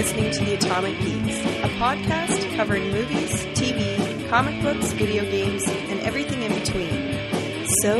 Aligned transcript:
listening 0.00 0.30
to 0.30 0.42
The 0.46 0.54
Atomic 0.54 0.98
Geeks, 1.00 1.40
a 1.62 1.68
podcast 1.76 2.56
covering 2.56 2.90
movies, 2.90 3.32
TV, 3.52 4.30
comic 4.30 4.62
books, 4.62 4.92
video 4.92 5.24
games, 5.24 5.62
and 5.68 6.00
everything 6.00 6.42
in 6.42 6.58
between. 6.58 7.68
So 7.82 7.98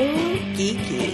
geeky. 0.54 1.10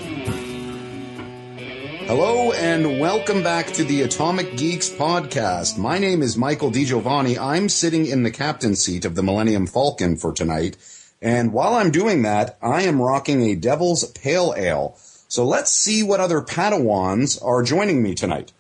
Hello 2.07 2.53
and 2.53 3.01
welcome 3.01 3.43
back 3.43 3.73
to 3.73 3.83
the 3.83 4.03
Atomic 4.03 4.57
Geeks 4.57 4.89
podcast. 4.89 5.77
My 5.77 5.99
name 5.99 6.23
is 6.23 6.37
Michael 6.37 6.71
DiGiovanni. 6.71 7.37
I'm 7.37 7.69
sitting 7.69 8.07
in 8.07 8.23
the 8.23 8.31
captain's 8.31 8.85
seat 8.85 9.05
of 9.05 9.17
the 9.17 9.25
Millennium 9.25 9.67
Falcon 9.67 10.17
for 10.17 10.33
tonight. 10.33 10.77
And 11.21 11.53
while 11.53 11.75
I'm 11.75 11.91
doing 11.91 12.23
that, 12.23 12.59
I 12.63 12.83
am 12.83 13.03
rocking 13.03 13.43
a 13.43 13.57
Devil's 13.57 14.05
Pale 14.13 14.55
Ale. 14.57 14.97
So 15.27 15.45
let's 15.45 15.73
see 15.73 16.05
what 16.05 16.21
other 16.21 16.43
Padawans 16.43 17.45
are 17.45 17.65
joining 17.65 18.05
me 18.05 18.15
tonight. 18.15 18.53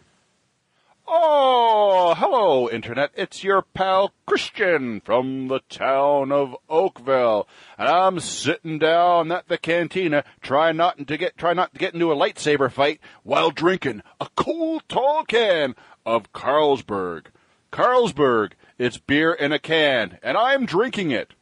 Oh, 1.08 2.14
hello, 2.16 2.68
Internet. 2.68 3.12
It's 3.14 3.44
your 3.44 3.62
pal 3.62 4.12
Christian 4.26 5.00
from 5.00 5.46
the 5.46 5.60
town 5.68 6.32
of 6.32 6.56
Oakville. 6.68 7.46
And 7.78 7.88
I'm 7.88 8.18
sitting 8.18 8.80
down 8.80 9.30
at 9.30 9.46
the 9.46 9.56
cantina, 9.56 10.24
trying 10.40 10.76
not 10.76 11.06
to 11.06 11.16
get, 11.16 11.38
try 11.38 11.52
not 11.52 11.72
to 11.74 11.78
get 11.78 11.94
into 11.94 12.10
a 12.10 12.16
lightsaber 12.16 12.72
fight 12.72 12.98
while 13.22 13.52
drinking 13.52 14.02
a 14.20 14.26
cool 14.34 14.80
tall 14.88 15.22
can 15.24 15.76
of 16.04 16.32
Carlsberg. 16.32 17.26
Carlsberg, 17.70 18.52
it's 18.76 18.98
beer 18.98 19.32
in 19.32 19.52
a 19.52 19.60
can, 19.60 20.18
and 20.24 20.36
I'm 20.36 20.66
drinking 20.66 21.12
it. 21.12 21.32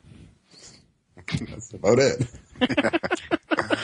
That's 1.41 1.73
about 1.73 1.99
it. 1.99 2.31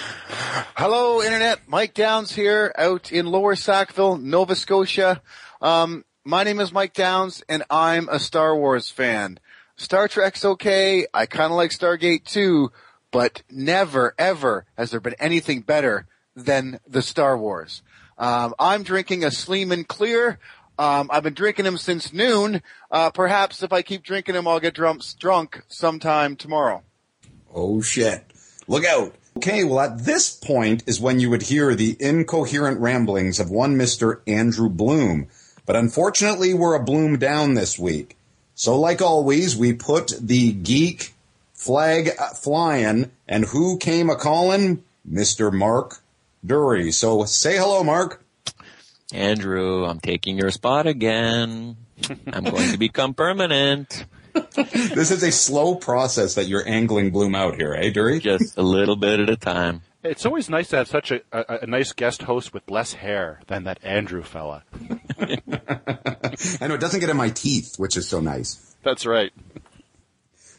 Hello, 0.77 1.23
Internet. 1.23 1.61
Mike 1.69 1.95
Downs 1.95 2.33
here 2.33 2.73
out 2.77 3.13
in 3.13 3.27
Lower 3.27 3.55
Sackville, 3.55 4.19
Nova 4.19 4.55
Scotia. 4.55 5.23
Um, 5.61 6.05
my 6.25 6.43
name 6.43 6.61
is 6.61 6.73
Mike 6.73 6.95
Downs, 6.95 7.43
and 7.49 7.65
I'm 7.71 8.09
a 8.09 8.19
Star 8.19 8.57
Wars 8.57 8.91
fan. 8.91 9.39
Star 9.77 10.09
Trek's 10.09 10.45
okay. 10.45 11.07
I 11.13 11.27
kind 11.27 11.51
of 11.51 11.57
like 11.57 11.71
Stargate 11.71 12.25
too, 12.25 12.73
but 13.11 13.43
never, 13.51 14.15
ever 14.19 14.67
has 14.77 14.91
there 14.91 15.01
been 15.01 15.17
anything 15.19 15.61
better 15.61 16.07
than 16.35 16.81
the 16.87 17.03
Star 17.03 17.37
Wars. 17.37 17.83
Um, 18.19 18.55
I'm 18.59 18.83
drinking 18.83 19.25
a 19.25 19.31
Sleeman 19.31 19.85
Clear. 19.85 20.39
Um, 20.79 21.11
I've 21.13 21.23
been 21.23 21.35
drinking 21.35 21.67
them 21.67 21.77
since 21.77 22.13
noon. 22.13 22.63
Uh, 22.91 23.11
perhaps 23.11 23.63
if 23.63 23.73
I 23.73 23.83
keep 23.83 24.03
drinking 24.03 24.35
them, 24.35 24.49
I'll 24.49 24.61
get 24.61 24.75
drunk, 24.75 25.03
drunk 25.19 25.63
sometime 25.69 26.37
tomorrow. 26.37 26.83
Oh 27.55 27.83
shit. 27.83 28.25
Look 28.67 28.85
out. 28.85 29.15
Okay, 29.37 29.65
well 29.65 29.81
at 29.81 30.05
this 30.05 30.31
point 30.31 30.85
is 30.87 31.01
when 31.01 31.21
you 31.21 31.31
would 31.31 31.43
hear 31.43 31.75
the 31.75 31.97
incoherent 32.01 32.81
ramblings 32.81 33.41
of 33.41 33.51
one 33.51 33.77
Mr. 33.77 34.21
Andrew 34.27 34.69
Bloom. 34.69 35.29
But 35.67 35.77
unfortunately, 35.77 36.55
we're 36.55 36.75
a 36.75 36.83
bloom 36.83 37.19
down 37.19 37.55
this 37.55 37.79
week. 37.79 38.17
So 38.55 38.79
like 38.79 39.01
always, 39.01 39.57
we 39.57 39.73
put 39.73 40.13
the 40.21 40.53
geek 40.53 41.15
flag 41.55 42.11
flying 42.37 43.11
and 43.29 43.45
who 43.45 43.79
came 43.79 44.11
a 44.11 44.17
calling? 44.17 44.83
Mr. 45.11 45.53
Mark 45.53 46.01
Dury. 46.45 46.93
So 46.93 47.25
say 47.25 47.57
hello, 47.57 47.83
Mark. 47.83 48.23
Andrew, 49.13 49.85
I'm 49.85 50.01
taking 50.01 50.39
your 50.39 50.51
spot 50.51 50.87
again. 50.87 51.77
I'm 52.33 52.45
going 52.45 52.71
to 52.73 52.79
become 52.79 53.15
permanent. 53.15 54.05
this 54.55 55.11
is 55.11 55.23
a 55.23 55.33
slow 55.33 55.75
process 55.75 56.35
that 56.35 56.47
you're 56.47 56.67
angling 56.67 57.11
Bloom 57.11 57.35
out 57.35 57.57
here, 57.57 57.75
eh, 57.75 57.91
Dury? 57.91 58.21
Just 58.21 58.57
a 58.57 58.63
little 58.63 58.97
bit 58.97 59.21
at 59.21 59.29
a 59.29 59.37
time. 59.37 59.83
It's 60.03 60.25
always 60.25 60.49
nice 60.49 60.69
to 60.69 60.77
have 60.77 60.89
such 60.89 61.11
a, 61.11 61.21
a, 61.31 61.59
a 61.63 61.67
nice 61.67 61.93
guest 61.93 62.23
host 62.23 62.55
with 62.55 62.71
less 62.71 62.95
hair 62.95 63.41
than 63.49 63.65
that 63.65 63.79
Andrew 63.83 64.23
fella. 64.23 64.65
I 65.21 66.67
know 66.67 66.75
it 66.75 66.81
doesn't 66.81 67.01
get 67.01 67.11
in 67.11 67.17
my 67.19 67.29
teeth, 67.29 67.75
which 67.77 67.99
is 67.99 68.09
so 68.09 68.21
nice. 68.21 68.75
That's 68.83 69.05
right. 69.05 69.31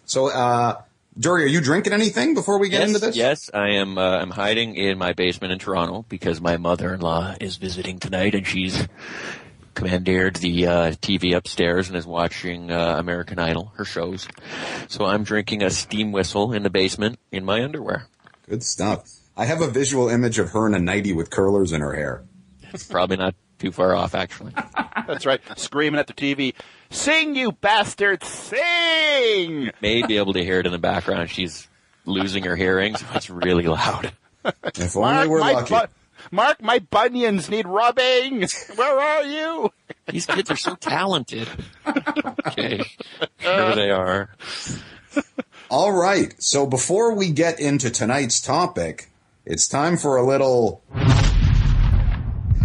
So, 0.06 0.28
uh, 0.28 0.81
Dury, 1.19 1.44
are 1.44 1.47
you 1.47 1.59
drinking 1.59 1.94
anything 1.94 2.35
before 2.35 2.59
we 2.59 2.69
get 2.69 2.81
yes, 2.81 2.88
into 2.90 3.00
this? 3.00 3.16
Yes, 3.16 3.50
I 3.51 3.72
am. 3.72 3.97
Uh, 3.97 4.19
I'm 4.19 4.30
hiding 4.30 4.75
in 4.75 5.00
my 5.00 5.13
basement 5.13 5.53
in 5.53 5.59
Toronto 5.59 6.06
because 6.07 6.40
my 6.40 6.57
mother-in-law 6.57 7.35
is 7.41 7.57
visiting 7.57 8.00
tonight, 8.00 8.35
and 8.35 8.46
she's 8.46 8.88
commandeered 9.74 10.35
the 10.35 10.68
uh, 10.68 10.91
TV 10.91 11.35
upstairs 11.35 11.88
and 11.88 11.97
is 11.97 12.06
watching 12.06 12.72
uh, 12.72 12.97
American 13.00 13.40
Idol, 13.40 13.72
her 13.75 13.85
shows. 13.85 14.28
So 14.88 15.06
I'm 15.06 15.24
drinking 15.24 15.63
a 15.63 15.72
steam 15.72 16.12
whistle 16.12 16.53
in 16.53 16.62
the 16.62 16.69
basement 16.69 17.18
in 17.31 17.44
my 17.44 17.63
underwear. 17.63 18.07
Good 18.47 18.63
stuff. 18.63 19.20
I 19.41 19.46
have 19.46 19.62
a 19.62 19.68
visual 19.68 20.07
image 20.07 20.38
of 20.38 20.52
her 20.52 20.68
in 20.68 20.75
a 20.75 20.79
nightie 20.79 21.13
with 21.13 21.31
curlers 21.31 21.72
in 21.72 21.81
her 21.81 21.94
hair. 21.94 22.24
It's 22.74 22.84
probably 22.84 23.18
not 23.18 23.34
too 23.57 23.72
far 23.72 23.96
off, 23.96 24.13
actually. 24.13 24.53
That's 25.07 25.25
right. 25.25 25.41
Screaming 25.57 26.00
at 26.00 26.06
the 26.06 26.13
TV, 26.13 26.53
"Sing, 26.91 27.35
you 27.35 27.51
bastard, 27.51 28.24
sing!" 28.24 29.72
May 29.81 30.03
be 30.06 30.18
able 30.18 30.34
to 30.34 30.44
hear 30.44 30.59
it 30.59 30.68
in 30.68 30.72
the 30.72 30.78
background. 30.78 31.31
She's 31.31 31.68
losing 32.06 32.44
her 32.44 32.56
hearing, 32.56 32.96
so 32.96 33.07
it's 33.16 33.31
really 33.31 33.63
loud. 33.66 34.12
If 34.46 34.96
only 34.96 35.28
we're 35.28 35.40
my 35.40 35.53
lucky. 35.53 35.74
bu- 35.74 35.91
Mark, 36.30 36.62
my 36.62 36.78
bunions 36.78 37.50
need 37.50 37.66
rubbing. 37.66 38.46
Where 38.75 39.00
are 39.00 39.24
you? 39.24 39.74
These 40.07 40.28
kids 40.28 40.51
are 40.51 40.56
so 40.56 40.75
talented. 40.75 41.47
Okay, 42.46 42.84
sure 43.40 43.74
they 43.75 43.90
are. 43.90 44.30
All 45.72 45.91
right. 45.91 46.35
So 46.40 46.68
before 46.68 47.16
we 47.16 47.31
get 47.31 47.59
into 47.59 47.90
tonight's 47.90 48.40
topic, 48.40 49.10
it's 49.46 49.68
time 49.68 49.97
for 49.97 50.18
a 50.18 50.25
little 50.25 50.84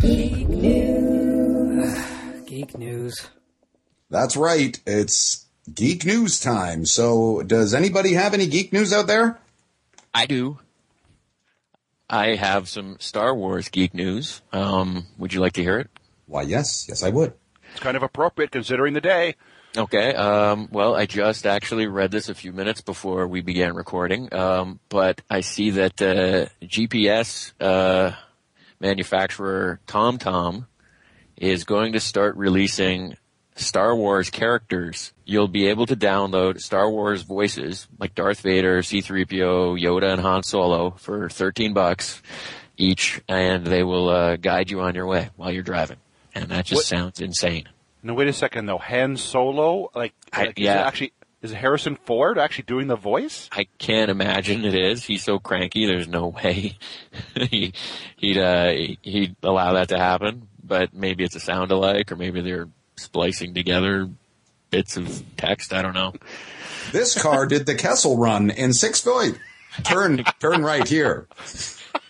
Geek 0.00 0.48
news. 0.48 1.98
geek 2.47 2.78
news. 2.78 3.28
That's 4.10 4.37
right. 4.37 4.78
It's 4.86 5.47
geek 5.72 6.04
news 6.04 6.38
time. 6.38 6.84
So 6.86 7.42
does 7.42 7.75
anybody 7.75 8.12
have 8.15 8.34
any 8.34 8.47
geek 8.47 8.72
news 8.72 8.92
out 8.92 9.06
there? 9.06 9.38
I 10.15 10.26
do. 10.26 10.59
I 12.09 12.36
have 12.36 12.69
some 12.69 12.98
Star 13.00 13.34
Wars 13.34 13.69
geek 13.69 13.92
news. 13.94 14.42
Um, 14.53 15.06
would 15.19 15.32
you 15.32 15.41
like 15.41 15.54
to 15.54 15.62
hear 15.62 15.78
it? 15.81 15.91
Why, 16.26 16.42
yes. 16.42 16.86
Yes, 16.88 17.03
I 17.03 17.09
would. 17.10 17.32
It's 17.72 17.81
kind 17.81 17.97
of 17.97 18.03
appropriate 18.03 18.53
considering 18.53 18.94
the 18.94 19.00
day. 19.00 19.34
Okay. 19.76 20.14
Um, 20.14 20.69
well, 20.72 20.94
I 20.94 21.04
just 21.06 21.47
actually 21.47 21.87
read 21.87 22.10
this 22.10 22.28
a 22.28 22.34
few 22.34 22.53
minutes 22.53 22.81
before 22.81 23.26
we 23.28 23.42
began 23.42 23.75
recording, 23.75 24.32
um, 24.32 24.81
but 24.88 25.20
I 25.28 25.41
see 25.42 25.70
that 25.70 26.00
uh, 26.00 26.47
GPS 26.64 27.53
uh, 27.60 28.12
manufacturer 28.81 29.81
TomTom 29.86 30.66
is 31.36 31.65
going 31.65 31.92
to 31.92 32.00
start 32.00 32.36
releasing 32.36 33.16
Star 33.54 33.94
Wars 33.94 34.31
characters. 34.31 35.12
You'll 35.26 35.48
be 35.48 35.66
able 35.69 35.84
to 35.86 35.97
download 35.97 36.60
Star 36.60 36.91
Wars 36.91 37.22
voices 37.22 37.86
like 37.98 38.15
Darth 38.15 38.41
Vader, 38.41 38.82
C-3PO, 38.82 39.78
Yoda, 39.78 40.12
and 40.12 40.20
Han 40.22 40.42
Solo 40.42 40.91
for 40.92 41.28
13 41.28 41.75
bucks 41.75 42.22
each, 42.78 43.20
and 43.28 43.66
they 43.66 43.82
will 43.82 44.09
uh, 44.09 44.36
guide 44.36 44.70
you 44.70 44.81
on 44.81 44.94
your 44.94 45.06
way 45.06 45.28
while 45.36 45.50
you're 45.50 45.62
driving. 45.62 45.97
And 46.34 46.48
that 46.50 46.65
just 46.66 46.78
What- 46.78 46.84
sounds 46.86 47.20
insane. 47.20 47.69
No, 48.06 48.14
wait 48.14 48.28
a 48.28 48.32
second 48.32 48.66
though. 48.66 48.78
Han 48.78 49.16
Solo, 49.16 49.90
like, 49.92 50.14
I- 50.32 50.46
like, 50.46 50.60
is 50.60 50.64
yeah. 50.64 50.82
it 50.82 50.86
actually 50.86 51.12
is 51.42 51.50
Harrison 51.52 51.96
Ford 51.96 52.38
actually 52.38 52.64
doing 52.64 52.86
the 52.86 52.94
voice? 52.94 53.48
I 53.50 53.66
can't 53.78 54.12
imagine 54.12 54.64
it 54.64 54.76
is. 54.76 55.04
He's 55.04 55.24
so 55.24 55.40
cranky. 55.40 55.86
There's 55.86 56.06
no 56.06 56.28
way 56.28 56.78
he, 57.34 57.72
he'd 58.16 58.38
uh, 58.38 58.72
he'd 59.02 59.34
allow 59.42 59.72
that 59.72 59.88
to 59.88 59.98
happen. 59.98 60.46
But 60.62 60.94
maybe 60.94 61.24
it's 61.24 61.34
a 61.34 61.40
sound 61.40 61.72
alike, 61.72 62.12
or 62.12 62.16
maybe 62.16 62.42
they're 62.42 62.68
splicing 62.94 63.54
together 63.54 64.08
bits 64.70 64.96
of 64.96 65.24
text. 65.36 65.72
I 65.72 65.82
don't 65.82 65.94
know. 65.94 66.14
This 66.92 67.20
car 67.20 67.46
did 67.46 67.66
the 67.66 67.74
Kessel 67.74 68.16
run 68.16 68.48
in 68.48 68.72
six 68.72 69.00
feet. 69.00 69.36
Turn, 69.82 70.22
turn 70.38 70.62
right 70.62 70.86
here. 70.86 71.26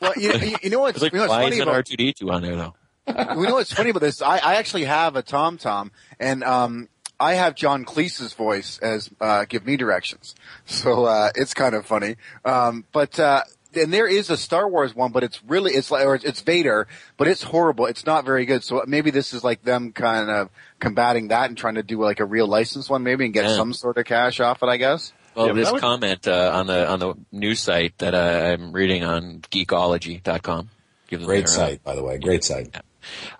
Well, 0.02 0.12
you, 0.18 0.34
you, 0.34 0.56
you 0.64 0.70
know 0.70 0.80
what's, 0.80 0.96
It's 0.96 1.02
like 1.02 1.12
you 1.14 1.18
know 1.18 1.22
what's 1.22 1.30
why 1.30 1.44
funny 1.44 1.56
isn't 1.56 1.66
about 1.66 1.86
R2D2 1.86 2.30
on 2.30 2.42
there 2.42 2.56
though? 2.56 2.74
You 3.08 3.14
know 3.46 3.54
what's 3.54 3.72
funny 3.72 3.90
about 3.90 4.00
this? 4.02 4.20
I, 4.22 4.38
I 4.38 4.54
actually 4.56 4.84
have 4.84 5.16
a 5.16 5.22
TomTom, 5.22 5.90
and 6.18 6.42
um, 6.42 6.88
I 7.20 7.34
have 7.34 7.54
John 7.54 7.84
Cleese's 7.84 8.32
voice 8.32 8.78
as 8.78 9.10
uh, 9.20 9.44
give 9.48 9.64
me 9.64 9.76
directions. 9.76 10.34
So 10.64 11.04
uh, 11.04 11.30
it's 11.34 11.54
kind 11.54 11.74
of 11.74 11.86
funny. 11.86 12.16
Um, 12.44 12.84
but 12.92 13.18
uh, 13.20 13.42
and 13.74 13.92
there 13.92 14.08
is 14.08 14.30
a 14.30 14.36
Star 14.36 14.68
Wars 14.68 14.94
one, 14.94 15.12
but 15.12 15.22
it's 15.22 15.42
really 15.44 15.72
it's 15.72 15.90
like 15.90 16.04
or 16.04 16.16
it's 16.16 16.40
Vader, 16.40 16.88
but 17.16 17.28
it's 17.28 17.42
horrible. 17.42 17.86
It's 17.86 18.04
not 18.06 18.24
very 18.24 18.44
good. 18.44 18.64
So 18.64 18.82
maybe 18.86 19.10
this 19.10 19.32
is 19.32 19.44
like 19.44 19.62
them 19.62 19.92
kind 19.92 20.28
of 20.30 20.50
combating 20.80 21.28
that 21.28 21.48
and 21.48 21.56
trying 21.56 21.76
to 21.76 21.82
do 21.82 22.00
like 22.02 22.18
a 22.20 22.24
real 22.24 22.46
license 22.48 22.90
one, 22.90 23.02
maybe 23.04 23.24
and 23.26 23.32
get 23.34 23.44
Yeah. 23.44 23.56
some 23.56 23.72
sort 23.72 23.98
of 23.98 24.04
cash 24.04 24.40
off 24.40 24.62
it. 24.62 24.66
I 24.68 24.76
guess. 24.78 25.12
Well, 25.34 25.48
Yeah, 25.48 25.52
this 25.52 25.70
would- 25.70 25.80
comment 25.80 26.26
uh, 26.26 26.50
on 26.54 26.66
the 26.66 26.88
on 26.90 26.98
the 26.98 27.14
news 27.30 27.60
site 27.60 27.96
that 27.98 28.14
uh, 28.14 28.52
I'm 28.52 28.72
reading 28.72 29.04
on 29.04 29.42
geekologie.com. 29.52 30.70
Give 31.08 31.20
them 31.20 31.26
Great 31.28 31.44
uh, 31.44 31.48
site, 31.48 31.84
by 31.84 31.94
the 31.94 32.02
way. 32.02 32.18
Great 32.18 32.42
site. 32.42 32.74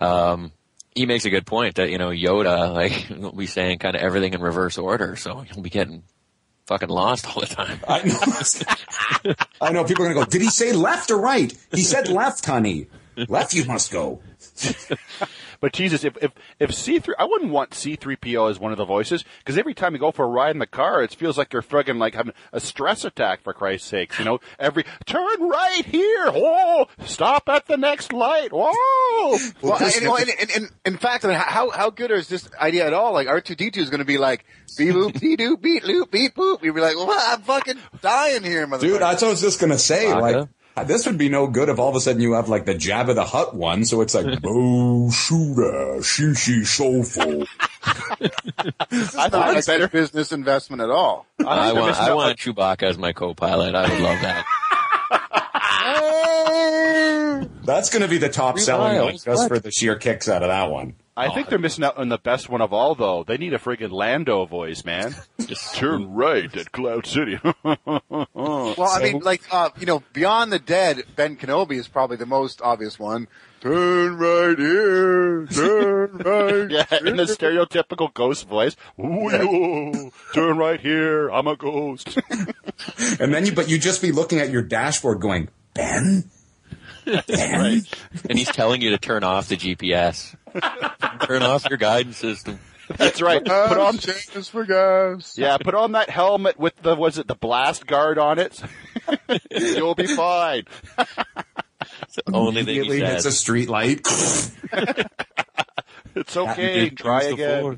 Um, 0.01 0.51
he 0.95 1.05
makes 1.05 1.25
a 1.25 1.29
good 1.29 1.45
point 1.45 1.75
that 1.75 1.89
you 1.89 1.97
know 1.97 2.09
Yoda 2.09 2.73
like 2.73 3.07
will 3.19 3.31
be 3.31 3.47
saying 3.47 3.79
kind 3.79 3.95
of 3.95 4.01
everything 4.01 4.33
in 4.33 4.41
reverse 4.41 4.77
order, 4.77 5.15
so 5.15 5.39
he'll 5.41 5.61
be 5.61 5.69
getting 5.69 6.03
fucking 6.65 6.89
lost 6.89 7.27
all 7.27 7.41
the 7.41 7.47
time. 7.47 7.79
I 7.87 8.03
know. 8.03 9.33
I 9.61 9.71
know. 9.71 9.83
People 9.85 10.05
are 10.05 10.13
going 10.13 10.25
to 10.25 10.25
go, 10.25 10.29
did 10.29 10.41
he 10.41 10.49
say 10.49 10.73
left 10.73 11.11
or 11.11 11.17
right? 11.17 11.53
He 11.71 11.81
said 11.81 12.09
left, 12.09 12.45
honey. 12.45 12.87
Left 13.27 13.53
you 13.53 13.65
must 13.65 13.91
go. 13.91 14.21
But 15.59 15.73
Jesus, 15.73 16.03
if 16.03 16.15
if 16.21 16.31
if 16.59 16.73
C 16.73 16.99
three, 16.99 17.15
I 17.17 17.25
wouldn't 17.25 17.51
want 17.51 17.73
C 17.73 17.95
three 17.95 18.15
PO 18.15 18.47
as 18.47 18.59
one 18.59 18.71
of 18.71 18.77
the 18.77 18.85
voices 18.85 19.23
because 19.39 19.57
every 19.57 19.73
time 19.73 19.93
you 19.93 19.99
go 19.99 20.11
for 20.11 20.25
a 20.25 20.27
ride 20.27 20.51
in 20.51 20.59
the 20.59 20.67
car, 20.67 21.01
it 21.01 21.13
feels 21.13 21.37
like 21.37 21.51
you're 21.53 21.61
friggin' 21.61 21.97
like 21.97 22.13
having 22.13 22.33
a 22.51 22.59
stress 22.59 23.03
attack. 23.03 23.41
For 23.41 23.53
Christ's 23.53 23.87
sakes, 23.87 24.19
you 24.19 24.25
know, 24.25 24.39
every 24.59 24.85
turn 25.05 25.41
right 25.41 25.85
here. 25.85 26.31
Whoa, 26.31 26.87
stop 27.05 27.49
at 27.49 27.65
the 27.67 27.77
next 27.77 28.13
light. 28.13 28.49
Oh! 28.51 29.39
Whoa. 29.61 29.69
Well, 29.69 29.77
and, 29.83 30.05
well, 30.05 30.17
and, 30.17 30.29
and, 30.41 30.51
and 30.51 30.69
in 30.85 30.97
fact, 30.97 31.25
I 31.25 31.29
mean, 31.29 31.37
how 31.37 31.69
how 31.69 31.89
good 31.89 32.11
is 32.11 32.27
this 32.27 32.49
idea 32.59 32.85
at 32.85 32.93
all? 32.93 33.13
Like 33.13 33.27
R 33.27 33.41
two 33.41 33.55
D 33.55 33.71
two 33.71 33.81
is 33.81 33.89
going 33.89 33.99
to 33.99 34.05
be 34.05 34.17
like 34.17 34.45
beep 34.77 34.93
boop 34.93 35.19
beep 35.19 35.39
doop 35.39 35.61
beep 35.61 35.83
loop 35.83 36.11
beep 36.11 36.35
boop. 36.35 36.63
You'd 36.63 36.75
be 36.75 36.81
like, 36.81 36.95
well, 36.95 37.11
I'm 37.11 37.41
fucking 37.41 37.77
dying 38.01 38.43
here, 38.43 38.67
motherfucker. 38.67 38.81
Dude, 38.81 39.01
that's 39.01 39.21
what 39.21 39.29
I 39.29 39.31
was 39.31 39.41
just 39.41 39.59
gonna 39.59 39.79
say. 39.79 40.11
Vodka. 40.11 40.21
Like, 40.21 40.49
Uh, 40.77 40.83
this 40.83 41.07
would 41.07 41.17
be 41.17 41.27
no 41.27 41.47
good 41.47 41.69
if 41.69 41.79
all 41.79 41.89
of 41.89 41.95
a 41.95 41.99
sudden 41.99 42.21
you 42.21 42.33
have 42.33 42.49
like 42.49 42.65
the 42.65 42.75
Jabba 42.75 43.15
the 43.15 43.25
Hutt 43.25 43.55
one, 43.55 43.83
so 43.83 44.01
it's 44.01 44.13
like 44.13 44.39
Bo 44.43 45.09
Shooter, 45.09 45.97
Shishi 46.01 46.63
Soulful. 46.67 47.47
I 47.81 49.27
thought 49.27 49.31
not 49.31 49.57
a 49.57 49.65
better. 49.65 49.87
business 49.87 50.31
investment 50.31 50.83
at 50.83 50.91
all. 50.91 51.25
I 51.43 51.71
they're 51.71 51.81
want 51.81 51.87
missing 51.87 52.05
I 52.05 52.13
want 52.13 52.37
Chewbacca 52.37 52.83
as 52.83 52.95
my 52.99 53.11
co-pilot. 53.11 53.73
I 53.73 53.89
would 53.89 54.01
love 54.01 54.21
that. 54.21 54.45
That's 57.65 57.89
gonna 57.89 58.07
be 58.07 58.19
the 58.19 58.29
top 58.29 58.57
Three 58.57 58.63
selling 58.63 58.97
one 58.97 59.05
miles, 59.05 59.23
just 59.23 59.41
what? 59.41 59.47
for 59.47 59.57
the 59.57 59.71
sheer 59.71 59.95
kicks 59.95 60.29
out 60.29 60.43
of 60.43 60.49
that 60.49 60.69
one. 60.69 60.93
I 61.17 61.33
think 61.33 61.49
they're 61.49 61.57
missing 61.59 61.83
out 61.83 61.97
on 61.97 62.09
the 62.09 62.17
best 62.19 62.47
one 62.47 62.61
of 62.61 62.71
all, 62.71 62.93
though. 62.95 63.23
They 63.23 63.37
need 63.37 63.53
a 63.53 63.57
friggin' 63.57 63.91
Lando 63.91 64.45
voice, 64.45 64.85
man. 64.85 65.15
Just 65.47 65.75
Turn 65.75 66.13
right 66.13 66.55
at 66.55 66.71
Cloud 66.71 67.05
City. 67.05 67.39
Well, 68.33 68.79
I 68.79 69.01
mean, 69.01 69.19
like, 69.19 69.41
uh, 69.51 69.69
you 69.79 69.85
know, 69.85 70.03
Beyond 70.13 70.51
the 70.51 70.59
Dead, 70.59 71.03
Ben 71.15 71.35
Kenobi 71.35 71.77
is 71.77 71.87
probably 71.87 72.17
the 72.17 72.25
most 72.25 72.61
obvious 72.61 72.99
one. 72.99 73.27
Turn 73.61 74.17
right 74.17 74.57
here, 74.57 75.45
turn 75.47 76.17
right. 76.17 76.69
yeah, 76.69 76.85
in 77.05 77.17
the 77.17 77.23
stereotypical 77.23 78.13
ghost 78.13 78.47
voice. 78.47 78.75
Ooh, 78.99 80.11
turn 80.33 80.57
right 80.57 80.79
here. 80.79 81.29
I'm 81.29 81.47
a 81.47 81.55
ghost. 81.55 82.19
And 83.19 83.33
then 83.33 83.45
you, 83.45 83.53
but 83.53 83.67
you 83.67 83.79
just 83.79 84.01
be 84.01 84.11
looking 84.11 84.39
at 84.39 84.51
your 84.51 84.61
dashboard 84.61 85.19
going, 85.19 85.49
Ben? 85.73 86.29
Ben? 87.27 87.85
and 88.29 88.37
he's 88.37 88.49
telling 88.49 88.81
you 88.81 88.91
to 88.91 88.97
turn 88.97 89.23
off 89.23 89.47
the 89.49 89.57
GPS. 89.57 90.35
turn 91.25 91.43
off 91.43 91.65
your 91.69 91.77
guidance 91.77 92.17
system. 92.17 92.59
That's 92.95 93.21
right. 93.21 93.43
Put 93.43 93.77
on, 93.77 93.97
changes 93.97 94.47
for 94.47 94.63
guys. 94.63 95.35
yeah, 95.37 95.57
put 95.57 95.75
on 95.75 95.91
that 95.93 96.09
helmet 96.09 96.57
with 96.57 96.73
the 96.81 96.95
was 96.95 97.17
it 97.17 97.27
the 97.27 97.35
blast 97.35 97.85
guard 97.85 98.17
on 98.17 98.39
it. 98.39 98.61
You'll 99.51 99.95
be 99.95 100.07
fine. 100.07 100.63
It's 100.97 102.15
the 102.15 102.33
only 102.33 102.63
thing 102.63 102.75
he 102.75 102.77
Immediately 102.79 102.99
hits 103.01 103.25
a 103.25 103.31
says. 103.31 103.39
street 103.39 103.69
light. 103.69 104.07
It's 106.15 106.35
okay. 106.35 106.89
Try 106.89 107.23
again. 107.25 107.77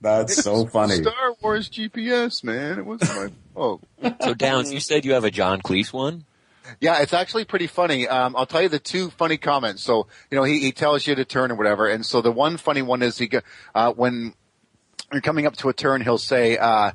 That's 0.00 0.42
so 0.42 0.64
funny. 0.66 1.02
Star 1.02 1.34
Wars 1.42 1.68
GPS, 1.68 2.44
man. 2.44 2.78
It 2.78 2.86
was 2.86 3.00
my 3.02 3.28
oh. 3.56 3.80
So 4.22 4.32
Downs, 4.34 4.72
you 4.72 4.78
said 4.78 5.04
you 5.04 5.14
have 5.14 5.24
a 5.24 5.30
John 5.30 5.60
Cleese 5.60 5.92
one. 5.92 6.24
Yeah, 6.80 7.00
it's 7.00 7.12
actually 7.12 7.44
pretty 7.44 7.66
funny. 7.66 8.06
Um, 8.06 8.36
I'll 8.36 8.46
tell 8.46 8.62
you 8.62 8.68
the 8.68 8.78
two 8.78 9.10
funny 9.10 9.36
comments. 9.36 9.82
So, 9.82 10.06
you 10.30 10.36
know, 10.36 10.44
he, 10.44 10.60
he 10.60 10.72
tells 10.72 11.06
you 11.06 11.14
to 11.14 11.24
turn 11.24 11.50
or 11.50 11.54
whatever. 11.54 11.88
And 11.88 12.04
so 12.04 12.20
the 12.20 12.32
one 12.32 12.56
funny 12.56 12.82
one 12.82 13.02
is 13.02 13.18
he, 13.18 13.30
uh, 13.74 13.92
when 13.92 14.34
you're 15.12 15.20
coming 15.20 15.46
up 15.46 15.56
to 15.58 15.68
a 15.68 15.72
turn, 15.72 16.02
he'll 16.02 16.18
say, 16.18 16.56
uh, 16.56 16.92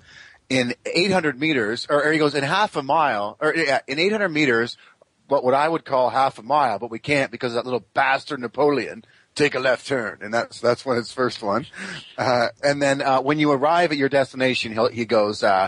in 0.50 0.74
800 0.86 1.39
meters, 1.39 1.88
or, 1.89 2.04
or 2.04 2.12
he 2.12 2.19
goes, 2.19 2.36
in 2.36 2.44
half 2.44 2.75
a 2.75 2.83
mile, 2.83 3.38
or 3.39 3.56
yeah, 3.56 3.80
in 3.88 4.00
800 4.00 4.30
meters, 4.30 4.77
what, 5.27 5.44
what 5.44 5.54
I 5.54 5.68
would 5.68 5.86
call 5.86 6.10
half 6.10 6.38
a 6.38 6.44
mile, 6.44 6.80
but 6.80 6.92
we 6.92 7.00
can't 7.00 7.31
because 7.31 7.54
that 7.54 7.66
little 7.66 7.86
bastard 7.94 8.39
Napoleon. 8.39 9.04
Take 9.33 9.54
a 9.54 9.60
left 9.60 9.86
turn, 9.86 10.19
and 10.22 10.33
that's 10.33 10.62
that's 10.62 10.86
one 10.86 10.95
his 10.95 11.12
first 11.12 11.44
one. 11.44 11.66
Uh, 12.18 12.48
and 12.63 12.81
then 12.81 13.01
uh, 13.01 13.19
when 13.19 13.38
you 13.38 13.51
arrive 13.51 13.92
at 13.92 13.98
your 13.98 14.07
destination, 14.07 14.72
he'll, 14.72 14.88
he 14.88 15.04
goes, 15.04 15.44
uh, 15.44 15.68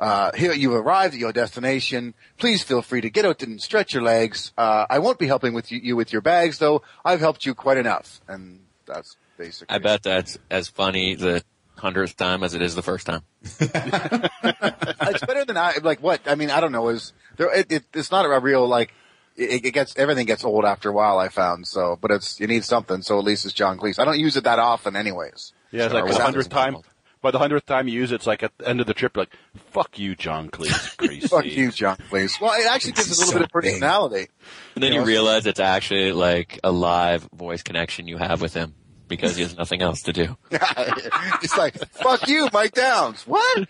uh, 0.00 0.30
here 0.34 0.54
you 0.54 0.74
arrived 0.74 1.12
at 1.12 1.20
your 1.20 1.32
destination. 1.32 2.14
Please 2.38 2.62
feel 2.62 2.80
free 2.80 3.02
to 3.02 3.10
get 3.10 3.26
out 3.26 3.42
and 3.42 3.60
stretch 3.60 3.92
your 3.92 4.02
legs. 4.02 4.50
Uh, 4.56 4.86
I 4.88 4.98
won't 4.98 5.18
be 5.18 5.26
helping 5.26 5.52
with 5.52 5.70
you, 5.70 5.78
you 5.78 5.94
with 5.94 6.10
your 6.10 6.22
bags, 6.22 6.56
though. 6.58 6.82
I've 7.04 7.20
helped 7.20 7.44
you 7.44 7.54
quite 7.54 7.76
enough, 7.76 8.22
and 8.26 8.60
that's 8.86 9.16
basically. 9.36 9.74
I 9.74 9.78
bet 9.78 10.02
that's 10.02 10.38
as 10.50 10.68
funny 10.68 11.16
the 11.16 11.44
hundredth 11.76 12.16
time 12.16 12.42
as 12.42 12.54
it 12.54 12.62
is 12.62 12.74
the 12.74 12.82
first 12.82 13.06
time. 13.06 13.22
it's 13.42 15.26
better 15.26 15.44
than 15.44 15.58
I 15.58 15.74
like. 15.82 16.02
What 16.02 16.22
I 16.26 16.34
mean, 16.34 16.50
I 16.50 16.60
don't 16.60 16.72
know. 16.72 16.88
Is 16.88 17.12
there? 17.36 17.54
It, 17.54 17.70
it, 17.70 17.84
it's 17.92 18.10
not 18.10 18.24
a 18.24 18.40
real 18.40 18.66
like. 18.66 18.94
It, 19.36 19.66
it 19.66 19.70
gets 19.72 19.94
everything 19.98 20.24
gets 20.24 20.44
old 20.44 20.64
after 20.64 20.88
a 20.88 20.92
while. 20.92 21.18
I 21.18 21.28
found 21.28 21.66
so, 21.66 21.98
but 22.00 22.10
it's 22.10 22.40
you 22.40 22.46
need 22.46 22.64
something. 22.64 23.02
So 23.02 23.18
at 23.18 23.24
least 23.24 23.44
it's 23.44 23.52
John 23.52 23.78
Cleese. 23.78 23.98
I 23.98 24.06
don't 24.06 24.18
use 24.18 24.38
it 24.38 24.44
that 24.44 24.58
often, 24.58 24.96
anyways. 24.96 25.52
Yeah, 25.72 25.84
it's 25.84 25.92
Star 25.92 26.02
like 26.02 26.04
by 26.04 26.08
the 26.08 26.14
Wars 26.14 26.24
hundredth 26.24 26.48
time. 26.48 26.76
Wild. 27.22 27.22
By 27.22 27.30
the 27.30 27.38
hundredth 27.38 27.66
time 27.66 27.88
you 27.88 27.94
use 27.94 28.12
it, 28.12 28.16
it's 28.16 28.26
like 28.26 28.42
at 28.42 28.56
the 28.58 28.68
end 28.68 28.80
of 28.80 28.86
the 28.86 28.94
trip, 28.94 29.16
like, 29.16 29.30
"Fuck 29.70 29.98
you, 29.98 30.14
John 30.14 30.50
Cleese." 30.50 30.96
Crazy. 30.96 31.28
Fuck 31.28 31.44
you, 31.44 31.70
John 31.70 31.96
Cleese. 32.10 32.40
Well, 32.40 32.52
it 32.52 32.66
actually 32.66 32.92
gives 32.92 33.10
it 33.10 33.16
a 33.16 33.20
little 33.20 33.32
So 33.32 33.38
bit 33.38 33.44
of 33.46 33.50
personality. 33.50 34.28
And 34.74 34.82
then 34.82 34.92
You 34.92 35.00
you 35.00 35.00
know, 35.00 35.06
realize 35.06 35.46
it's 35.46 35.60
actually 35.60 36.12
like 36.12 36.58
a 36.64 36.72
live 36.72 37.28
voice 37.34 37.62
connection 37.62 38.06
you 38.06 38.16
have 38.16 38.40
with 38.40 38.54
him 38.54 38.74
because 39.08 39.36
he 39.36 39.42
has 39.42 39.56
nothing 39.56 39.82
else 39.82 40.02
to 40.02 40.12
do. 40.12 40.36
it's 40.50 41.56
like 41.56 41.76
fuck 41.90 42.28
you, 42.28 42.48
Mike 42.52 42.72
Downs. 42.72 43.26
What? 43.26 43.68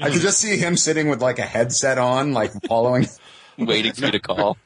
I 0.00 0.10
could 0.10 0.20
just 0.20 0.38
see 0.38 0.58
him 0.58 0.76
sitting 0.76 1.08
with 1.08 1.22
like 1.22 1.38
a 1.38 1.42
headset 1.46 1.98
on, 1.98 2.32
like 2.32 2.52
following. 2.66 3.06
Waiting 3.58 3.92
for 3.92 4.06
you 4.06 4.12
to 4.12 4.20
call. 4.20 4.56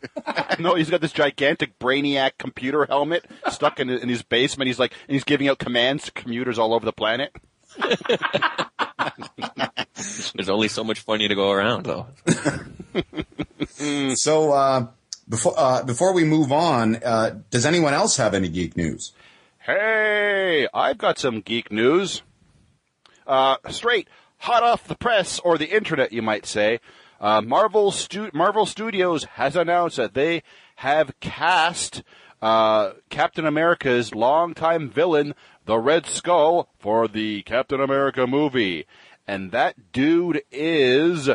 No, 0.59 0.75
he's 0.75 0.91
got 0.91 1.01
this 1.01 1.13
gigantic 1.13 1.79
brainiac 1.79 2.33
computer 2.39 2.85
helmet 2.85 3.25
stuck 3.49 3.81
in, 3.81 3.89
in 3.89 4.11
his 4.11 4.21
basement. 4.21 4.67
He's 4.67 4.79
like, 4.79 4.93
and 5.09 5.15
he's 5.15 5.25
giving 5.25 5.49
out 5.49 5.59
commands 5.59 6.05
to 6.05 6.13
commuters 6.13 6.59
all 6.59 6.75
over 6.75 6.85
the 6.85 6.93
planet. 6.93 7.35
There's 10.35 10.49
only 10.49 10.69
so 10.69 10.85
much 10.85 11.01
funny 11.01 11.29
to 11.29 11.35
go 11.35 11.51
around 11.51 11.87
though. 11.87 12.07
So 14.15 14.53
uh, 14.53 14.87
before 15.29 15.55
uh, 15.57 15.83
before 15.83 16.13
we 16.13 16.25
move 16.25 16.53
on, 16.53 16.97
uh, 16.97 17.41
does 17.51 17.67
anyone 17.67 17.95
else 17.95 18.17
have 18.17 18.35
any 18.35 18.49
geek 18.49 18.77
news? 18.77 19.13
Hey, 19.59 20.69
I've 20.73 20.99
got 20.99 21.19
some 21.19 21.41
geek 21.41 21.73
news. 21.73 22.23
Uh, 23.27 23.57
straight, 23.71 24.09
hot 24.39 24.63
off 24.63 24.87
the 24.87 24.95
press 24.95 25.39
or 25.41 25.59
the 25.59 25.75
internet, 25.75 26.13
you 26.13 26.23
might 26.23 26.47
say. 26.47 26.81
Uh, 27.21 27.41
Marvel, 27.41 27.91
Stu- 27.93 28.31
Marvel 28.35 28.67
Studios 28.67 29.25
has 29.35 29.57
announced 29.57 29.97
that 29.97 30.15
they 30.15 30.43
have 30.77 31.19
cast 31.21 32.03
uh, 32.43 32.91
Captain 33.09 33.47
America's 33.47 34.15
longtime 34.15 34.91
villain, 34.91 35.35
the 35.65 35.79
Red 35.79 36.05
Skull, 36.07 36.69
for 36.79 37.09
the 37.09 37.43
Captain 37.45 37.81
America 37.81 38.27
movie, 38.27 38.85
and 39.27 39.53
that 39.53 39.93
dude 39.93 40.43
is 40.51 41.31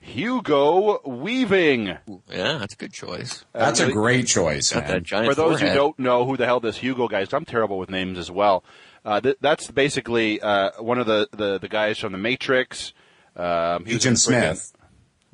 Hugo 0.00 1.00
Weaving. 1.06 1.86
Yeah, 2.28 2.58
that's 2.58 2.74
a 2.74 2.76
good 2.76 2.92
choice. 2.92 3.44
That's 3.52 3.80
a 3.80 3.90
great 3.92 4.26
choice, 4.26 4.72
Got 4.72 4.86
that 4.88 5.02
giant 5.02 5.28
For 5.28 5.34
those 5.34 5.58
forehead. 5.60 5.68
who 5.68 5.74
don't 5.74 5.98
know 5.98 6.24
who 6.24 6.36
the 6.36 6.46
hell 6.46 6.60
this 6.60 6.76
Hugo 6.78 7.06
guy 7.08 7.20
is, 7.20 7.32
I'm 7.32 7.44
terrible 7.44 7.78
with 7.78 7.90
names 7.90 8.18
as 8.18 8.30
well. 8.30 8.64
Uh, 9.04 9.20
th- 9.20 9.36
that's 9.40 9.70
basically 9.70 10.40
uh, 10.40 10.70
one 10.82 10.98
of 10.98 11.06
the, 11.06 11.28
the, 11.32 11.58
the 11.58 11.68
guys 11.68 11.98
from 11.98 12.12
The 12.12 12.18
Matrix. 12.18 12.92
Um, 13.36 13.84
he 13.86 13.94
was 13.94 14.04
Agent 14.06 14.16
friggin- 14.18 14.56
Smith. 14.56 14.72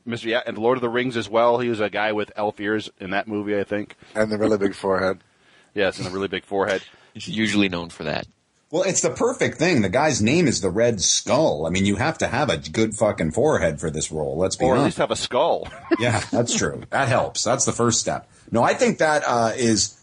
Mr. 0.06 0.24
Yeah, 0.24 0.42
and 0.46 0.56
Lord 0.56 0.78
of 0.78 0.82
the 0.82 0.88
Rings 0.88 1.16
as 1.16 1.28
well. 1.28 1.58
He 1.58 1.68
was 1.68 1.80
a 1.80 1.90
guy 1.90 2.12
with 2.12 2.30
elf 2.36 2.60
ears 2.60 2.90
in 3.00 3.10
that 3.10 3.26
movie, 3.28 3.58
I 3.58 3.64
think. 3.64 3.96
And 4.14 4.30
the 4.30 4.38
really 4.38 4.58
big 4.58 4.74
forehead. 4.74 5.18
Yes, 5.74 5.98
and 5.98 6.06
a 6.06 6.10
really 6.10 6.28
big 6.28 6.44
forehead. 6.46 6.80
He's 7.12 7.28
usually 7.28 7.68
known 7.68 7.90
for 7.90 8.04
that. 8.04 8.26
Well, 8.70 8.82
it's 8.84 9.02
the 9.02 9.10
perfect 9.10 9.58
thing. 9.58 9.82
The 9.82 9.90
guy's 9.90 10.22
name 10.22 10.46
is 10.48 10.62
the 10.62 10.70
Red 10.70 11.02
Skull. 11.02 11.66
I 11.66 11.70
mean, 11.70 11.84
you 11.84 11.96
have 11.96 12.16
to 12.18 12.26
have 12.26 12.48
a 12.48 12.56
good 12.56 12.94
fucking 12.94 13.32
forehead 13.32 13.78
for 13.78 13.90
this 13.90 14.10
role. 14.10 14.38
Let's 14.38 14.56
be 14.56 14.64
Or 14.64 14.68
at 14.74 14.78
honest. 14.78 14.86
least 14.86 14.98
have 14.98 15.10
a 15.10 15.16
skull. 15.16 15.68
yeah, 16.00 16.20
that's 16.32 16.56
true. 16.56 16.82
That 16.88 17.08
helps. 17.08 17.44
That's 17.44 17.66
the 17.66 17.72
first 17.72 18.00
step. 18.00 18.26
No, 18.50 18.62
I 18.62 18.72
think 18.72 18.96
that 18.98 19.22
uh, 19.26 19.52
is 19.54 20.02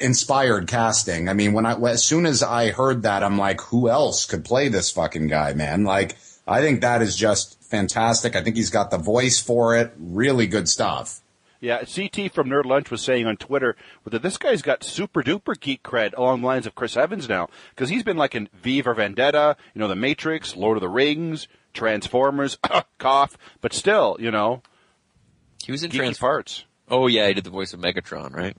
inspired 0.00 0.68
casting. 0.68 1.28
I 1.28 1.32
mean, 1.32 1.52
when 1.52 1.66
I 1.66 1.72
as 1.90 2.04
soon 2.04 2.24
as 2.26 2.42
I 2.44 2.70
heard 2.70 3.02
that, 3.02 3.24
I'm 3.24 3.38
like, 3.38 3.60
who 3.60 3.88
else 3.88 4.24
could 4.24 4.44
play 4.44 4.68
this 4.68 4.90
fucking 4.90 5.26
guy, 5.26 5.54
man? 5.54 5.82
Like, 5.84 6.16
I 6.46 6.60
think 6.60 6.82
that 6.82 7.02
is 7.02 7.16
just 7.16 7.57
fantastic. 7.68 8.34
I 8.36 8.42
think 8.42 8.56
he's 8.56 8.70
got 8.70 8.90
the 8.90 8.98
voice 8.98 9.40
for 9.40 9.76
it. 9.76 9.92
Really 9.98 10.46
good 10.46 10.68
stuff. 10.68 11.20
yeah, 11.60 11.78
CT 11.84 12.32
from 12.32 12.48
Nerd 12.48 12.64
Lunch 12.64 12.90
was 12.90 13.02
saying 13.02 13.26
on 13.26 13.36
Twitter 13.36 13.76
that 14.04 14.22
this 14.22 14.36
guy's 14.38 14.62
got 14.62 14.84
super 14.84 15.22
duper 15.22 15.58
geek 15.58 15.82
cred 15.82 16.16
along 16.16 16.40
the 16.40 16.46
lines 16.46 16.66
of 16.66 16.74
Chris 16.74 16.96
Evans 16.96 17.28
now. 17.28 17.48
Because 17.74 17.88
he's 17.90 18.02
been 18.02 18.16
like 18.16 18.34
in 18.34 18.48
V 18.62 18.82
for 18.82 18.94
Vendetta, 18.94 19.56
you 19.74 19.80
know, 19.80 19.88
The 19.88 19.96
Matrix, 19.96 20.56
Lord 20.56 20.76
of 20.76 20.82
the 20.82 20.88
Rings, 20.88 21.48
Transformers, 21.74 22.58
cough, 22.98 23.36
but 23.60 23.72
still, 23.72 24.16
you 24.20 24.30
know, 24.30 24.62
He 25.64 25.72
was 25.72 25.82
in 25.82 25.90
geeky 25.90 25.96
Trans. 25.98 26.18
parts. 26.18 26.64
Oh 26.90 27.06
yeah, 27.06 27.26
he 27.28 27.34
did 27.34 27.44
the 27.44 27.50
voice 27.50 27.74
of 27.74 27.80
Megatron, 27.80 28.32
right? 28.34 28.56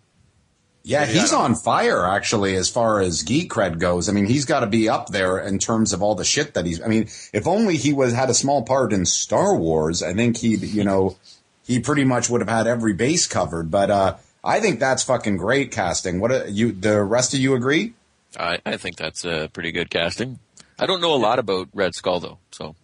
Yeah, 0.84 1.02
Yeah, 1.02 1.06
he's 1.22 1.34
on 1.34 1.56
fire 1.56 2.06
actually 2.06 2.56
as 2.56 2.70
far 2.70 3.00
as 3.02 3.24
geek 3.24 3.52
cred 3.52 3.80
goes. 3.80 4.08
I 4.10 4.14
mean, 4.14 4.26
he's 4.26 4.46
got 4.46 4.62
to 4.62 4.68
be 4.68 4.88
up 4.90 5.08
there 5.10 5.38
in 5.40 5.60
terms 5.60 5.94
of 5.94 6.02
all 6.02 6.16
the 6.16 6.24
shit 6.26 6.54
that 6.54 6.66
he's. 6.66 6.82
I 6.82 6.88
mean, 6.88 7.04
if 7.34 7.46
only 7.48 7.76
he 7.78 7.94
was 7.94 8.14
had 8.14 8.30
a 8.30 8.34
small 8.34 8.64
part 8.64 8.94
in 8.94 9.06
Star 9.06 9.56
Wars, 9.56 10.02
I 10.02 10.14
think 10.14 10.38
he, 10.38 10.56
you 10.56 10.84
know, 10.84 11.18
he 11.66 11.80
pretty 11.80 12.04
much 12.06 12.30
would 12.30 12.42
have 12.42 12.50
had 12.50 12.66
every 12.68 12.94
base 12.94 13.28
covered. 13.28 13.70
But 13.70 13.92
uh, 13.92 14.16
I 14.44 14.60
think 14.60 14.80
that's 14.80 15.04
fucking 15.04 15.38
great 15.38 15.72
casting. 15.72 16.20
What 16.20 16.32
a, 16.32 16.50
you? 16.50 16.72
The 16.72 17.04
rest 17.04 17.34
of 17.34 17.40
you 17.40 17.56
agree? 17.56 17.94
I, 18.38 18.60
I 18.66 18.78
think 18.78 18.96
that's 18.96 19.26
a 19.26 19.50
pretty 19.54 19.72
good 19.72 19.90
casting. 19.90 20.40
I 20.80 20.86
don't 20.86 21.02
know 21.02 21.14
a 21.14 21.18
lot 21.18 21.40
about 21.40 21.68
Red 21.74 21.94
Skull 21.94 22.20
though, 22.20 22.38
so 22.52 22.76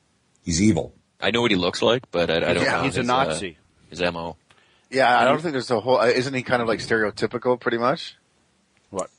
He's 0.44 0.62
evil. 0.62 0.94
I 1.22 1.32
know 1.32 1.42
what 1.42 1.50
he 1.50 1.58
looks 1.58 1.82
like, 1.82 2.04
but 2.12 2.30
I, 2.30 2.36
I 2.38 2.54
don't 2.54 2.64
Yeah, 2.64 2.72
know. 2.78 2.84
He's 2.84 2.98
a 2.98 3.02
his, 3.02 3.10
uh, 3.10 3.24
Nazi. 3.24 3.58
his 3.90 4.02
mo. 4.02 4.36
Yeah, 4.90 5.20
I 5.20 5.26
don't 5.26 5.42
think 5.42 5.54
there's 5.54 5.72
a 5.72 5.80
whole. 5.80 5.98
uh, 6.00 6.06
Isn't 6.08 6.34
he 6.34 6.44
kind 6.44 6.62
of 6.62 6.68
like 6.68 6.80
stereotypical, 6.80 7.60
pretty 7.60 7.78
much? 7.78 8.16
What? 8.92 9.10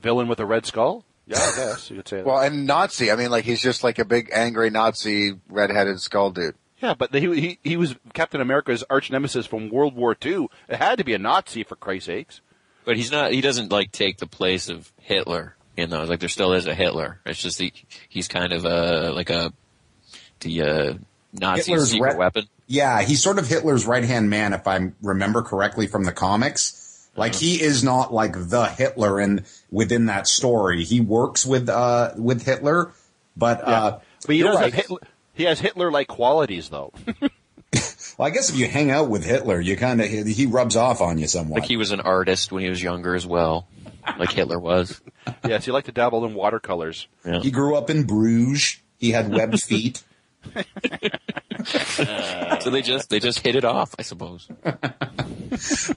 Villain 0.00 0.26
with 0.28 0.40
a 0.40 0.46
red 0.46 0.66
skull? 0.66 1.04
Yeah, 1.26 1.36
I 1.38 1.56
guess 1.56 1.90
you 1.90 1.96
could 1.96 2.08
say 2.08 2.16
that. 2.18 2.26
Well, 2.26 2.38
and 2.40 2.66
Nazi. 2.66 3.10
I 3.12 3.16
mean, 3.16 3.30
like 3.30 3.44
he's 3.44 3.60
just 3.62 3.84
like 3.84 3.98
a 3.98 4.04
big 4.04 4.30
angry 4.32 4.70
Nazi 4.70 5.34
redheaded 5.48 6.00
skull 6.00 6.30
dude. 6.30 6.54
yeah, 6.80 6.94
but 6.94 7.14
he, 7.14 7.40
he 7.40 7.58
he 7.62 7.76
was 7.76 7.94
Captain 8.14 8.40
America's 8.40 8.82
arch 8.90 9.10
nemesis 9.10 9.46
from 9.46 9.68
World 9.68 9.94
War 9.94 10.16
II. 10.24 10.48
It 10.68 10.76
had 10.76 10.98
to 10.98 11.04
be 11.04 11.14
a 11.14 11.18
Nazi 11.18 11.62
for 11.62 11.76
Christ's 11.76 12.06
sakes. 12.06 12.40
But 12.84 12.96
he's 12.96 13.12
not. 13.12 13.30
He 13.32 13.40
doesn't 13.40 13.70
like 13.70 13.92
take 13.92 14.16
the 14.18 14.26
place 14.26 14.68
of 14.68 14.92
Hitler 14.98 15.54
in 15.76 15.90
those. 15.90 16.08
Like 16.08 16.18
there 16.20 16.28
still 16.28 16.52
is 16.54 16.66
a 16.66 16.74
Hitler. 16.74 17.20
It's 17.24 17.40
just 17.40 17.60
he, 17.60 17.72
he's 18.08 18.26
kind 18.26 18.52
of 18.52 18.64
a 18.64 19.12
like 19.12 19.30
a 19.30 19.52
the 20.40 20.62
uh, 20.62 20.94
Nazi 21.32 21.70
Hitler's 21.70 21.90
secret 21.90 22.12
re- 22.12 22.18
weapon. 22.18 22.48
Yeah, 22.66 23.02
he's 23.02 23.22
sort 23.22 23.38
of 23.38 23.46
Hitler's 23.46 23.86
right 23.86 24.04
hand 24.04 24.30
man, 24.30 24.52
if 24.52 24.66
I 24.66 24.92
remember 25.02 25.42
correctly 25.42 25.86
from 25.86 26.04
the 26.04 26.12
comics. 26.12 26.78
Like 27.14 27.34
he 27.34 27.60
is 27.60 27.84
not 27.84 28.12
like 28.12 28.32
the 28.32 28.66
Hitler 28.66 29.20
in 29.20 29.44
within 29.70 30.06
that 30.06 30.26
story. 30.26 30.84
He 30.84 31.00
works 31.00 31.44
with 31.44 31.68
uh 31.68 32.12
with 32.16 32.44
Hitler, 32.44 32.92
but 33.36 33.66
uh 33.66 33.98
But 34.26 34.34
he 34.34 34.42
does 34.42 34.56
right. 34.56 34.72
have 34.72 34.74
Hitler. 34.74 35.00
He 35.34 35.44
has 35.44 35.60
Hitler-like 35.60 36.08
qualities, 36.08 36.68
though. 36.68 36.92
Well, 38.18 38.28
I 38.28 38.30
guess 38.30 38.50
if 38.50 38.56
you 38.56 38.68
hang 38.68 38.90
out 38.90 39.08
with 39.08 39.24
Hitler, 39.24 39.58
you 39.60 39.76
kind 39.76 40.00
of 40.00 40.06
he 40.08 40.46
rubs 40.46 40.76
off 40.76 41.00
on 41.00 41.18
you 41.18 41.26
somewhat. 41.26 41.60
Like 41.60 41.68
he 41.68 41.76
was 41.78 41.90
an 41.90 42.00
artist 42.00 42.52
when 42.52 42.62
he 42.62 42.68
was 42.68 42.82
younger 42.82 43.14
as 43.14 43.26
well, 43.26 43.66
like 44.18 44.32
Hitler 44.32 44.58
was. 44.58 45.00
yes, 45.46 45.64
he 45.64 45.72
liked 45.72 45.86
to 45.86 45.92
dabble 45.92 46.24
in 46.26 46.34
watercolors. 46.34 47.08
Yeah. 47.24 47.40
He 47.40 47.50
grew 47.50 47.74
up 47.76 47.88
in 47.88 48.04
Bruges. 48.04 48.78
He 48.98 49.10
had 49.12 49.32
webbed 49.32 49.60
feet. 49.62 50.02
So 52.60 52.70
they 52.70 52.82
just 52.82 53.10
they 53.10 53.20
just 53.20 53.40
hit 53.40 53.56
it 53.56 53.64
off, 53.64 53.94
I 53.98 54.02
suppose. 54.02 54.48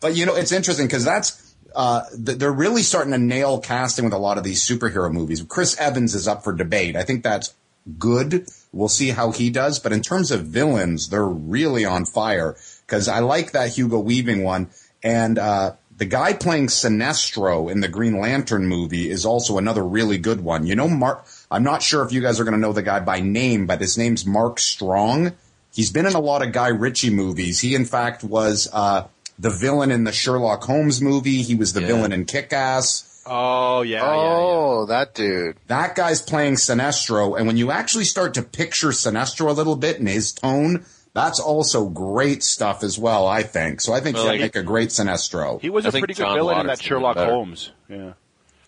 But 0.02 0.16
you 0.16 0.26
know, 0.26 0.36
it's 0.36 0.52
interesting 0.52 0.86
because 0.86 1.06
that's 1.06 1.56
uh, 1.76 2.02
th- 2.26 2.38
they're 2.38 2.52
really 2.52 2.82
starting 2.84 3.14
to 3.14 3.18
nail 3.18 3.60
casting 3.60 4.06
with 4.06 4.14
a 4.14 4.18
lot 4.18 4.38
of 4.38 4.44
these 4.44 4.62
superhero 4.68 5.12
movies. 5.12 5.42
Chris 5.48 5.78
Evans 5.80 6.14
is 6.14 6.28
up 6.28 6.44
for 6.44 6.54
debate. 6.54 6.96
I 6.96 7.04
think 7.04 7.24
that's 7.24 7.54
good. 7.98 8.48
We'll 8.74 8.90
see 8.90 9.10
how 9.12 9.32
he 9.32 9.50
does. 9.50 9.80
But 9.80 9.94
in 9.94 10.02
terms 10.02 10.30
of 10.32 10.46
villains, 10.46 11.10
they're 11.10 11.26
really 11.26 11.86
on 11.86 12.06
fire 12.06 12.56
because 12.86 13.08
I 13.08 13.20
like 13.20 13.52
that 13.54 13.70
Hugo 13.76 14.00
Weaving 14.00 14.44
one 14.44 14.70
and. 15.04 15.40
uh 15.40 15.76
the 15.98 16.04
guy 16.04 16.34
playing 16.34 16.68
Sinestro 16.68 17.72
in 17.72 17.80
the 17.80 17.88
Green 17.88 18.20
Lantern 18.20 18.68
movie 18.68 19.10
is 19.10 19.26
also 19.26 19.58
another 19.58 19.82
really 19.82 20.18
good 20.18 20.42
one. 20.42 20.66
You 20.66 20.76
know, 20.76 20.90
Mark, 20.90 21.26
I'm 21.56 21.64
not 21.64 21.82
sure 21.82 22.04
if 22.04 22.12
you 22.12 22.20
guys 22.22 22.40
are 22.40 22.44
going 22.44 22.54
to 22.56 22.60
know 22.60 22.74
the 22.74 22.82
guy 22.84 23.00
by 23.00 23.22
name, 23.22 23.66
but 23.66 23.80
his 23.80 23.98
name's 23.98 24.26
Mark 24.26 24.60
Strong. 24.60 25.32
He's 25.74 25.90
been 25.90 26.06
in 26.06 26.14
a 26.14 26.20
lot 26.20 26.42
of 26.46 26.52
Guy 26.52 26.68
Ritchie 26.68 27.12
movies. 27.12 27.62
He, 27.62 27.76
in 27.76 27.86
fact, 27.86 28.24
was 28.26 28.68
uh, 28.74 29.08
the 29.40 29.50
villain 29.52 29.90
in 29.90 30.04
the 30.04 30.12
Sherlock 30.12 30.64
Holmes 30.66 31.02
movie. 31.02 31.42
He 31.44 31.56
was 31.56 31.72
the 31.72 31.80
Yeah. 31.82 31.88
villain 31.88 32.12
in 32.12 32.26
Kick 32.26 32.52
Ass. 32.52 33.24
Oh 33.26 33.82
yeah, 33.82 34.02
oh, 34.04 34.86
that 34.88 35.16
dude. 35.16 35.56
That 35.68 35.96
guy's 35.96 36.22
playing 36.22 36.56
Sinestro. 36.56 37.38
And 37.38 37.48
when 37.48 37.58
you 37.58 37.72
actually 37.72 38.04
start 38.04 38.34
to 38.36 38.42
picture 38.44 38.90
Sinestro 38.90 39.48
a 39.50 39.54
little 39.54 39.76
bit 39.78 39.98
in 39.98 40.06
his 40.08 40.32
tone, 40.34 40.86
that's 41.14 41.40
also 41.40 41.88
great 41.90 42.44
stuff 42.44 42.84
as 42.84 43.00
well, 43.00 43.26
I 43.26 43.42
think. 43.44 43.80
So 43.82 43.94
I 43.94 44.00
think 44.02 44.16
Well, 44.18 44.26
he'll 44.26 44.34
like- 44.34 44.42
make 44.42 44.56
a 44.56 44.62
great 44.64 44.90
Sinestro. 44.90 45.60
He 45.62 45.70
was 45.72 45.86
I 45.86 45.90
a 45.90 45.92
think 45.92 46.02
pretty 46.04 46.14
good 46.16 46.24
John 46.24 46.36
villain 46.36 46.60
in 46.60 46.68
that 46.68 46.74
would 46.74 46.80
be 46.80 46.86
Sherlock. 46.86 47.18
Holmes. 47.18 47.72
Yeah. 47.90 48.14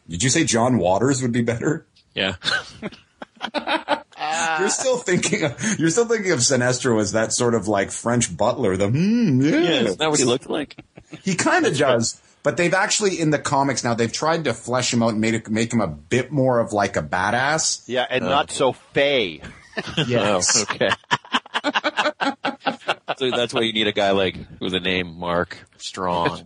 Did 0.09 0.23
you 0.23 0.29
say 0.29 0.43
John 0.45 0.77
Waters 0.79 1.21
would 1.21 1.33
be 1.33 1.41
better? 1.43 1.85
Yeah. 2.17 2.35
You're 4.59 4.69
still 4.69 4.97
thinking 4.97 5.43
of, 5.43 5.79
you're 5.79 5.91
still 5.91 6.07
thinking 6.07 6.31
of 6.31 6.39
Sinestro 6.39 6.99
as 6.99 7.11
that 7.11 7.31
sort 7.31 7.53
of 7.53 7.67
like 7.67 7.91
French 7.91 8.35
butler. 8.35 8.75
The 8.75 8.89
hmm, 8.89 9.39
yeah. 9.41 9.51
yeah. 9.51 9.69
Isn't 9.81 9.99
that 9.99 10.09
what 10.09 10.17
he 10.19 10.25
looked 10.25 10.49
like? 10.49 10.75
He 11.23 11.35
kind 11.35 11.65
of 11.65 11.77
does. 11.77 12.21
But 12.43 12.57
they've 12.57 12.73
actually 12.73 13.21
in 13.21 13.29
the 13.29 13.39
comics 13.39 13.81
now 13.83 13.93
they've 13.93 14.11
tried 14.11 14.43
to 14.43 14.53
flesh 14.53 14.93
him 14.93 15.01
out 15.01 15.11
and 15.11 15.21
made 15.21 15.49
make 15.49 15.71
him 15.71 15.79
a 15.79 15.87
bit 15.87 16.31
more 16.31 16.59
of 16.59 16.73
like 16.73 16.97
a 16.97 17.01
badass. 17.01 17.83
Yeah, 17.87 18.05
and 18.09 18.25
not 18.25 18.51
so 18.51 18.73
fey. 18.73 19.41
Oh, 20.09 20.41
okay. 20.63 20.89
So 23.17 23.31
that's 23.31 23.53
why 23.53 23.61
you 23.61 23.73
need 23.73 23.87
a 23.87 23.91
guy 23.93 24.11
like 24.11 24.35
with 24.59 24.73
a 24.73 24.79
name 24.79 25.15
Mark 25.17 25.57
Strong. 25.77 26.45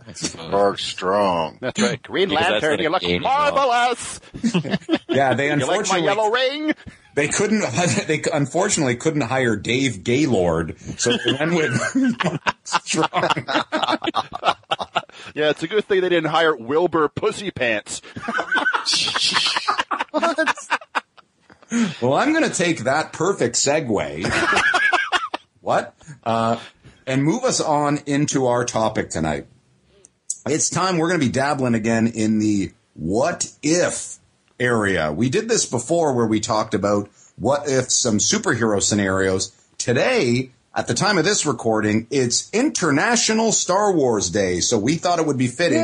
Mark 0.50 0.78
Strong. 0.80 1.58
That's 1.62 1.82
right. 1.82 2.02
Green 2.04 2.30
Because 2.30 2.50
Lantern, 2.62 2.70
not 2.72 2.80
a 2.80 2.84
you 2.84 2.90
look 2.90 3.22
marvelous. 3.24 4.20
Yeah, 5.10 5.34
they 5.34 5.48
You 5.50 5.56
like 5.56 5.60
my 5.68 5.74
unfortunately 5.74 6.04
yellow 6.06 6.30
ring? 6.30 6.74
they 7.16 7.28
couldn't 7.28 7.62
they 8.08 8.22
unfortunately 8.34 8.96
couldn't 8.96 9.22
hire 9.22 9.56
Dave 9.56 10.04
Gaylord, 10.04 10.80
so 10.98 11.18
they 11.26 11.34
went 11.34 11.54
with 11.54 12.40
Strong. 12.64 13.46
Yeah, 15.36 15.50
it's 15.50 15.64
a 15.64 15.68
good 15.68 15.84
thing 15.86 16.02
they 16.02 16.10
didn't 16.10 16.30
hire 16.32 16.56
Wilbur 16.56 17.10
Pussy 17.10 17.52
Pants. 17.52 18.02
Well, 22.02 22.14
I'm 22.16 22.34
going 22.34 22.44
to 22.44 22.54
take 22.56 22.80
that 22.84 23.14
perfect 23.14 23.56
segue. 23.56 24.24
What? 25.62 25.96
Uh, 26.24 26.60
and 27.08 27.24
move 27.24 27.44
us 27.44 27.62
on 27.62 28.00
into 28.06 28.48
our 28.48 28.66
topic 28.66 29.10
tonight. 29.10 29.48
It's 30.46 30.70
time 30.70 30.98
we're 30.98 31.08
going 31.08 31.20
to 31.20 31.26
be 31.26 31.32
dabbling 31.32 31.76
again 31.76 32.08
in 32.08 32.40
the 32.40 32.72
what 32.94 33.52
if 33.64 34.18
area. 34.60 35.12
We 35.12 35.30
did 35.30 35.48
this 35.48 35.66
before 35.66 36.14
where 36.14 36.26
we 36.26 36.40
talked 36.40 36.74
about 36.74 37.10
what 37.38 37.68
if 37.68 37.92
some 37.92 38.18
superhero 38.18 38.82
scenarios. 38.82 39.56
Today, 39.78 40.52
at 40.76 40.88
the 40.88 40.94
time 40.94 41.18
of 41.18 41.26
this 41.26 41.46
recording, 41.46 42.08
it's 42.12 42.50
International 42.54 43.52
Star 43.52 43.92
Wars 43.92 44.30
Day. 44.30 44.60
So 44.60 44.78
we 44.78 44.96
thought 44.96 45.20
it 45.20 45.26
would 45.26 45.38
be 45.38 45.48
fitting 45.48 45.82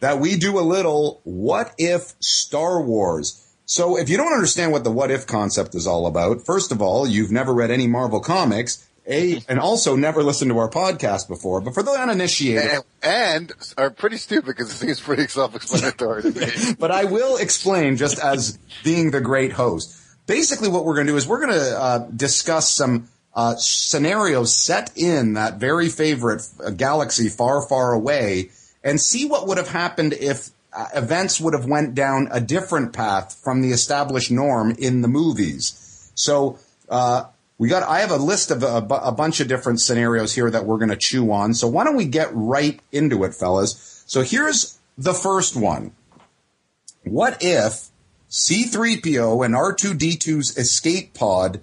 that 0.00 0.18
we 0.20 0.36
do 0.36 0.58
a 0.58 0.60
little 0.60 1.20
what 1.24 1.74
if 1.78 2.14
Star 2.20 2.82
Wars. 2.82 3.42
So 3.66 3.98
if 3.98 4.08
you 4.08 4.16
don't 4.16 4.32
understand 4.32 4.70
what 4.70 4.84
the 4.84 4.92
what 4.92 5.10
if 5.10 5.26
concept 5.26 5.74
is 5.74 5.88
all 5.88 6.06
about, 6.06 6.46
first 6.46 6.70
of 6.70 6.80
all, 6.80 7.06
you've 7.06 7.32
never 7.32 7.52
read 7.52 7.72
any 7.72 7.88
Marvel 7.88 8.20
comics, 8.20 8.88
a 9.08 9.40
and 9.48 9.58
also 9.58 9.96
never 9.96 10.22
listened 10.22 10.52
to 10.52 10.58
our 10.58 10.70
podcast 10.70 11.26
before. 11.28 11.60
But 11.60 11.74
for 11.74 11.82
the 11.82 11.90
uninitiated, 11.90 12.70
And, 12.70 12.84
and 13.02 13.52
are 13.76 13.90
pretty 13.90 14.18
stupid 14.18 14.46
because 14.46 14.70
it 14.70 14.74
seems 14.76 15.00
pretty 15.00 15.26
self-explanatory 15.26 16.22
to 16.22 16.30
me. 16.30 16.74
but 16.78 16.92
I 16.92 17.04
will 17.04 17.36
explain 17.36 17.96
just 17.96 18.20
as 18.20 18.56
being 18.84 19.10
the 19.10 19.20
great 19.20 19.52
host. 19.52 20.00
Basically, 20.26 20.68
what 20.68 20.84
we're 20.84 20.94
going 20.94 21.08
to 21.08 21.12
do 21.12 21.16
is 21.16 21.26
we're 21.26 21.44
going 21.44 21.58
to 21.58 21.78
uh, 21.78 21.98
discuss 22.14 22.70
some 22.70 23.08
uh, 23.34 23.56
scenarios 23.56 24.54
set 24.54 24.92
in 24.96 25.34
that 25.34 25.56
very 25.56 25.88
favorite 25.88 26.42
uh, 26.64 26.70
galaxy 26.70 27.28
far, 27.28 27.66
far 27.68 27.92
away, 27.92 28.50
and 28.82 29.00
see 29.00 29.26
what 29.26 29.46
would 29.48 29.58
have 29.58 29.68
happened 29.68 30.12
if 30.14 30.50
uh, 30.76 30.88
events 30.94 31.40
would 31.40 31.54
have 31.54 31.66
went 31.66 31.94
down 31.94 32.28
a 32.30 32.40
different 32.40 32.92
path 32.92 33.40
from 33.42 33.62
the 33.62 33.70
established 33.70 34.30
norm 34.30 34.72
in 34.78 35.02
the 35.02 35.08
movies. 35.08 36.10
So. 36.14 36.58
Uh, 36.88 37.24
we 37.58 37.68
got. 37.68 37.82
I 37.84 38.00
have 38.00 38.10
a 38.10 38.16
list 38.16 38.50
of 38.50 38.62
a, 38.62 38.86
a 39.02 39.12
bunch 39.12 39.40
of 39.40 39.48
different 39.48 39.80
scenarios 39.80 40.34
here 40.34 40.50
that 40.50 40.66
we're 40.66 40.76
going 40.76 40.90
to 40.90 40.96
chew 40.96 41.32
on. 41.32 41.54
So 41.54 41.66
why 41.66 41.84
don't 41.84 41.96
we 41.96 42.04
get 42.04 42.28
right 42.32 42.78
into 42.92 43.24
it, 43.24 43.34
fellas? 43.34 44.04
So 44.06 44.22
here's 44.22 44.78
the 44.98 45.14
first 45.14 45.56
one. 45.56 45.92
What 47.04 47.38
if 47.40 47.88
C3PO 48.30 49.44
and 49.44 49.54
R2D2's 49.54 50.56
escape 50.58 51.14
pod 51.14 51.60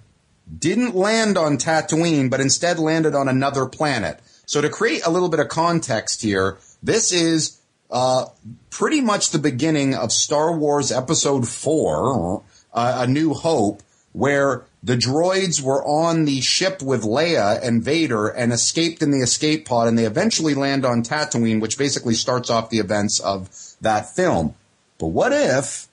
didn't 0.58 0.96
land 0.96 1.38
on 1.38 1.58
Tatooine, 1.58 2.30
but 2.30 2.40
instead 2.40 2.80
landed 2.80 3.14
on 3.14 3.28
another 3.28 3.66
planet? 3.66 4.20
So 4.46 4.62
to 4.62 4.70
create 4.70 5.06
a 5.06 5.10
little 5.12 5.30
bit 5.30 5.40
of 5.40 5.48
context 5.48 6.22
here, 6.22 6.58
this 6.82 7.12
is 7.12 7.60
uh, 7.94 8.26
pretty 8.72 9.02
much 9.02 9.30
the 9.30 9.40
beginning 9.40 9.94
of 9.94 10.12
Star 10.12 10.58
Wars 10.58 10.92
Episode 10.92 11.48
4, 11.48 12.44
uh, 12.74 12.96
A 13.04 13.08
New 13.08 13.34
Hope, 13.34 13.84
where 14.12 14.66
the 14.82 14.98
droids 14.98 15.62
were 15.62 15.86
on 15.86 16.26
the 16.26 16.42
ship 16.42 16.82
with 16.82 17.04
Leia 17.04 17.66
and 17.66 17.84
Vader 17.84 18.28
and 18.28 18.52
escaped 18.52 19.02
in 19.02 19.12
the 19.12 19.20
escape 19.20 19.66
pod, 19.66 19.88
and 19.88 19.98
they 19.98 20.06
eventually 20.06 20.56
land 20.56 20.86
on 20.86 21.04
Tatooine, 21.04 21.62
which 21.62 21.78
basically 21.78 22.16
starts 22.16 22.50
off 22.50 22.70
the 22.70 22.80
events 22.80 23.20
of 23.20 23.50
that 23.80 24.14
film. 24.14 24.56
But 24.98 25.08
what 25.08 25.32
if 25.32 25.88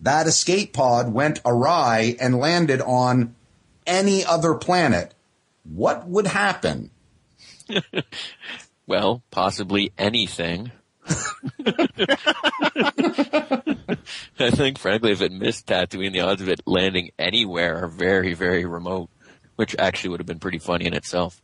that 0.00 0.26
escape 0.26 0.74
pod 0.74 1.12
went 1.12 1.40
awry 1.44 2.16
and 2.20 2.38
landed 2.38 2.82
on 2.82 3.34
any 3.86 4.24
other 4.24 4.54
planet? 4.54 5.14
What 5.64 6.06
would 6.06 6.26
happen? 6.26 6.90
Well, 8.90 9.22
possibly 9.30 9.92
anything. 9.96 10.72
I 14.38 14.50
think, 14.50 14.78
frankly, 14.78 15.12
if 15.12 15.20
it 15.22 15.32
missed 15.32 15.66
Tatooine, 15.66 16.12
the 16.12 16.20
odds 16.20 16.42
of 16.42 16.48
it 16.48 16.60
landing 16.66 17.10
anywhere 17.18 17.84
are 17.84 17.88
very, 17.88 18.34
very 18.34 18.64
remote, 18.64 19.10
which 19.56 19.74
actually 19.78 20.10
would 20.10 20.20
have 20.20 20.26
been 20.26 20.38
pretty 20.38 20.58
funny 20.58 20.86
in 20.86 20.94
itself. 20.94 21.40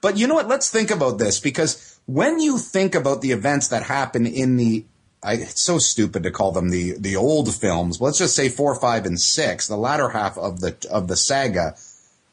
But 0.00 0.16
you 0.16 0.26
know 0.26 0.34
what? 0.34 0.48
Let's 0.48 0.70
think 0.70 0.90
about 0.90 1.18
this 1.18 1.40
because 1.40 2.00
when 2.06 2.40
you 2.40 2.58
think 2.58 2.94
about 2.94 3.20
the 3.20 3.32
events 3.32 3.68
that 3.68 3.82
happen 3.82 4.26
in 4.26 4.56
the 4.56 4.84
I, 5.22 5.34
it's 5.34 5.62
so 5.62 5.78
stupid 5.78 6.22
to 6.22 6.30
call 6.30 6.52
them 6.52 6.70
the 6.70 6.94
the 6.98 7.16
old 7.16 7.52
films. 7.54 8.00
Let's 8.00 8.18
just 8.18 8.36
say 8.36 8.48
four, 8.48 8.74
five, 8.76 9.04
and 9.04 9.20
six, 9.20 9.66
the 9.66 9.76
latter 9.76 10.08
half 10.10 10.38
of 10.38 10.60
the 10.60 10.76
of 10.90 11.08
the 11.08 11.16
saga. 11.16 11.74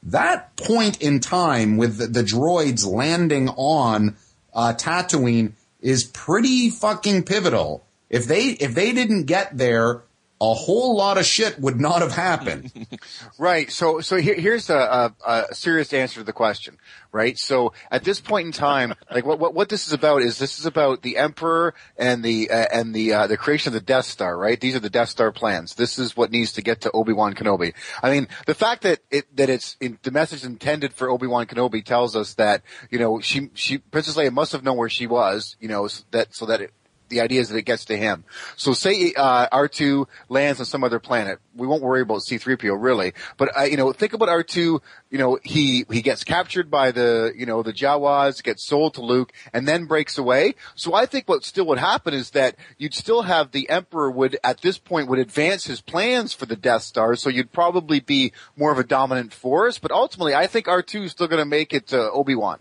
That 0.04 0.56
point 0.56 1.02
in 1.02 1.20
time 1.20 1.78
with 1.78 1.98
the, 1.98 2.06
the 2.06 2.24
droids 2.24 2.86
landing 2.86 3.50
on 3.50 4.18
uh, 4.54 4.74
Tatooine 4.78 5.54
is 5.86 6.04
pretty 6.04 6.72
fucking 6.72 7.22
pivotal. 7.24 7.86
If 8.10 8.26
they 8.26 8.48
if 8.48 8.74
they 8.74 8.92
didn't 8.92 9.26
get 9.26 9.56
there, 9.56 10.05
a 10.42 10.54
whole 10.54 10.98
lot 10.98 11.18
of 11.18 11.26
shit 11.26 11.60
would 11.60 11.80
not 11.80 12.02
have 12.02 12.12
happened. 12.12 12.72
Right. 13.38 13.70
So, 13.70 14.00
so 14.00 14.16
here, 14.16 14.36
here's 14.36 14.70
a, 14.70 14.78
a, 14.78 15.16
a, 15.50 15.56
serious 15.56 15.92
answer 15.94 16.22
to 16.22 16.24
the 16.24 16.32
question. 16.32 16.78
Right. 17.12 17.38
So, 17.38 17.74
at 17.92 18.04
this 18.04 18.22
point 18.22 18.46
in 18.46 18.52
time, 18.54 18.94
like 19.12 19.26
what, 19.26 19.40
what, 19.40 19.54
what 19.54 19.68
this 19.68 19.88
is 19.88 19.94
about 19.94 20.22
is 20.22 20.40
this 20.40 20.58
is 20.58 20.66
about 20.66 21.02
the 21.02 21.18
Emperor 21.18 21.74
and 21.98 22.24
the 22.24 22.50
uh, 22.50 22.68
and 22.72 22.94
the 22.94 23.14
uh, 23.14 23.28
the 23.28 23.36
creation 23.36 23.70
of 23.70 23.74
the 23.74 23.86
Death 23.86 24.06
Star. 24.06 24.38
Right. 24.38 24.60
These 24.60 24.76
are 24.76 24.80
the 24.80 24.90
Death 24.90 25.10
Star 25.10 25.32
plans. 25.32 25.76
This 25.76 26.00
is 26.00 26.16
what 26.16 26.32
needs 26.32 26.54
to 26.54 26.62
get 26.62 26.82
to 26.82 26.92
Obi 26.92 27.14
Wan 27.14 27.34
Kenobi. 27.34 27.74
I 28.02 28.10
mean, 28.10 28.28
the 28.46 28.56
fact 28.56 28.84
that 28.84 29.00
it 29.12 29.36
that 29.36 29.50
it's 29.50 29.76
in, 29.82 30.00
the 30.04 30.12
message 30.12 30.46
intended 30.46 30.94
for 30.94 31.10
Obi 31.10 31.28
Wan 31.28 31.46
Kenobi 31.46 31.84
tells 31.84 32.16
us 32.16 32.36
that 32.36 32.62
you 32.90 33.00
know 33.00 33.20
she 33.20 33.50
she 33.54 33.80
Princess 33.80 34.16
Leia 34.16 34.32
must 34.32 34.54
have 34.54 34.64
known 34.64 34.78
where 34.78 34.90
she 34.90 35.08
was. 35.08 35.58
You 35.60 35.68
know 35.68 35.90
that 36.12 36.34
so 36.34 36.46
that 36.46 36.62
it, 36.62 36.72
the 37.10 37.22
idea 37.22 37.42
is 37.42 37.50
that 37.50 37.58
it 37.58 37.64
gets 37.64 37.86
to 37.86 37.98
him. 37.98 38.24
So 38.56 38.74
say 38.74 39.14
uh, 39.16 39.48
R2 39.50 40.08
lands 40.30 40.60
on 40.60 40.66
some 40.66 40.84
other 40.84 41.00
planet. 41.00 41.40
We 41.56 41.68
won't 41.68 41.84
worry 41.84 42.02
about 42.02 42.20
C3PO 42.20 42.76
really, 42.82 43.14
but 43.38 43.58
uh, 43.58 43.64
you 43.64 43.78
know, 43.78 43.92
think 43.94 44.14
about 44.14 44.30
R2. 44.30 44.80
You 45.10 45.18
know, 45.18 45.40
he 45.44 45.86
he 45.90 46.02
gets 46.02 46.24
captured 46.24 46.70
by 46.70 46.92
the 46.92 47.34
you 47.36 47.46
know 47.46 47.64
the 47.64 47.74
Jawas, 47.74 48.44
gets 48.44 48.66
sold 48.66 48.96
to 48.96 49.02
Luke, 49.02 49.32
and 49.54 49.68
then 49.68 49.86
breaks 49.86 50.18
away. 50.18 50.56
So 50.76 50.94
I 50.94 51.06
think 51.06 51.30
what 51.30 51.46
still 51.46 51.66
would 51.68 51.80
happen 51.80 52.14
is 52.14 52.32
that 52.32 52.56
you'd 52.78 52.94
still 52.94 53.24
have 53.24 53.52
the 53.52 53.70
Emperor 53.70 54.12
would 54.12 54.38
at 54.44 54.62
this 54.62 54.78
point 54.78 55.08
would 55.08 55.20
advance 55.20 55.66
his 55.66 55.82
plans 55.82 56.34
for 56.34 56.46
the 56.46 56.56
Death 56.56 56.84
Star. 56.84 57.16
So 57.16 57.30
you'd 57.30 57.52
probably 57.52 58.00
be 58.00 58.34
more 58.58 58.72
of 58.72 58.80
a 58.80 58.84
dominant 58.84 59.34
force. 59.34 59.80
But 59.80 59.92
ultimately, 59.92 60.36
I 60.36 60.48
think 60.48 60.66
R2 60.66 61.06
is 61.06 61.12
still 61.12 61.28
going 61.28 61.42
to 61.42 61.46
make 61.46 61.74
it 61.74 61.88
to 61.88 62.12
Obi 62.12 62.36
Wan. 62.36 62.60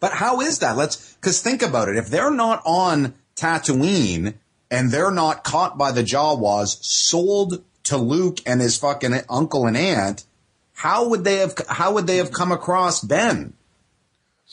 But 0.00 0.12
how 0.12 0.40
is 0.40 0.58
that? 0.60 0.76
Let's 0.76 1.14
because 1.14 1.40
think 1.40 1.62
about 1.62 1.88
it. 1.88 1.96
If 1.96 2.08
they're 2.08 2.30
not 2.30 2.62
on 2.64 3.14
Tatooine 3.36 4.34
and 4.70 4.90
they're 4.90 5.10
not 5.10 5.44
caught 5.44 5.78
by 5.78 5.92
the 5.92 6.02
Jawas, 6.02 6.82
sold 6.82 7.62
to 7.84 7.96
Luke 7.96 8.38
and 8.46 8.60
his 8.60 8.76
fucking 8.76 9.14
uncle 9.28 9.66
and 9.66 9.76
aunt, 9.76 10.24
how 10.74 11.08
would 11.08 11.24
they 11.24 11.36
have 11.36 11.54
how 11.68 11.94
would 11.94 12.06
they 12.06 12.18
have 12.18 12.32
come 12.32 12.52
across 12.52 13.00
Ben? 13.00 13.54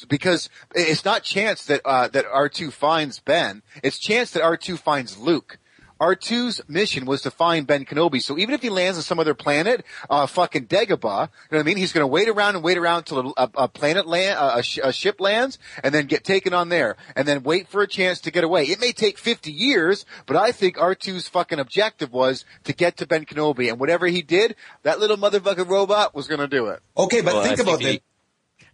Because 0.08 0.50
it's 0.74 1.06
not 1.06 1.24
chance 1.24 1.66
that 1.66 1.82
uh, 1.86 2.08
that 2.10 2.25
R 2.25 2.50
two 2.50 2.72
finds 2.72 3.20
Ben; 3.20 3.62
it's 3.84 4.00
chance 4.00 4.32
that 4.32 4.44
R 4.44 4.58
two 4.58 4.78
finds 4.78 5.18
Luke. 5.18 5.58
R2's 6.04 6.62
mission 6.68 7.06
was 7.06 7.22
to 7.22 7.32
find 7.32 7.66
Ben 7.66 7.86
Kenobi. 7.86 8.22
So 8.22 8.38
even 8.38 8.54
if 8.54 8.62
he 8.62 8.70
lands 8.70 8.98
on 8.98 9.04
some 9.04 9.20
other 9.20 9.34
planet, 9.34 9.86
uh, 10.10 10.26
fucking 10.28 10.68
Dagobah, 10.68 10.90
you 10.92 11.00
know 11.00 11.30
what 11.50 11.60
I 11.60 11.64
mean? 11.64 11.78
He's 11.78 11.94
going 11.94 12.04
to 12.04 12.08
wait 12.08 12.28
around 12.28 12.56
and 12.56 12.64
wait 12.64 12.78
around 12.78 13.00
until 13.00 13.34
a, 13.38 13.50
a, 13.56 13.68
planet 13.70 14.06
land, 14.06 14.38
a, 14.38 14.58
a, 14.58 14.64
sh- 14.64 14.80
a, 14.84 14.92
ship 14.92 15.22
lands, 15.22 15.58
and 15.82 15.94
then 15.94 16.08
get 16.08 16.26
taken 16.26 16.54
on 16.54 16.68
there, 16.68 16.98
and 17.16 17.26
then 17.26 17.44
wait 17.44 17.70
for 17.70 17.82
a 17.82 17.88
chance 17.88 18.20
to 18.22 18.32
get 18.32 18.44
away. 18.44 18.64
It 18.66 18.82
may 18.82 18.92
take 18.92 19.18
50 19.18 19.52
years, 19.52 20.06
but 20.26 20.36
I 20.36 20.52
think 20.52 20.76
R2's 20.76 21.30
fucking 21.30 21.60
objective 21.60 22.12
was 22.12 22.44
to 22.66 22.74
get 22.74 22.98
to 22.98 23.08
Ben 23.08 23.26
Kenobi, 23.26 23.70
and 23.70 23.80
whatever 23.80 24.08
he 24.08 24.22
did, 24.22 24.56
that 24.84 25.00
little 25.00 25.18
motherfucking 25.18 25.70
robot 25.70 26.14
was 26.14 26.28
going 26.28 26.42
to 26.42 26.48
do 26.48 26.68
it. 26.68 26.82
Okay, 26.98 27.22
but 27.22 27.34
well, 27.34 27.44
think 27.44 27.60
about 27.60 27.82
that. 27.82 28.02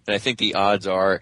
And 0.08 0.16
I 0.16 0.18
think 0.18 0.40
the 0.40 0.56
odds 0.56 0.88
are 0.88 1.22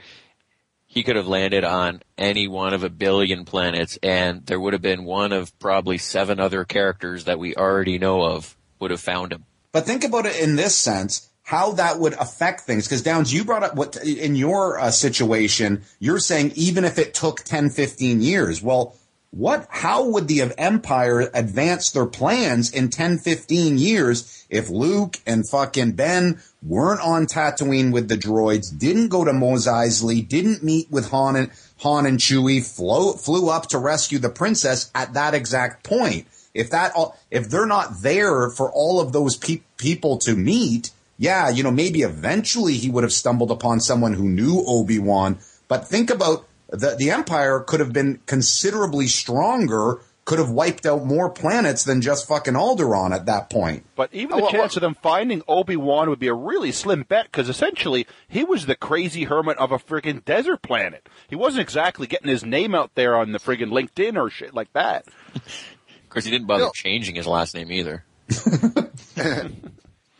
he 0.97 1.03
could 1.03 1.15
have 1.15 1.27
landed 1.27 1.63
on 1.63 2.01
any 2.17 2.47
one 2.47 2.73
of 2.73 2.83
a 2.83 2.89
billion 2.89 3.45
planets 3.45 3.99
and 4.01 4.43
there 4.47 4.59
would 4.59 4.73
have 4.73 4.81
been 4.81 5.03
one 5.03 5.31
of 5.31 5.57
probably 5.59 5.99
seven 5.99 6.39
other 6.39 6.65
characters 6.65 7.25
that 7.25 7.37
we 7.37 7.55
already 7.55 7.99
know 7.99 8.23
of 8.23 8.57
would 8.79 8.89
have 8.89 8.99
found 8.99 9.31
him. 9.31 9.45
But 9.71 9.85
think 9.85 10.03
about 10.03 10.25
it 10.25 10.39
in 10.41 10.55
this 10.55 10.75
sense, 10.75 11.29
how 11.43 11.73
that 11.73 11.99
would 11.99 12.13
affect 12.13 12.61
things. 12.61 12.87
Because 12.87 13.03
Downs, 13.03 13.31
you 13.31 13.45
brought 13.45 13.61
up 13.61 13.75
what 13.75 13.95
in 13.97 14.35
your 14.35 14.79
uh, 14.79 14.89
situation, 14.89 15.83
you're 15.99 16.17
saying 16.17 16.53
even 16.55 16.83
if 16.83 16.97
it 16.97 17.13
took 17.13 17.43
10, 17.43 17.69
15 17.69 18.23
years, 18.23 18.63
well, 18.63 18.95
what, 19.31 19.67
how 19.69 20.09
would 20.09 20.27
the 20.27 20.51
Empire 20.57 21.29
advance 21.33 21.91
their 21.91 22.05
plans 22.05 22.71
in 22.71 22.89
10, 22.89 23.19
15 23.19 23.77
years 23.77 24.45
if 24.49 24.69
Luke 24.69 25.17
and 25.25 25.47
fucking 25.47 25.91
Ben 25.91 26.41
weren't 26.63 27.01
on 27.01 27.25
Tatooine 27.25 27.91
with 27.91 28.07
the 28.07 28.17
droids, 28.17 28.77
didn't 28.77 29.09
go 29.09 29.25
to 29.25 29.33
Mos 29.33 29.67
Eisley, 29.67 30.27
didn't 30.27 30.63
meet 30.63 30.89
with 30.89 31.09
Han 31.09 31.35
and, 31.35 31.51
Han 31.79 32.05
and 32.05 32.19
Chewie, 32.19 32.63
flew, 32.63 33.13
flew 33.13 33.49
up 33.49 33.67
to 33.67 33.77
rescue 33.77 34.17
the 34.17 34.29
princess 34.29 34.89
at 34.95 35.13
that 35.13 35.33
exact 35.33 35.83
point? 35.83 36.25
If 36.53 36.69
that, 36.71 36.93
if 37.29 37.49
they're 37.49 37.67
not 37.67 38.01
there 38.01 38.49
for 38.49 38.71
all 38.71 38.99
of 38.99 39.11
those 39.11 39.35
pe- 39.35 39.61
people 39.77 40.17
to 40.19 40.35
meet, 40.35 40.91
yeah, 41.17 41.49
you 41.49 41.63
know, 41.63 41.71
maybe 41.71 42.01
eventually 42.01 42.73
he 42.73 42.89
would 42.89 43.03
have 43.03 43.13
stumbled 43.13 43.51
upon 43.51 43.79
someone 43.81 44.13
who 44.13 44.29
knew 44.29 44.63
Obi-Wan, 44.65 45.37
but 45.67 45.87
think 45.87 46.09
about 46.09 46.47
the, 46.69 46.95
the 46.97 47.11
Empire 47.11 47.59
could 47.61 47.79
have 47.79 47.93
been 47.93 48.19
considerably 48.25 49.07
stronger, 49.07 50.01
could 50.25 50.39
have 50.39 50.49
wiped 50.49 50.85
out 50.85 51.05
more 51.05 51.29
planets 51.29 51.85
than 51.85 52.01
just 52.01 52.27
fucking 52.27 52.53
Alderaan 52.53 53.15
at 53.15 53.27
that 53.27 53.49
point. 53.49 53.85
But 53.95 54.13
even 54.13 54.37
the 54.37 54.43
oh, 54.43 54.49
chance 54.49 54.75
well, 54.75 54.77
of 54.77 54.81
them 54.81 54.95
finding 54.95 55.41
Obi 55.47 55.77
Wan 55.77 56.09
would 56.09 56.19
be 56.19 56.27
a 56.27 56.33
really 56.33 56.73
slim 56.73 57.03
bet 57.03 57.25
because 57.31 57.47
essentially 57.47 58.05
he 58.27 58.43
was 58.43 58.65
the 58.65 58.75
crazy 58.75 59.23
hermit 59.23 59.57
of 59.57 59.71
a 59.71 59.79
friggin' 59.79 60.25
desert 60.25 60.61
planet. 60.61 61.07
He 61.29 61.35
wasn't 61.35 61.61
exactly 61.61 62.07
getting 62.07 62.27
his 62.27 62.43
name 62.43 62.75
out 62.75 62.91
there 62.95 63.15
on 63.15 63.31
the 63.31 63.39
friggin' 63.39 63.71
LinkedIn 63.71 64.17
or 64.17 64.29
shit 64.29 64.53
like 64.53 64.71
that. 64.73 65.05
of 65.33 66.09
course, 66.09 66.25
he 66.25 66.31
didn't 66.31 66.47
bother 66.47 66.65
no. 66.65 66.71
changing 66.73 67.15
his 67.15 67.27
last 67.27 67.55
name 67.55 67.71
either. 67.71 68.03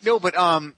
no, 0.06 0.20
but 0.22 0.38
um, 0.38 0.74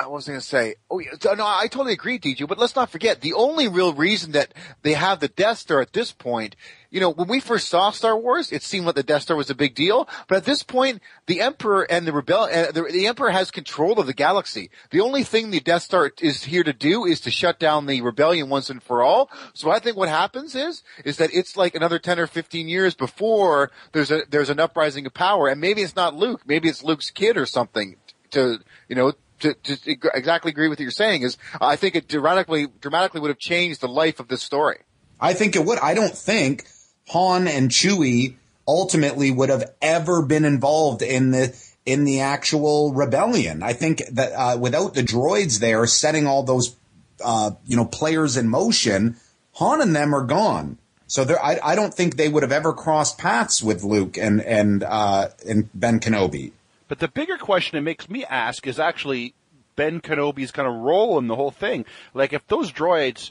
I 0.00 0.06
was 0.06 0.26
going 0.26 0.38
to 0.38 0.44
say, 0.44 0.76
oh 0.90 1.00
no, 1.36 1.44
I 1.44 1.66
totally 1.70 1.92
agree, 1.92 2.18
DJ. 2.18 2.48
But 2.48 2.58
let's 2.58 2.74
not 2.74 2.90
forget 2.90 3.20
the 3.20 3.34
only 3.34 3.68
real 3.68 3.92
reason 3.92 4.32
that 4.32 4.54
they 4.82 4.94
have 4.94 5.20
the 5.20 5.28
Death 5.28 5.58
Star 5.58 5.82
at 5.82 5.92
this 5.92 6.10
point. 6.10 6.56
You 6.90 7.00
know, 7.00 7.10
when 7.10 7.28
we 7.28 7.38
first 7.38 7.68
saw 7.68 7.90
Star 7.90 8.16
Wars, 8.16 8.50
it 8.50 8.62
seemed 8.62 8.86
like 8.86 8.94
the 8.94 9.02
Death 9.02 9.22
Star 9.22 9.36
was 9.36 9.50
a 9.50 9.54
big 9.54 9.74
deal. 9.74 10.08
But 10.26 10.38
at 10.38 10.44
this 10.44 10.62
point, 10.62 11.02
the 11.26 11.42
Emperor 11.42 11.82
and 11.82 12.06
the 12.06 12.14
rebel, 12.14 12.44
uh, 12.44 12.72
the, 12.72 12.88
the, 12.90 13.06
Emperor 13.06 13.30
has 13.30 13.50
control 13.50 14.00
of 14.00 14.06
the 14.06 14.14
galaxy. 14.14 14.70
The 14.90 15.00
only 15.00 15.22
thing 15.22 15.50
the 15.50 15.60
Death 15.60 15.82
Star 15.82 16.10
is 16.20 16.44
here 16.44 16.64
to 16.64 16.72
do 16.72 17.04
is 17.04 17.20
to 17.20 17.30
shut 17.30 17.60
down 17.60 17.84
the 17.84 18.00
rebellion 18.00 18.48
once 18.48 18.70
and 18.70 18.82
for 18.82 19.02
all. 19.02 19.30
So 19.52 19.70
I 19.70 19.80
think 19.80 19.98
what 19.98 20.08
happens 20.08 20.54
is, 20.54 20.82
is 21.04 21.18
that 21.18 21.30
it's 21.34 21.58
like 21.58 21.74
another 21.74 21.98
ten 21.98 22.18
or 22.18 22.26
fifteen 22.26 22.68
years 22.68 22.94
before 22.94 23.70
there's 23.92 24.10
a 24.10 24.22
there's 24.30 24.50
an 24.50 24.60
uprising 24.60 25.04
of 25.04 25.12
power, 25.12 25.48
and 25.48 25.60
maybe 25.60 25.82
it's 25.82 25.96
not 25.96 26.16
Luke, 26.16 26.40
maybe 26.46 26.68
it's 26.68 26.82
Luke's 26.82 27.10
kid 27.10 27.36
or 27.36 27.44
something 27.44 27.96
to 28.30 28.58
you 28.88 28.96
know 28.96 29.12
to, 29.40 29.54
to 29.54 30.10
exactly 30.14 30.50
agree 30.50 30.68
with 30.68 30.78
what 30.78 30.82
you're 30.82 30.90
saying 30.90 31.22
is 31.22 31.36
I 31.60 31.76
think 31.76 31.96
it 31.96 32.08
dramatically 32.08 32.68
dramatically 32.80 33.20
would 33.20 33.30
have 33.30 33.38
changed 33.38 33.80
the 33.80 33.88
life 33.88 34.20
of 34.20 34.28
this 34.28 34.42
story. 34.42 34.78
I 35.20 35.34
think 35.34 35.56
it 35.56 35.64
would. 35.64 35.78
I 35.78 35.94
don't 35.94 36.16
think 36.16 36.66
Han 37.08 37.48
and 37.48 37.70
Chewie 37.70 38.34
ultimately 38.66 39.30
would 39.30 39.48
have 39.48 39.72
ever 39.82 40.22
been 40.22 40.44
involved 40.44 41.02
in 41.02 41.30
the 41.30 41.56
in 41.84 42.04
the 42.04 42.20
actual 42.20 42.92
rebellion. 42.92 43.62
I 43.62 43.72
think 43.72 44.04
that 44.12 44.32
uh, 44.32 44.56
without 44.58 44.94
the 44.94 45.02
droids 45.02 45.58
there 45.58 45.84
setting 45.86 46.26
all 46.26 46.42
those 46.42 46.76
uh, 47.24 47.52
you 47.66 47.76
know 47.76 47.84
players 47.84 48.36
in 48.36 48.48
motion, 48.48 49.16
Han 49.54 49.80
and 49.80 49.94
them 49.94 50.14
are 50.14 50.24
gone. 50.24 50.78
So 51.06 51.24
there, 51.24 51.44
I, 51.44 51.58
I 51.62 51.74
don't 51.74 51.92
think 51.92 52.16
they 52.16 52.28
would 52.28 52.44
have 52.44 52.52
ever 52.52 52.72
crossed 52.72 53.18
paths 53.18 53.62
with 53.62 53.82
Luke 53.82 54.16
and 54.16 54.40
and 54.40 54.84
uh, 54.84 55.28
and 55.46 55.68
Ben 55.74 55.98
Kenobi. 55.98 56.52
But 56.90 56.98
the 56.98 57.06
bigger 57.06 57.36
question 57.36 57.78
it 57.78 57.82
makes 57.82 58.10
me 58.10 58.24
ask 58.24 58.66
is 58.66 58.80
actually 58.80 59.32
Ben 59.76 60.00
Kenobi's 60.00 60.50
kind 60.50 60.66
of 60.66 60.74
role 60.74 61.18
in 61.18 61.28
the 61.28 61.36
whole 61.36 61.52
thing. 61.52 61.84
Like, 62.14 62.32
if 62.32 62.44
those 62.48 62.72
droids 62.72 63.30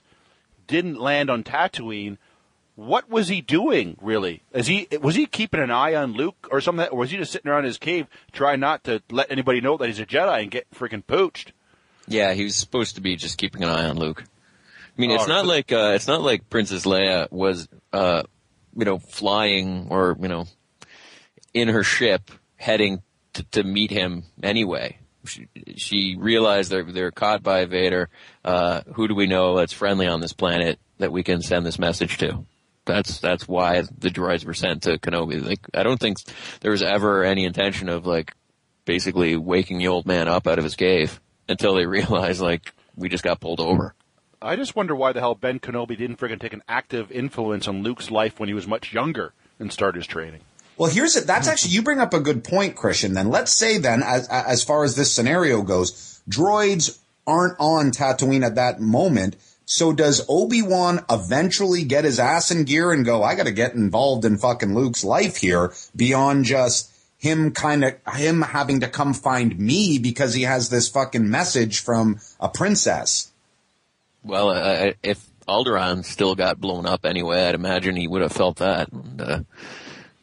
didn't 0.66 0.98
land 0.98 1.30
on 1.30 1.44
Tatooine, 1.44 2.18
what 2.78 3.10
was 3.10 3.28
he 3.28 3.42
doing 3.42 3.98
really? 4.02 4.44
Is 4.54 4.68
he 4.68 4.88
was 5.02 5.16
he 5.16 5.26
keeping 5.26 5.60
an 5.60 5.72
eye 5.72 5.94
on 5.94 6.14
Luke 6.14 6.48
or 6.50 6.62
something, 6.62 6.88
or 6.88 7.00
was 7.00 7.12
he 7.12 7.18
just 7.18 7.34
sitting 7.34 7.52
around 7.52 7.66
his 7.66 7.78
cave 7.78 8.08
trying 8.32 8.62
not 8.62 8.86
to 8.86 9.04
let 9.12 9.30
anybody 9.30 9.60
know 9.60 9.76
that 9.76 9.88
he's 9.88 10.00
a 10.00 10.06
Jedi 10.06 10.44
and 10.44 10.50
get 10.50 10.72
freaking 10.72 11.06
poached? 11.06 11.52
Yeah, 12.08 12.32
he 12.32 12.46
was 12.46 12.56
supposed 12.56 12.96
to 12.96 13.02
be 13.02 13.18
just 13.18 13.38
keeping 13.38 13.62
an 13.62 13.70
eye 13.70 13.90
on 13.90 13.98
Luke. 13.98 14.24
I 14.26 15.02
mean, 15.02 15.12
it's 15.12 15.28
not 15.28 15.46
like 15.46 15.74
uh, 15.74 15.92
it's 15.96 16.08
not 16.08 16.22
like 16.22 16.50
Princess 16.50 16.86
Leia 16.86 17.30
was, 17.30 17.68
uh, 17.92 18.24
you 18.78 18.86
know, 18.86 19.00
flying 19.00 19.88
or 19.90 20.16
you 20.18 20.30
know, 20.30 20.46
in 21.54 21.68
her 21.68 21.84
ship 21.84 22.32
heading 22.56 23.02
to, 23.34 23.44
to 23.52 23.64
meet 23.64 23.92
him 23.92 24.24
anyway. 24.42 24.98
She, 25.26 25.48
she 25.76 26.16
realized 26.18 26.72
they're 26.72 26.84
they're 26.84 27.12
caught 27.12 27.44
by 27.44 27.66
Vader. 27.66 28.10
Uh, 28.44 28.82
who 28.94 29.08
do 29.08 29.16
we 29.16 29.28
know 29.28 29.58
that's 29.58 29.74
friendly 29.74 30.08
on 30.08 30.22
this 30.22 30.34
planet 30.34 30.80
that 30.98 31.12
we 31.12 31.24
can 31.24 31.42
send 31.42 31.66
this 31.66 31.80
message 31.80 32.18
to? 32.20 32.46
That's 32.86 33.20
that's 33.20 33.48
why 33.48 33.82
the 33.82 34.10
droids 34.10 34.46
were 34.46 34.54
sent 34.54 34.84
to 34.84 34.98
Kenobi. 34.98 35.46
Like 35.46 35.60
I 35.74 35.84
don't 35.84 36.00
think 36.00 36.18
there 36.62 36.72
was 36.72 36.82
ever 36.82 37.24
any 37.24 37.46
intention 37.46 37.90
of 37.90 38.06
like 38.06 38.34
basically 38.86 39.36
waking 39.36 39.78
the 39.78 39.90
old 39.90 40.06
man 40.06 40.28
up 40.28 40.48
out 40.48 40.58
of 40.58 40.64
his 40.64 40.76
cave 40.76 41.20
until 41.48 41.76
they 41.76 41.86
realized 41.86 42.42
like 42.42 42.74
we 42.96 43.10
just 43.10 43.24
got 43.24 43.40
pulled 43.40 43.60
over. 43.60 43.94
I 44.42 44.56
just 44.56 44.76
wonder 44.76 44.96
why 44.96 45.12
the 45.12 45.20
hell 45.20 45.36
Ben 45.36 45.60
Kenobi 45.60 45.98
didn't 45.98 46.18
friggin' 46.18 46.40
take 46.40 46.54
an 46.54 46.64
active 46.70 47.12
influence 47.12 47.68
on 47.68 47.84
Luke's 47.84 48.10
life 48.10 48.40
when 48.40 48.48
he 48.48 48.56
was 48.56 48.66
much 48.68 48.94
younger 48.94 49.34
and 49.60 49.72
start 49.72 49.96
his 49.96 50.08
training. 50.08 50.42
Well, 50.80 50.90
here's 50.90 51.18
it. 51.18 51.28
That's 51.28 51.50
actually 51.50 51.74
you 51.74 51.82
bring 51.82 52.00
up 52.00 52.14
a 52.14 52.22
good 52.22 52.42
point, 52.42 52.78
Christian. 52.78 53.14
Then 53.14 53.30
let's 53.30 53.52
say 53.52 53.80
then, 53.80 54.02
as 54.02 54.30
as 54.30 54.64
far 54.64 54.86
as 54.86 54.96
this 54.96 55.14
scenario 55.14 55.62
goes, 55.62 56.22
droids 56.30 56.98
aren't 57.28 57.58
on 57.60 57.92
Tatooine 57.92 58.46
at 58.46 58.56
that 58.56 58.80
moment. 58.80 59.36
So 59.66 59.92
does 59.92 60.26
Obi 60.30 60.62
Wan 60.62 61.04
eventually 61.10 61.84
get 61.84 62.06
his 62.06 62.18
ass 62.18 62.50
in 62.50 62.64
gear 62.64 62.94
and 62.94 63.04
go? 63.04 63.24
I 63.24 63.36
got 63.36 63.44
to 63.44 63.52
get 63.52 63.74
involved 63.74 64.24
in 64.24 64.38
fucking 64.38 64.74
Luke's 64.74 65.04
life 65.04 65.36
here 65.36 65.74
beyond 65.98 66.46
just 66.46 66.90
him 67.18 67.52
kind 67.52 67.84
of 67.84 67.96
him 68.16 68.42
having 68.42 68.80
to 68.80 68.88
come 68.88 69.14
find 69.14 69.60
me 69.60 70.00
because 70.00 70.34
he 70.34 70.44
has 70.44 70.70
this 70.70 70.88
fucking 70.88 71.30
message 71.30 71.82
from 71.82 72.22
a 72.40 72.48
princess. 72.48 73.34
Well, 74.24 74.50
uh, 74.52 74.94
if 75.04 75.30
Alderaan 75.46 76.06
still 76.06 76.36
got 76.36 76.62
blown 76.62 76.86
up 76.86 77.06
anyway, 77.06 77.44
I'd 77.44 77.56
imagine 77.56 77.98
he 77.98 78.08
would 78.08 78.22
have 78.22 78.32
felt 78.32 78.58
that. 78.60 78.94
And, 78.94 79.22
uh, 79.22 79.40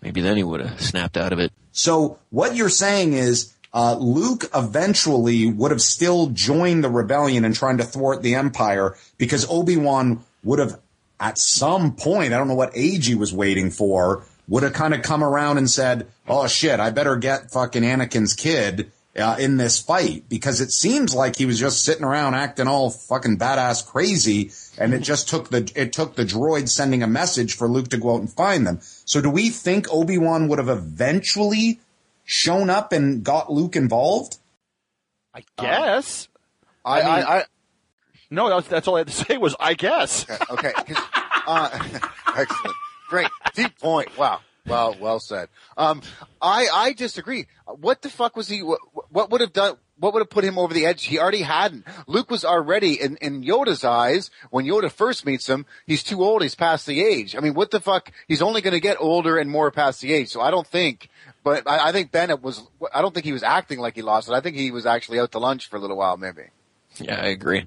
maybe 0.01 0.21
then 0.21 0.37
he 0.37 0.43
would 0.43 0.61
have 0.61 0.81
snapped 0.81 1.17
out 1.17 1.33
of 1.33 1.39
it. 1.39 1.53
So 1.73 2.19
what 2.31 2.57
you're 2.57 2.69
saying 2.69 3.13
is 3.13 3.55
uh, 3.75 3.95
Luke 3.99 4.49
eventually 4.55 5.51
would 5.51 5.71
have 5.71 5.83
still 5.83 6.29
joined 6.29 6.83
the 6.83 6.89
rebellion 6.89 7.45
and 7.45 7.55
trying 7.55 7.77
to 7.77 7.85
thwart 7.85 8.23
the 8.23 8.35
Empire 8.35 8.97
because 9.19 9.47
Obi 9.51 9.77
Wan 9.77 10.25
would 10.45 10.59
have, 10.59 10.81
at 11.21 11.37
some 11.37 11.95
point, 11.95 12.33
I 12.33 12.39
don't 12.39 12.49
know 12.49 12.55
what 12.55 12.73
age 12.75 13.07
he 13.07 13.15
was 13.15 13.35
waiting 13.35 13.71
for, 13.71 14.25
would 14.49 14.63
have 14.63 14.73
kind 14.73 14.95
of 14.95 15.03
come 15.03 15.23
around 15.23 15.59
and 15.59 15.69
said, 15.69 16.07
"Oh 16.27 16.47
shit, 16.47 16.81
I 16.81 16.91
better 16.91 17.17
get 17.17 17.51
fucking 17.51 17.83
Anakin's 17.83 18.33
kid." 18.35 18.93
Uh, 19.19 19.35
in 19.39 19.57
this 19.57 19.81
fight 19.81 20.29
because 20.29 20.61
it 20.61 20.71
seems 20.71 21.15
like 21.15 21.37
he 21.37 21.47
was 21.47 21.59
just 21.59 21.83
sitting 21.83 22.05
around 22.05 22.35
acting 22.35 22.67
all 22.67 22.91
fucking 22.91 23.39
badass 23.39 23.87
crazy 23.87 24.51
and 24.77 24.93
it 24.93 24.99
just 24.99 25.27
took 25.27 25.49
the 25.49 25.73
it 25.75 25.91
took 25.95 26.17
the 26.17 26.23
droid 26.23 26.69
sending 26.69 27.03
a 27.03 27.07
message 27.07 27.57
for 27.57 27.67
Luke 27.67 27.89
to 27.89 27.97
go 27.97 28.15
out 28.15 28.21
and 28.21 28.31
find 28.31 28.67
them. 28.67 28.79
So 29.07 29.21
do 29.23 29.31
we 29.31 29.49
think 29.49 29.87
Obi-Wan 29.91 30.49
would 30.49 30.59
have 30.59 30.69
eventually 30.69 31.81
shown 32.25 32.69
up 32.69 32.93
and 32.93 33.25
got 33.25 33.51
Luke 33.51 33.77
involved? 33.77 34.37
I 35.35 35.43
guess. 35.59 36.29
I, 36.85 37.01
I 37.01 37.05
mean- 37.05 37.25
I, 37.27 37.39
I 37.39 37.45
no, 38.29 38.49
that's, 38.51 38.67
that's 38.67 38.89
all 38.89 38.97
I 38.97 39.01
had 39.01 39.07
to 39.07 39.13
say 39.25 39.37
was 39.39 39.55
I 39.59 39.75
guess. 39.75 40.27
Okay. 40.51 40.73
Uh, 41.47 41.71
excellent. 42.37 42.77
Great. 43.09 43.29
Deep 43.55 43.79
point. 43.79 44.17
Wow. 44.19 44.41
Well, 44.67 44.97
well 45.01 45.21
said. 45.21 45.49
Um, 45.77 46.03
I, 46.43 46.67
I 46.73 46.93
disagree. 46.93 47.47
What 47.67 48.03
the 48.03 48.11
fuck 48.11 48.37
was 48.37 48.49
he, 48.49 48.63
what, 48.65 48.81
what 49.11 49.31
would 49.31 49.41
have 49.41 49.53
done, 49.53 49.77
what 49.99 50.13
would 50.13 50.21
have 50.21 50.31
put 50.31 50.45
him 50.45 50.59
over 50.59 50.75
the 50.75 50.87
edge? 50.87 51.05
He 51.05 51.19
already 51.19 51.43
hadn't. 51.43 51.87
Luke 52.07 52.31
was 52.31 52.45
already, 52.45 53.01
in, 53.01 53.17
in 53.19 53.43
Yoda's 53.43 53.85
eyes, 53.85 54.31
when 54.51 54.67
Yoda 54.67 54.91
first 54.91 55.25
meets 55.25 55.49
him, 55.49 55.67
he's 55.87 56.03
too 56.03 56.23
old, 56.23 56.43
he's 56.43 56.55
past 56.55 56.87
the 56.87 57.03
age. 57.03 57.35
I 57.35 57.41
mean, 57.41 57.55
what 57.55 57.71
the 57.71 57.81
fuck? 57.81 58.13
He's 58.29 58.43
only 58.43 58.61
gonna 58.61 58.81
get 58.81 58.97
older 59.01 59.39
and 59.39 59.51
more 59.51 59.71
past 59.71 60.01
the 60.01 60.13
age, 60.13 60.29
so 60.29 60.41
I 60.41 60.51
don't 60.51 60.67
think, 60.67 61.09
but 61.43 61.69
I, 61.69 61.89
I 61.89 61.93
think 61.93 62.13
Bennett 62.13 62.43
was, 62.43 62.63
I 62.95 63.01
don't 63.01 63.15
think 63.15 63.25
he 63.27 63.33
was 63.33 63.43
acting 63.43 63.79
like 63.79 63.95
he 63.95 64.03
lost 64.03 64.29
it. 64.29 64.35
I 64.35 64.41
think 64.41 64.57
he 64.57 64.71
was 64.71 64.87
actually 64.87 65.19
out 65.21 65.33
to 65.33 65.39
lunch 65.39 65.69
for 65.69 65.77
a 65.77 65.81
little 65.81 65.97
while, 65.97 66.17
maybe. 66.17 66.43
Yeah, 66.99 67.21
I 67.21 67.27
agree. 67.27 67.67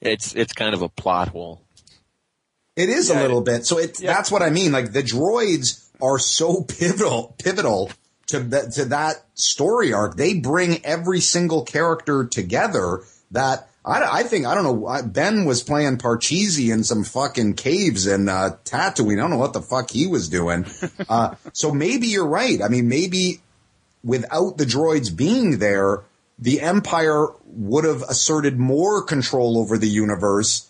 It's 0.00 0.34
it's 0.34 0.52
kind 0.52 0.74
of 0.74 0.82
a 0.82 0.88
plot 0.88 1.28
hole. 1.28 1.62
It 2.76 2.88
is 2.88 3.10
Yeah, 3.10 3.20
a 3.20 3.22
little 3.22 3.40
bit. 3.40 3.66
So 3.66 3.78
it, 3.78 4.00
yeah. 4.00 4.12
that's 4.12 4.30
what 4.30 4.42
I 4.42 4.50
mean. 4.50 4.70
Like 4.70 4.92
the 4.92 5.02
droids 5.02 5.88
are 6.00 6.18
so 6.18 6.62
pivotal, 6.68 7.34
pivotal 7.42 7.90
to 8.28 8.40
that, 8.40 8.72
to 8.72 8.84
that 8.86 9.24
story 9.34 9.92
arc. 9.92 10.16
They 10.16 10.34
bring 10.34 10.84
every 10.84 11.20
single 11.20 11.64
character 11.64 12.24
together 12.24 13.02
that 13.30 13.68
I, 13.84 14.20
I 14.20 14.22
think, 14.22 14.46
I 14.46 14.54
don't 14.54 14.64
know, 14.64 15.02
Ben 15.04 15.44
was 15.44 15.62
playing 15.62 15.98
Parcheesi 15.98 16.72
in 16.72 16.84
some 16.84 17.04
fucking 17.04 17.54
caves 17.54 18.06
in 18.06 18.28
uh, 18.28 18.56
Tatooine. 18.64 19.14
I 19.14 19.20
don't 19.22 19.30
know 19.30 19.38
what 19.38 19.52
the 19.54 19.62
fuck 19.62 19.90
he 19.90 20.06
was 20.06 20.28
doing. 20.28 20.66
uh, 21.08 21.34
so 21.52 21.72
maybe 21.72 22.08
you're 22.08 22.26
right. 22.26 22.62
I 22.62 22.68
mean, 22.68 22.88
maybe 22.88 23.40
without 24.04 24.58
the 24.58 24.64
droids 24.64 25.14
being 25.14 25.58
there, 25.58 26.04
the 26.38 26.60
Empire 26.60 27.28
would 27.46 27.84
have 27.84 28.02
asserted 28.02 28.58
more 28.58 29.02
control 29.02 29.58
over 29.58 29.76
the 29.76 29.88
universe 29.88 30.68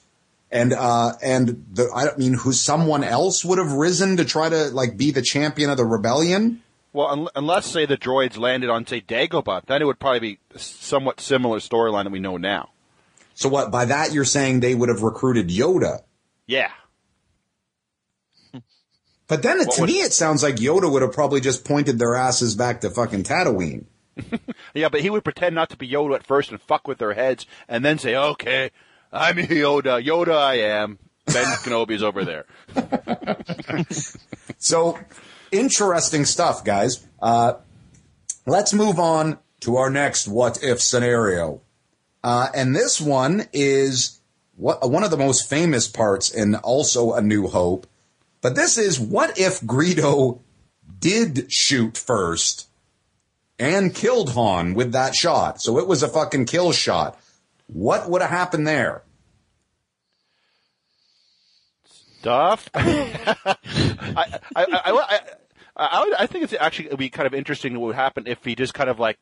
and 0.51 0.73
uh 0.73 1.13
and 1.23 1.67
the 1.73 1.91
I 1.95 2.17
mean 2.17 2.35
who 2.35 2.53
someone 2.53 3.05
else 3.05 3.45
would 3.45 3.59
have 3.59 3.73
risen 3.73 4.17
to 4.17 4.25
try 4.25 4.49
to 4.49 4.71
like 4.71 4.97
be 4.97 5.11
the 5.11 5.21
champion 5.21 5.69
of 5.69 5.77
the 5.77 5.85
rebellion. 5.85 6.63
Well, 6.99 7.07
un- 7.11 7.29
unless 7.37 7.67
say 7.67 7.87
the 7.87 7.97
droids 7.97 8.37
landed 8.37 8.71
on 8.71 8.85
say 8.85 9.01
Dagobah, 9.01 9.67
then 9.67 9.83
it 9.83 9.85
would 9.85 10.01
probably 10.01 10.19
be 10.19 10.39
somewhat 10.57 11.21
similar 11.21 11.61
storyline 11.61 12.03
that 12.03 12.11
we 12.11 12.19
know 12.19 12.39
now. 12.39 12.71
So 13.35 13.49
what 13.49 13.71
by 13.71 13.85
that 13.85 14.13
you're 14.13 14.25
saying 14.25 14.59
they 14.59 14.75
would 14.75 14.89
have 14.89 15.05
recruited 15.05 15.49
Yoda. 15.49 16.01
Yeah. 16.49 16.73
But 19.29 19.45
then 19.45 19.61
it, 19.61 19.71
to 19.73 19.83
would- 19.83 19.91
me 19.91 20.01
it 20.01 20.13
sounds 20.13 20.43
like 20.43 20.57
Yoda 20.57 20.91
would 20.91 21.03
have 21.03 21.13
probably 21.13 21.41
just 21.41 21.65
pointed 21.65 22.01
their 22.01 22.17
asses 22.17 22.57
back 22.57 22.81
to 22.81 22.91
fucking 22.91 23.23
Tatooine. 23.23 23.85
Yeah, 24.75 24.89
but 24.89 25.01
he 25.01 25.09
would 25.11 25.23
pretend 25.23 25.55
not 25.55 25.71
to 25.71 25.77
be 25.77 25.89
Yoda 25.89 26.17
at 26.17 26.27
first 26.27 26.51
and 26.51 26.61
fuck 26.61 26.89
with 26.89 26.99
their 26.99 27.15
heads, 27.15 27.47
and 27.69 27.85
then 27.85 27.99
say, 27.99 28.17
"Okay, 28.17 28.73
I'm 29.13 29.37
Yoda. 29.37 30.05
Yoda, 30.05 30.37
I 30.37 30.55
am." 30.55 30.99
Ben 31.27 31.45
Kenobi's 31.63 32.03
over 32.03 32.25
there. 32.25 32.45
So 34.59 34.99
interesting 35.53 36.25
stuff, 36.25 36.65
guys. 36.65 37.07
Uh, 37.21 37.55
let's 38.47 38.73
move 38.73 38.99
on 38.99 39.39
to 39.61 39.77
our 39.77 39.91
next 39.91 40.29
what 40.29 40.63
if 40.63 40.81
scenario. 40.81 41.61
Uh, 42.23 42.49
and 42.55 42.75
this 42.75 43.01
one 43.01 43.47
is 43.53 44.21
what, 44.57 44.91
one 44.91 45.05
of 45.05 45.11
the 45.11 45.17
most 45.17 45.49
famous 45.49 45.89
parts 45.89 46.31
in 46.31 46.55
also 46.57 47.15
A 47.15 47.23
New 47.23 47.49
Hope. 47.49 47.87
But 48.41 48.55
this 48.55 48.79
is 48.79 49.01
what 49.01 49.39
if 49.39 49.61
Greedo 49.61 50.41
did 50.99 51.53
shoot 51.53 51.97
first 51.97 52.69
and 53.59 53.95
killed 53.95 54.31
Han 54.31 54.75
with 54.75 54.93
that 54.93 55.15
shot? 55.15 55.61
So 55.61 55.79
it 55.79 55.87
was 55.87 56.03
a 56.03 56.09
fucking 56.09 56.47
kill 56.47 56.73
shot. 56.73 57.19
What 57.67 58.09
would 58.09 58.23
have 58.23 58.31
happened 58.31 58.67
there? 58.67 59.03
Stuff. 62.29 62.69
I, 62.75 63.57
I, 64.15 64.27
I, 64.55 64.67
I, 64.85 65.21
I, 65.77 65.87
I, 65.87 66.05
would, 66.05 66.15
I 66.15 66.27
think 66.27 66.45
it's 66.45 66.53
actually 66.53 66.89
would 66.91 66.99
be 66.99 67.09
kind 67.09 67.27
of 67.27 67.33
interesting 67.33 67.73
what 67.73 67.87
would 67.87 67.95
happen 67.95 68.27
if 68.27 68.45
he 68.45 68.55
just 68.55 68.75
kind 68.75 68.91
of 68.91 68.99
like 68.99 69.19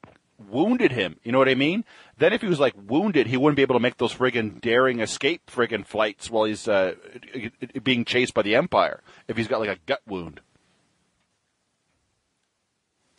wounded 0.51 0.91
him. 0.91 1.17
You 1.23 1.31
know 1.31 1.39
what 1.39 1.49
I 1.49 1.55
mean? 1.55 1.85
Then 2.19 2.33
if 2.33 2.41
he 2.41 2.49
was 2.49 2.59
like 2.59 2.75
wounded, 2.77 3.29
he 3.29 3.37
wouldn't 3.37 3.55
be 3.55 3.63
able 3.63 3.77
to 3.77 3.81
make 3.81 3.99
those 3.99 4.13
friggin' 4.13 4.61
daring 4.61 4.99
escape 4.99 5.49
friggin' 5.49 5.87
flights 5.87 6.29
while 6.31 6.47
he's 6.47 6.67
uh, 6.67 6.95
being 7.81 8.05
chased 8.05 8.35
by 8.35 8.43
the 8.43 8.57
Empire. 8.57 9.03
If 9.29 9.37
he's 9.37 9.47
got 9.47 9.61
like 9.61 9.71
a 9.71 9.79
gut 9.87 10.01
wound. 10.09 10.41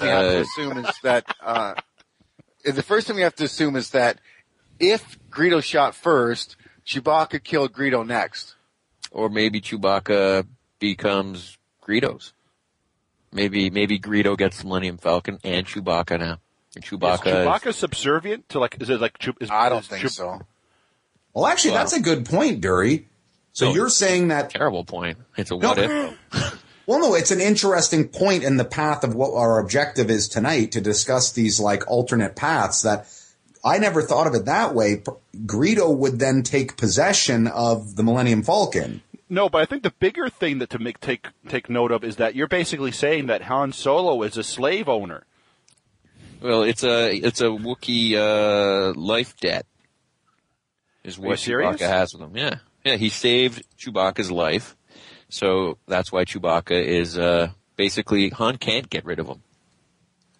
we 0.01 0.07
have 0.07 0.31
to 0.31 0.37
Uh, 0.39 0.41
assume 0.41 0.77
is 0.79 0.95
that 1.03 1.33
uh, 1.41 1.75
the 2.65 2.83
first 2.83 3.07
thing 3.07 3.15
we 3.15 3.21
have 3.21 3.35
to 3.35 3.45
assume 3.45 3.77
is 3.77 3.91
that 3.91 4.19
if 4.81 5.17
Greedo 5.31 5.63
shot 5.63 5.95
first, 5.95 6.57
Chewbacca 6.85 7.41
killed 7.41 7.71
Greedo 7.71 8.05
next. 8.05 8.55
Or 9.17 9.29
maybe 9.29 9.59
Chewbacca 9.61 10.45
becomes 10.77 11.57
Greedo's. 11.83 12.33
Maybe 13.31 13.71
maybe 13.71 13.99
Greedo 13.99 14.37
gets 14.37 14.59
the 14.61 14.65
Millennium 14.67 14.97
Falcon 14.97 15.39
and 15.43 15.65
Chewbacca 15.65 16.19
now. 16.19 16.37
And 16.75 16.83
Is 16.83 16.89
Chewbacca, 16.91 17.23
Chewbacca 17.23 17.73
subservient 17.73 18.47
to 18.49 18.59
like? 18.59 18.77
Is 18.79 18.91
it 18.91 19.01
like? 19.01 19.17
Chew- 19.17 19.33
Is, 19.41 19.49
I 19.49 19.69
don't 19.69 19.79
is 19.79 19.87
think 19.87 20.01
Chew- 20.03 20.09
so. 20.09 20.41
Well, 21.33 21.47
actually, 21.47 21.71
Wow. 21.71 21.77
that's 21.77 21.93
a 21.93 21.99
good 21.99 22.25
point, 22.25 22.61
Dury. 22.63 23.05
So 23.53 23.69
No. 23.69 23.73
you're 23.73 23.89
saying 23.89 24.27
that 24.27 24.51
terrible 24.51 24.85
point. 24.85 25.17
It's 25.35 25.49
a 25.49 25.57
No. 25.57 25.69
what 25.69 25.77
if. 25.79 26.13
Well, 26.85 26.99
no, 27.01 27.15
it's 27.15 27.31
an 27.31 27.41
interesting 27.41 28.07
point 28.07 28.43
in 28.45 28.55
the 28.55 28.63
path 28.63 29.03
of 29.03 29.13
what 29.13 29.33
our 29.33 29.59
objective 29.59 30.09
is 30.09 30.29
tonight 30.29 30.71
to 30.71 30.79
discuss 30.79 31.33
these 31.33 31.59
like 31.59 31.83
alternate 31.91 32.37
paths 32.37 32.83
that 32.83 33.07
I 33.65 33.77
never 33.77 34.01
thought 34.01 34.25
of 34.25 34.33
it 34.35 34.45
that 34.45 34.73
way. 34.73 34.95
P- 34.97 35.11
Greedo 35.45 35.93
would 35.93 36.17
then 36.19 36.43
take 36.43 36.77
possession 36.77 37.47
of 37.47 37.97
the 37.97 38.03
Millennium 38.03 38.41
Falcon. 38.41 39.01
No, 39.29 39.49
but 39.49 39.61
I 39.61 39.65
think 39.65 39.83
the 39.83 39.91
bigger 39.91 40.29
thing 40.29 40.59
that 40.59 40.69
to 40.69 40.79
make 40.79 40.99
take 40.99 41.27
take 41.49 41.69
note 41.69 41.91
of 41.91 42.03
is 42.03 42.15
that 42.15 42.35
you're 42.35 42.47
basically 42.47 42.91
saying 42.91 43.27
that 43.27 43.43
Han 43.43 43.73
Solo 43.73 44.23
is 44.23 44.37
a 44.37 44.43
slave 44.43 44.87
owner. 44.87 45.25
Well, 46.41 46.63
it's 46.63 46.83
a 46.83 47.13
it's 47.13 47.41
a 47.41 47.45
Wookiee 47.45 48.15
uh, 48.15 48.93
life 48.97 49.35
debt. 49.37 49.65
Is 51.03 51.17
you 51.17 51.23
what 51.23 51.39
serious? 51.39 51.75
Chewbacca 51.75 51.89
has 51.89 52.13
with 52.13 52.21
him. 52.21 52.37
Yeah, 52.37 52.55
yeah. 52.85 52.95
He 52.95 53.09
saved 53.09 53.65
Chewbacca's 53.77 54.31
life, 54.31 54.77
so 55.29 55.77
that's 55.87 56.11
why 56.11 56.23
Chewbacca 56.23 56.81
is 56.81 57.17
uh, 57.17 57.49
basically 57.75 58.29
Han 58.29 58.57
can't 58.57 58.89
get 58.89 59.03
rid 59.03 59.19
of 59.19 59.27
him 59.27 59.41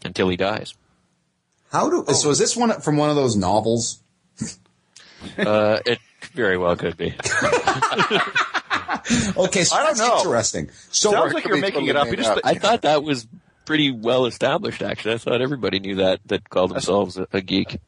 until 0.06 0.30
he 0.30 0.38
dies. 0.38 0.76
How 1.71 1.89
do, 1.89 2.06
so 2.13 2.30
is 2.30 2.39
this 2.39 2.56
one 2.56 2.80
from 2.80 2.95
one 2.95 3.10
of 3.10 3.17
those 3.17 3.36
novels? 3.36 4.02
Uh, 5.38 5.80
it 5.86 6.00
very 6.34 6.58
well 6.58 6.76
could 6.78 6.95
be. 6.95 7.13
Okay, 9.38 9.64
so 9.64 9.76
I 9.76 9.80
don't 9.84 9.98
that's 9.98 10.00
know. 10.00 10.18
interesting. 10.18 10.70
So 10.92 11.12
Sounds 11.12 11.34
like 11.34 11.46
you're 11.46 11.58
making 11.58 11.88
it 11.88 11.96
up. 11.96 12.08
You 12.10 12.18
just, 12.18 12.30
up. 12.32 12.40
I 12.44 12.56
thought 12.56 12.82
that 12.84 13.04
was 13.04 13.28
pretty 13.66 13.92
well 13.92 14.26
established. 14.26 14.82
Actually, 14.82 15.16
I 15.16 15.18
thought 15.18 15.42
everybody 15.42 15.80
knew 15.80 15.96
that 15.96 16.20
that 16.26 16.50
called 16.50 16.72
themselves 16.72 17.18
a, 17.18 17.28
a 17.34 17.42
geek. 17.42 17.80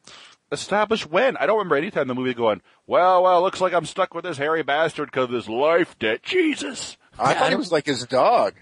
Established 0.52 1.08
when? 1.10 1.36
I 1.36 1.46
don't 1.46 1.58
remember 1.58 1.76
any 1.76 1.90
time 1.92 2.08
the 2.08 2.14
movie 2.14 2.34
going, 2.34 2.60
well, 2.86 3.22
well, 3.22 3.40
looks 3.40 3.60
like 3.60 3.72
I'm 3.72 3.86
stuck 3.86 4.14
with 4.14 4.24
this 4.24 4.36
hairy 4.36 4.62
bastard 4.64 5.06
because 5.10 5.24
of 5.24 5.30
this 5.30 5.48
life 5.48 5.96
debt. 6.00 6.22
Jesus. 6.24 6.96
I 7.18 7.34
thought 7.34 7.52
it 7.52 7.58
was 7.58 7.70
like 7.70 7.86
his 7.86 8.04
dog. 8.06 8.54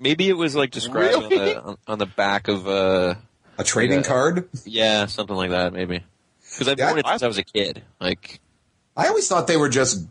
Maybe 0.00 0.28
it 0.28 0.32
was 0.36 0.56
like 0.56 0.72
described 0.72 1.14
Really? 1.14 1.24
on, 1.24 1.30
the, 1.44 1.62
on, 1.62 1.76
on 1.86 1.98
the 1.98 2.06
back 2.06 2.48
of 2.48 2.66
uh 2.66 3.14
A 3.58 3.64
trading 3.64 3.98
Yeah. 4.00 4.04
card? 4.04 4.48
yeah 4.64 5.06
something 5.06 5.36
like 5.36 5.50
that 5.50 5.72
maybe 5.72 6.02
because 6.50 6.68
I've 6.68 6.78
Yeah, 6.78 6.88
known 6.90 6.98
it 6.98 7.06
I- 7.06 7.12
since 7.12 7.22
I 7.22 7.28
was 7.28 7.38
a 7.38 7.44
kid. 7.44 7.82
Like 8.00 8.40
I 8.96 9.06
always 9.08 9.28
thought 9.28 9.46
they 9.46 9.56
were 9.56 9.68
just 9.68 10.04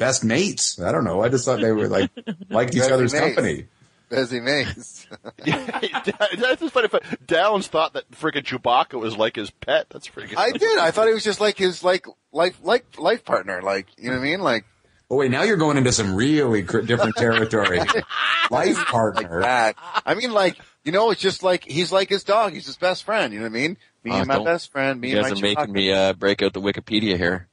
best 0.00 0.24
mates. 0.24 0.80
I 0.80 0.90
don't 0.90 1.04
know. 1.04 1.22
I 1.22 1.28
just 1.28 1.44
thought 1.44 1.60
they 1.60 1.70
were 1.70 1.86
like 1.86 2.10
liked 2.50 2.74
each 2.74 2.80
Best 2.80 2.90
other's 2.90 3.12
mates. 3.12 3.24
company. 3.36 3.66
Busy 4.08 4.40
maze. 4.40 5.06
That's 5.46 6.60
just 6.60 6.74
funny. 6.74 6.88
If 6.92 7.26
Downs 7.28 7.68
thought 7.68 7.92
that 7.92 8.10
freaking 8.10 8.42
Chewbacca 8.42 8.98
was 8.98 9.16
like 9.16 9.36
his 9.36 9.50
pet. 9.52 9.86
That's 9.90 10.08
pretty 10.08 10.30
good. 10.30 10.38
I 10.38 10.50
did. 10.50 10.78
I 10.80 10.90
thought 10.90 11.06
he 11.06 11.14
was 11.14 11.22
just 11.22 11.40
like 11.40 11.56
his 11.56 11.84
like 11.84 12.06
life 12.32 12.58
like 12.62 12.98
life 12.98 13.24
partner. 13.24 13.62
Like 13.62 13.86
you 13.96 14.08
know 14.10 14.16
what 14.16 14.22
I 14.22 14.24
mean? 14.24 14.40
Like 14.40 14.64
Oh 15.12 15.16
wait, 15.16 15.30
now 15.32 15.42
you're 15.42 15.56
going 15.56 15.76
into 15.76 15.90
some 15.92 16.14
really 16.14 16.62
cr- 16.62 16.80
different 16.82 17.16
territory. 17.16 17.78
Life 18.50 18.76
like 18.76 18.86
partner. 18.86 19.40
that. 19.40 19.74
I 20.06 20.14
mean, 20.14 20.30
like 20.32 20.56
you 20.84 20.92
know, 20.92 21.10
it's 21.10 21.20
just 21.20 21.42
like 21.42 21.64
he's 21.64 21.90
like 21.90 22.08
his 22.08 22.22
dog. 22.22 22.52
He's 22.52 22.66
his 22.66 22.76
best 22.76 23.02
friend. 23.02 23.32
You 23.32 23.40
know 23.40 23.46
what 23.46 23.50
I 23.50 23.60
mean? 23.60 23.76
Me 24.04 24.12
Oh, 24.12 24.18
and 24.18 24.28
my 24.28 24.42
best 24.44 24.70
friend. 24.70 25.00
Me 25.00 25.10
you 25.10 25.16
and 25.18 25.24
guys 25.26 25.32
my 25.42 25.48
are 25.48 25.54
making 25.54 25.72
me 25.72 25.92
uh, 25.92 26.12
break 26.12 26.42
out 26.42 26.52
the 26.52 26.60
Wikipedia 26.60 27.16
here. 27.16 27.48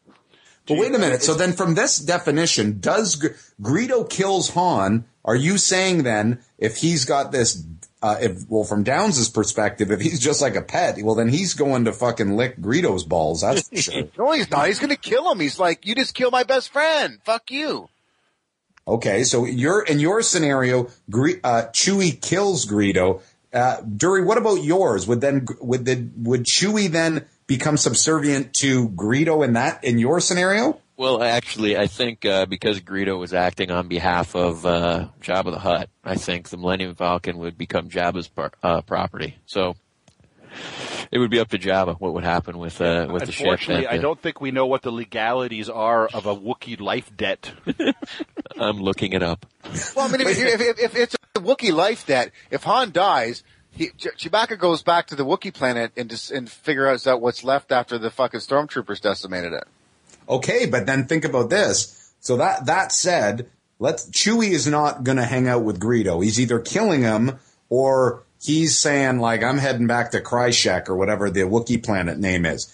But 0.67 0.77
wait 0.77 0.93
a 0.93 0.99
minute. 0.99 1.23
So 1.23 1.33
then, 1.33 1.53
from 1.53 1.75
this 1.75 1.97
definition, 1.97 2.79
does 2.79 3.15
Gr- 3.15 3.27
Greedo 3.61 4.09
kills 4.09 4.49
Han? 4.51 5.05
Are 5.23 5.35
you 5.35 5.57
saying 5.57 6.03
then, 6.03 6.39
if 6.57 6.77
he's 6.77 7.05
got 7.05 7.31
this, 7.31 7.63
uh, 8.01 8.17
if 8.21 8.47
well, 8.49 8.63
from 8.63 8.83
Downs' 8.83 9.29
perspective, 9.29 9.91
if 9.91 9.99
he's 10.01 10.19
just 10.19 10.41
like 10.41 10.55
a 10.55 10.61
pet, 10.61 10.97
well, 11.01 11.15
then 11.15 11.29
he's 11.29 11.53
going 11.53 11.85
to 11.85 11.93
fucking 11.93 12.35
lick 12.37 12.57
Greedo's 12.59 13.03
balls. 13.03 13.41
That's 13.41 13.67
for 13.67 13.75
sure. 13.77 14.03
No, 14.17 14.31
he's 14.31 14.49
not. 14.49 14.67
He's 14.67 14.79
gonna 14.79 14.95
kill 14.95 15.31
him. 15.31 15.39
He's 15.39 15.59
like, 15.59 15.85
you 15.85 15.95
just 15.95 16.13
killed 16.13 16.31
my 16.33 16.43
best 16.43 16.69
friend. 16.71 17.19
Fuck 17.25 17.49
you. 17.51 17.89
Okay, 18.87 19.23
so 19.25 19.45
you're 19.45 19.83
in 19.83 19.99
your 19.99 20.21
scenario, 20.21 20.89
Gre- 21.09 21.41
uh, 21.43 21.63
Chewie 21.73 22.21
kills 22.21 22.65
Greedo. 22.65 23.21
Uh, 23.53 23.77
Dury, 23.81 24.25
what 24.25 24.37
about 24.37 24.63
yours? 24.63 25.07
Would 25.07 25.19
then 25.21 25.45
would 25.59 25.83
the 25.85 26.07
would 26.17 26.45
Chewie 26.45 26.89
then 26.89 27.25
become 27.47 27.77
subservient 27.77 28.53
to 28.55 28.89
Greedo 28.89 29.43
in 29.43 29.53
that 29.53 29.83
in 29.83 29.97
your 29.97 30.19
scenario? 30.19 30.79
Well, 30.97 31.21
actually, 31.21 31.77
I 31.77 31.85
think 31.85 32.25
uh, 32.25 32.47
because 32.47 32.81
Greedo 32.81 33.19
was 33.19 33.31
acting 33.33 33.69
on 33.69 33.87
behalf 33.87 34.35
of 34.35 34.65
uh, 34.65 35.09
Jabba 35.21 35.51
the 35.51 35.59
Hutt, 35.59 35.89
I 36.03 36.15
think 36.15 36.49
the 36.49 36.57
Millennium 36.57 36.95
Falcon 36.95 37.37
would 37.37 37.57
become 37.57 37.87
Jabba's 37.87 38.27
par- 38.27 38.53
uh, 38.63 38.81
property. 38.81 39.37
So 39.45 39.75
it 41.11 41.19
would 41.19 41.29
be 41.29 41.39
up 41.39 41.49
to 41.49 41.59
Jabba 41.59 41.99
what 41.99 42.13
would 42.13 42.23
happen 42.23 42.57
with 42.57 42.81
uh, 42.81 43.07
with 43.11 43.25
the 43.25 43.31
ship. 43.31 43.45
Unfortunately, 43.45 43.85
I 43.85 43.97
uh, 43.97 44.01
don't 44.01 44.19
think 44.19 44.41
we 44.41 44.49
know 44.49 44.65
what 44.65 44.81
the 44.81 44.91
legalities 44.91 45.69
are 45.69 46.07
of 46.07 46.25
a 46.25 46.35
Wookiee 46.35 46.79
life 46.79 47.15
debt. 47.15 47.51
I'm 48.59 48.79
looking 48.79 49.13
it 49.13 49.21
up. 49.21 49.45
Well, 49.95 50.07
I 50.07 50.11
mean, 50.11 50.21
if, 50.21 50.39
if, 50.39 50.61
if, 50.61 50.79
if 50.79 50.95
it's 50.95 51.15
a 51.35 51.39
Wookiee 51.39 51.73
life 51.73 52.07
debt, 52.07 52.31
if 52.49 52.63
Han 52.63 52.91
dies, 52.91 53.43
he, 53.77 53.89
Chewbacca 53.89 54.57
goes 54.57 54.81
back 54.81 55.07
to 55.07 55.15
the 55.15 55.23
Wookiee 55.23 55.53
planet 55.53 55.91
and 55.95 56.09
just 56.09 56.31
and 56.31 56.49
figures 56.49 57.05
out 57.05 57.21
what's 57.21 57.43
left 57.43 57.71
after 57.71 57.99
the 57.99 58.09
fucking 58.09 58.39
stormtroopers 58.39 58.99
decimated 58.99 59.53
it. 59.53 59.65
Okay, 60.27 60.65
but 60.65 60.87
then 60.87 61.05
think 61.05 61.23
about 61.23 61.49
this. 61.49 62.11
So 62.19 62.37
that 62.37 62.65
that 62.65 62.91
said, 62.91 63.49
let's 63.79 64.09
Chewie 64.09 64.49
is 64.49 64.65
not 64.67 65.03
going 65.03 65.17
to 65.17 65.25
hang 65.25 65.47
out 65.47 65.63
with 65.63 65.79
Greedo. 65.79 66.23
He's 66.23 66.39
either 66.39 66.59
killing 66.59 67.03
him 67.03 67.39
or 67.69 68.23
he's 68.41 68.77
saying 68.77 69.19
like 69.19 69.43
I'm 69.43 69.59
heading 69.59 69.87
back 69.87 70.11
to 70.11 70.21
Kryshek 70.21 70.89
or 70.89 70.95
whatever 70.95 71.29
the 71.29 71.41
Wookiee 71.41 71.83
planet 71.83 72.17
name 72.17 72.45
is. 72.45 72.73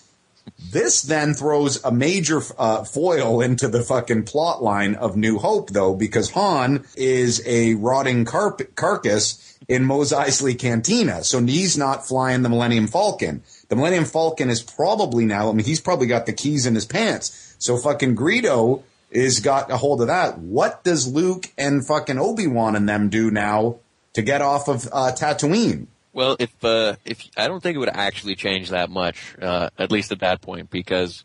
This 0.72 1.02
then 1.02 1.34
throws 1.34 1.84
a 1.84 1.92
major 1.92 2.42
uh, 2.58 2.84
foil 2.84 3.42
into 3.42 3.68
the 3.68 3.82
fucking 3.82 4.24
plot 4.24 4.62
line 4.62 4.96
of 4.96 5.16
New 5.16 5.38
Hope, 5.38 5.70
though, 5.70 5.96
because 5.96 6.32
Han 6.32 6.86
is 6.96 7.42
a 7.46 7.76
rotting 7.76 8.26
carp- 8.26 8.76
carcass 8.76 9.43
in 9.68 9.84
Mos 9.86 10.12
Eisley 10.14 10.58
Cantina, 10.58 11.24
so 11.24 11.42
he's 11.42 11.78
not 11.78 12.08
flying 12.08 12.42
the 12.42 12.50
Millennium 12.50 12.88
Falcon. 12.88 13.44
The 13.70 13.76
Millennium 13.76 14.06
Falcon 14.06 14.50
is 14.50 14.62
probably 14.62 15.26
now. 15.26 15.50
I 15.50 15.54
mean, 15.54 15.66
he's 15.66 15.82
probably 15.82 16.08
got 16.08 16.26
the 16.26 16.34
keys 16.34 16.66
in 16.66 16.76
his 16.76 16.86
pants. 16.86 17.56
So 17.60 17.78
fucking 17.78 18.16
Greedo 18.16 18.84
is 19.10 19.40
got 19.40 19.72
a 19.72 19.78
hold 19.78 20.02
of 20.02 20.08
that. 20.08 20.40
What 20.40 20.84
does 20.84 21.08
Luke 21.08 21.52
and 21.58 21.86
fucking 21.86 22.20
Obi 22.20 22.48
Wan 22.48 22.76
and 22.76 22.90
them 22.90 23.10
do 23.10 23.32
now 23.32 23.78
to 24.14 24.22
get 24.22 24.42
off 24.42 24.68
of 24.68 24.88
uh, 24.92 25.12
Tatooine? 25.16 25.88
Well, 26.14 26.36
if 26.40 26.52
uh, 26.64 26.96
if 27.06 27.28
I 27.38 27.48
don't 27.48 27.62
think 27.62 27.76
it 27.76 27.80
would 27.80 27.90
actually 27.90 28.36
change 28.36 28.70
that 28.70 28.90
much, 28.90 29.36
uh, 29.42 29.70
at 29.80 29.92
least 29.92 30.12
at 30.12 30.20
that 30.20 30.42
point, 30.42 30.70
because 30.70 31.24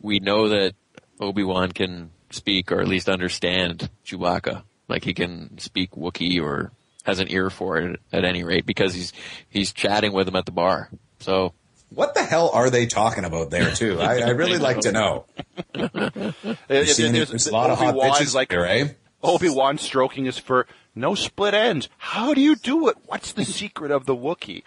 we 0.00 0.18
know 0.18 0.48
that 0.48 0.74
Obi 1.20 1.44
Wan 1.44 1.72
can 1.72 2.10
speak 2.30 2.72
or 2.72 2.80
at 2.80 2.88
least 2.88 3.08
understand 3.08 3.90
Chewbacca, 4.06 4.62
like 4.88 5.04
he 5.04 5.12
can 5.12 5.58
speak 5.58 5.90
Wookiee 5.92 6.42
or 6.42 6.72
has 7.04 7.20
an 7.20 7.30
ear 7.30 7.50
for 7.50 7.78
it 7.78 8.00
at 8.12 8.24
any 8.24 8.42
rate, 8.44 8.66
because 8.66 8.94
he's 8.94 9.12
he's 9.48 9.72
chatting 9.72 10.12
with 10.12 10.28
him 10.28 10.36
at 10.36 10.46
the 10.46 10.52
bar. 10.52 10.90
So 11.20 11.54
What 11.90 12.14
the 12.14 12.22
hell 12.24 12.50
are 12.52 12.70
they 12.70 12.86
talking 12.86 13.24
about 13.24 13.50
there 13.50 13.72
too? 13.74 14.00
I, 14.00 14.18
I 14.20 14.30
really 14.30 14.58
like 14.58 14.80
to 14.80 14.92
know. 14.92 15.26
It- 15.74 16.34
it- 16.68 16.68
there's, 16.68 16.96
there's- 17.28 17.46
a 17.46 17.52
lot 17.52 17.70
of 17.70 17.78
hot 17.78 17.94
bitches 17.94 18.34
like 18.34 18.48
there, 18.48 18.66
eh? 18.66 18.88
Obi 19.22 19.48
Wan 19.48 19.78
stroking 19.78 20.24
his 20.26 20.38
fur. 20.38 20.66
No 20.94 21.14
split 21.14 21.54
ends. 21.54 21.88
How 21.98 22.34
do 22.34 22.40
you 22.40 22.56
do 22.56 22.88
it? 22.88 22.96
What's 23.06 23.32
the 23.32 23.44
secret 23.44 23.90
of 23.90 24.06
the 24.06 24.14
Wookiee? 24.14 24.62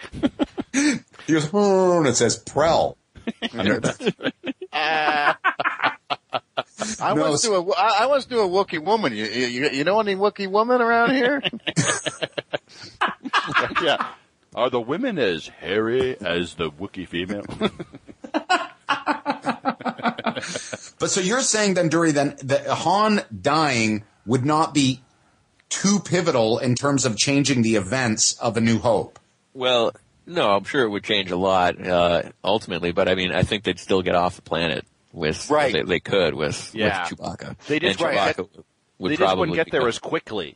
He 0.74 1.00
goes, 1.34 1.46
"Hmm," 1.48 2.00
and 2.00 2.08
it 2.08 2.16
says 2.16 2.38
Prell. 2.38 2.98
I 7.00 7.14
No, 7.14 7.30
once 7.30 7.46
knew 7.46 7.56
a 7.56 7.72
I 7.74 7.98
I 8.02 8.06
once 8.08 8.30
knew 8.30 8.40
a 8.40 8.48
Wookiee 8.48 8.84
woman. 8.84 9.14
You, 9.14 9.26
you 9.26 9.70
you 9.70 9.84
know 9.84 10.00
any 10.00 10.16
Wookiee 10.16 10.50
woman 10.50 10.82
around 10.82 11.12
here? 11.12 11.42
yeah. 13.84 14.08
Are 14.56 14.70
the 14.70 14.82
women 14.82 15.20
as 15.20 15.48
hairy 15.48 16.18
as 16.20 16.56
the 16.56 16.72
Wookiee 16.72 17.08
female? 17.08 17.46
But 21.00 21.12
so 21.12 21.22
you're 21.22 21.42
saying 21.42 21.76
then, 21.76 21.90
Dury, 21.90 22.12
then 22.12 22.36
that 22.44 22.68
Han 22.68 23.22
dying 23.42 24.04
would 24.26 24.46
not 24.46 24.74
be 24.74 25.02
too 25.70 26.00
pivotal 26.00 26.58
in 26.60 26.76
terms 26.76 27.06
of 27.06 27.18
changing 27.18 27.62
the 27.62 27.76
events 27.76 28.34
of 28.40 28.58
A 28.58 28.62
New 28.62 28.80
Hope. 28.80 29.20
Well, 29.54 29.94
no, 30.26 30.50
I'm 30.52 30.64
sure 30.64 30.84
it 30.84 30.90
would 30.90 31.04
change 31.04 31.32
a 31.32 31.36
lot 31.38 31.80
uh, 31.86 32.24
ultimately, 32.44 32.92
but 32.92 33.08
I 33.08 33.16
mean, 33.16 33.32
I 33.32 33.44
think 33.44 33.64
they'd 33.64 33.80
still 33.80 34.02
get 34.02 34.16
off 34.16 34.36
the 34.36 34.42
planet 34.42 34.86
with 35.18 35.50
Right. 35.50 35.74
They, 35.74 35.82
they 35.84 36.00
could 36.00 36.34
with, 36.36 36.74
Yeah. 36.74 37.08
with 37.10 37.20
Chewbacca. 37.20 37.58
They 37.68 37.80
just- 37.80 38.00
and 38.02 38.10
right. 38.16 38.36
Chewbacca 38.36 38.64
would 39.00 39.12
they 39.12 39.16
just 39.16 39.20
probably 39.26 39.50
wouldn't 39.50 39.56
get 39.56 39.72
there 39.72 39.88
as 39.88 40.00
quickly. 40.00 40.56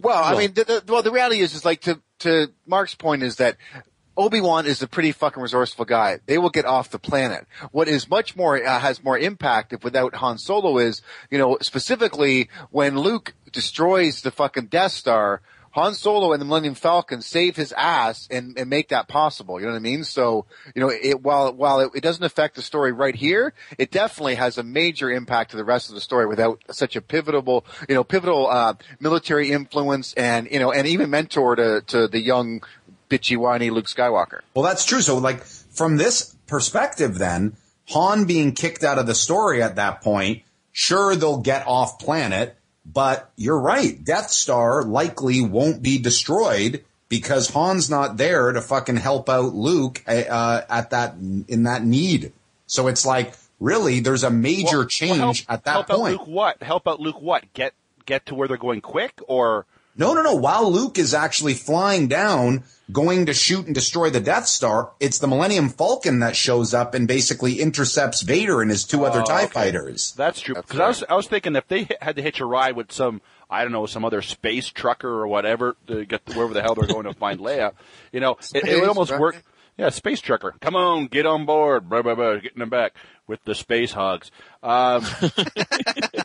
Well, 0.00 0.22
I 0.22 0.30
Well- 0.32 0.40
mean, 0.40 0.54
the, 0.54 0.64
the, 0.64 0.82
well, 0.92 1.02
the 1.02 1.12
reality 1.12 1.40
is, 1.40 1.54
is 1.54 1.64
like 1.64 1.82
to 1.82 2.00
to 2.20 2.48
Mark's 2.66 2.94
point 2.94 3.22
is 3.22 3.36
that 3.36 3.56
Obi 4.16 4.40
Wan 4.40 4.66
is 4.66 4.82
a 4.82 4.86
pretty 4.86 5.10
fucking 5.12 5.42
resourceful 5.42 5.84
guy. 5.84 6.20
They 6.26 6.38
will 6.38 6.50
get 6.50 6.64
off 6.66 6.90
the 6.90 6.98
planet. 6.98 7.46
What 7.70 7.88
is 7.88 8.08
much 8.10 8.36
more 8.36 8.62
uh, 8.62 8.78
has 8.78 9.02
more 9.02 9.18
impact 9.18 9.72
if 9.72 9.82
without 9.84 10.14
Han 10.16 10.38
Solo 10.38 10.78
is, 10.78 11.02
you 11.30 11.38
know, 11.38 11.58
specifically 11.62 12.48
when 12.70 12.98
Luke 12.98 13.34
destroys 13.52 14.22
the 14.22 14.30
fucking 14.30 14.66
Death 14.66 14.92
Star. 14.92 15.40
Han 15.72 15.94
Solo 15.94 16.32
and 16.32 16.40
the 16.40 16.44
Millennium 16.44 16.74
Falcon 16.74 17.22
save 17.22 17.56
his 17.56 17.72
ass 17.72 18.28
and, 18.30 18.58
and 18.58 18.68
make 18.68 18.88
that 18.88 19.08
possible. 19.08 19.58
You 19.58 19.66
know 19.66 19.72
what 19.72 19.78
I 19.78 19.82
mean? 19.82 20.04
So, 20.04 20.44
you 20.74 20.80
know, 20.80 20.90
it, 20.90 21.22
while, 21.22 21.52
while 21.52 21.80
it, 21.80 21.90
it 21.94 22.02
doesn't 22.02 22.24
affect 22.24 22.56
the 22.56 22.62
story 22.62 22.92
right 22.92 23.14
here, 23.14 23.54
it 23.78 23.90
definitely 23.90 24.34
has 24.34 24.58
a 24.58 24.62
major 24.62 25.10
impact 25.10 25.52
to 25.52 25.56
the 25.56 25.64
rest 25.64 25.88
of 25.88 25.94
the 25.94 26.00
story 26.00 26.26
without 26.26 26.62
such 26.70 26.94
a 26.94 27.00
pivotal, 27.00 27.64
you 27.88 27.94
know, 27.94 28.04
pivotal, 28.04 28.48
uh, 28.48 28.74
military 29.00 29.50
influence 29.50 30.12
and, 30.14 30.48
you 30.50 30.58
know, 30.58 30.72
and 30.72 30.86
even 30.86 31.10
mentor 31.10 31.56
to, 31.56 31.80
to 31.86 32.06
the 32.06 32.20
young, 32.20 32.62
bitchy, 33.08 33.36
whiny 33.36 33.70
Luke 33.70 33.86
Skywalker. 33.86 34.40
Well, 34.54 34.64
that's 34.64 34.84
true. 34.84 35.00
So, 35.00 35.18
like, 35.18 35.42
from 35.42 35.96
this 35.96 36.36
perspective, 36.46 37.18
then, 37.18 37.56
Han 37.88 38.24
being 38.26 38.52
kicked 38.52 38.84
out 38.84 38.98
of 38.98 39.06
the 39.06 39.14
story 39.14 39.62
at 39.62 39.76
that 39.76 40.02
point, 40.02 40.42
sure, 40.70 41.16
they'll 41.16 41.40
get 41.40 41.66
off 41.66 41.98
planet, 41.98 42.56
but 42.84 43.30
you're 43.36 43.60
right. 43.60 44.02
Death 44.02 44.30
Star 44.30 44.82
likely 44.82 45.40
won't 45.40 45.82
be 45.82 45.98
destroyed 45.98 46.84
because 47.08 47.50
Han's 47.50 47.90
not 47.90 48.16
there 48.16 48.52
to 48.52 48.60
fucking 48.60 48.96
help 48.96 49.28
out 49.28 49.54
Luke 49.54 50.02
uh, 50.06 50.62
at 50.68 50.90
that, 50.90 51.14
in 51.14 51.64
that 51.64 51.84
need. 51.84 52.32
So 52.66 52.88
it's 52.88 53.04
like, 53.04 53.34
really, 53.60 54.00
there's 54.00 54.24
a 54.24 54.30
major 54.30 54.78
Well, 54.78 54.86
change 54.88 55.18
well, 55.18 55.26
help, 55.34 55.36
at 55.48 55.64
that 55.64 55.70
help 55.72 55.88
point. 55.88 56.14
Out 56.14 56.20
Luke 56.20 56.28
what? 56.28 56.62
Help 56.62 56.88
out 56.88 57.00
Luke 57.00 57.20
what? 57.20 57.52
Get 57.52 57.74
get 58.04 58.26
to 58.26 58.34
where 58.34 58.48
they're 58.48 58.56
going 58.56 58.80
quick 58.80 59.20
or 59.28 59.66
No, 59.96 60.14
no, 60.14 60.22
no. 60.22 60.34
While 60.34 60.72
Luke 60.72 60.98
is 60.98 61.14
actually 61.14 61.54
flying 61.54 62.08
down, 62.08 62.64
going 62.92 63.26
to 63.26 63.34
shoot 63.34 63.66
and 63.66 63.74
destroy 63.74 64.10
the 64.10 64.20
Death 64.20 64.46
Star, 64.46 64.90
it's 65.00 65.18
the 65.18 65.26
Millennium 65.26 65.68
Falcon 65.68 66.20
that 66.20 66.36
shows 66.36 66.74
up 66.74 66.94
and 66.94 67.08
basically 67.08 67.60
intercepts 67.60 68.22
Vader 68.22 68.60
and 68.60 68.70
his 68.70 68.84
two 68.84 69.04
other 69.04 69.20
Oh, 69.22 69.24
TIE 69.24 69.44
okay. 69.44 69.52
fighters. 69.52 70.12
That's 70.16 70.40
true. 70.40 70.54
That's 70.54 70.66
Because 70.66 70.80
I 70.80 70.88
was 70.88 71.04
I 71.10 71.14
was 71.14 71.26
thinking 71.28 71.56
if 71.56 71.66
they 71.68 71.88
had 72.00 72.16
to 72.16 72.22
hitch 72.22 72.40
a 72.40 72.44
ride 72.46 72.76
with 72.76 72.92
some 72.92 73.20
I 73.50 73.62
don't 73.62 73.72
know 73.72 73.86
some 73.86 74.04
other 74.04 74.22
space 74.22 74.68
trucker 74.68 75.08
or 75.08 75.26
whatever 75.26 75.76
to 75.86 76.04
get 76.04 76.24
to 76.26 76.34
wherever 76.36 76.54
the 76.54 76.62
hell 76.62 76.74
they're 76.74 76.86
going 76.86 77.04
to 77.04 77.14
find 77.14 77.38
Leia, 77.46 77.72
you 78.12 78.20
know, 78.20 78.36
it, 78.54 78.64
it 78.64 78.80
would 78.80 78.88
almost 78.88 79.08
trucker? 79.08 79.20
work. 79.22 79.42
Yeah, 79.78 79.88
space 79.88 80.20
trucker. 80.20 80.54
Come 80.60 80.76
on, 80.76 81.06
get 81.06 81.24
on 81.24 81.46
board. 81.46 81.88
Blah, 81.88 82.02
blah, 82.02 82.14
blah, 82.14 82.34
getting 82.36 82.58
them 82.58 82.68
back 82.68 82.92
with 83.26 83.42
the 83.44 83.54
space 83.54 83.92
hogs. 83.92 84.30
Um, 84.62 85.02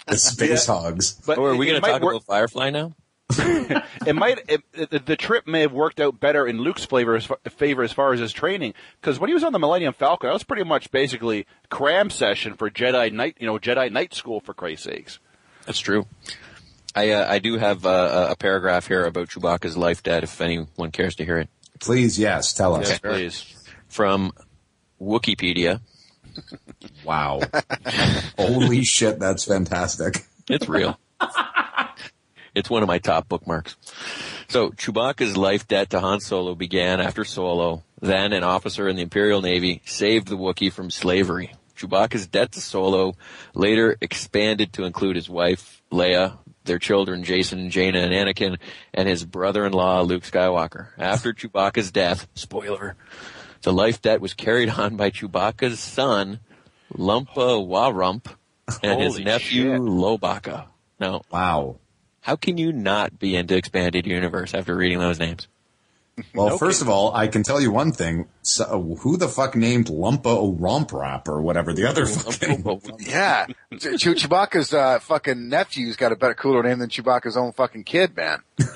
The 0.08 0.18
space 0.18 0.66
hogs. 0.66 1.14
but 1.26 1.38
Oh, 1.38 1.46
are 1.46 1.56
we 1.56 1.66
going 1.66 1.82
to 1.82 1.88
talk 1.88 2.02
work- 2.02 2.14
about 2.16 2.26
Firefly 2.26 2.70
now? 2.72 2.94
It 3.30 4.16
might 4.16 4.40
it, 4.48 4.62
it, 4.74 5.06
the 5.06 5.16
trip 5.18 5.48
may 5.48 5.62
have 5.62 5.74
worked 5.74 6.00
out 6.00 6.20
better 6.20 6.48
in 6.48 6.60
Luke's 6.60 6.86
flavor 6.86 7.16
as, 7.16 7.26
fa- 7.26 7.38
favor 7.50 7.84
as 7.84 7.92
far 7.92 8.14
as 8.14 8.20
his 8.20 8.32
training 8.32 8.74
because 9.02 9.20
when 9.20 9.28
he 9.28 9.34
was 9.34 9.44
on 9.44 9.52
the 9.52 9.60
Millennium 9.60 9.94
Falcon, 9.94 10.28
that 10.30 10.34
was 10.34 10.44
pretty 10.44 10.64
much 10.64 10.92
basically 10.92 11.46
cram 11.70 12.10
session 12.10 12.54
for 12.54 12.70
Jedi 12.70 13.12
Knight, 13.12 13.36
you 13.40 13.46
know, 13.46 13.58
Jedi 13.60 13.92
Night 13.92 14.14
School 14.14 14.40
for 14.40 14.54
Christ's 14.54 14.86
sakes. 14.86 15.20
That's 15.66 15.80
true. 15.80 16.06
I 16.96 17.12
uh, 17.12 17.30
I 17.30 17.40
do 17.40 17.58
have 17.58 17.86
uh, 17.86 18.28
a 18.32 18.36
paragraph 18.38 18.88
here 18.88 19.06
about 19.06 19.28
Chewbacca's 19.28 19.76
life 19.76 20.04
debt. 20.04 20.24
If 20.24 20.40
anyone 20.40 20.92
cares 20.92 21.16
to 21.16 21.26
hear 21.26 21.38
it, 21.38 21.50
Please, 21.80 22.18
yes, 22.18 22.54
tell 22.54 22.76
us. 22.76 22.90
Yes, 22.90 23.00
please. 23.00 23.56
from 23.88 24.32
Wikipedia. 25.02 25.82
Wow. 27.04 27.42
Holy 28.38 28.84
shit, 28.84 29.20
that's 29.20 29.46
fantastic. 29.46 30.26
It's 30.50 30.68
real. 30.70 31.00
it's 32.58 32.70
one 32.70 32.84
of 32.84 32.88
my 32.88 32.98
top 32.98 33.28
bookmarks. 33.28 33.76
So 34.48 34.70
Chewbacca's 34.72 35.38
life 35.38 35.68
debt 35.68 35.92
to 35.92 36.00
Han 36.00 36.20
Solo 36.20 36.56
began 36.56 37.00
after 37.00 37.24
Solo, 37.24 37.84
then 38.02 38.34
an 38.34 38.44
officer 38.44 38.88
in 38.88 38.96
the 38.96 39.02
Imperial 39.04 39.42
Navy, 39.42 39.82
saved 39.86 40.28
the 40.28 40.38
Wookiee 40.38 40.72
from 40.72 40.90
slavery. 40.90 41.54
Chewbacca's 41.78 42.28
debt 42.28 42.54
to 42.54 42.62
Solo 42.62 43.16
later 43.54 43.98
expanded 44.02 44.74
to 44.74 44.84
include 44.86 45.16
his 45.16 45.30
wife, 45.30 45.82
Leia, 45.92 46.38
their 46.64 46.80
children, 46.80 47.24
Jacen, 47.24 47.70
Jaina, 47.70 48.00
and 48.00 48.12
Anakin, 48.14 48.58
and 48.94 49.08
his 49.08 49.24
brother-in-law, 49.24 50.02
Luke 50.02 50.24
Skywalker. 50.24 50.88
After 50.98 51.34
Chewbacca's 51.34 51.92
death, 51.92 52.28
spoiler, 52.34 52.96
the 53.62 53.72
life 53.74 54.02
debt 54.02 54.22
was 54.22 54.34
carried 54.34 54.70
on 54.70 54.96
by 54.96 55.12
Chewbacca's 55.12 55.80
son, 55.80 56.40
Lumpawarrump, 56.94 58.26
and 58.84 59.02
his 59.02 59.20
nephew, 59.20 59.72
shit. 59.74 59.82
Lowbacca. 59.82 60.66
Now, 61.00 61.22
Wow. 61.32 61.78
How 62.28 62.36
can 62.36 62.58
you 62.58 62.74
not 62.74 63.18
be 63.20 63.38
into 63.38 63.56
expanded 63.56 64.06
universe 64.06 64.54
after 64.54 64.76
reading 64.76 65.00
those 65.00 65.18
names? 65.18 65.48
Well, 66.36 66.48
Okay. 66.48 66.58
first 66.58 66.82
of 66.82 66.90
all, 66.90 67.16
I 67.16 67.28
can 67.28 67.44
tell 67.44 67.62
you 67.62 67.72
one 67.72 67.92
thing. 67.94 68.26
So, 68.42 68.98
who 69.02 69.16
the 69.16 69.28
fuck 69.30 69.56
named 69.56 69.86
Lumpa 69.86 70.26
o 70.26 70.52
Romp 70.52 70.92
Rap 70.92 71.28
or 71.30 71.42
whatever 71.42 71.74
the 71.74 71.88
other 71.88 72.06
fucking. 72.06 72.64
Yeah, 73.00 73.46
Ch- 73.78 74.02
Chewbacca's 74.20 74.74
uh, 74.74 75.00
fucking 75.00 75.48
nephew's 75.48 75.96
got 75.96 76.12
a 76.12 76.16
better, 76.18 76.34
cooler 76.34 76.64
name 76.64 76.80
than 76.80 76.90
Chewbacca's 76.90 77.38
own 77.38 77.54
fucking 77.54 77.86
kid, 77.86 78.16
man. 78.16 78.42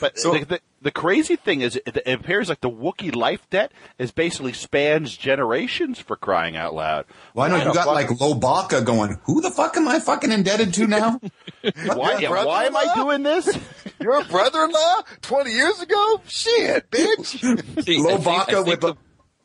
But 0.00 0.18
So- 0.18 0.32
the, 0.32 0.44
the, 0.46 0.60
the 0.80 0.90
crazy 0.90 1.36
thing 1.36 1.60
is, 1.60 1.76
it, 1.76 1.96
it 1.96 2.06
appears 2.06 2.48
like 2.48 2.60
the 2.60 2.70
Wookiee 2.70 3.14
life 3.14 3.48
debt 3.50 3.72
is 3.98 4.12
basically 4.12 4.52
spans 4.52 5.16
generations 5.16 5.98
for 5.98 6.16
crying 6.16 6.56
out 6.56 6.74
loud. 6.74 7.06
Well, 7.34 7.46
I 7.46 7.48
know 7.48 7.56
you 7.56 7.74
got 7.74 7.86
fuck- 7.86 7.94
like 7.94 8.08
Lowbacca 8.08 8.84
going, 8.84 9.18
who 9.24 9.40
the 9.40 9.50
fuck 9.50 9.76
am 9.76 9.88
I 9.88 9.98
fucking 9.98 10.30
indebted 10.30 10.74
to 10.74 10.86
now? 10.86 11.20
Why, 11.84 12.18
yeah, 12.18 12.44
why 12.44 12.66
am 12.66 12.76
I 12.76 12.84
brother-in-law? 12.84 12.94
doing 12.94 13.22
this? 13.24 13.58
Your 14.00 14.24
brother-in-law 14.24 15.02
twenty 15.22 15.52
years 15.52 15.80
ago? 15.80 16.20
Shit, 16.26 16.90
bitch. 16.90 17.26
See, 17.84 17.98
Lowbacca 17.98 18.26
I 18.26 18.44
think, 18.44 18.66
with 18.66 18.80
the, 18.80 18.94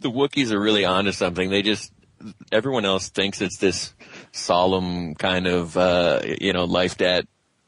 the 0.01 0.11
Wookiees 0.11 0.51
are 0.51 0.59
really 0.59 0.85
onto 0.85 1.11
something. 1.11 1.49
They 1.49 1.63
just 1.63 1.91
everyone 2.51 2.85
else 2.85 3.09
thinks 3.09 3.41
it's 3.41 3.57
this 3.57 3.93
solemn 4.31 5.15
kind 5.15 5.47
of 5.47 5.75
uh, 5.75 6.21
you 6.23 6.53
know 6.53 6.65
life 6.65 6.97
debt 6.97 7.25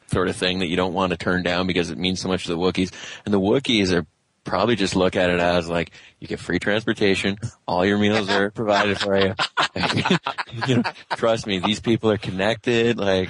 sort 0.07 0.27
of 0.27 0.35
thing 0.35 0.59
that 0.59 0.67
you 0.67 0.75
don't 0.75 0.93
want 0.93 1.11
to 1.11 1.17
turn 1.17 1.43
down 1.43 1.67
because 1.67 1.89
it 1.89 1.97
means 1.97 2.21
so 2.21 2.27
much 2.27 2.43
to 2.45 2.49
the 2.49 2.57
Wookiees. 2.57 2.91
And 3.25 3.33
the 3.33 3.39
Wookiees 3.39 3.91
are 3.91 4.05
probably 4.45 4.75
just 4.75 4.95
look 4.95 5.17
at 5.17 5.29
it 5.29 5.39
as 5.39 5.67
like 5.67 5.91
you 6.19 6.27
get 6.27 6.39
free 6.39 6.59
transportation, 6.59 7.37
all 7.67 7.85
your 7.85 7.97
meals 7.97 8.29
are 8.29 8.51
provided 8.51 8.97
for 8.99 9.17
you. 9.17 9.35
you 10.67 10.77
know, 10.77 10.83
trust 11.15 11.45
me, 11.45 11.59
these 11.59 11.81
people 11.81 12.09
are 12.09 12.17
connected. 12.17 12.97
Like 12.97 13.29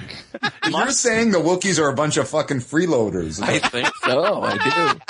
You're 0.70 0.90
saying 0.90 1.32
the 1.32 1.38
Wookiees 1.38 1.80
are 1.80 1.88
a 1.88 1.94
bunch 1.94 2.16
of 2.18 2.28
fucking 2.28 2.58
freeloaders. 2.58 3.42
I 3.42 3.58
think 3.58 3.88
so. 4.04 4.42
I 4.42 4.56
do. 4.92 5.00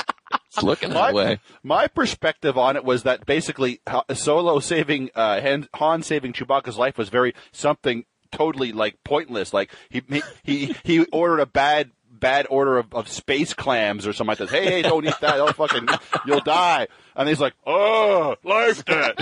It's 0.46 0.62
looking 0.62 0.88
that 0.90 0.94
my, 0.94 1.12
way. 1.12 1.40
my 1.62 1.87
perspective 1.87 2.57
on 2.57 2.76
it 2.76 2.85
was 2.85 3.02
that 3.02 3.26
basically 3.26 3.81
Solo 4.14 4.59
saving 4.61 5.11
uh, 5.14 5.40
Han, 5.40 5.68
Han 5.74 6.02
saving 6.02 6.33
Chewbacca's 6.33 6.79
life 6.79 6.96
was 6.96 7.11
very 7.11 7.35
something 7.52 8.05
totally 8.37 8.72
like 8.72 9.03
pointless. 9.05 9.53
Like 9.53 9.70
he 9.88 10.03
he 10.09 10.22
he, 10.44 10.77
he 10.85 11.05
ordered 11.07 11.40
a 11.40 11.46
bad 11.46 11.90
bad 12.18 12.46
order 12.49 12.79
of, 12.79 12.94
of 12.94 13.09
space 13.09 13.53
clams 13.53 14.07
or 14.07 14.12
something 14.14 14.29
like 14.31 14.38
that. 14.38 14.49
Hey, 14.49 14.64
hey, 14.70 14.83
don't 14.83 15.05
eat 15.05 15.14
that. 15.20 15.37
Don't 15.37 15.55
fucking 15.55 15.87
you'll 16.27 16.40
die. 16.40 16.88
And 17.14 17.29
he's 17.29 17.40
like, 17.40 17.53
oh, 17.66 18.37
life 18.42 18.85
debt. 18.87 19.18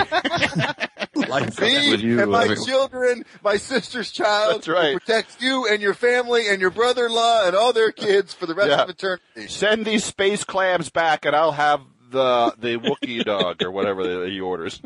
like, 1.14 1.60
Me 1.60 1.90
with 1.90 2.00
you, 2.02 2.20
and 2.22 2.30
my 2.30 2.44
everyone. 2.44 2.64
children, 2.66 3.24
my 3.42 3.56
sister's 3.56 4.12
child, 4.12 4.54
That's 4.56 4.68
right. 4.68 4.92
will 4.92 5.00
protect 5.00 5.42
you 5.42 5.66
and 5.68 5.82
your 5.82 5.94
family 5.94 6.48
and 6.48 6.60
your 6.60 6.70
brother-in-law 6.70 7.46
and 7.48 7.56
all 7.56 7.72
their 7.72 7.90
kids 7.92 8.32
for 8.32 8.46
the 8.46 8.54
rest 8.54 8.68
Yeah. 8.70 8.82
of 8.84 8.90
eternity. 8.90 9.48
Send 9.48 9.84
these 9.84 10.04
space 10.04 10.44
clams 10.44 10.88
back, 10.90 11.24
and 11.24 11.34
I'll 11.34 11.52
have 11.52 11.80
the 12.10 12.54
the 12.58 12.76
Wookiee 12.78 13.24
dog 13.24 13.60
or 13.62 13.72
whatever 13.72 14.24
he 14.28 14.38
orders. 14.40 14.80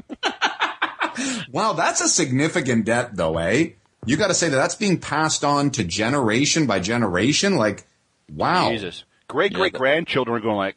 wow, 1.51 1.73
that's 1.75 2.01
a 2.01 2.09
significant 2.09 2.85
debt 2.87 3.17
though, 3.17 3.37
eh? 3.39 3.71
You 4.09 4.17
got 4.17 4.29
to 4.29 4.35
say 4.35 4.49
that 4.49 4.57
that's 4.57 4.75
being 4.75 4.99
passed 4.99 5.45
on 5.45 5.71
to 5.73 5.85
generation 5.85 6.67
by 6.67 6.81
generation. 6.81 7.57
Like, 7.57 7.87
wow. 8.33 8.71
Jesus, 8.71 9.05
great 9.29 9.53
great 9.53 9.73
but- 9.73 9.79
grandchildren 9.79 10.37
are 10.37 10.41
going 10.41 10.57
like, 10.57 10.77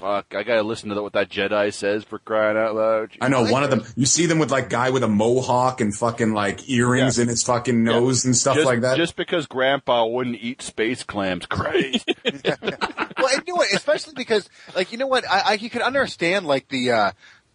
fuck, 0.00 0.34
I 0.34 0.42
gotta 0.42 0.62
listen 0.62 0.90
to 0.90 1.02
what 1.02 1.12
that 1.12 1.28
Jedi 1.28 1.72
says 1.72 2.04
for 2.04 2.18
crying 2.18 2.56
out 2.56 2.74
loud. 2.74 3.10
I 3.20 3.28
know 3.28 3.44
one 3.44 3.62
of 3.62 3.70
them. 3.70 3.84
You 3.96 4.06
see 4.06 4.26
them 4.26 4.38
with 4.38 4.50
like 4.50 4.68
guy 4.68 4.90
with 4.90 5.02
a 5.02 5.08
mohawk 5.08 5.80
and 5.80 5.94
fucking 5.94 6.32
like 6.32 6.68
earrings 6.68 7.18
Yeah. 7.18 7.22
in 7.22 7.28
his 7.28 7.42
fucking 7.42 7.82
nose 7.82 8.24
and 8.24 8.36
stuff 8.36 8.56
just, 8.56 8.66
like 8.66 8.80
that. 8.80 8.96
Just 8.96 9.16
because 9.16 9.46
Grandpa 9.46 10.06
wouldn't 10.06 10.36
eat 10.40 10.62
space 10.62 11.02
clams, 11.04 11.46
crazy. 11.46 12.02
well, 12.24 12.34
and 12.34 13.42
you 13.46 13.52
know 13.52 13.56
what? 13.56 13.72
Especially 13.72 14.14
because, 14.16 14.48
like, 14.74 14.92
you 14.92 14.98
know 14.98 15.06
what? 15.06 15.28
I, 15.30 15.42
I 15.46 15.52
you 15.54 15.70
can 15.70 15.82
understand 15.82 16.46
like 16.46 16.68
the 16.68 16.90
uh 16.90 17.12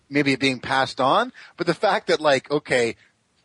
maybe 0.10 0.32
it 0.34 0.40
being 0.40 0.60
passed 0.60 1.02
on, 1.02 1.34
but 1.58 1.68
the 1.68 1.74
fact 1.74 2.08
that 2.08 2.22
like, 2.22 2.50
okay, 2.50 2.96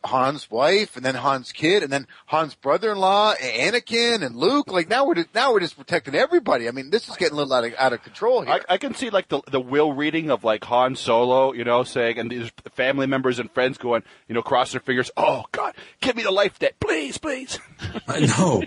Han's 0.05 0.49
wife 0.49 0.95
and 0.95 1.05
then 1.05 1.15
Han's 1.15 1.51
kid 1.51 1.83
and 1.83 1.91
then 1.91 2.07
Han's 2.25 2.55
brother-in-law, 2.55 3.35
Anakin 3.35 4.25
and 4.25 4.35
Luke. 4.35 4.71
Like 4.71 4.89
now 4.89 5.05
we're 5.05 5.15
just, 5.15 5.33
now 5.33 5.53
we're 5.53 5.59
just 5.59 5.77
protecting 5.77 6.15
everybody. 6.15 6.67
I 6.67 6.71
mean, 6.71 6.89
this 6.89 7.09
is 7.09 7.15
getting 7.15 7.33
a 7.33 7.37
little 7.37 7.53
out 7.53 7.63
of 7.63 7.73
out 7.77 7.93
of 7.93 8.03
control 8.03 8.41
here. 8.41 8.61
I, 8.69 8.73
I 8.73 8.77
can 8.77 8.93
see 8.95 9.09
like 9.09 9.29
the 9.29 9.41
the 9.51 9.61
will 9.61 9.93
reading 9.93 10.29
of 10.29 10.43
like 10.43 10.63
Han 10.65 10.95
Solo, 10.95 11.53
you 11.53 11.63
know, 11.63 11.83
saying, 11.83 12.19
and 12.19 12.29
these 12.29 12.51
family 12.73 13.07
members 13.07 13.39
and 13.39 13.51
friends 13.51 13.77
going, 13.77 14.03
you 14.27 14.35
know, 14.35 14.41
cross 14.41 14.71
their 14.71 14.81
fingers. 14.81 15.11
Oh 15.17 15.43
God, 15.51 15.75
give 16.01 16.15
me 16.15 16.23
the 16.23 16.31
life 16.31 16.59
debt, 16.59 16.75
please, 16.79 17.17
please. 17.17 17.59
I 18.07 18.21
know. 18.21 18.63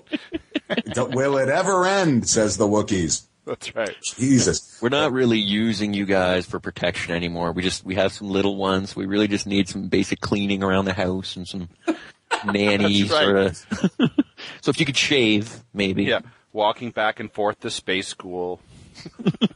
Will 0.97 1.39
it 1.39 1.49
ever 1.49 1.85
end? 1.87 2.29
Says 2.29 2.57
the 2.57 2.67
Wookiees. 2.67 3.27
That's 3.47 3.75
right. 3.77 3.97
Jesus. 4.03 4.79
We're 4.83 4.89
not 4.89 5.13
really 5.13 5.39
using 5.39 5.95
you 5.95 6.05
guys 6.05 6.47
for 6.47 6.59
protection 6.59 7.15
anymore. 7.15 7.53
We 7.53 7.63
just 7.63 7.85
we 7.85 7.95
have 7.95 8.13
some 8.13 8.29
little 8.29 8.57
ones. 8.57 8.97
We 8.97 9.07
really 9.07 9.29
just 9.29 9.47
need 9.47 9.69
some 9.69 9.87
basic 9.87 10.21
cleaning 10.21 10.65
around 10.65 10.87
the 10.87 10.93
house 10.93 11.37
and 11.37 11.47
some 11.47 11.69
nanny 12.45 13.03
That's 13.03 13.13
right. 13.13 13.57
sort 13.57 14.01
of. 14.01 14.11
so 14.61 14.71
if 14.71 14.81
you 14.81 14.87
could 14.87 14.97
shave, 14.97 15.63
maybe. 15.73 16.05
Yeah, 16.05 16.21
walking 16.53 16.91
back 16.91 17.21
and 17.21 17.33
forth 17.33 17.61
to 17.61 17.71
space 17.71 18.09
school. 18.09 18.61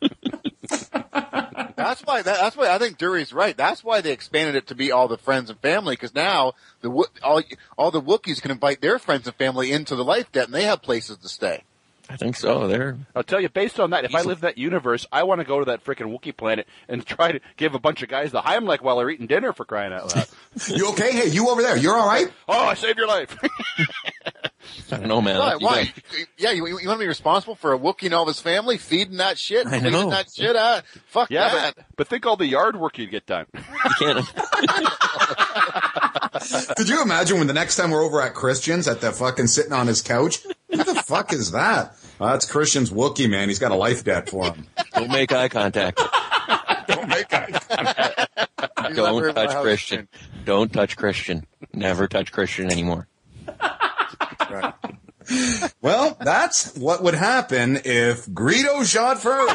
That's 1.76 2.03
why. 2.03 2.22
That, 2.22 2.38
that's 2.38 2.57
why 2.57 2.68
I 2.70 2.79
think 2.79 2.98
Dury's 2.98 3.33
right. 3.33 3.57
That's 3.57 3.83
why 3.83 4.00
they 4.03 4.12
expanded 4.12 4.55
it 4.55 4.66
to 4.68 4.74
be 4.74 4.92
all 4.92 5.09
the 5.09 5.18
friends 5.18 5.50
and 5.50 5.59
family 5.59 5.94
because 5.94 6.14
now 6.14 6.53
the 6.83 6.90
all 7.22 7.42
all 7.76 7.90
the 7.90 8.03
Wookiees 8.03 8.40
can 8.40 8.50
invite 8.53 8.81
their 8.81 8.98
friends 8.98 9.26
and 9.26 9.35
family 9.35 9.72
into 9.72 9.96
the 9.96 10.05
life 10.05 10.31
debt, 10.31 10.44
and 10.44 10.55
they 10.55 10.64
have 10.64 10.83
places 10.83 11.16
to 11.16 11.29
stay. 11.29 11.64
I 12.11 12.16
think 12.16 12.35
so. 12.35 12.66
There. 12.66 12.99
I'll 13.14 13.23
tell 13.23 13.40
you, 13.40 13.49
based 13.49 13.79
on 13.79 13.90
that, 13.90 14.05
if 14.05 14.16
I 14.16 14.23
live 14.23 14.38
in 14.38 14.42
that 14.42 14.59
universe, 14.59 15.07
I 15.12 15.23
want 15.23 15.40
to 15.40 15.44
go 15.46 15.61
to 15.61 15.64
that 15.66 15.85
freaking 15.85 16.12
Wookiee 16.12 16.37
planet 16.37 16.66
and 16.88 17.07
try 17.16 17.31
to 17.33 17.40
give 17.57 17.75
a 17.75 17.79
bunch 17.79 18.03
of 18.03 18.09
guys 18.09 18.33
the 18.33 18.40
Heimlich 18.42 18.81
while 18.81 18.96
they're 18.99 19.11
eating 19.11 19.29
dinner 19.29 19.53
for 19.53 19.64
crying 19.64 19.92
out 19.92 20.14
loud. 20.14 20.27
You 20.68 20.91
okay? 20.91 21.12
Hey, 21.12 21.28
you 21.28 21.49
over 21.49 21.62
there? 21.62 21.76
You're 21.76 21.97
all 21.97 22.09
right? 22.09 22.26
oh, 22.49 22.64
I 22.64 22.74
saved 22.74 22.99
your 22.99 23.07
life. 23.07 23.37
I 24.93 24.97
don't 24.97 25.07
know, 25.07 25.22
man. 25.22 25.39
Why? 25.39 25.53
You 25.53 25.59
why? 25.66 25.93
Yeah, 26.37 26.51
you, 26.51 26.66
you 26.66 26.89
want 26.89 26.99
to 26.99 27.05
be 27.05 27.07
responsible 27.07 27.55
for 27.55 27.72
a 27.72 27.78
Wookiee 27.78 28.07
and 28.07 28.14
all 28.14 28.22
of 28.22 28.28
his 28.28 28.41
family 28.41 28.76
feeding 28.76 29.18
that 29.18 29.39
shit, 29.39 29.66
I 29.66 29.78
cleaning 29.78 29.93
know. 29.93 30.11
that 30.11 30.32
shit 30.32 30.57
out? 30.57 30.85
Fuck 31.07 31.30
yeah, 31.30 31.49
that. 31.49 31.76
but, 31.76 31.85
but 31.97 32.09
think 32.09 32.26
all 32.26 32.37
the 32.37 32.47
yard 32.47 32.76
work 32.76 32.99
you'd 32.99 33.11
get 33.12 33.26
done. 33.26 33.47
you 33.55 33.62
can't. 33.99 34.26
Could 36.76 36.89
you 36.89 37.03
imagine 37.03 37.39
when 37.39 37.47
the 37.47 37.53
next 37.53 37.76
time 37.76 37.91
we're 37.91 38.03
over 38.03 38.20
at 38.20 38.35
Christian's 38.35 38.89
at 38.89 39.01
the 39.01 39.12
fucking 39.12 39.47
sitting 39.47 39.72
on 39.72 39.87
his 39.87 40.03
couch? 40.03 40.45
Who 40.71 40.85
the 40.85 41.03
fuck 41.07 41.33
is 41.33 41.53
that? 41.53 41.95
Oh, 42.21 42.29
that's 42.29 42.51
Christian's 42.51 42.91
Wookie, 42.91 43.29
man. 43.29 43.49
He's 43.49 43.59
got 43.59 43.73
a 43.73 43.77
life 43.77 44.05
debt 44.05 44.29
for 44.29 44.45
him. 44.47 44.66
Don't 44.95 45.11
make 45.11 45.33
eye 45.33 45.49
contact. 45.49 45.99
Don't 46.89 47.09
make 47.09 47.33
eye 47.33 47.49
You 48.89 48.95
never 48.95 48.95
Don't 48.95 49.35
touch 49.35 49.53
house, 49.53 49.62
Christian. 49.62 50.09
Don't 50.45 50.73
touch 50.73 50.97
Christian. 50.97 51.47
Never 51.73 52.09
touch 52.09 52.33
Christian 52.33 52.71
anymore. 52.71 53.09
Right. 54.51 54.75
Well, 55.81 56.16
that's 56.21 56.77
what 56.77 57.03
would 57.03 57.14
happen 57.14 57.77
if 57.85 58.27
Greedo 58.27 58.85
shot 58.85 59.21
first. 59.21 59.55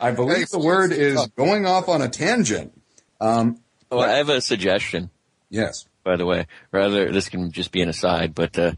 I 0.00 0.10
believe 0.10 0.48
the 0.48 0.58
word 0.58 0.92
is 0.92 1.26
going 1.36 1.66
off 1.66 1.88
on 1.88 2.02
a 2.02 2.08
tangent. 2.08 2.72
Um, 3.20 3.58
Oh, 3.90 4.00
I 4.00 4.12
have 4.12 4.30
a 4.30 4.40
suggestion, 4.40 5.10
yes. 5.50 5.84
By 6.04 6.16
the 6.16 6.26
way. 6.26 6.46
Rather, 6.70 7.10
this 7.12 7.28
can 7.28 7.52
just 7.52 7.72
be 7.72 7.80
an 7.80 7.88
aside, 7.88 8.34
but 8.34 8.58
uh, 8.58 8.72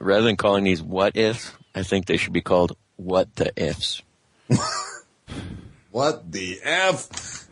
rather 0.00 0.24
than 0.24 0.36
calling 0.36 0.64
these 0.64 0.82
"what 0.82 1.16
ifs," 1.16 1.52
I 1.74 1.82
think 1.82 2.06
they 2.06 2.16
should 2.16 2.32
be 2.32 2.42
called 2.42 2.76
"what 2.96 3.34
the 3.36 3.52
ifs." 3.56 4.02
What 5.92 6.32
the 6.32 6.58
f? 6.62 7.46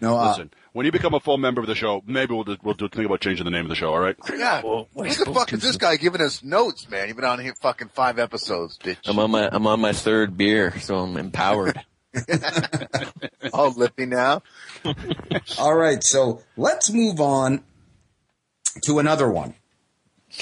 No, 0.00 0.18
uh, 0.18 0.30
Listen, 0.30 0.50
when 0.72 0.86
you 0.86 0.92
become 0.92 1.12
a 1.12 1.20
full 1.20 1.36
member 1.36 1.60
of 1.60 1.66
the 1.66 1.74
show, 1.74 2.02
maybe 2.06 2.34
we'll 2.34 2.44
do, 2.44 2.56
we'll 2.62 2.74
do, 2.74 2.88
think 2.88 3.04
about 3.04 3.20
changing 3.20 3.44
the 3.44 3.50
name 3.50 3.66
of 3.66 3.68
the 3.68 3.74
show. 3.74 3.92
All 3.92 4.00
right? 4.00 4.16
Yeah. 4.34 4.62
Well, 4.64 4.88
what 4.94 5.06
Look 5.18 5.36
are 5.36 5.40
at 5.42 5.52
you 5.52 5.58
this 5.58 5.76
guy 5.76 5.96
giving 5.96 6.22
us 6.22 6.42
notes, 6.42 6.88
man. 6.88 7.08
You've 7.08 7.18
been 7.18 7.26
on 7.26 7.38
here 7.38 7.54
fucking 7.60 7.88
five 7.88 8.18
episodes, 8.18 8.78
bitch. 8.78 8.96
I'm 9.04 9.18
on 9.18 9.30
my 9.30 9.48
I'm 9.52 9.66
on 9.66 9.80
my 9.80 9.92
third 9.92 10.38
beer, 10.38 10.78
so 10.80 10.96
I'm 10.96 11.18
empowered. 11.18 11.84
all 13.52 13.70
lippy 13.76 14.06
now. 14.06 14.42
All 15.58 15.74
right, 15.74 16.02
so 16.02 16.40
let's 16.56 16.90
move 16.90 17.20
on 17.20 17.62
to 18.84 18.98
another 18.98 19.30
one. 19.30 19.54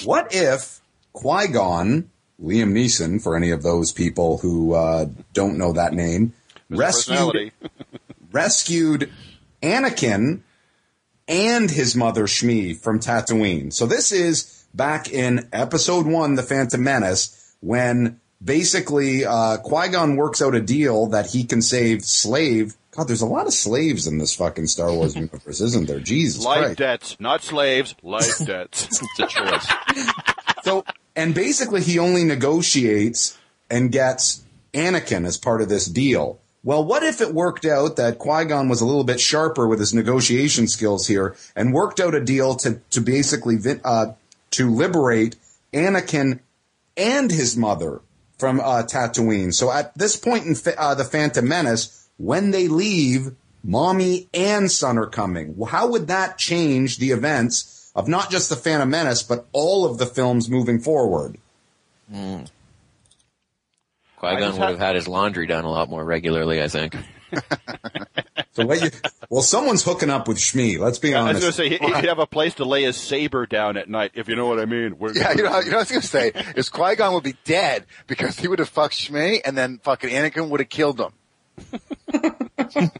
What 0.04 0.34
if 0.34 0.80
Qui 1.12 1.48
Gon, 1.48 2.10
Liam 2.42 2.72
Neeson, 2.72 3.22
for 3.22 3.36
any 3.36 3.50
of 3.50 3.62
those 3.62 3.92
people 3.92 4.38
who 4.38 4.74
uh, 4.74 5.06
don't 5.32 5.58
know 5.58 5.72
that 5.72 5.92
name, 5.92 6.32
rescued 6.68 7.52
rescued 8.32 9.10
Anakin 9.62 10.40
and 11.28 11.70
his 11.70 11.94
mother 11.94 12.24
Shmi 12.24 12.76
from 12.76 13.00
Tatooine. 13.00 13.72
So 13.72 13.86
this 13.86 14.12
is 14.12 14.64
back 14.74 15.10
in 15.10 15.48
Episode 15.52 16.06
One, 16.06 16.34
The 16.34 16.42
Phantom 16.42 16.82
Menace, 16.82 17.54
when 17.60 18.20
basically 18.42 19.24
uh, 19.24 19.58
Qui 19.58 19.88
Gon 19.88 20.16
works 20.16 20.40
out 20.42 20.54
a 20.54 20.60
deal 20.60 21.06
that 21.08 21.26
he 21.30 21.44
can 21.44 21.62
save 21.62 22.04
slave. 22.04 22.74
God, 22.92 23.06
there's 23.06 23.20
a 23.22 23.26
lot 23.26 23.46
of 23.46 23.52
slaves 23.54 24.06
in 24.06 24.18
this 24.18 24.34
fucking 24.34 24.66
Star 24.66 24.92
Wars 24.92 25.14
universe, 25.16 25.60
isn't 25.60 25.86
there? 25.86 26.00
Jesus 26.00 26.44
Life 26.44 26.58
Christ. 26.60 26.78
debts, 26.78 27.20
not 27.20 27.42
slaves. 27.42 27.94
Life 28.02 28.38
debts. 28.44 28.86
it's 28.86 29.20
a 29.20 29.26
choice. 29.26 29.72
So, 30.64 30.84
and 31.14 31.34
basically 31.34 31.82
he 31.82 31.98
only 31.98 32.24
negotiates 32.24 33.38
and 33.70 33.92
gets 33.92 34.42
Anakin 34.74 35.26
as 35.26 35.38
part 35.38 35.62
of 35.62 35.68
this 35.68 35.86
deal. 35.86 36.40
Well, 36.62 36.84
what 36.84 37.02
if 37.02 37.20
it 37.20 37.32
worked 37.32 37.64
out 37.64 37.96
that 37.96 38.18
Qui-Gon 38.18 38.68
was 38.68 38.80
a 38.82 38.84
little 38.86 39.04
bit 39.04 39.20
sharper 39.20 39.66
with 39.66 39.78
his 39.78 39.94
negotiation 39.94 40.68
skills 40.68 41.06
here 41.06 41.34
and 41.56 41.72
worked 41.72 42.00
out 42.00 42.14
a 42.14 42.20
deal 42.20 42.54
to, 42.56 42.80
to 42.90 43.00
basically, 43.00 43.56
uh, 43.82 44.12
to 44.50 44.70
liberate 44.70 45.36
Anakin 45.72 46.40
and 46.98 47.30
his 47.30 47.56
mother 47.56 48.02
from, 48.36 48.60
uh, 48.60 48.82
Tatooine. 48.82 49.54
So 49.54 49.70
at 49.72 49.96
this 49.96 50.16
point 50.16 50.44
in, 50.44 50.54
uh, 50.76 50.94
the 50.94 51.04
Phantom 51.04 51.48
Menace, 51.48 51.99
when 52.20 52.50
they 52.50 52.68
leave, 52.68 53.32
mommy 53.64 54.28
and 54.34 54.70
son 54.70 54.98
are 54.98 55.06
coming. 55.06 55.56
Well, 55.56 55.70
how 55.70 55.88
would 55.88 56.08
that 56.08 56.36
change 56.38 56.98
the 56.98 57.10
events 57.12 57.90
of 57.94 58.08
not 58.08 58.30
just 58.30 58.48
the 58.50 58.56
Phantom 58.56 58.88
Menace, 58.90 59.22
but 59.22 59.46
all 59.52 59.84
of 59.84 59.98
the 59.98 60.06
films 60.06 60.50
moving 60.50 60.80
forward? 60.80 61.38
Hmm. 62.12 62.42
Qui 64.18 64.36
Gon 64.36 64.52
would 64.58 64.68
have 64.68 64.78
had 64.78 64.96
his 64.96 65.08
laundry 65.08 65.46
done 65.46 65.64
a 65.64 65.70
lot 65.70 65.88
more 65.88 66.04
regularly, 66.04 66.62
I 66.62 66.68
think. 66.68 66.94
So 68.52 68.66
what 68.66 68.82
you, 68.82 68.90
well, 69.30 69.42
someone's 69.42 69.84
hooking 69.84 70.10
up 70.10 70.26
with 70.26 70.36
Shmi. 70.38 70.76
Let's 70.78 70.98
be 70.98 71.14
honest. 71.14 71.44
I 71.44 71.46
was 71.46 71.58
honest. 71.58 71.58
going 71.58 71.70
to 71.70 71.86
say, 71.86 71.92
he- 71.92 71.94
he'd 72.00 72.08
have 72.08 72.18
a 72.18 72.26
place 72.26 72.54
to 72.54 72.64
lay 72.64 72.82
his 72.82 72.96
saber 72.96 73.46
down 73.46 73.76
at 73.76 73.88
night, 73.88 74.10
if 74.14 74.28
you 74.28 74.34
know 74.34 74.46
what 74.46 74.58
I 74.58 74.64
mean. 74.64 74.98
We're, 74.98 75.12
Yeah, 75.12 75.30
you 75.36 75.44
know, 75.44 75.60
you 75.60 75.70
know 75.70 75.76
what 75.76 75.76
I 75.76 75.78
was 75.78 75.90
gonna 75.90 76.02
say 76.02 76.32
is 76.56 76.68
Qui 76.68 76.96
Gon 76.96 77.14
would 77.14 77.22
be 77.22 77.36
dead 77.44 77.86
because 78.08 78.38
he 78.40 78.48
would 78.48 78.58
have 78.58 78.68
fucked 78.68 78.94
Shmi, 78.94 79.40
and 79.44 79.56
then 79.56 79.78
fucking 79.84 80.10
Anakin 80.10 80.48
would 80.48 80.58
have 80.58 80.68
killed 80.68 81.00
him. 81.00 81.12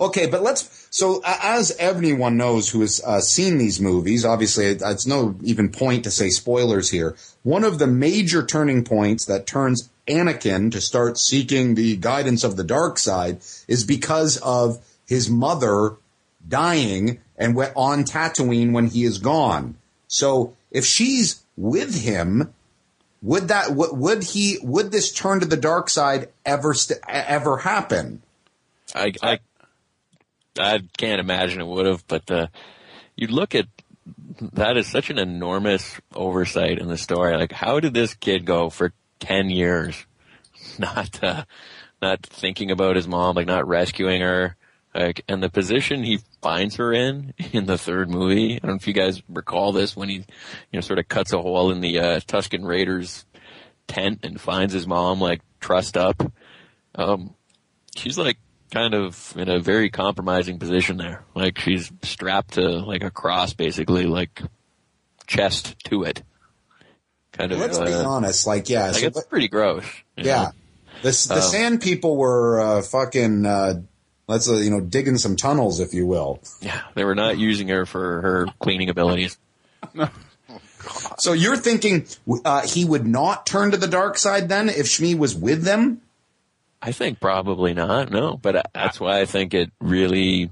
Okay, 0.00 0.26
but 0.26 0.42
let's. 0.42 0.88
So 0.90 1.20
a- 1.22 1.46
as 1.46 1.76
everyone 1.78 2.36
knows 2.36 2.70
who 2.70 2.80
has 2.80 3.00
uh, 3.04 3.20
seen 3.20 3.58
these 3.58 3.80
movies, 3.80 4.24
obviously 4.24 4.66
it- 4.66 4.82
it's 4.84 5.06
no 5.06 5.36
even 5.42 5.68
point 5.68 6.04
to 6.04 6.10
say 6.10 6.30
spoilers 6.30 6.90
here. 6.90 7.14
One 7.42 7.62
of 7.64 7.78
the 7.78 7.86
major 7.86 8.44
turning 8.44 8.84
points 8.84 9.24
that 9.26 9.46
turns 9.46 9.88
Anakin 10.08 10.72
to 10.72 10.80
start 10.80 11.18
seeking 11.18 11.74
the 11.74 11.96
guidance 11.96 12.42
of 12.42 12.56
the 12.56 12.64
dark 12.64 12.98
side 12.98 13.40
is 13.68 13.84
because 13.84 14.38
of 14.38 14.78
his 15.06 15.30
mother 15.30 15.96
dying 16.48 17.20
and 17.36 17.54
went 17.54 17.72
on 17.76 18.04
Tatooine 18.04 18.72
when 18.72 18.86
he 18.88 19.04
is 19.04 19.18
gone. 19.18 19.76
So 20.08 20.56
if 20.70 20.84
she's 20.84 21.42
with 21.56 22.02
him, 22.02 22.52
would 23.22 23.48
that 23.48 23.72
would, 23.72 24.22
he 24.22 24.58
would 24.62 24.90
this 24.90 25.12
turn 25.12 25.40
to 25.40 25.46
the 25.46 25.56
dark 25.56 25.90
side 25.90 26.28
ever 26.44 26.74
st- 26.74 27.00
ever 27.08 27.58
happen? 27.58 28.22
I, 28.94 29.12
I, 29.22 29.38
I 30.58 30.82
can't 30.96 31.20
imagine 31.20 31.60
it 31.60 31.66
would 31.66 31.86
have, 31.86 32.06
but 32.06 32.30
uh, 32.30 32.46
you 33.16 33.28
look 33.28 33.54
at 33.54 33.66
that 34.52 34.76
is 34.76 34.86
such 34.86 35.10
an 35.10 35.18
enormous 35.18 36.00
oversight 36.14 36.78
in 36.78 36.88
the 36.88 36.96
story. 36.96 37.36
Like, 37.36 37.52
how 37.52 37.80
did 37.80 37.94
this 37.94 38.14
kid 38.14 38.44
go 38.46 38.70
for 38.70 38.92
ten 39.18 39.50
years, 39.50 40.06
not 40.78 41.22
uh, 41.22 41.44
not 42.00 42.22
thinking 42.22 42.70
about 42.70 42.96
his 42.96 43.06
mom, 43.06 43.36
like 43.36 43.46
not 43.46 43.68
rescuing 43.68 44.22
her, 44.22 44.56
like, 44.94 45.22
and 45.28 45.42
the 45.42 45.48
position 45.50 46.02
he 46.02 46.18
finds 46.42 46.76
her 46.76 46.92
in 46.92 47.32
in 47.52 47.66
the 47.66 47.78
third 47.78 48.10
movie. 48.10 48.54
I 48.56 48.58
don't 48.58 48.70
know 48.70 48.76
if 48.76 48.86
you 48.86 48.92
guys 48.94 49.22
recall 49.28 49.72
this 49.72 49.94
when 49.96 50.08
he, 50.08 50.16
you 50.16 50.24
know, 50.74 50.80
sort 50.80 50.98
of 50.98 51.08
cuts 51.08 51.32
a 51.32 51.40
hole 51.40 51.70
in 51.70 51.80
the 51.80 51.98
uh, 52.00 52.20
Tuscan 52.26 52.64
Raiders 52.64 53.24
tent 53.86 54.20
and 54.24 54.40
finds 54.40 54.72
his 54.72 54.86
mom 54.86 55.20
like 55.20 55.40
trussed 55.60 55.96
up. 55.96 56.22
Um, 56.94 57.34
she's 57.96 58.18
like 58.18 58.38
kind 58.72 58.94
of 58.94 59.34
in 59.36 59.48
a 59.48 59.58
very 59.60 59.90
compromising 59.90 60.58
position 60.58 60.96
there. 60.96 61.24
Like 61.34 61.58
she's 61.58 61.90
strapped 62.02 62.54
to 62.54 62.62
like 62.62 63.02
a 63.04 63.10
cross, 63.10 63.52
basically, 63.52 64.04
like 64.06 64.42
chest 65.26 65.76
to 65.84 66.02
it. 66.04 66.22
Kind 67.32 67.52
of. 67.52 67.58
Let's 67.60 67.78
be 67.78 67.92
uh, 67.92 68.08
honest. 68.08 68.46
Like, 68.46 68.68
yeah, 68.68 68.86
Like 68.86 68.96
so- 68.96 69.06
it's 69.06 69.24
pretty 69.26 69.48
gross. 69.48 69.84
yeah. 70.16 70.24
know? 70.24 70.50
The 71.02 71.26
the 71.28 71.34
Um, 71.36 71.40
sand 71.40 71.80
people 71.80 72.16
were 72.16 72.60
uh, 72.60 72.82
fucking. 72.82 73.46
Let's 74.30 74.48
uh, 74.48 74.54
you 74.54 74.70
know 74.70 74.80
digging 74.80 75.18
some 75.18 75.34
tunnels, 75.34 75.80
if 75.80 75.92
you 75.92 76.06
will. 76.06 76.40
Yeah, 76.60 76.80
they 76.94 77.04
were 77.04 77.16
not 77.16 77.36
using 77.36 77.66
her 77.68 77.84
for 77.84 78.20
her 78.22 78.46
cleaning 78.60 78.88
abilities. 78.88 79.36
So 81.18 81.34
you're 81.34 81.58
thinking 81.58 82.06
uh, 82.42 82.66
he 82.66 82.86
would 82.86 83.06
not 83.06 83.44
turn 83.44 83.70
to 83.72 83.76
the 83.76 83.86
dark 83.86 84.16
side 84.16 84.48
then 84.48 84.70
if 84.70 84.86
Shmi 84.86 85.16
was 85.16 85.34
with 85.34 85.62
them? 85.62 86.00
I 86.80 86.92
think 86.92 87.20
probably 87.20 87.74
not. 87.74 88.10
No, 88.10 88.38
but 88.38 88.70
that's 88.72 88.98
why 88.98 89.20
I 89.20 89.26
think 89.26 89.52
it 89.52 89.70
really, 89.80 90.50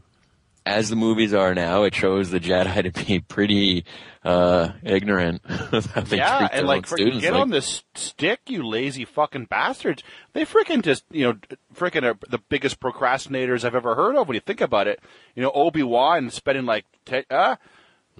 as 0.69 0.91
the 0.91 0.97
movies 0.97 1.33
are 1.33 1.55
now, 1.55 1.85
it 1.85 1.95
shows 1.95 2.31
the 2.31 2.39
Jedi 2.39 2.93
to 2.93 3.07
be 3.07 3.21
pretty 3.21 3.85
uh, 4.25 4.71
ignorant 4.83 5.41
how 5.47 5.81
they 6.03 6.19
yeah, 6.19 6.39
treat 6.39 6.51
their 6.51 6.59
and 6.59 6.67
like, 6.67 6.87
students. 6.87 7.21
get 7.23 7.33
Like, 7.33 7.43
on 7.43 7.51
this 7.51 7.83
stick, 7.95 8.41
you 8.47 8.67
lazy 8.67 9.05
fucking 9.05 9.47
bastards. 9.47 10.03
They 10.35 10.45
freaking 10.45 10.83
just, 10.83 11.05
you 11.11 11.25
know, 11.25 11.39
freaking 11.75 12.05
are 12.05 12.19
the 12.29 12.39
biggest 12.39 12.81
procrastinators 12.81 13.65
I've 13.65 13.75
ever 13.75 13.95
heard 13.95 14.17
of 14.17 14.29
when 14.29 14.35
you 14.35 14.41
think 14.41 14.61
about 14.61 14.87
it. 14.87 15.01
You 15.35 15.43
know, 15.43 15.51
Obi-Wan 15.53 16.31
spending 16.31 16.67
like, 16.67 16.85
te- 17.05 17.25
ah, 17.31 17.59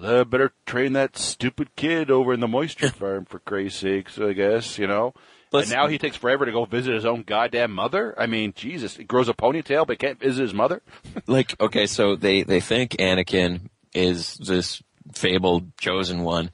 uh, 0.01 0.23
better 0.23 0.53
train 0.65 0.93
that 0.93 1.17
stupid 1.17 1.75
kid 1.75 2.09
over 2.09 2.33
in 2.33 2.39
the 2.39 2.47
moisture 2.47 2.89
farm 2.91 3.25
for 3.25 3.39
Christ's 3.39 3.79
sakes, 3.79 4.17
I 4.19 4.33
guess, 4.33 4.77
you 4.77 4.87
know. 4.87 5.13
Let's- 5.51 5.71
and 5.71 5.77
now 5.79 5.87
he 5.87 5.97
takes 5.97 6.15
forever 6.15 6.45
to 6.45 6.51
go 6.51 6.65
visit 6.65 6.93
his 6.93 7.05
own 7.05 7.23
goddamn 7.23 7.71
mother. 7.71 8.13
I 8.17 8.27
mean, 8.27 8.53
Jesus, 8.55 8.97
he 8.97 9.03
grows 9.03 9.29
a 9.29 9.33
ponytail 9.33 9.87
but 9.87 9.97
can't 9.99 10.19
visit 10.19 10.41
his 10.43 10.53
mother. 10.53 10.81
like 11.27 11.59
okay 11.59 11.87
so 11.87 12.15
they 12.15 12.43
they 12.43 12.59
think 12.59 12.91
anakin 12.97 13.61
is 13.93 14.35
this 14.35 14.81
fabled 15.13 15.75
chosen 15.77 16.21
one 16.21 16.51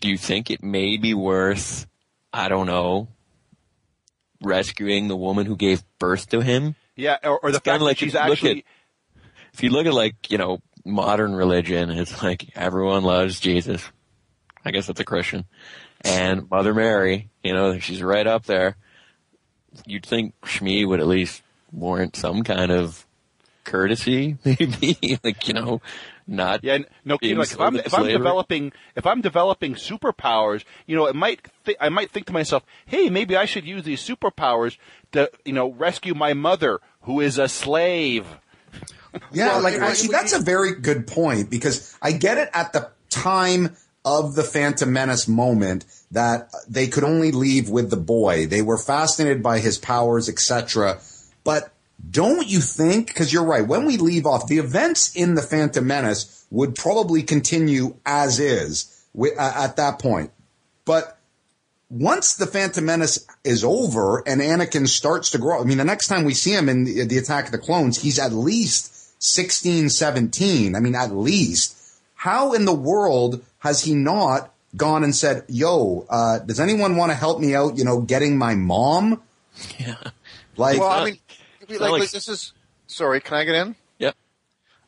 do 0.00 0.08
you 0.08 0.18
think 0.18 0.50
it 0.50 0.62
may 0.62 0.98
be 0.98 1.14
worth 1.14 1.86
i 2.34 2.46
don't 2.48 2.66
know 2.66 3.08
rescuing 4.42 5.08
the 5.08 5.16
woman 5.16 5.46
who 5.46 5.56
gave 5.56 5.82
birth 5.98 6.28
to 6.28 6.40
him 6.40 6.74
Yeah, 6.96 7.16
or, 7.24 7.38
or 7.40 7.50
the 7.52 7.60
fact 7.60 7.82
like 7.82 7.98
that 7.98 8.04
she's 8.04 8.14
if 8.14 8.20
you 8.20 8.28
look 8.28 8.32
actually. 8.32 8.64
if 9.54 9.62
you 9.62 9.70
look 9.70 9.86
at 9.86 9.94
like 9.94 10.30
you 10.30 10.38
know 10.38 10.60
modern 10.84 11.34
religion 11.34 11.90
it's 11.90 12.22
like 12.22 12.50
everyone 12.54 13.02
loves 13.04 13.40
jesus 13.40 13.82
i 14.64 14.70
guess 14.70 14.86
that's 14.86 15.00
a 15.00 15.04
christian 15.04 15.44
and 16.02 16.48
mother 16.50 16.74
mary 16.74 17.30
you 17.48 17.54
know 17.54 17.78
she's 17.78 18.02
right 18.02 18.26
up 18.26 18.44
there 18.44 18.76
you'd 19.86 20.06
think 20.06 20.34
shmi 20.42 20.86
would 20.86 21.00
at 21.00 21.06
least 21.06 21.42
warrant 21.72 22.14
some 22.16 22.42
kind 22.44 22.70
of 22.70 23.04
courtesy 23.64 24.36
maybe 24.44 25.18
like 25.24 25.46
you 25.48 25.54
know 25.54 25.80
not 26.26 26.62
Yeah, 26.62 26.78
no 27.06 27.16
kidding. 27.16 27.36
being 27.36 27.38
Like 27.38 27.52
if 27.52 27.60
I'm 27.60 27.76
if 27.76 27.94
I'm 27.94 28.06
developing 28.06 28.72
if 28.94 29.06
I'm 29.06 29.22
developing 29.22 29.74
superpowers, 29.74 30.62
you 30.86 30.94
know, 30.94 31.06
it 31.06 31.16
might 31.16 31.48
th- 31.64 31.78
I 31.80 31.88
might 31.88 32.10
think 32.10 32.26
to 32.26 32.34
myself, 32.34 32.64
hey, 32.84 33.08
maybe 33.08 33.34
I 33.34 33.46
should 33.46 33.64
use 33.64 33.84
these 33.84 34.06
superpowers 34.06 34.76
to 35.12 35.30
you 35.46 35.54
know 35.54 35.72
rescue 35.72 36.14
my 36.14 36.34
mother 36.34 36.80
who 37.02 37.20
is 37.22 37.38
a 37.38 37.48
slave. 37.48 38.26
Yeah, 39.32 39.48
Well, 39.48 39.62
like 39.62 39.74
actually, 39.76 40.08
that's 40.08 40.34
a 40.34 40.38
very 40.38 40.74
good 40.74 41.06
point 41.06 41.48
because 41.48 41.96
I 42.02 42.12
get 42.12 42.36
it 42.36 42.50
at 42.52 42.74
the 42.74 42.90
time 43.08 43.74
of 44.04 44.34
the 44.34 44.42
Phantom 44.44 44.92
Menace 44.92 45.28
moment 45.28 45.86
that 46.10 46.50
they 46.68 46.86
could 46.86 47.04
only 47.04 47.32
leave 47.32 47.68
with 47.68 47.90
the 47.90 47.96
boy. 47.96 48.46
They 48.46 48.62
were 48.62 48.78
fascinated 48.78 49.42
by 49.42 49.58
his 49.58 49.78
powers, 49.78 50.28
etc. 50.28 51.00
But 51.44 51.72
don't 52.10 52.46
you 52.46 52.60
think, 52.60 53.08
because 53.08 53.32
you're 53.32 53.44
right, 53.44 53.66
when 53.66 53.84
we 53.84 53.96
leave 53.96 54.26
off, 54.26 54.46
the 54.46 54.58
events 54.58 55.14
in 55.14 55.34
The 55.34 55.42
Phantom 55.42 55.86
Menace 55.86 56.46
would 56.50 56.74
probably 56.74 57.22
continue 57.22 57.96
as 58.06 58.40
is 58.40 59.06
at 59.38 59.76
that 59.76 59.98
point. 59.98 60.30
But 60.84 61.18
once 61.90 62.36
the 62.36 62.46
Phantom 62.46 62.84
Menace 62.84 63.26
is 63.44 63.64
over 63.64 64.22
and 64.26 64.40
Anakin 64.40 64.86
starts 64.88 65.30
to 65.30 65.38
grow, 65.38 65.60
I 65.60 65.64
mean, 65.64 65.78
the 65.78 65.84
next 65.84 66.08
time 66.08 66.24
we 66.24 66.34
see 66.34 66.54
him 66.54 66.68
in 66.68 66.84
the, 66.84 67.04
the 67.04 67.18
Attack 67.18 67.46
of 67.46 67.52
the 67.52 67.58
Clones, 67.58 68.00
he's 68.00 68.18
at 68.18 68.32
least 68.32 69.22
16, 69.22 69.90
17. 69.90 70.74
I 70.74 70.80
mean, 70.80 70.94
at 70.94 71.12
least. 71.12 71.74
How 72.14 72.52
in 72.52 72.64
the 72.64 72.74
world 72.74 73.44
has 73.58 73.82
he 73.84 73.94
not 73.94 74.52
gone 74.76 75.02
and 75.04 75.14
said, 75.14 75.44
yo, 75.48 76.06
uh, 76.10 76.38
does 76.40 76.60
anyone 76.60 76.96
want 76.96 77.10
to 77.10 77.16
help 77.16 77.40
me 77.40 77.54
out, 77.54 77.76
you 77.78 77.84
know, 77.84 78.00
getting 78.00 78.36
my 78.36 78.54
mom? 78.54 79.22
Yeah. 79.78 79.96
Like, 80.56 80.78
Well, 80.78 80.88
I 80.90 81.04
mean, 81.04 81.18
like, 81.68 81.80
like- 81.80 81.90
like, 82.00 82.10
this 82.10 82.28
is. 82.28 82.52
Sorry, 82.86 83.20
can 83.20 83.36
I 83.36 83.44
get 83.44 83.54
in? 83.54 83.76
Yeah. 83.98 84.12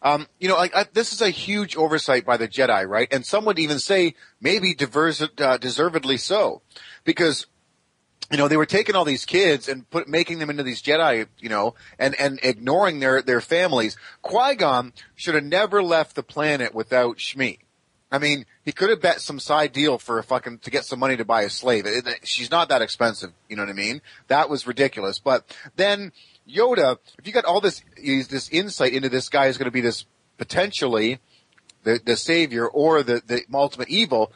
Um, 0.02 0.26
you 0.38 0.48
know, 0.48 0.56
like 0.56 0.74
I, 0.74 0.86
this 0.92 1.12
is 1.12 1.20
a 1.20 1.28
huge 1.28 1.76
oversight 1.76 2.24
by 2.24 2.36
the 2.38 2.48
Jedi, 2.48 2.88
right? 2.88 3.08
And 3.12 3.26
some 3.26 3.44
would 3.44 3.58
even 3.58 3.78
say 3.78 4.14
maybe 4.40 4.74
diverse, 4.74 5.20
uh, 5.22 5.58
deservedly 5.58 6.16
so, 6.16 6.62
because 7.04 7.46
you 8.30 8.38
know 8.38 8.48
they 8.48 8.56
were 8.56 8.64
taking 8.64 8.94
all 8.94 9.04
these 9.04 9.26
kids 9.26 9.68
and 9.68 9.88
put 9.90 10.08
making 10.08 10.38
them 10.38 10.48
into 10.48 10.62
these 10.62 10.80
Jedi, 10.80 11.26
you 11.38 11.50
know, 11.50 11.74
and 11.98 12.18
and 12.18 12.40
ignoring 12.42 13.00
their 13.00 13.20
their 13.20 13.42
families. 13.42 13.96
Qui 14.22 14.54
Gon 14.54 14.92
should 15.14 15.34
have 15.34 15.44
never 15.44 15.82
left 15.82 16.16
the 16.16 16.22
planet 16.22 16.74
without 16.74 17.18
Shmi. 17.18 17.58
I 18.12 18.18
mean, 18.18 18.44
he 18.64 18.72
could 18.72 18.90
have 18.90 19.00
bet 19.00 19.20
some 19.20 19.38
side 19.38 19.72
deal 19.72 19.98
for 19.98 20.18
a 20.18 20.22
fucking 20.24 20.58
to 20.60 20.70
get 20.70 20.84
some 20.84 20.98
money 20.98 21.16
to 21.16 21.24
buy 21.24 21.42
a 21.42 21.50
slave. 21.50 21.86
It- 21.86 22.06
it- 22.06 22.26
she's 22.26 22.50
not 22.50 22.68
that 22.68 22.82
expensive, 22.82 23.32
you 23.48 23.56
know 23.56 23.62
what 23.62 23.70
I 23.70 23.74
mean? 23.74 24.02
That 24.28 24.48
was 24.50 24.66
ridiculous. 24.66 25.18
But 25.18 25.44
then 25.76 26.12
Yoda, 26.48 26.98
if 27.18 27.26
you 27.26 27.32
got 27.32 27.44
all 27.44 27.60
this 27.60 27.82
this 27.96 28.48
insight 28.50 28.92
into 28.94 29.08
this 29.08 29.28
guy 29.28 29.46
is 29.46 29.58
going 29.58 29.66
to 29.66 29.70
be 29.70 29.80
this 29.80 30.04
potentially 30.38 31.20
the 31.84 32.00
the 32.04 32.16
savior 32.16 32.66
or 32.66 33.02
the 33.02 33.22
the 33.24 33.42
ultimate 33.54 33.88
evil, 33.88 34.32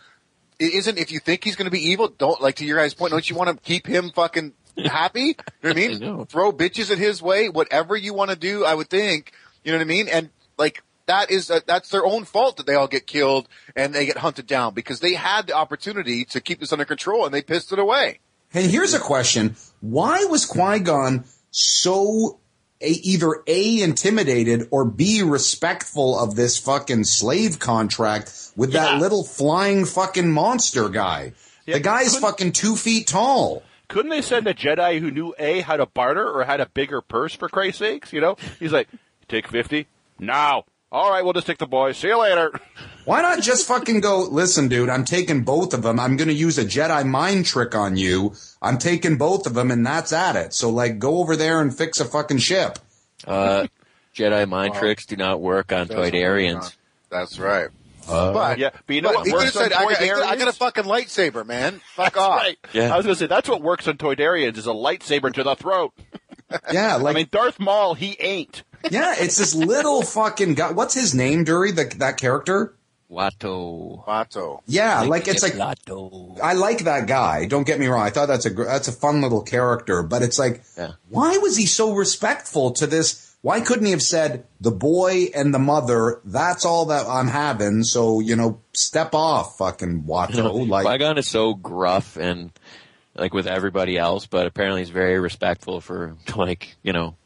it 0.61 0.73
isn't 0.75 0.99
if 0.99 1.11
you 1.11 1.19
think 1.19 1.43
he's 1.43 1.57
going 1.57 1.67
to 1.67 1.71
be 1.73 1.89
evil, 1.91 2.09
don't 2.09 2.41
like 2.41 2.57
to 2.57 2.65
your 2.65 2.79
guys' 2.79 2.95
point, 2.95 3.11
don't 3.11 3.29
you 3.29 3.35
want 3.37 3.51
to 3.51 3.63
keep 3.65 3.87
him 3.87 4.11
fucking 4.15 4.53
happy? 4.85 5.21
You 5.21 5.35
know 5.63 5.71
what 5.71 5.71
I 5.71 5.75
mean? 5.75 5.91
I. 6.03 6.25
Throw 6.27 6.53
bitches 6.53 6.91
at 6.93 6.99
his 6.99 7.21
way, 7.21 7.49
whatever 7.49 7.97
you 7.97 8.15
want 8.15 8.31
to 8.31 8.37
do, 8.37 8.65
I 8.65 8.75
would 8.75 8.89
think. 8.89 9.33
You 9.65 9.73
know 9.73 9.79
what 9.79 9.85
I 9.85 9.89
mean? 9.89 10.09
And 10.09 10.31
like 10.59 10.83
that 11.07 11.31
is 11.31 11.51
uh, 11.51 11.61
that's 11.67 11.89
their 11.91 12.05
own 12.05 12.25
fault 12.25 12.57
that 12.57 12.67
they 12.67 12.75
all 12.75 12.89
get 12.89 13.07
killed 13.07 13.49
and 13.77 13.95
they 13.95 14.07
get 14.07 14.19
hunted 14.19 14.47
down 14.47 14.75
because 14.75 15.01
they 15.01 15.15
had 15.15 15.47
the 15.47 15.53
opportunity 15.55 16.25
to 16.27 16.41
keep 16.41 16.61
this 16.61 16.73
under 16.73 16.85
control 16.85 17.25
and 17.25 17.35
they 17.35 17.43
pissed 17.43 17.73
it 17.73 17.79
away. 17.79 18.21
Hey, 18.51 18.69
here's 18.69 18.95
a 18.95 19.01
question. 19.01 19.57
Why 19.81 20.25
was 20.25 20.47
Qui-Gon 20.47 21.25
so 21.51 22.39
a, 22.81 22.89
either 22.89 23.43
A, 23.47 23.83
intimidated 23.83 24.69
or 24.71 24.85
B, 24.85 25.23
respectful 25.23 26.19
of 26.19 26.37
this 26.37 26.59
fucking 26.59 27.05
slave 27.05 27.59
contract 27.59 28.53
with 28.57 28.73
that 28.73 29.01
little 29.01 29.25
flying 29.25 29.85
fucking 29.85 30.31
monster 30.31 30.89
guy? 30.89 31.33
Yeah, 31.67 31.75
the 31.75 31.81
guy's 31.81 32.15
couldn't- 32.15 32.21
fucking 32.23 32.53
two 32.53 32.77
feet 32.77 33.07
tall. 33.07 33.63
Couldn't 33.89 34.11
they 34.11 34.23
send 34.23 34.47
a 34.47 34.55
Jedi 34.55 34.99
who 34.99 35.11
knew 35.11 35.35
A, 35.39 35.61
how 35.61 35.77
to 35.77 35.87
barter 35.87 36.27
or 36.29 36.45
had 36.45 36.61
a 36.61 36.67
bigger 36.67 37.01
purse 37.01 37.35
for 37.35 37.49
Christ's 37.49 37.81
sakes? 37.81 38.13
You 38.13 38.21
know? 38.21 38.37
He's 38.59 38.73
like, 38.73 38.89
take 39.29 39.47
50? 39.49 39.87
No. 40.19 40.65
All 40.95 41.11
right, 41.11 41.25
we'll 41.25 41.33
just 41.33 41.49
take 41.49 41.59
the 41.59 41.67
boys. 41.67 41.97
See 41.99 42.07
you 42.07 42.21
later. 42.21 42.53
Why 43.05 43.21
not 43.21 43.43
just 43.43 43.67
fucking 43.67 43.99
go, 44.01 44.21
listen, 44.31 44.69
dude, 44.69 44.89
I'm 44.89 45.05
taking 45.05 45.43
both 45.43 45.75
of 45.75 45.83
them. 45.83 45.99
I'm 45.99 46.17
going 46.17 46.29
to 46.29 46.35
use 46.35 46.57
a 46.57 46.65
Jedi 46.65 47.05
mind 47.05 47.47
trick 47.47 47.75
on 47.75 47.97
you. 47.97 48.35
I'm 48.63 48.79
taking 48.79 49.19
both 49.19 49.45
of 49.49 49.55
them 49.55 49.73
and 49.73 49.85
that's 49.85 50.13
at 50.13 50.37
it. 50.37 50.55
So 50.55 50.71
like 50.71 51.01
go 51.01 51.19
over 51.19 51.35
there 51.35 51.61
and 51.61 51.77
fix 51.77 51.99
a 51.99 52.05
fucking 52.05 52.39
ship. 52.39 52.79
Uh, 53.27 53.67
Jedi 54.15 54.49
mind 54.49 54.75
tricks 54.75 55.05
do 55.05 55.17
not 55.17 55.41
work 55.41 55.73
on 55.73 55.89
Toydarians. 55.89 56.77
That's 57.11 57.41
right. 57.41 57.71
Uh, 58.09 58.33
But 58.33 58.59
Yeah, 58.59 58.71
but 58.87 58.95
you 58.95 59.03
know 59.03 59.15
but 59.15 59.27
what 59.27 59.33
works 59.33 59.53
said, 59.53 59.73
I 59.73 59.85
got, 59.87 60.01
I 60.01 60.37
got- 60.37 60.47
a 60.47 60.53
fucking 60.53 60.85
lightsaber, 60.85 61.45
man. 61.45 61.81
Fuck 61.97 62.17
off. 62.17 62.41
Right. 62.41 62.59
Yeah. 62.73 62.95
I 62.95 62.97
was 62.97 63.05
going 63.05 63.17
to 63.17 63.19
say, 63.19 63.27
that's 63.27 63.49
what 63.49 63.63
works 63.63 63.89
on 63.89 63.99
Toydarians 63.99 64.59
is 64.59 64.69
a 64.69 64.71
lightsaber 64.71 65.35
to 65.35 65.43
the 65.43 65.57
throat. 65.57 65.93
yeah, 66.73 66.95
like 66.95 67.17
I 67.17 67.19
mean, 67.19 67.29
Darth 67.33 67.59
Maul, 67.59 67.95
he 67.95 68.17
ain't. 68.21 68.63
Yeah, 68.91 69.15
it's 69.19 69.37
this 69.37 69.55
little 69.55 70.03
fucking 70.03 70.55
guy. 70.55 70.73
What's 70.73 70.95
his 70.95 71.15
name, 71.15 71.45
Dury? 71.45 71.75
The, 71.75 71.97
that 71.99 72.17
character? 72.19 72.75
Watto. 73.11 74.05
Vato. 74.07 74.61
Yeah, 74.67 75.03
like 75.03 75.29
it's 75.29 75.43
like 75.43 75.53
Watto. 75.53 76.39
I 76.43 76.55
like 76.55 76.81
that 76.85 77.07
guy. 77.07 77.47
Don't 77.47 77.67
get 77.67 77.79
me 77.79 77.87
wrong. 77.87 78.03
I 78.03 78.11
thought 78.11 78.27
that's 78.27 78.47
a 78.47 78.51
that's 78.51 78.89
a 78.89 78.93
fun 78.93 79.21
little 79.21 79.43
character, 79.43 80.03
but 80.03 80.23
it's 80.23 80.39
like, 80.39 80.63
Yeah. 80.77 80.93
why 81.09 81.37
was 81.39 81.57
he 81.57 81.67
so 81.67 81.95
respectful 81.95 82.73
to 82.73 82.87
this? 82.87 83.37
Why 83.43 83.61
couldn't 83.61 83.85
he 83.85 83.91
have 83.91 84.03
said 84.03 84.47
the 84.61 84.71
boy 84.71 85.27
and 85.35 85.53
the 85.53 85.59
mother? 85.59 86.21
That's 86.25 86.65
all 86.65 86.87
that 86.87 87.07
I'm 87.07 87.29
having. 87.29 87.85
So 87.85 88.21
you 88.21 88.37
know, 88.37 88.61
step 88.73 89.15
off, 89.15 89.59
fucking 89.59 90.05
Watto. 90.05 90.67
like, 90.69 90.87
Qui-Gon 90.87 91.19
is 91.19 91.29
so 91.29 91.55
gruff 91.55 92.17
and 92.17 92.51
like 93.15 93.35
with 93.35 93.47
everybody 93.47 93.97
else, 93.99 94.27
but 94.27 94.47
apparently 94.47 94.81
he's 94.81 94.91
very 94.91 95.21
respectful 95.21 95.81
for 95.81 96.17
like 96.37 96.75
you 96.83 96.93
know 96.93 97.17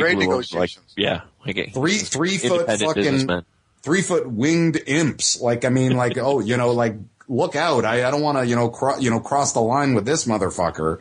Trade 0.00 0.18
people 0.18 0.32
negotiations. 0.32 0.94
Like, 0.96 1.04
yeah, 1.04 1.20
like 1.44 1.72
three 1.72 1.98
three 1.98 2.38
foot 2.38 2.66
fucking 2.66 3.44
three 3.82 4.02
foot 4.02 4.30
winged 4.30 4.80
imps. 4.86 5.40
Like, 5.40 5.64
I 5.64 5.68
mean, 5.68 5.96
like, 5.96 6.18
oh, 6.18 6.40
you 6.40 6.56
know, 6.56 6.72
like, 6.72 6.96
look 7.28 7.56
out. 7.56 7.84
I, 7.84 8.06
I 8.06 8.10
don't 8.10 8.22
want 8.22 8.38
to, 8.38 8.46
you 8.46 8.56
know, 8.56 8.68
cro- 8.68 8.98
you 8.98 9.10
know, 9.10 9.20
cross 9.20 9.52
the 9.52 9.60
line 9.60 9.94
with 9.94 10.04
this 10.06 10.26
motherfucker. 10.26 11.00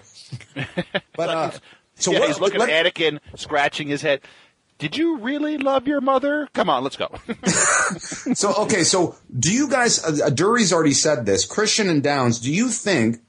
But, 1.16 1.30
uh, 1.30 1.52
so 1.96 2.12
yeah, 2.12 2.20
what, 2.20 2.28
he's 2.28 2.40
looking 2.40 2.60
let- 2.60 2.70
at 2.70 2.94
Anakin, 2.94 3.20
scratching 3.36 3.88
his 3.88 4.02
head. 4.02 4.22
Did 4.78 4.98
you 4.98 5.20
really 5.20 5.58
love 5.58 5.88
your 5.88 6.02
mother? 6.02 6.50
Come 6.54 6.70
on, 6.70 6.84
let's 6.84 6.98
go. 6.98 7.10
So 8.36 8.54
okay, 8.64 8.84
so 8.84 9.16
do 9.38 9.54
you 9.54 9.70
guys? 9.70 10.04
Uh, 10.04 10.30
Dury's 10.30 10.74
already 10.74 10.94
said 10.94 11.26
this. 11.26 11.46
Christian 11.46 11.88
and 11.88 12.02
Downs, 12.04 12.40
do 12.40 12.52
you 12.52 12.70
think 12.70 13.20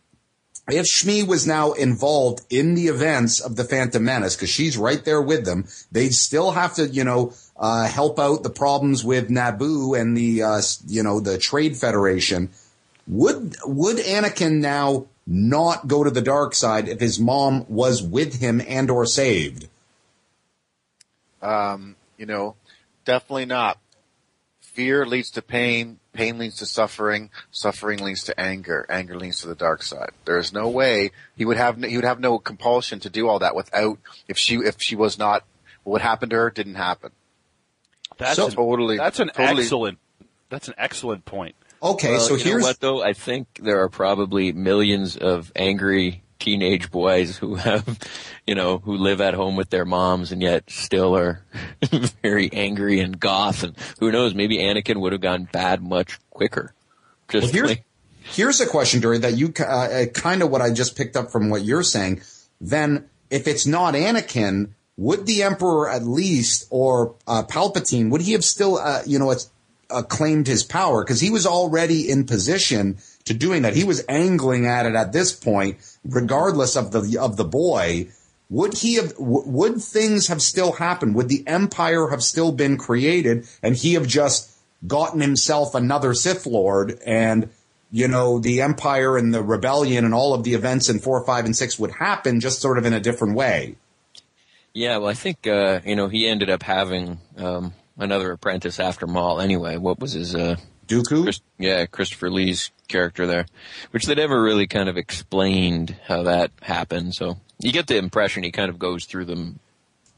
if 0.68 0.86
Shmi 0.86 1.26
was 1.26 1.46
now 1.46 1.72
involved 1.72 2.40
in 2.50 2.74
the 2.74 2.88
events 2.88 3.40
of 3.40 3.56
the 3.56 3.64
Phantom 3.64 4.04
Menace, 4.04 4.34
because 4.34 4.50
she's 4.50 4.76
right 4.76 5.04
there 5.04 5.22
with 5.22 5.44
them, 5.44 5.66
they'd 5.92 6.14
still 6.14 6.52
have 6.52 6.74
to, 6.74 6.88
you 6.88 7.04
know, 7.04 7.32
uh, 7.56 7.86
help 7.86 8.18
out 8.18 8.42
the 8.42 8.50
problems 8.50 9.04
with 9.04 9.28
Naboo 9.28 9.98
and 9.98 10.16
the, 10.16 10.42
uh, 10.42 10.62
you 10.86 11.02
know, 11.02 11.20
the 11.20 11.38
Trade 11.38 11.76
Federation. 11.76 12.50
Would 13.06 13.56
would 13.64 13.98
Anakin 13.98 14.58
now 14.58 15.06
not 15.26 15.86
go 15.86 16.02
to 16.02 16.10
the 16.10 16.22
dark 16.22 16.54
side 16.54 16.88
if 16.88 17.00
his 17.00 17.20
mom 17.20 17.64
was 17.68 18.02
with 18.02 18.40
him 18.40 18.60
and 18.66 18.90
or 18.90 19.06
saved? 19.06 19.68
Um, 21.40 21.94
you 22.16 22.26
know, 22.26 22.56
definitely 23.04 23.46
not. 23.46 23.78
Fear 24.76 25.06
leads 25.06 25.30
to 25.30 25.40
pain. 25.42 25.98
Pain 26.12 26.36
leads 26.36 26.56
to 26.56 26.66
suffering. 26.66 27.30
Suffering 27.50 27.98
leads 28.00 28.22
to 28.24 28.38
anger. 28.38 28.84
Anger 28.90 29.18
leads 29.18 29.40
to 29.40 29.48
the 29.48 29.54
dark 29.54 29.82
side. 29.82 30.10
There 30.26 30.36
is 30.36 30.52
no 30.52 30.68
way 30.68 31.12
he 31.34 31.46
would 31.46 31.56
have 31.56 31.82
he 31.82 31.96
would 31.96 32.04
have 32.04 32.20
no 32.20 32.38
compulsion 32.38 33.00
to 33.00 33.08
do 33.10 33.26
all 33.26 33.38
that 33.38 33.54
without 33.56 33.98
if 34.28 34.36
she 34.36 34.56
if 34.56 34.76
she 34.78 34.94
was 34.94 35.18
not 35.18 35.44
what 35.82 36.02
happened 36.02 36.30
to 36.30 36.36
her 36.36 36.50
didn't 36.50 36.74
happen. 36.74 37.10
That's 38.18 38.36
So- 38.36 38.48
an, 38.48 38.52
Totally- 38.54 38.98
That's 38.98 39.18
an 39.18 39.30
totally- 39.34 39.62
excellent. 39.62 39.98
That's 40.50 40.68
an 40.68 40.74
excellent 40.76 41.24
point. 41.24 41.54
Okay, 41.82 42.12
Well, 42.12 42.20
so 42.20 42.34
you 42.34 42.38
know 42.38 42.50
here's 42.50 42.62
what 42.62 42.80
though. 42.80 43.02
I 43.02 43.14
think 43.14 43.46
there 43.62 43.80
are 43.82 43.88
probably 43.88 44.52
millions 44.52 45.16
of 45.16 45.50
angry 45.56 46.22
teenage 46.38 46.90
boys 46.90 47.36
who 47.36 47.54
have, 47.56 47.98
you 48.46 48.54
know, 48.54 48.78
who 48.78 48.96
live 48.96 49.20
at 49.20 49.34
home 49.34 49.56
with 49.56 49.70
their 49.70 49.84
moms 49.84 50.32
and 50.32 50.42
yet 50.42 50.70
still 50.70 51.16
are 51.16 51.42
very 52.22 52.52
angry 52.52 53.00
and 53.00 53.18
goth. 53.18 53.62
And 53.62 53.74
who 54.00 54.12
knows? 54.12 54.34
Maybe 54.34 54.58
Anakin 54.58 55.00
would 55.00 55.12
have 55.12 55.20
gone 55.20 55.48
bad 55.52 55.82
much 55.82 56.18
quicker. 56.30 56.72
Just 57.28 57.46
Well, 57.46 57.52
here's 57.52 57.68
like, 57.70 57.84
here's 58.22 58.60
a 58.60 58.66
question, 58.66 59.00
Dory, 59.00 59.18
that 59.18 59.34
you 59.34 59.52
uh, 59.58 59.64
uh, 59.64 60.06
kind 60.06 60.42
of 60.42 60.50
what 60.50 60.62
I 60.62 60.72
just 60.72 60.96
picked 60.96 61.16
up 61.16 61.30
from 61.30 61.50
what 61.50 61.64
you're 61.64 61.82
saying. 61.82 62.22
Then, 62.60 63.08
if 63.30 63.46
it's 63.48 63.66
not 63.66 63.94
Anakin, 63.94 64.70
would 64.96 65.26
the 65.26 65.42
Emperor 65.42 65.90
at 65.90 66.04
least 66.04 66.66
or 66.70 67.14
uh, 67.26 67.42
Palpatine 67.42 68.10
would 68.10 68.22
he 68.22 68.32
have 68.32 68.44
still, 68.44 68.78
uh, 68.78 69.02
you 69.06 69.18
know, 69.18 69.30
it's, 69.30 69.50
uh, 69.90 70.02
claimed 70.02 70.46
his 70.46 70.64
power 70.64 71.04
because 71.04 71.20
he 71.20 71.30
was 71.30 71.46
already 71.46 72.10
in 72.10 72.24
position 72.24 72.98
to 73.24 73.34
doing 73.34 73.62
that. 73.62 73.76
He 73.76 73.84
was 73.84 74.04
angling 74.08 74.66
at 74.66 74.86
it 74.86 74.94
at 74.94 75.12
this 75.12 75.32
point, 75.32 75.76
regardless 76.08 76.76
of 76.76 76.92
the 76.92 77.18
of 77.18 77.36
the 77.36 77.44
boy. 77.44 78.08
Would 78.48 78.74
he 78.74 78.94
have? 78.94 79.16
W- 79.16 79.42
would 79.44 79.82
things 79.82 80.28
have 80.28 80.40
still 80.40 80.72
happened? 80.72 81.16
Would 81.16 81.28
the 81.28 81.42
Empire 81.48 82.08
have 82.10 82.22
still 82.22 82.52
been 82.52 82.76
created, 82.76 83.46
and 83.62 83.74
he 83.74 83.94
have 83.94 84.06
just 84.06 84.52
gotten 84.86 85.20
himself 85.20 85.74
another 85.74 86.14
Sith 86.14 86.46
Lord, 86.46 87.00
and 87.04 87.50
you 87.90 88.06
know 88.06 88.38
the 88.38 88.62
Empire 88.62 89.16
and 89.16 89.34
the 89.34 89.42
rebellion 89.42 90.04
and 90.04 90.14
all 90.14 90.32
of 90.32 90.44
the 90.44 90.54
events 90.54 90.88
in 90.88 91.00
four, 91.00 91.24
five, 91.26 91.44
and 91.44 91.56
six 91.56 91.76
would 91.78 91.90
happen, 91.90 92.38
just 92.38 92.60
sort 92.60 92.78
of 92.78 92.86
in 92.86 92.92
a 92.92 93.00
different 93.00 93.34
way. 93.34 93.74
yeah. 94.72 94.98
Well, 94.98 95.08
I 95.08 95.14
think 95.14 95.46
uh, 95.48 95.80
you 95.84 95.96
know 95.96 96.06
he 96.06 96.28
ended 96.28 96.48
up 96.48 96.62
having 96.62 97.18
um, 97.36 97.72
another 97.98 98.30
apprentice 98.30 98.78
after 98.78 99.08
Maul. 99.08 99.40
Anyway, 99.40 99.76
what 99.76 99.98
was 99.98 100.12
his? 100.12 100.36
Uh, 100.36 100.54
Dooku. 100.86 101.24
Chris, 101.24 101.40
yeah, 101.58 101.86
Christopher 101.86 102.30
Lee's 102.30 102.70
character 102.88 103.26
there, 103.26 103.46
which 103.90 104.06
they 104.06 104.14
never 104.14 104.42
really 104.42 104.66
kind 104.66 104.88
of 104.88 104.96
explained 104.96 105.96
how 106.06 106.22
that 106.24 106.50
happened. 106.62 107.14
So 107.14 107.38
You 107.60 107.72
get 107.72 107.86
the 107.86 107.96
impression 107.96 108.42
he 108.42 108.50
kind 108.50 108.70
of 108.70 108.78
goes 108.78 109.04
through 109.04 109.26
them 109.26 109.58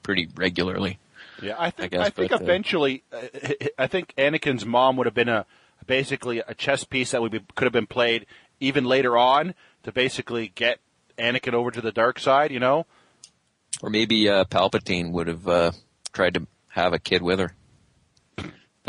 pretty 0.03 0.29
regularly. 0.35 0.99
Yeah, 1.43 1.55
I 1.59 1.71
think 1.71 1.95
I 1.95 2.07
I, 2.07 2.11
think 2.11 2.31
but, 2.31 2.41
uh, 2.41 2.45
eventually, 2.45 3.05
uh, 3.12 3.21
I 3.79 3.87
think 3.87 4.14
Anakin's 4.16 4.66
mom 4.66 4.97
would 4.97 5.07
have 5.07 5.14
been 5.14 5.29
a 5.29 5.47
basically 5.87 6.41
a 6.41 6.55
chess 6.55 6.85
piece 6.85 7.12
that 7.12 7.23
would 7.23 7.33
be 7.33 7.41
could 7.55 7.64
have 7.64 7.73
been 7.73 7.87
played 7.87 8.27
even 8.61 8.85
later 8.85 9.16
on 9.16 9.55
to 9.85 9.93
basically 9.93 10.51
get 10.55 10.81
Anakin 11.19 11.55
over 11.55 11.71
to 11.71 11.81
the 11.81 11.93
dark 11.93 12.19
side. 12.19 12.51
You 12.51 12.59
know, 12.61 12.87
Or 13.83 13.91
maybe 13.91 14.29
uh, 14.29 14.45
Palpatine 14.45 15.12
would 15.12 15.29
have 15.29 15.47
uh, 15.47 15.73
tried 16.12 16.35
to 16.35 16.47
have 16.71 16.93
a 16.93 16.99
kid 16.99 17.23
with 17.23 17.39
her. 17.39 17.55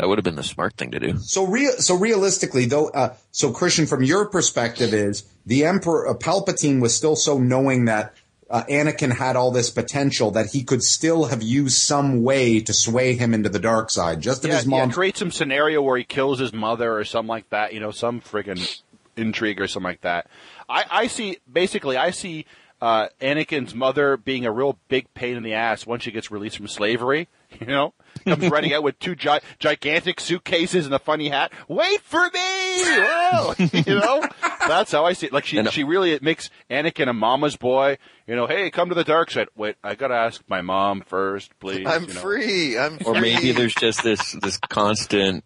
That 0.00 0.08
would 0.08 0.16
have 0.16 0.24
been 0.24 0.36
the 0.36 0.42
smart 0.42 0.78
thing 0.78 0.92
to 0.92 0.98
do. 0.98 1.18
So 1.18 1.44
real, 1.46 1.72
so 1.72 1.94
realistically 1.94 2.64
though, 2.64 2.88
uh, 2.88 3.16
so 3.32 3.52
Christian, 3.52 3.84
from 3.84 4.02
your 4.02 4.24
perspective 4.30 4.94
is 4.94 5.24
the 5.44 5.66
Emperor, 5.66 6.08
uh, 6.08 6.14
Palpatine 6.14 6.80
was 6.80 6.96
still 6.96 7.16
so 7.16 7.36
knowing 7.38 7.84
that 7.84 8.14
uh, 8.48 8.64
Anakin 8.64 9.12
had 9.12 9.36
all 9.36 9.50
this 9.50 9.68
potential 9.68 10.30
that 10.30 10.46
he 10.52 10.64
could 10.64 10.82
still 10.82 11.26
have 11.26 11.42
used 11.42 11.76
some 11.76 12.22
way 12.22 12.60
to 12.60 12.72
sway 12.72 13.14
him 13.14 13.34
into 13.34 13.50
the 13.50 13.58
dark 13.58 13.90
side. 13.90 14.22
Just 14.22 14.42
if 14.42 14.48
yeah, 14.48 14.56
his 14.56 14.64
yeah, 14.64 14.70
mom, 14.70 14.90
create 14.90 15.18
some 15.18 15.30
scenario 15.30 15.82
where 15.82 15.98
he 15.98 16.04
kills 16.04 16.38
his 16.38 16.54
mother 16.54 16.96
or 16.96 17.04
something 17.04 17.28
like 17.28 17.50
that. 17.50 17.74
You 17.74 17.80
know, 17.80 17.90
some 17.90 18.22
friggin' 18.22 18.80
intrigue 19.18 19.60
or 19.60 19.68
something 19.68 19.84
like 19.84 20.00
that. 20.00 20.28
I, 20.66 20.86
I 20.90 21.06
see 21.08 21.36
basically 21.52 21.98
I 21.98 22.10
see 22.10 22.46
uh, 22.80 23.08
Anakin's 23.20 23.74
mother 23.74 24.16
being 24.16 24.46
a 24.46 24.50
real 24.50 24.78
big 24.88 25.12
pain 25.12 25.36
in 25.36 25.42
the 25.42 25.52
ass 25.52 25.86
once 25.86 26.04
she 26.04 26.10
gets 26.10 26.30
released 26.30 26.56
from 26.56 26.68
slavery. 26.68 27.28
You 27.60 27.66
know, 27.66 27.94
comes 28.24 28.48
running 28.48 28.72
out 28.72 28.82
with 28.82 28.98
two 28.98 29.14
gi- 29.14 29.40
gigantic 29.58 30.18
suitcases 30.20 30.86
and 30.86 30.94
a 30.94 30.98
funny 30.98 31.28
hat. 31.28 31.52
Wait 31.68 32.00
for 32.00 32.22
me! 32.22 32.30
Whoa! 32.32 33.54
you 33.72 33.98
know, 33.98 34.22
that's 34.66 34.92
how 34.92 35.04
I 35.04 35.12
see 35.12 35.26
it. 35.26 35.32
Like 35.32 35.44
she, 35.46 35.58
And- 35.58 35.70
she 35.70 35.84
really 35.84 36.12
it 36.12 36.22
makes 36.22 36.48
Anakin 36.70 37.08
a 37.08 37.12
mama's 37.12 37.56
boy. 37.56 37.98
You 38.26 38.36
know, 38.36 38.46
hey, 38.46 38.70
come 38.70 38.88
to 38.88 38.94
the 38.94 39.04
dark 39.04 39.30
side. 39.30 39.48
Wait, 39.56 39.76
I 39.84 39.94
gotta 39.94 40.14
ask 40.14 40.42
my 40.48 40.62
mom 40.62 41.02
first, 41.02 41.50
please. 41.58 41.86
I'm 41.86 42.04
you 42.08 42.14
know. 42.14 42.20
free. 42.20 42.78
I'm 42.78 42.94
Or 43.04 43.14
free. 43.14 43.34
maybe 43.34 43.52
there's 43.52 43.74
just 43.74 44.02
this 44.02 44.32
this 44.40 44.56
constant, 44.58 45.44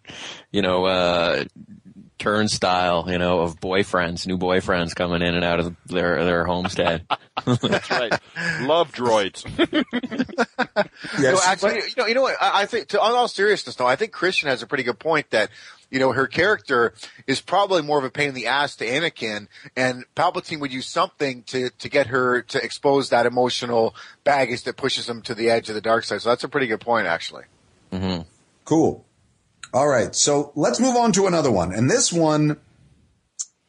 you 0.51 0.61
know, 0.61 0.85
uh, 0.85 1.43
turnstile, 2.17 3.05
you 3.09 3.17
know, 3.17 3.39
of 3.39 3.59
boyfriends, 3.59 4.25
new 4.25 4.37
boyfriends 4.37 4.95
coming 4.95 5.21
in 5.21 5.35
and 5.35 5.43
out 5.43 5.59
of 5.59 5.75
their 5.85 6.23
their 6.23 6.45
homestead. 6.45 7.05
That's 7.45 7.89
right. 7.91 8.13
Love 8.61 8.91
droids. 8.91 9.45
Yes, 11.19 11.35
no, 11.35 11.39
actually, 11.43 11.75
you 11.75 11.93
know, 11.97 12.05
you 12.07 12.15
know 12.15 12.21
what? 12.21 12.35
I, 12.41 12.63
I 12.63 12.65
think, 12.65 12.89
to, 12.89 13.01
on 13.01 13.11
all 13.11 13.27
seriousness, 13.27 13.75
though, 13.75 13.87
I 13.87 13.95
think 13.95 14.11
Christian 14.11 14.49
has 14.49 14.61
a 14.61 14.67
pretty 14.67 14.83
good 14.83 14.99
point 14.99 15.29
that, 15.31 15.49
you 15.89 15.99
know, 15.99 16.11
her 16.11 16.27
character 16.27 16.93
is 17.27 17.41
probably 17.41 17.81
more 17.81 17.97
of 17.97 18.03
a 18.03 18.09
pain 18.09 18.29
in 18.29 18.35
the 18.35 18.47
ass 18.47 18.75
to 18.77 18.85
Anakin, 18.85 19.47
and 19.75 20.03
Palpatine 20.15 20.59
would 20.59 20.73
use 20.73 20.87
something 20.87 21.43
to 21.43 21.69
to 21.69 21.89
get 21.89 22.07
her 22.07 22.41
to 22.43 22.63
expose 22.63 23.09
that 23.09 23.25
emotional 23.25 23.95
baggage 24.23 24.63
that 24.63 24.77
pushes 24.77 25.07
him 25.07 25.21
to 25.23 25.35
the 25.35 25.49
edge 25.49 25.69
of 25.69 25.75
the 25.75 25.81
dark 25.81 26.03
side. 26.03 26.21
So 26.21 26.29
that's 26.29 26.43
a 26.43 26.49
pretty 26.49 26.67
good 26.67 26.81
point, 26.81 27.07
actually. 27.07 27.43
Mm-hmm. 27.91 28.23
Cool. 28.65 29.05
All 29.75 29.89
right. 29.89 30.15
So 30.15 30.53
let's 30.55 30.79
move 30.79 30.95
on 30.95 31.11
to 31.11 31.27
another 31.27 31.51
one. 31.51 31.73
And 31.73 31.91
this 31.91 32.13
one 32.13 32.55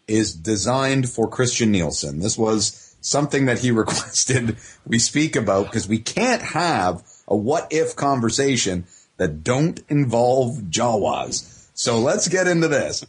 is 0.07 0.33
designed 0.33 1.11
for 1.11 1.29
Christian 1.29 1.73
Nielsen. 1.73 2.21
This 2.21 2.39
was 2.39 2.95
something 3.01 3.47
that 3.47 3.59
he 3.59 3.71
requested 3.73 4.57
we 4.87 5.01
speak 5.01 5.35
about 5.35 5.65
because 5.65 5.89
we 5.89 5.99
can't 5.99 6.43
have 6.43 7.03
a 7.27 7.35
what 7.35 7.67
if 7.73 7.97
conversation 7.97 8.85
that 9.17 9.43
don't 9.43 9.81
involve 9.89 10.59
Jawas. 10.71 11.67
So 11.75 11.99
let's 11.99 12.29
get 12.29 12.47
into 12.47 12.69
this. 12.69 13.05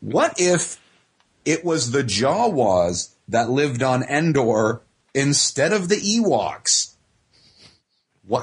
What 0.00 0.34
if 0.40 0.80
it 1.44 1.64
was 1.64 1.92
the 1.92 2.02
Jawas 2.02 3.10
that 3.28 3.48
lived 3.48 3.84
on 3.84 4.02
Endor 4.02 4.82
instead 5.14 5.72
of 5.72 5.88
the 5.88 6.00
Ewoks? 6.00 6.94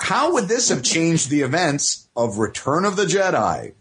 How 0.03 0.31
would 0.31 0.47
this 0.47 0.69
have 0.69 0.81
changed 0.81 1.29
the 1.29 1.41
events 1.41 2.07
of 2.15 2.37
Return 2.37 2.85
of 2.85 2.95
the 2.95 3.05
Jedi? 3.05 3.73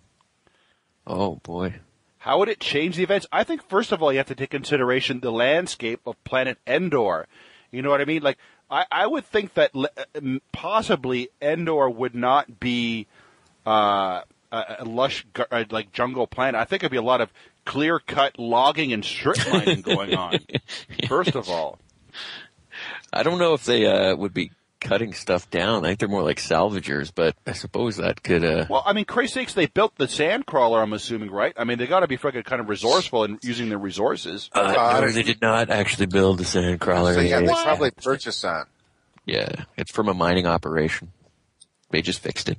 Oh 1.06 1.36
boy. 1.36 1.74
How 2.18 2.38
would 2.38 2.48
it 2.48 2.58
change 2.58 2.96
the 2.96 3.04
events? 3.04 3.26
I 3.30 3.44
think 3.44 3.62
first 3.68 3.92
of 3.92 4.02
all 4.02 4.12
you 4.12 4.18
have 4.18 4.26
to 4.26 4.34
take 4.34 4.50
consideration 4.50 5.20
the 5.20 5.30
landscape 5.30 6.00
of 6.06 6.22
planet 6.24 6.58
Endor. 6.66 7.26
You 7.70 7.82
know 7.82 7.90
what 7.90 8.00
I 8.00 8.04
mean? 8.04 8.22
Like 8.22 8.38
I, 8.70 8.84
I 8.90 9.06
would 9.06 9.24
think 9.24 9.54
that 9.54 9.70
um, 10.16 10.42
possibly 10.52 11.28
Endor 11.40 11.88
would 11.88 12.14
not 12.14 12.58
be 12.58 13.06
uh, 13.66 14.22
a, 14.50 14.76
a 14.80 14.84
lush 14.84 15.24
gu- 15.32 15.44
uh, 15.50 15.64
like 15.70 15.92
jungle 15.92 16.26
planet. 16.26 16.60
I 16.60 16.64
think 16.64 16.82
it'd 16.82 16.90
be 16.90 16.96
a 16.96 17.02
lot 17.02 17.20
of 17.20 17.32
clear 17.64 17.98
cut 18.00 18.38
logging 18.38 18.92
and 18.92 19.04
strip 19.04 19.38
mining 19.50 19.82
going 19.82 20.14
on. 20.14 20.38
First 21.08 21.34
of 21.36 21.48
all, 21.48 21.78
I 23.12 23.22
don't 23.22 23.38
know 23.38 23.54
if 23.54 23.64
they 23.64 23.86
uh, 23.86 24.16
would 24.16 24.34
be 24.34 24.50
cutting 24.80 25.12
stuff 25.14 25.48
down. 25.50 25.84
I 25.84 25.88
think 25.88 26.00
they're 26.00 26.08
more 26.08 26.22
like 26.22 26.38
salvagers, 26.38 27.10
but 27.14 27.34
I 27.46 27.52
suppose 27.52 27.96
that 27.96 28.22
could. 28.22 28.44
Uh, 28.44 28.66
well, 28.68 28.82
I 28.86 28.92
mean, 28.92 29.04
Christ's 29.04 29.34
sakes, 29.34 29.54
they 29.54 29.66
built 29.66 29.94
the 29.96 30.08
sand 30.08 30.46
crawler. 30.46 30.82
I'm 30.82 30.92
assuming, 30.92 31.30
right? 31.30 31.54
I 31.56 31.64
mean, 31.64 31.78
they 31.78 31.86
got 31.86 32.00
to 32.00 32.06
be 32.08 32.16
freaking 32.18 32.44
kind 32.44 32.60
of 32.60 32.68
resourceful 32.68 33.24
in 33.24 33.38
using 33.42 33.68
their 33.68 33.78
resources. 33.78 34.50
uh, 34.54 34.60
I 34.60 35.00
no, 35.00 35.08
they 35.10 35.22
did 35.22 35.40
not 35.40 35.70
actually 35.70 36.06
build 36.06 36.38
the 36.38 36.44
sand 36.44 36.80
crawler. 36.80 37.14
So 37.14 37.20
yeah, 37.20 37.40
they 37.40 37.46
They- 37.46 37.52
probably 37.52 37.90
purchased 37.90 38.42
that. 38.42 38.66
Yeah, 39.24 39.64
it's 39.76 39.90
from 39.90 40.08
a 40.08 40.14
mining 40.14 40.46
operation. 40.46 41.10
They 41.90 42.00
just 42.02 42.20
fixed 42.20 42.48
it. 42.48 42.58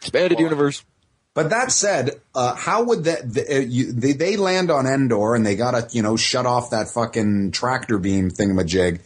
Expanded 0.00 0.38
universe. 0.40 0.84
But 1.34 1.50
that 1.50 1.72
said, 1.72 2.20
uh, 2.34 2.54
how 2.54 2.84
would 2.84 3.04
that 3.04 3.32
the, 3.34 3.56
uh, 3.56 3.58
you, 3.60 3.92
they 3.92 4.12
they 4.12 4.36
land 4.36 4.70
on 4.70 4.86
Endor 4.86 5.34
and 5.34 5.44
they 5.44 5.56
gotta 5.56 5.88
you 5.90 6.02
know 6.02 6.16
shut 6.16 6.46
off 6.46 6.70
that 6.70 6.88
fucking 6.88 7.50
tractor 7.50 7.98
beam 7.98 8.30
thingamajig, 8.30 9.00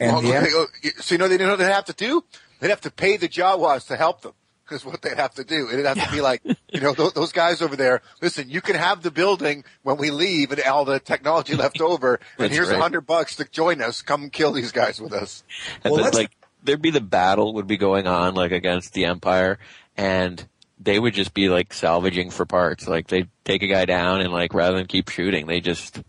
and 0.00 0.12
Well, 0.12 0.22
the 0.22 0.36
okay, 0.36 0.48
oh, 0.52 0.66
so 1.00 1.14
you 1.14 1.18
know 1.18 1.28
they 1.28 1.34
didn't 1.36 1.48
know 1.48 1.52
what 1.54 1.58
they'd 1.58 1.72
have 1.72 1.84
to 1.86 1.92
do? 1.92 2.24
They'd 2.60 2.70
have 2.70 2.80
to 2.82 2.90
pay 2.90 3.16
the 3.16 3.28
Jawas 3.28 3.86
to 3.88 3.96
help 3.96 4.22
them. 4.22 4.32
Because 4.64 4.84
what 4.84 5.00
they'd 5.00 5.16
have 5.16 5.34
to 5.34 5.44
do. 5.44 5.68
It'd 5.70 5.86
have 5.86 6.04
to 6.04 6.10
be 6.10 6.20
like, 6.20 6.42
you 6.44 6.80
know, 6.80 6.92
those, 6.92 7.12
those 7.12 7.30
guys 7.30 7.62
over 7.62 7.76
there. 7.76 8.02
Listen, 8.20 8.50
you 8.50 8.60
can 8.60 8.74
have 8.74 9.00
the 9.00 9.12
building 9.12 9.62
when 9.84 9.96
we 9.96 10.10
leave 10.10 10.50
and 10.50 10.60
all 10.62 10.84
the 10.84 10.98
technology 10.98 11.54
left 11.56 11.80
over. 11.80 12.18
And 12.36 12.50
here's 12.50 12.70
a 12.70 12.72
right. 12.72 12.80
hundred 12.82 13.02
bucks 13.02 13.36
to 13.36 13.44
join 13.44 13.80
us. 13.80 14.02
Come 14.02 14.28
kill 14.28 14.50
these 14.52 14.72
guys 14.72 15.00
with 15.00 15.12
us. 15.12 15.44
And 15.84 15.92
Well, 15.92 15.96
then, 15.96 16.04
let's- 16.06 16.16
like 16.16 16.32
there'd 16.64 16.82
be 16.82 16.90
the 16.90 17.00
battle 17.00 17.54
would 17.54 17.68
be 17.68 17.76
going 17.76 18.08
on 18.08 18.34
like 18.34 18.50
against 18.50 18.92
the 18.92 19.04
Empire, 19.04 19.60
and 19.96 20.44
they 20.80 20.98
would 20.98 21.14
just 21.14 21.32
be 21.32 21.48
like 21.48 21.72
salvaging 21.72 22.30
for 22.30 22.44
parts. 22.44 22.88
Like 22.88 23.06
they'd 23.06 23.28
take 23.44 23.62
a 23.62 23.68
guy 23.68 23.84
down, 23.84 24.20
and 24.20 24.32
like 24.32 24.52
rather 24.52 24.76
than 24.76 24.86
keep 24.86 25.08
shooting, 25.10 25.46
they 25.46 25.60
just 25.60 26.02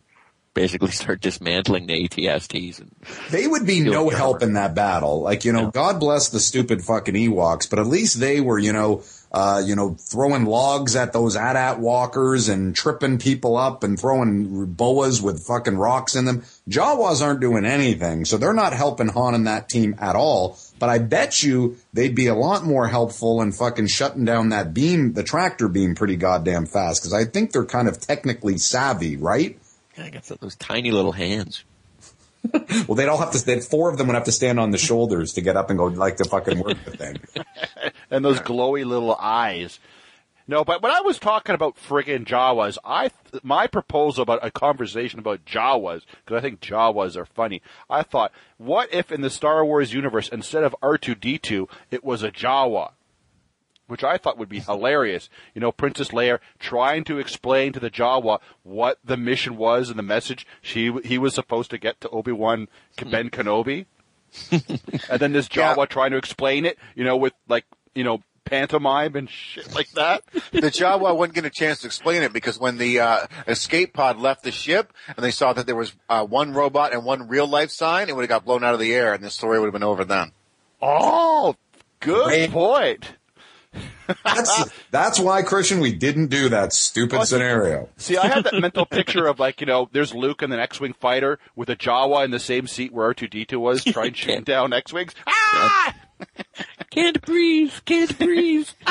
basically 0.58 0.90
start 0.90 1.22
dismantling 1.22 1.86
the 1.86 1.94
ATSTs. 1.94 2.80
And 2.80 2.92
they 3.30 3.46
would 3.46 3.68
be 3.68 3.82
no 3.82 4.10
help 4.10 4.42
in 4.42 4.54
that 4.54 4.74
battle. 4.74 5.22
Like 5.22 5.46
you 5.46 5.54
know, 5.54 5.70
God 5.70 6.00
bless 6.00 6.30
the 6.30 6.40
stupid 6.40 6.84
fucking 6.84 7.14
Ewoks, 7.14 7.70
but 7.70 7.78
at 7.78 7.86
least 7.86 8.20
they 8.20 8.42
were 8.42 8.60
you 8.60 8.74
know. 8.74 9.04
Uh, 9.30 9.62
you 9.64 9.76
know, 9.76 9.94
throwing 10.00 10.46
logs 10.46 10.96
at 10.96 11.12
those 11.12 11.36
AT-AT 11.36 11.80
walkers 11.82 12.48
and 12.48 12.74
tripping 12.74 13.18
people 13.20 13.58
up 13.58 13.84
and 13.84 14.00
throwing 14.00 14.68
boas 14.68 15.22
with 15.22 15.46
fucking 15.46 15.76
rocks 15.76 16.16
in 16.16 16.24
them. 16.24 16.44
Jawas 16.70 17.22
aren't 17.22 17.42
doing 17.42 17.66
anything, 17.66 18.24
so 18.24 18.38
they're 18.38 18.54
not 18.54 18.72
helping 18.72 19.10
Han 19.10 19.36
and 19.36 19.46
that 19.46 19.68
team 19.68 19.96
at 20.00 20.16
all. 20.16 20.58
But 20.80 20.88
I 20.88 21.00
bet 21.00 21.44
you 21.44 21.76
they'd 21.92 22.16
be 22.16 22.28
a 22.28 22.36
lot 22.36 22.64
more 22.64 22.88
helpful 22.88 23.42
in 23.42 23.52
fucking 23.52 23.88
shutting 23.88 24.24
down 24.24 24.48
that 24.50 24.74
beam, 24.74 25.12
the 25.12 25.24
tractor 25.24 25.68
beam, 25.68 25.94
pretty 25.94 26.16
goddamn 26.16 26.66
fast. 26.66 27.02
Because 27.02 27.14
I 27.14 27.26
think 27.26 27.52
they're 27.52 27.66
kind 27.66 27.90
of 27.90 28.00
technically 28.00 28.58
savvy, 28.58 29.18
right? 29.18 29.60
I 29.98 30.10
got 30.10 30.24
those 30.24 30.56
tiny 30.56 30.92
little 30.92 31.14
hands. 31.14 31.64
Well, 32.88 32.96
they'd 32.96 33.08
all 33.08 33.18
have 33.18 33.32
to. 33.32 33.44
They'd 33.46 33.64
four 33.64 33.90
of 33.90 33.98
them 33.98 34.08
would 34.08 34.14
have 34.14 34.24
to 34.26 34.32
stand 34.32 34.58
on 34.58 34.72
the 34.72 34.78
shoulders 34.78 35.34
to 35.34 35.42
get 35.42 35.58
up 35.58 35.70
and 35.70 35.78
go 35.78 35.86
like 35.86 36.16
to 36.18 36.24
fucking 36.24 36.60
work 36.60 36.78
the 36.86 36.92
thing. 36.92 37.18
and 38.12 38.24
those 38.24 38.40
glowy 38.40 38.86
little 38.86 39.16
eyes. 39.16 39.80
No, 40.48 40.64
but 40.64 40.82
when 40.82 40.94
I 40.94 41.02
was 41.02 41.20
talking 41.20 41.56
about 41.56 41.76
friggin' 41.76 42.24
Jawas, 42.24 42.78
I 42.86 43.12
my 43.44 43.68
proposal 43.68 44.24
about 44.24 44.46
a 44.46 44.52
conversation 44.52 45.20
about 45.20 45.44
Jawas 45.44 46.04
because 46.24 46.38
I 46.38 46.42
think 46.42 46.62
Jawas 46.62 47.18
are 47.18 47.26
funny. 47.26 47.62
I 47.90 48.04
thought, 48.04 48.32
what 48.58 48.94
if 48.94 49.12
in 49.12 49.22
the 49.22 49.30
Star 49.30 49.66
Wars 49.66 49.92
universe 49.94 50.30
instead 50.30 50.64
of 50.64 50.74
R 50.82 50.98
two 50.98 51.16
D 51.16 51.38
two, 51.38 51.68
it 51.92 52.04
was 52.04 52.24
a 52.24 52.32
Jawa, 52.32 52.92
which 53.88 54.04
I 54.04 54.18
thought 54.18 54.38
would 54.38 54.50
be 54.50 54.60
hilarious. 54.60 55.30
You 55.56 55.62
know, 55.62 55.72
Princess 55.72 56.10
Leia 56.10 56.40
trying 56.60 57.04
to 57.06 57.18
explain 57.20 57.74
to 57.74 57.80
the 57.80 57.90
Jawa 57.90 58.40
what 58.64 59.00
the 59.04 59.18
mission 59.18 59.58
was 59.58 59.90
and 59.90 59.98
the 59.98 60.04
message 60.04 60.46
she 60.62 60.92
he 61.04 61.18
was 61.18 61.34
supposed 61.34 61.70
to 61.72 61.78
get 61.78 62.00
to 62.02 62.10
Obi 62.10 62.32
Wan 62.32 62.68
Ben 63.10 63.30
Kenobi 63.30 63.86
and 64.52 65.20
then 65.20 65.34
this 65.34 65.50
Yeah. 65.54 65.74
Jawa 65.74 65.88
trying 65.88 66.12
to 66.12 66.18
explain 66.18 66.66
it, 66.66 66.78
you 66.96 67.04
know, 67.04 67.18
with 67.18 67.34
like, 67.48 67.66
you 67.96 68.04
know, 68.04 68.22
pantomime 68.46 69.16
and 69.16 69.30
shit 69.30 69.74
like 69.76 69.90
that. 69.92 70.22
The 70.52 70.72
Jawa 70.72 71.16
wouldn't 71.18 71.36
get 71.36 71.46
a 71.46 71.50
chance 71.50 71.82
to 71.82 71.88
explain 71.88 72.24
it 72.24 72.32
because 72.34 72.58
when 72.60 72.78
the 72.78 73.00
uh, 73.02 73.28
escape 73.48 73.94
pod 73.94 74.18
left 74.20 74.44
the 74.44 74.52
ship 74.52 74.94
and 75.16 75.18
they 75.24 75.32
saw 75.32 75.54
that 75.54 75.66
there 75.66 75.76
was 75.76 75.94
uh, 76.10 76.26
one 76.26 76.54
robot 76.54 76.94
and 76.94 77.04
one 77.04 77.28
real 77.28 77.48
life 77.48 77.70
sign, 77.72 78.08
it 78.10 78.16
would 78.16 78.22
have 78.24 78.30
got 78.30 78.46
blown 78.46 78.64
out 78.64 78.74
of 78.74 78.80
the 78.80 78.94
air 78.94 79.14
and 79.14 79.24
the 79.24 79.30
story 79.30 79.60
would 79.60 79.66
have 79.66 79.74
been 79.74 79.84
over 79.84 80.06
then. 80.06 80.32
oh, 80.82 81.56
good 82.00 82.28
Wait. 82.28 82.52
point. 82.52 83.14
That's 84.24 84.72
that's 84.92 85.20
why 85.20 85.42
Christian 85.42 85.80
we 85.80 85.92
didn't 85.92 86.28
do 86.28 86.50
that 86.50 86.74
stupid 86.74 87.26
scenario. 87.26 87.90
See, 87.98 88.18
I 88.18 88.28
have 88.28 88.44
that 88.46 88.60
mental 88.60 88.86
picture 88.86 89.28
of 89.28 89.40
like, 89.40 89.60
you 89.62 89.68
know, 89.68 89.90
there's 89.92 90.14
Luke 90.14 90.42
and 90.42 90.52
the 90.52 90.60
X-Wing 90.60 90.94
fighter 90.94 91.40
with 91.56 91.70
a 91.70 91.76
Jawa 91.76 92.26
in 92.26 92.32
the 92.32 92.40
same 92.40 92.68
seat 92.68 92.94
where 92.94 93.14
R2D2 93.14 93.58
was 93.58 93.84
trying 93.86 94.14
to 94.14 94.18
shoot 94.18 94.46
down 94.46 94.74
X-Wings. 94.74 95.14
Ah! 95.28 95.96
Can't 96.90 97.22
breathe. 97.22 97.74
Can't 97.86 98.18
breathe. 98.18 98.70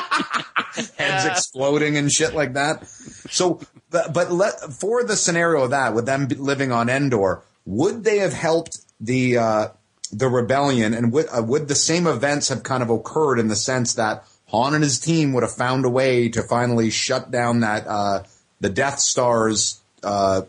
Heads 0.97 1.24
exploding 1.24 1.97
and 1.97 2.11
shit 2.12 2.34
like 2.34 2.53
that. 2.53 2.87
So, 2.87 3.61
but, 3.91 4.12
but 4.12 4.30
let, 4.30 4.55
for 4.72 5.03
the 5.03 5.16
scenario 5.16 5.64
of 5.64 5.70
that, 5.70 5.95
with 5.95 6.07
them 6.07 6.28
living 6.28 6.72
on 6.72 6.89
Endor, 6.89 7.43
would 7.64 8.05
they 8.05 8.18
have 8.18 8.32
helped 8.32 8.78
the 9.01 9.39
uh, 9.39 9.68
the 10.12 10.28
rebellion, 10.28 10.95
and 10.95 11.12
would 11.12 11.26
uh, 11.37 11.43
would 11.43 11.68
the 11.68 11.74
same 11.74 12.07
events 12.07 12.49
have 12.49 12.62
kind 12.62 12.82
of 12.82 12.91
occurred 12.91 13.39
in 13.39 13.49
the 13.49 13.57
sense 13.57 13.95
that 13.95 14.24
Han 14.49 14.75
and 14.75 14.83
his 14.83 14.99
team 15.01 15.33
would 15.33 15.43
have 15.43 15.55
found 15.55 15.85
a 15.85 15.89
way 15.89 16.29
to 16.31 16.43
finally 16.43 16.91
shut 16.91 17.31
down 17.31 17.61
that 17.61 17.87
uh, 17.87 18.23
the 18.61 18.69
Death 18.71 18.99
Star's 19.01 19.81
uh, 20.03 20.43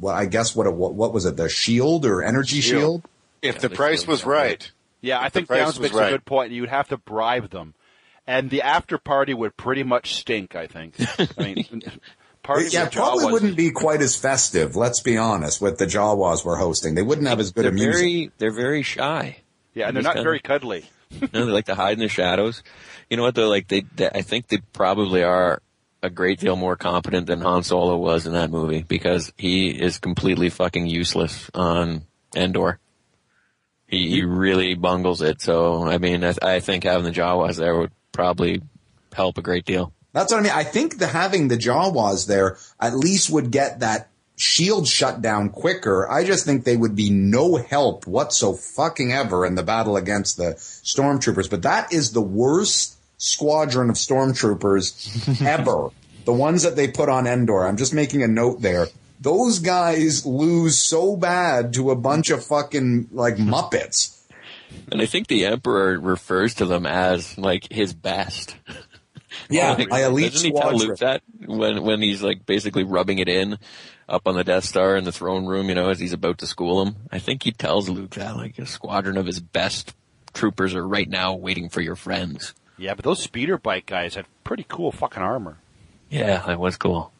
well, 0.00 0.14
I 0.14 0.26
guess 0.26 0.54
what 0.54 0.66
it, 0.66 0.74
what, 0.74 0.94
what 0.94 1.12
was 1.12 1.24
it, 1.24 1.36
the 1.36 1.48
shield 1.48 2.04
or 2.06 2.22
energy 2.22 2.60
Shield. 2.60 2.80
shield? 2.80 3.02
If 3.42 3.60
the 3.60 3.68
they 3.68 3.74
price 3.76 4.06
was 4.06 4.20
don't 4.20 4.30
right. 4.30 4.70
Yeah, 5.00 5.18
I 5.20 5.26
If 5.26 5.32
the 5.32 5.38
think 5.40 5.48
price 5.48 5.60
Downs 5.64 5.80
makes 5.80 5.94
right. 5.94 6.08
a 6.08 6.10
good 6.12 6.24
point. 6.24 6.52
You'd 6.52 6.68
have 6.68 6.88
to 6.88 6.96
bribe 6.98 7.50
them. 7.50 7.74
And 8.26 8.50
the 8.50 8.62
after 8.62 8.98
party 8.98 9.32
would 9.32 9.56
pretty 9.56 9.82
much 9.84 10.14
stink, 10.16 10.54
I 10.54 10.66
think. 10.66 10.94
I 11.18 11.28
mean, 11.42 11.82
parties 12.42 12.74
Yeah, 12.74 12.88
probably 12.90 13.24
Jawas- 13.24 13.32
wouldn't 13.32 13.56
be 13.56 13.70
quite 13.70 14.02
as 14.02 14.14
festive. 14.16 14.76
Let's 14.76 15.00
be 15.00 15.16
honest. 15.16 15.60
With 15.62 15.78
the 15.78 15.86
Jawas 15.86 16.44
we're 16.44 16.56
hosting, 16.56 16.94
they 16.94 17.02
wouldn't 17.02 17.26
have 17.28 17.40
as 17.40 17.52
good 17.52 17.64
they're 17.64 17.70
a 17.70 17.74
music. 17.74 17.94
very, 17.94 18.30
they're 18.38 18.52
very 18.54 18.82
shy. 18.82 19.38
Yeah, 19.74 19.86
and 19.88 19.96
they're 19.96 20.02
not 20.02 20.14
kinda- 20.14 20.24
very 20.24 20.40
cuddly. 20.40 20.84
No, 21.32 21.46
they 21.46 21.52
like 21.52 21.66
to 21.66 21.74
hide 21.74 21.94
in 21.94 22.00
the 22.00 22.08
shadows. 22.08 22.62
You 23.10 23.16
know 23.16 23.22
what? 23.22 23.34
They're 23.34 23.46
like 23.46 23.68
they, 23.68 23.82
they. 23.94 24.08
I 24.08 24.22
think 24.22 24.48
they 24.48 24.58
probably 24.72 25.22
are 25.22 25.62
a 26.02 26.10
great 26.10 26.38
deal 26.38 26.56
more 26.56 26.76
competent 26.76 27.26
than 27.26 27.40
Han 27.40 27.62
Solo 27.62 27.96
was 27.96 28.26
in 28.26 28.34
that 28.34 28.50
movie 28.50 28.84
because 28.86 29.32
he 29.36 29.68
is 29.68 29.98
completely 29.98 30.50
fucking 30.50 30.86
useless 30.86 31.50
on 31.54 32.02
Endor. 32.36 32.78
He, 33.86 34.10
he 34.10 34.22
really 34.22 34.74
bungles 34.74 35.22
it. 35.22 35.40
So 35.40 35.86
I 35.86 35.98
mean, 35.98 36.24
I, 36.24 36.34
I 36.42 36.60
think 36.60 36.84
having 36.84 37.04
the 37.04 37.18
Jawas 37.18 37.56
there 37.56 37.76
would 37.76 37.92
probably 38.12 38.62
help 39.12 39.38
a 39.38 39.42
great 39.42 39.64
deal. 39.64 39.92
That's 40.12 40.32
what 40.32 40.40
I 40.40 40.42
mean. 40.42 40.52
I 40.52 40.64
think 40.64 40.98
the 40.98 41.06
having 41.06 41.48
the 41.48 41.56
Jawas 41.56 42.26
there 42.26 42.58
at 42.80 42.96
least 42.96 43.30
would 43.30 43.50
get 43.50 43.80
that 43.80 44.08
shield 44.38 44.86
shut 44.86 45.20
down 45.20 45.50
quicker. 45.50 46.08
I 46.08 46.24
just 46.24 46.46
think 46.46 46.64
they 46.64 46.76
would 46.76 46.94
be 46.94 47.10
no 47.10 47.56
help 47.56 48.06
whatsoever 48.06 49.44
in 49.44 49.56
the 49.56 49.64
battle 49.64 49.96
against 49.96 50.36
the 50.36 50.54
stormtroopers. 50.54 51.50
But 51.50 51.62
that 51.62 51.92
is 51.92 52.12
the 52.12 52.22
worst 52.22 52.96
squadron 53.18 53.90
of 53.90 53.96
stormtroopers 53.96 55.42
ever. 55.44 55.88
The 56.24 56.32
ones 56.32 56.62
that 56.62 56.76
they 56.76 56.88
put 56.88 57.08
on 57.08 57.26
Endor. 57.26 57.66
I'm 57.66 57.76
just 57.76 57.92
making 57.92 58.22
a 58.22 58.28
note 58.28 58.62
there. 58.62 58.86
Those 59.20 59.58
guys 59.58 60.24
lose 60.24 60.78
so 60.78 61.16
bad 61.16 61.72
to 61.74 61.90
a 61.90 61.96
bunch 61.96 62.30
of 62.30 62.44
fucking 62.44 63.08
like 63.10 63.36
Muppets. 63.36 64.22
And 64.92 65.02
I 65.02 65.06
think 65.06 65.26
the 65.26 65.46
Emperor 65.46 65.98
refers 65.98 66.54
to 66.54 66.64
them 66.66 66.86
as 66.86 67.36
like 67.36 67.72
his 67.72 67.92
best. 67.92 68.54
Yeah, 69.50 69.72
Like, 69.78 69.88
my 69.88 70.04
elite 70.04 70.32
Doesn't 70.32 70.54
he 70.54 70.60
tell. 70.60 70.76
Luke 70.76 70.98
that 70.98 71.22
when 71.44 71.82
when 71.82 72.02
he's 72.02 72.22
like 72.22 72.46
basically 72.46 72.84
rubbing 72.84 73.18
it 73.18 73.28
in 73.28 73.58
up 74.08 74.26
on 74.26 74.34
the 74.34 74.44
Death 74.44 74.64
Star 74.64 74.96
in 74.96 75.04
the 75.04 75.12
throne 75.12 75.46
room, 75.46 75.68
you 75.68 75.74
know, 75.74 75.88
as 75.90 75.98
he's 76.00 76.12
about 76.12 76.38
to 76.38 76.46
school 76.46 76.82
him? 76.84 76.96
I 77.12 77.18
think 77.18 77.42
he 77.42 77.52
tells 77.52 77.88
Luke 77.88 78.10
that 78.10 78.36
like 78.36 78.58
a 78.58 78.66
squadron 78.66 79.16
of 79.16 79.26
his 79.26 79.40
best 79.40 79.94
troopers 80.34 80.74
are 80.74 80.86
right 80.86 81.08
now 81.08 81.34
waiting 81.34 81.68
for 81.68 81.80
your 81.80 81.96
friends. 81.96 82.54
Yeah, 82.76 82.94
but 82.94 83.04
those 83.04 83.22
speeder 83.22 83.58
bike 83.58 83.86
guys 83.86 84.14
had 84.14 84.26
pretty 84.44 84.64
cool 84.68 84.92
fucking 84.92 85.22
armor. 85.22 85.58
Yeah, 86.10 86.42
that 86.46 86.60
was 86.60 86.76
cool. 86.76 87.12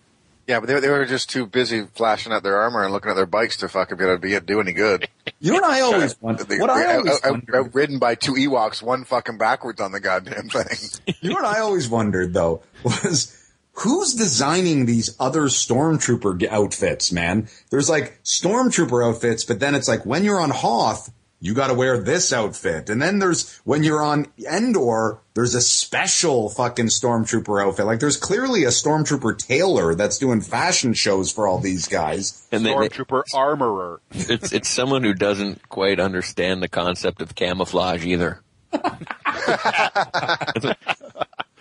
Yeah, 0.46 0.60
but 0.60 0.68
they, 0.68 0.80
they 0.80 0.88
were 0.88 1.04
just 1.04 1.28
too 1.28 1.44
busy 1.46 1.84
flashing 1.94 2.32
at 2.32 2.42
their 2.42 2.58
armor 2.58 2.82
and 2.82 2.90
looking 2.92 3.10
at 3.10 3.14
their 3.16 3.26
bikes 3.26 3.58
to 3.58 3.68
fucking 3.68 3.98
be 3.98 4.04
able 4.04 4.14
to 4.14 4.18
be, 4.20 4.40
do 4.40 4.60
any 4.60 4.72
good. 4.72 5.08
You 5.40 5.52
know 5.52 5.60
what 5.60 5.70
I 5.70 5.80
always 5.82 6.20
wonder? 6.20 6.42
They, 6.42 6.58
What 6.58 6.68
I 6.70 6.82
they- 6.84 6.94
always 6.94 7.12
out- 7.12 7.24
out- 7.26 7.30
wondered- 7.32 7.54
outridden 7.54 7.98
by 8.00 8.14
two 8.16 8.32
Ewoks, 8.32 8.82
one 8.82 9.04
fucking 9.04 9.38
backwards 9.38 9.80
on 9.80 9.92
the 9.92 10.00
goddamn 10.00 10.48
thing. 10.48 11.14
You 11.20 11.28
know 11.28 11.36
what 11.36 11.44
I 11.44 11.60
always 11.60 11.88
wondered 11.88 12.32
though 12.34 12.62
was 12.82 13.37
who's 13.78 14.14
designing 14.14 14.86
these 14.86 15.14
other 15.20 15.42
stormtrooper 15.42 16.46
outfits, 16.48 17.12
man? 17.12 17.48
There's 17.70 17.88
like 17.88 18.22
stormtrooper 18.24 19.06
outfits, 19.06 19.44
but 19.44 19.60
then 19.60 19.74
it's 19.74 19.88
like 19.88 20.04
when 20.06 20.24
you're 20.24 20.40
on 20.40 20.50
Hoth, 20.50 21.10
you 21.40 21.54
got 21.54 21.68
to 21.68 21.74
wear 21.74 21.98
this 21.98 22.32
outfit, 22.32 22.90
and 22.90 23.00
then 23.00 23.20
there's 23.20 23.60
when 23.64 23.84
you're 23.84 24.02
on 24.02 24.26
Endor, 24.50 25.20
there's 25.34 25.54
a 25.54 25.60
special 25.60 26.48
fucking 26.50 26.86
stormtrooper 26.86 27.62
outfit. 27.64 27.86
Like 27.86 28.00
there's 28.00 28.16
clearly 28.16 28.64
a 28.64 28.68
stormtrooper 28.70 29.38
tailor 29.38 29.94
that's 29.94 30.18
doing 30.18 30.40
fashion 30.40 30.94
shows 30.94 31.30
for 31.30 31.46
all 31.46 31.60
these 31.60 31.86
guys. 31.86 32.44
And 32.50 32.66
they, 32.66 32.70
they- 32.70 32.88
Stormtrooper 32.88 33.22
armorer. 33.34 34.00
it's 34.10 34.52
it's 34.52 34.68
someone 34.68 35.04
who 35.04 35.14
doesn't 35.14 35.68
quite 35.68 36.00
understand 36.00 36.60
the 36.60 36.68
concept 36.68 37.22
of 37.22 37.36
camouflage 37.36 38.04
either. 38.04 38.42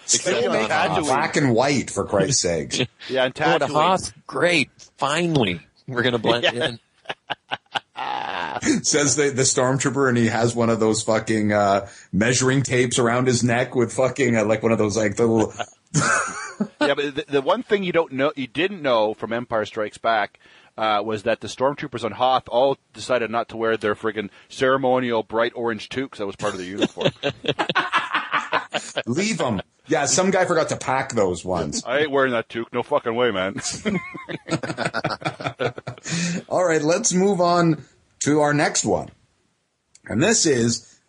Still 0.07 0.51
on 0.51 0.69
Tatooine. 0.69 1.03
black 1.03 1.35
and 1.35 1.53
white 1.53 1.89
for 1.89 2.05
Christ's 2.05 2.41
sake. 2.41 2.89
Yeah, 3.09 3.25
and 3.25 3.33
Oh, 3.41 3.57
the 3.57 3.65
Tatooine. 3.65 3.71
Hoth, 3.71 4.13
great! 4.25 4.69
Finally, 4.97 5.61
we're 5.87 6.03
gonna 6.03 6.17
blend 6.17 6.45
in. 6.45 6.79
says 8.83 9.15
the, 9.15 9.29
the 9.29 9.43
stormtrooper 9.43 10.09
and 10.09 10.17
he 10.17 10.27
has 10.27 10.55
one 10.55 10.69
of 10.69 10.79
those 10.79 11.01
fucking 11.03 11.51
uh, 11.53 11.87
measuring 12.11 12.63
tapes 12.63 12.99
around 12.99 13.27
his 13.27 13.43
neck 13.43 13.75
with 13.75 13.93
fucking 13.93 14.35
uh, 14.35 14.45
like 14.45 14.61
one 14.63 14.71
of 14.71 14.77
those 14.77 14.97
like 14.97 15.15
the 15.15 15.25
little 15.25 15.53
yeah, 16.81 16.93
but 16.95 17.15
the, 17.15 17.25
the 17.27 17.41
one 17.41 17.63
thing 17.63 17.83
you 17.83 17.91
don't 17.91 18.11
know, 18.11 18.31
you 18.35 18.47
didn't 18.47 18.81
know 18.81 19.13
from 19.13 19.31
Empire 19.33 19.65
Strikes 19.65 19.97
Back, 19.97 20.39
uh, 20.77 21.01
was 21.03 21.23
that 21.23 21.41
the 21.41 21.47
stormtroopers 21.47 22.03
on 22.03 22.11
Hoth 22.11 22.47
all 22.49 22.77
decided 22.93 23.31
not 23.31 23.49
to 23.49 23.57
wear 23.57 23.77
their 23.77 23.95
friggin' 23.95 24.29
ceremonial 24.49 25.23
bright 25.23 25.53
orange 25.55 25.89
toques. 25.89 26.17
That 26.19 26.27
was 26.27 26.35
part 26.35 26.53
of 26.53 26.59
their 26.59 26.67
uniform. 26.67 27.11
Leave 29.05 29.38
them. 29.38 29.61
Yeah, 29.88 30.05
some 30.05 30.32
guy 30.32 30.45
forgot 30.45 30.70
to 30.70 30.78
pack 30.78 31.13
those 31.13 31.45
ones. 31.45 31.84
I 31.86 31.99
ain't 31.99 32.11
wearing 32.11 32.34
that 32.34 32.49
toque. 32.49 32.74
No 32.74 32.84
fucking 32.84 33.15
way, 33.15 33.32
man. 33.32 33.55
All 36.49 36.65
right, 36.65 36.82
let's 36.82 37.13
move 37.13 37.39
on 37.39 37.86
to 38.20 38.41
our 38.41 38.53
next 38.53 38.84
one. 38.84 39.09
And 40.05 40.22
this 40.22 40.45
is 40.45 40.99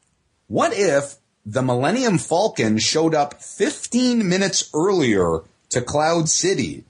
what 0.46 0.72
if 0.74 1.16
the 1.44 1.62
Millennium 1.62 2.18
Falcon 2.18 2.78
showed 2.78 3.14
up 3.14 3.42
15 3.42 4.28
minutes 4.28 4.70
earlier 4.74 5.40
to 5.70 5.82
Cloud 5.82 6.28
City? 6.28 6.84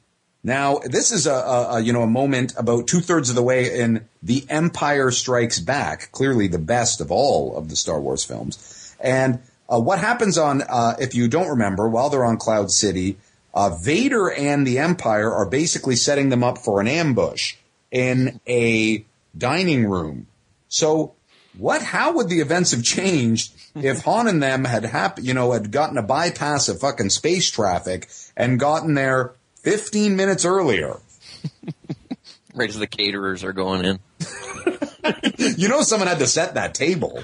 Now, 0.44 0.78
this 0.78 1.10
is 1.10 1.26
a, 1.26 1.34
a, 1.34 1.76
a 1.76 1.80
you 1.80 1.92
know 1.92 2.02
a 2.02 2.06
moment 2.06 2.54
about 2.56 2.86
two 2.86 3.00
thirds 3.00 3.30
of 3.30 3.36
the 3.36 3.42
way 3.42 3.80
in 3.80 4.06
The 4.22 4.44
Empire 4.48 5.10
Strikes 5.10 5.58
Back, 5.58 6.12
clearly 6.12 6.48
the 6.48 6.58
best 6.58 7.00
of 7.00 7.10
all 7.10 7.56
of 7.56 7.68
the 7.68 7.76
Star 7.76 8.00
Wars 8.00 8.24
films. 8.24 8.94
And 9.00 9.40
uh, 9.68 9.78
what 9.80 9.98
happens 9.98 10.38
on, 10.38 10.62
uh, 10.62 10.96
if 10.98 11.14
you 11.14 11.28
don't 11.28 11.48
remember, 11.48 11.88
while 11.88 12.08
they're 12.10 12.24
on 12.24 12.36
Cloud 12.36 12.70
City, 12.70 13.18
uh, 13.54 13.76
Vader 13.76 14.30
and 14.30 14.66
the 14.66 14.78
Empire 14.78 15.32
are 15.32 15.46
basically 15.46 15.96
setting 15.96 16.28
them 16.28 16.44
up 16.44 16.58
for 16.58 16.80
an 16.80 16.88
ambush 16.88 17.56
in 17.90 18.40
a 18.46 19.04
dining 19.36 19.86
room. 19.86 20.26
So, 20.68 21.14
what? 21.56 21.82
How 21.82 22.12
would 22.12 22.28
the 22.28 22.40
events 22.40 22.70
have 22.70 22.82
changed 22.82 23.52
if 23.74 24.02
Han 24.04 24.28
and 24.28 24.42
them 24.42 24.64
had 24.64 24.84
hap- 24.84 25.20
you 25.20 25.34
know, 25.34 25.52
had 25.52 25.70
gotten 25.70 25.98
a 25.98 26.02
bypass 26.02 26.68
of 26.68 26.80
fucking 26.80 27.10
space 27.10 27.50
traffic 27.50 28.08
and 28.36 28.60
gotten 28.60 28.94
there 28.94 29.32
15 29.56 30.16
minutes 30.16 30.44
earlier? 30.44 30.98
Right 32.54 32.70
as 32.70 32.78
the 32.78 32.88
caterers 32.88 33.44
are 33.44 33.52
going 33.52 33.84
in. 33.84 33.98
You 35.56 35.68
know, 35.68 35.82
someone 35.82 36.08
had 36.08 36.18
to 36.18 36.26
set 36.26 36.54
that 36.54 36.74
table. 36.74 37.22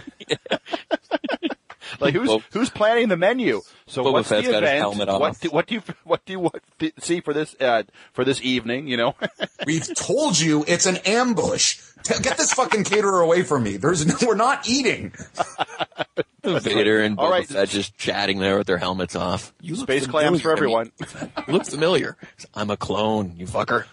Like 2.01 2.15
who's 2.15 2.29
Well- 2.29 2.43
who's 2.53 2.71
planning 2.71 3.09
the 3.09 3.17
menu? 3.17 3.61
So 3.87 4.03
Boba 4.05 4.13
what's 4.13 4.29
Fett's 4.29 4.47
the 4.47 4.53
got 4.53 4.63
his 4.63 4.71
event? 4.71 4.81
helmet 4.81 5.09
What 5.09 5.23
off. 5.31 5.41
do, 5.41 5.49
what 5.51 5.67
do 5.67 5.75
you 5.75 5.83
what 6.05 6.25
do 6.25 6.33
you 6.33 6.41
what, 6.41 6.63
th- 6.79 6.95
see 6.99 7.21
for 7.21 7.33
this 7.35 7.55
uh, 7.61 7.83
for 8.13 8.25
this 8.25 8.41
evening? 8.43 8.89
You 8.89 8.97
know, 8.97 9.15
We've 9.67 9.95
told 9.95 10.39
you 10.39 10.65
it's 10.67 10.87
an 10.87 10.97
ambush. 11.05 11.81
Get 12.23 12.37
this 12.37 12.53
fucking 12.53 12.85
caterer 12.85 13.21
away 13.21 13.43
from 13.45 13.63
me. 13.63 13.79
There's 13.79 14.05
no, 14.07 14.15
we're 14.27 14.35
not 14.35 14.69
eating. 14.69 15.13
Vader 16.43 17.01
and 17.01 17.19
All 17.19 17.29
Boba 17.29 17.31
right. 17.31 17.47
Fett 17.47 17.69
just 17.71 17.97
chatting 17.97 18.39
there 18.39 18.59
with 18.59 18.67
their 18.67 18.77
helmets 18.77 19.17
off. 19.17 19.55
You 19.63 19.75
space 19.77 20.07
clams 20.07 20.43
for 20.43 20.55
familiar 20.55 20.91
to 20.91 20.93
everyone. 20.93 20.93
me. 21.01 21.45
You 21.49 21.53
look 21.55 21.65
familiar. 21.67 22.17
I'm 22.55 22.69
a 22.71 22.77
clone, 22.77 23.35
you 23.39 23.47
fucker. 23.47 23.87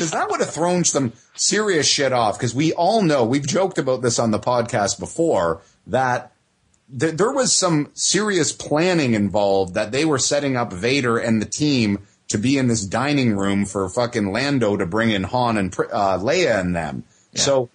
Because 0.00 0.12
that 0.12 0.30
would 0.30 0.40
have 0.40 0.48
thrown 0.50 0.84
some 0.84 1.12
serious 1.34 1.86
shit 1.86 2.10
off. 2.12 2.38
Because 2.38 2.54
we 2.54 2.72
all 2.72 3.02
know, 3.02 3.22
we've 3.24 3.46
joked 3.46 3.76
about 3.76 4.00
this 4.00 4.18
on 4.18 4.30
the 4.30 4.38
podcast 4.38 4.98
before, 4.98 5.60
that 5.86 6.32
th- 6.98 7.14
there 7.16 7.30
was 7.32 7.52
some 7.52 7.90
serious 7.92 8.50
planning 8.50 9.12
involved 9.12 9.74
that 9.74 9.92
they 9.92 10.06
were 10.06 10.18
setting 10.18 10.56
up 10.56 10.72
Vader 10.72 11.18
and 11.18 11.42
the 11.42 11.46
team 11.46 12.06
to 12.28 12.38
be 12.38 12.56
in 12.56 12.66
this 12.68 12.86
dining 12.86 13.36
room 13.36 13.66
for 13.66 13.86
fucking 13.90 14.32
Lando 14.32 14.76
to 14.78 14.86
bring 14.86 15.10
in 15.10 15.24
Han 15.24 15.58
and 15.58 15.74
uh, 15.92 16.16
Leia 16.18 16.58
and 16.60 16.74
them. 16.74 17.04
So 17.34 17.68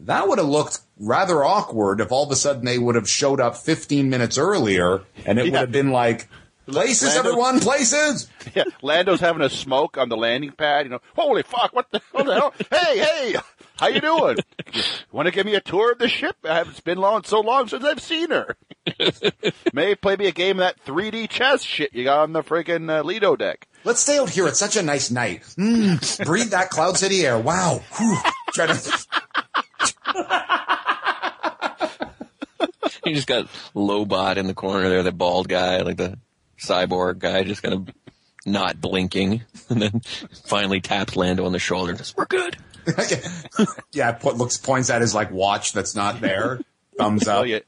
that 0.00 0.26
would 0.26 0.38
have 0.38 0.48
looked 0.48 0.80
rather 0.98 1.44
awkward 1.44 2.00
if 2.00 2.10
all 2.10 2.24
of 2.24 2.30
a 2.32 2.36
sudden 2.36 2.64
they 2.64 2.78
would 2.78 2.96
have 2.96 3.08
showed 3.08 3.40
up 3.40 3.56
15 3.56 4.10
minutes 4.10 4.38
earlier 4.38 5.02
and 5.24 5.38
it 5.38 5.46
Yeah. 5.46 5.52
would 5.52 5.60
have 5.60 5.72
been 5.72 5.90
like, 5.92 6.28
places, 6.66 7.14
Lando- 7.14 7.30
everyone, 7.30 7.60
places. 7.60 8.28
Yeah, 8.54 8.64
Lando's 8.82 9.20
having 9.20 9.42
a 9.42 9.48
smoke 9.50 9.96
on 9.98 10.08
the 10.10 10.16
landing 10.16 10.52
pad. 10.52 10.86
You 10.86 10.90
know, 10.90 11.00
holy 11.16 11.42
fuck! 11.42 11.74
What 11.74 11.90
the, 11.90 12.00
what 12.12 12.26
the 12.26 12.34
hell? 12.34 12.54
Hey, 12.70 12.98
hey, 12.98 13.34
how 13.78 13.86
you 13.88 14.00
doing? 14.00 14.36
Want 15.10 15.26
to 15.26 15.32
give 15.32 15.46
me 15.46 15.54
a 15.54 15.60
tour 15.60 15.92
of 15.92 15.98
the 15.98 16.08
ship? 16.08 16.36
I 16.44 16.56
haven't- 16.56 16.72
It's 16.72 16.80
been 16.80 16.98
long, 16.98 17.24
so 17.24 17.40
long 17.40 17.68
since 17.68 17.84
I've 17.84 18.00
seen 18.00 18.30
her. 18.30 18.56
May 19.72 19.94
play 19.94 20.16
me 20.16 20.26
a 20.26 20.32
game 20.32 20.60
of 20.60 20.66
that 20.66 20.84
3D 20.84 21.28
chess 21.30 21.62
shit 21.62 21.94
you 21.94 22.04
got 22.04 22.20
on 22.20 22.32
the 22.34 22.42
friggin' 22.42 22.90
uh, 22.90 23.02
Lido 23.02 23.34
deck. 23.34 23.66
Let's 23.84 24.00
stay 24.00 24.18
out 24.18 24.28
here. 24.30 24.46
It's 24.46 24.58
such 24.58 24.76
a 24.76 24.82
nice 24.82 25.10
night. 25.10 25.42
Mm, 25.58 26.26
breathe 26.26 26.50
that 26.50 26.68
Cloud 26.70 26.96
City 26.98 27.26
air. 27.26 27.38
Wow. 27.38 27.80
Whew. 27.98 28.16
Try 28.52 28.66
to- 28.68 29.06
You 33.06 33.14
just 33.14 33.26
got 33.26 33.48
Lobot 33.74 34.36
in 34.38 34.46
the 34.46 34.54
corner 34.54 34.88
there, 34.88 35.02
the 35.02 35.12
bald 35.12 35.46
guy, 35.48 35.82
like 35.82 35.98
the 35.98 36.18
cyborg 36.68 37.18
guy, 37.18 37.44
just 37.44 37.62
kind 37.62 37.74
of 37.74 37.88
not 38.46 38.80
blinking, 38.80 39.42
and 39.68 39.80
then 39.82 40.00
finally 40.44 40.80
taps 40.80 41.16
Lando 41.16 41.44
on 41.46 41.52
the 41.52 41.58
shoulder. 41.58 41.90
and 41.92 41.98
says, 41.98 42.14
We're 42.16 42.26
good. 42.26 42.56
yeah, 43.92 44.12
put, 44.12 44.36
looks 44.36 44.58
points 44.58 44.90
at 44.90 45.00
his 45.00 45.14
like 45.14 45.30
watch 45.30 45.72
that's 45.72 45.94
not 45.94 46.20
there. 46.20 46.60
Thumbs 46.98 47.26
Oh, 47.26 47.40
up. 47.40 47.46
yeah. 47.46 47.60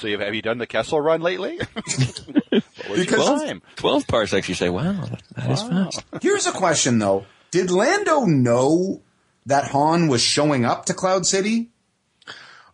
So 0.00 0.06
you, 0.06 0.18
have 0.18 0.34
you 0.34 0.40
done 0.40 0.56
the 0.56 0.66
Kessel 0.66 0.98
run 1.00 1.20
lately? 1.20 1.58
what 1.74 2.62
was 2.88 2.98
Because- 3.00 3.28
your 3.28 3.46
time? 3.46 3.62
Twelve 3.76 4.06
parsecs. 4.06 4.48
You 4.48 4.54
say, 4.54 4.70
"Wow, 4.70 5.04
that 5.36 5.50
is 5.50 5.62
fast." 5.62 6.04
Here's 6.22 6.46
a 6.46 6.52
question 6.52 6.98
though. 6.98 7.26
Did 7.50 7.70
Lando 7.70 8.24
know 8.24 9.02
that 9.44 9.68
Han 9.72 10.08
was 10.08 10.22
showing 10.22 10.64
up 10.64 10.86
to 10.86 10.94
Cloud 10.94 11.26
City? 11.26 11.68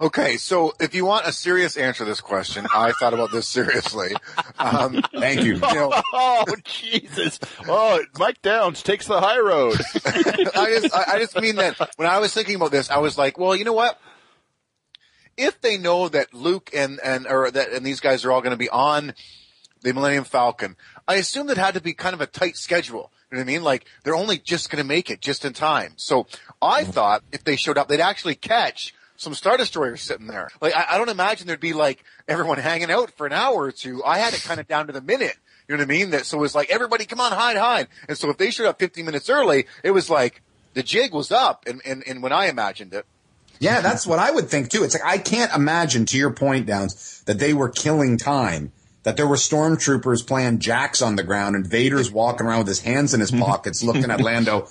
Okay, 0.01 0.37
so 0.37 0.75
if 0.79 0.95
you 0.95 1.05
want 1.05 1.27
a 1.27 1.33
serious 1.33 1.77
answer 1.77 2.05
to 2.05 2.09
this 2.09 2.21
question, 2.21 2.69
I 2.73 2.93
thought 2.93 3.15
about 3.15 3.33
this 3.33 3.49
seriously. 3.49 4.15
Um, 4.57 5.03
Thank 5.13 5.43
you. 5.43 5.55
you 5.55 5.61
know, 5.61 5.93
Oh 6.13 6.45
Jesus! 6.63 7.41
Oh, 7.67 8.01
Mike 8.17 8.41
Downs 8.41 8.85
takes 8.85 9.09
the 9.09 9.21
high 9.21 9.41
road. 9.41 9.75
I 10.07 10.79
just, 10.81 10.95
I, 10.95 11.05
I 11.15 11.19
just 11.19 11.41
mean 11.41 11.57
that 11.57 11.77
when 11.97 12.09
I 12.09 12.19
was 12.19 12.33
thinking 12.33 12.55
about 12.55 12.71
this, 12.71 12.91
I 12.91 12.99
was 12.99 13.19
like, 13.19 13.39
well, 13.39 13.57
you 13.57 13.65
know 13.65 13.73
what? 13.73 14.01
If 15.37 15.61
they 15.61 15.79
know 15.79 16.09
that 16.09 16.33
Luke 16.33 16.71
and 16.73 17.01
and 17.03 17.27
or 17.27 17.51
that 17.51 17.73
and 17.73 17.85
these 17.85 17.99
guys 17.99 18.25
are 18.25 18.31
all 18.31 18.41
going 18.41 18.53
to 18.53 18.57
be 18.57 18.71
on 18.71 19.15
the 19.83 19.93
Millennium 19.93 20.25
Falcon, 20.25 20.77
I 21.09 21.17
assume 21.17 21.49
that 21.49 21.59
had 21.59 21.75
to 21.75 21.81
be 21.81 21.93
kind 21.93 22.15
of 22.15 22.21
a 22.21 22.27
tight 22.27 22.57
schedule. 22.57 23.11
You 23.33 23.37
know 23.37 23.41
what 23.41 23.51
I 23.51 23.53
mean? 23.53 23.65
Like 23.65 23.85
they're 24.05 24.15
only 24.15 24.39
just 24.39 24.71
going 24.71 24.83
to 24.83 24.89
make 24.89 25.11
it 25.11 25.21
just 25.21 25.45
in 25.45 25.55
time. 25.55 25.95
So 25.97 26.29
I 26.63 26.85
thought 26.85 27.25
if 27.33 27.43
they 27.43 27.57
showed 27.57 27.79
up, 27.79 27.89
they'd 27.89 28.01
actually 28.01 28.37
catch 28.37 28.95
some 29.19 29.35
Star 29.35 29.57
Destroyers 29.59 30.01
sitting 30.01 30.29
there. 30.29 30.49
Like 30.63 30.75
I, 30.75 30.87
I 30.93 30.99
don't 30.99 31.11
imagine 31.11 31.47
there'd 31.47 31.61
be 31.61 31.75
like 31.75 32.03
everyone 32.27 32.57
hanging 32.59 32.91
out 32.91 33.11
for 33.11 33.27
an 33.27 33.33
hour 33.33 33.65
or 33.65 33.73
two. 33.73 34.03
I 34.05 34.19
had 34.19 34.33
it 34.33 34.43
kind 34.43 34.59
of 34.61 34.67
down 34.67 34.87
to 34.87 34.93
the 34.95 35.03
minute. 35.03 35.37
You 35.69 35.77
know 35.77 35.83
what 35.83 35.91
I 35.91 35.99
mean? 35.99 36.11
That 36.11 36.25
so 36.25 36.39
it 36.39 36.41
was 36.41 36.55
like 36.55 36.71
everybody 36.71 37.05
come 37.05 37.21
on, 37.21 37.33
hide, 37.33 37.57
hide. 37.59 37.89
And 38.09 38.17
so 38.17 38.31
if 38.31 38.39
they 38.39 38.51
showed 38.51 38.67
up 38.67 38.79
15 38.79 39.05
minutes 39.05 39.29
early, 39.29 39.67
it 39.85 39.91
was 39.91 40.09
like 40.09 40.41
the 40.73 40.83
jig 40.83 41.13
was 41.13 41.31
up. 41.31 41.65
And 41.67 41.83
and, 41.85 42.03
and 42.07 42.23
when 42.23 42.33
I 42.33 42.47
imagined 42.47 42.95
it, 42.95 43.05
Yeah, 43.61 43.81
that's 43.81 44.07
what 44.07 44.19
I 44.21 44.31
would 44.31 44.49
think 44.49 44.71
too. 44.71 44.85
It's 44.85 44.95
like 44.95 45.05
I 45.05 45.19
can't 45.19 45.53
imagine, 45.55 46.07
to 46.07 46.17
your 46.17 46.33
point, 46.33 46.67
Downs, 46.67 47.23
that 47.27 47.39
they 47.39 47.53
were 47.53 47.69
killing 47.69 48.17
time. 48.17 48.73
That 49.03 49.17
there 49.17 49.27
were 49.27 49.37
stormtroopers 49.37 50.27
playing 50.27 50.59
jacks 50.59 51.01
on 51.03 51.17
the 51.17 51.23
ground 51.23 51.57
and 51.57 51.67
Vader's 51.67 52.11
walking 52.11 52.47
around 52.47 52.59
with 52.59 52.69
his 52.69 52.81
hands 52.81 53.15
in 53.15 53.21
his 53.21 53.31
pockets, 53.47 53.83
looking 53.83 54.11
at 54.11 54.21
Lando. 54.21 54.69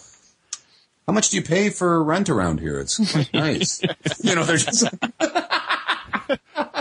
How 1.08 1.14
much 1.14 1.30
do 1.30 1.38
you 1.38 1.44
pay 1.44 1.70
for 1.70 2.04
rent 2.04 2.30
around 2.30 2.60
here? 2.60 2.82
It's 2.82 2.98
quite 3.12 3.30
nice. 3.34 3.82
you 4.22 4.36
know, 4.36 4.44
they're 4.44 4.58
just 4.58 4.80
So 4.80 4.90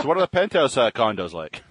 what 0.03 0.17
are 0.17 0.21
the 0.21 0.27
penthouse 0.29 0.75
uh, 0.75 0.91
condos 0.91 1.31
like? 1.31 1.63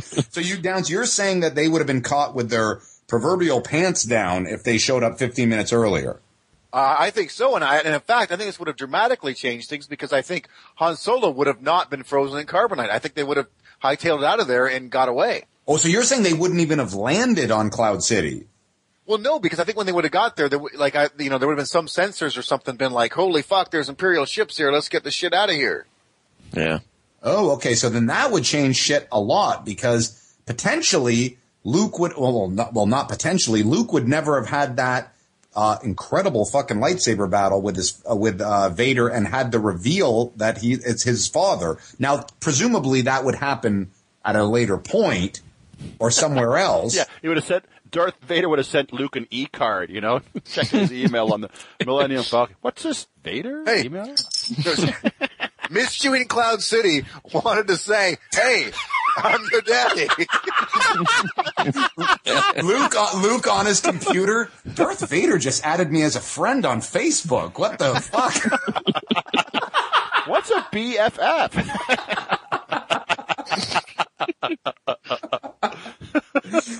so 0.02 0.40
you 0.40 0.58
Downs. 0.58 0.88
You're 0.88 1.04
saying 1.04 1.40
that 1.40 1.54
they 1.54 1.68
would 1.68 1.78
have 1.78 1.86
been 1.86 2.02
caught 2.02 2.34
with 2.34 2.48
their 2.48 2.80
proverbial 3.06 3.60
pants 3.60 4.04
down 4.04 4.46
if 4.46 4.64
they 4.64 4.78
showed 4.78 5.02
up 5.02 5.18
15 5.18 5.48
minutes 5.48 5.72
earlier. 5.72 6.20
uh, 6.72 6.96
I 6.98 7.10
think 7.10 7.30
so. 7.30 7.54
And 7.54 7.62
I 7.62 7.78
and 7.78 7.94
in 7.94 8.00
fact, 8.00 8.32
I 8.32 8.36
think 8.36 8.48
this 8.48 8.58
would 8.58 8.68
have 8.68 8.76
dramatically 8.76 9.34
changed 9.34 9.68
things 9.68 9.86
because 9.86 10.12
I 10.12 10.22
think 10.22 10.48
Han 10.76 10.96
Solo 10.96 11.30
would 11.30 11.46
have 11.46 11.60
not 11.60 11.90
been 11.90 12.02
frozen 12.02 12.38
in 12.38 12.46
carbonite. 12.46 12.90
I 12.90 12.98
think 12.98 13.14
they 13.14 13.24
would 13.24 13.36
have 13.36 13.48
hightailed 13.84 14.20
it 14.20 14.24
out 14.24 14.40
of 14.40 14.48
there 14.48 14.66
and 14.66 14.90
got 14.90 15.10
away. 15.10 15.44
Oh, 15.66 15.76
so 15.76 15.88
you're 15.88 16.02
saying 16.02 16.22
they 16.22 16.32
wouldn't 16.32 16.60
even 16.60 16.78
have 16.78 16.94
landed 16.94 17.50
on 17.50 17.68
Cloud 17.68 18.02
City? 18.02 18.46
Well, 19.08 19.18
no, 19.18 19.38
because 19.38 19.58
I 19.58 19.64
think 19.64 19.78
when 19.78 19.86
they 19.86 19.92
would 19.92 20.04
have 20.04 20.12
got 20.12 20.36
there, 20.36 20.50
there 20.50 20.60
like 20.74 20.94
I, 20.94 21.08
you 21.18 21.30
know, 21.30 21.38
there 21.38 21.48
would 21.48 21.54
have 21.54 21.60
been 21.60 21.66
some 21.66 21.86
sensors 21.86 22.36
or 22.36 22.42
something 22.42 22.76
been 22.76 22.92
like, 22.92 23.14
"Holy 23.14 23.40
fuck, 23.40 23.70
there's 23.70 23.88
Imperial 23.88 24.26
ships 24.26 24.58
here. 24.58 24.70
Let's 24.70 24.90
get 24.90 25.02
the 25.02 25.10
shit 25.10 25.32
out 25.32 25.48
of 25.48 25.54
here." 25.54 25.86
Yeah. 26.52 26.80
Oh, 27.22 27.52
okay. 27.52 27.74
So 27.74 27.88
then 27.88 28.06
that 28.06 28.30
would 28.30 28.44
change 28.44 28.76
shit 28.76 29.08
a 29.10 29.18
lot 29.18 29.64
because 29.64 30.34
potentially 30.44 31.38
Luke 31.64 31.98
would, 31.98 32.12
well, 32.18 32.38
well, 32.38 32.48
not, 32.48 32.74
well, 32.74 32.86
not 32.86 33.08
potentially. 33.08 33.62
Luke 33.62 33.94
would 33.94 34.06
never 34.06 34.38
have 34.40 34.50
had 34.50 34.76
that 34.76 35.14
uh, 35.56 35.78
incredible 35.82 36.44
fucking 36.44 36.76
lightsaber 36.76 37.30
battle 37.30 37.62
with 37.62 37.76
his 37.76 38.02
uh, 38.08 38.14
with 38.14 38.42
uh, 38.42 38.68
Vader 38.68 39.08
and 39.08 39.26
had 39.26 39.52
the 39.52 39.58
reveal 39.58 40.34
that 40.36 40.58
he 40.58 40.74
it's 40.74 41.02
his 41.02 41.26
father. 41.26 41.78
Now, 41.98 42.26
presumably 42.40 43.00
that 43.02 43.24
would 43.24 43.36
happen 43.36 43.90
at 44.22 44.36
a 44.36 44.44
later 44.44 44.76
point 44.76 45.40
or 45.98 46.10
somewhere 46.10 46.58
else. 46.58 46.94
Yeah, 46.96 47.04
he 47.22 47.28
would 47.28 47.38
have 47.38 47.46
sent 47.46 47.64
Darth 47.90 48.16
Vader 48.22 48.48
would 48.48 48.58
have 48.58 48.66
sent 48.66 48.92
Luke 48.92 49.16
an 49.16 49.26
e 49.30 49.46
card. 49.46 49.90
You 49.90 50.00
know, 50.00 50.20
check 50.44 50.66
his 50.68 50.92
email 50.92 51.32
on 51.32 51.40
the 51.42 51.50
Millennium 51.84 52.22
Falcon. 52.24 52.56
What's 52.60 52.82
this 52.82 53.06
Vader 53.22 53.62
Hey. 53.64 53.84
email? 53.86 54.14
There's- 54.62 54.92
Miss 55.70 56.02
you 56.02 56.14
in 56.14 56.24
Cloud 56.26 56.62
City 56.62 57.04
wanted 57.30 57.66
to 57.68 57.76
say, 57.76 58.16
"Hey, 58.32 58.70
I'm 59.18 59.42
your 59.52 59.60
daddy." 59.60 60.08
Luke, 62.62 62.94
uh, 62.96 63.10
Luke 63.20 63.46
on 63.46 63.66
his 63.66 63.80
computer. 63.80 64.48
Darth 64.74 65.06
Vader 65.06 65.36
just 65.36 65.62
added 65.66 65.92
me 65.92 66.02
as 66.04 66.16
a 66.16 66.20
friend 66.20 66.64
on 66.64 66.80
Facebook. 66.80 67.58
What 67.58 67.78
the 67.78 67.96
fuck? 68.00 68.32
What's 70.26 70.50
a 70.50 70.62
BFF? 70.72 71.52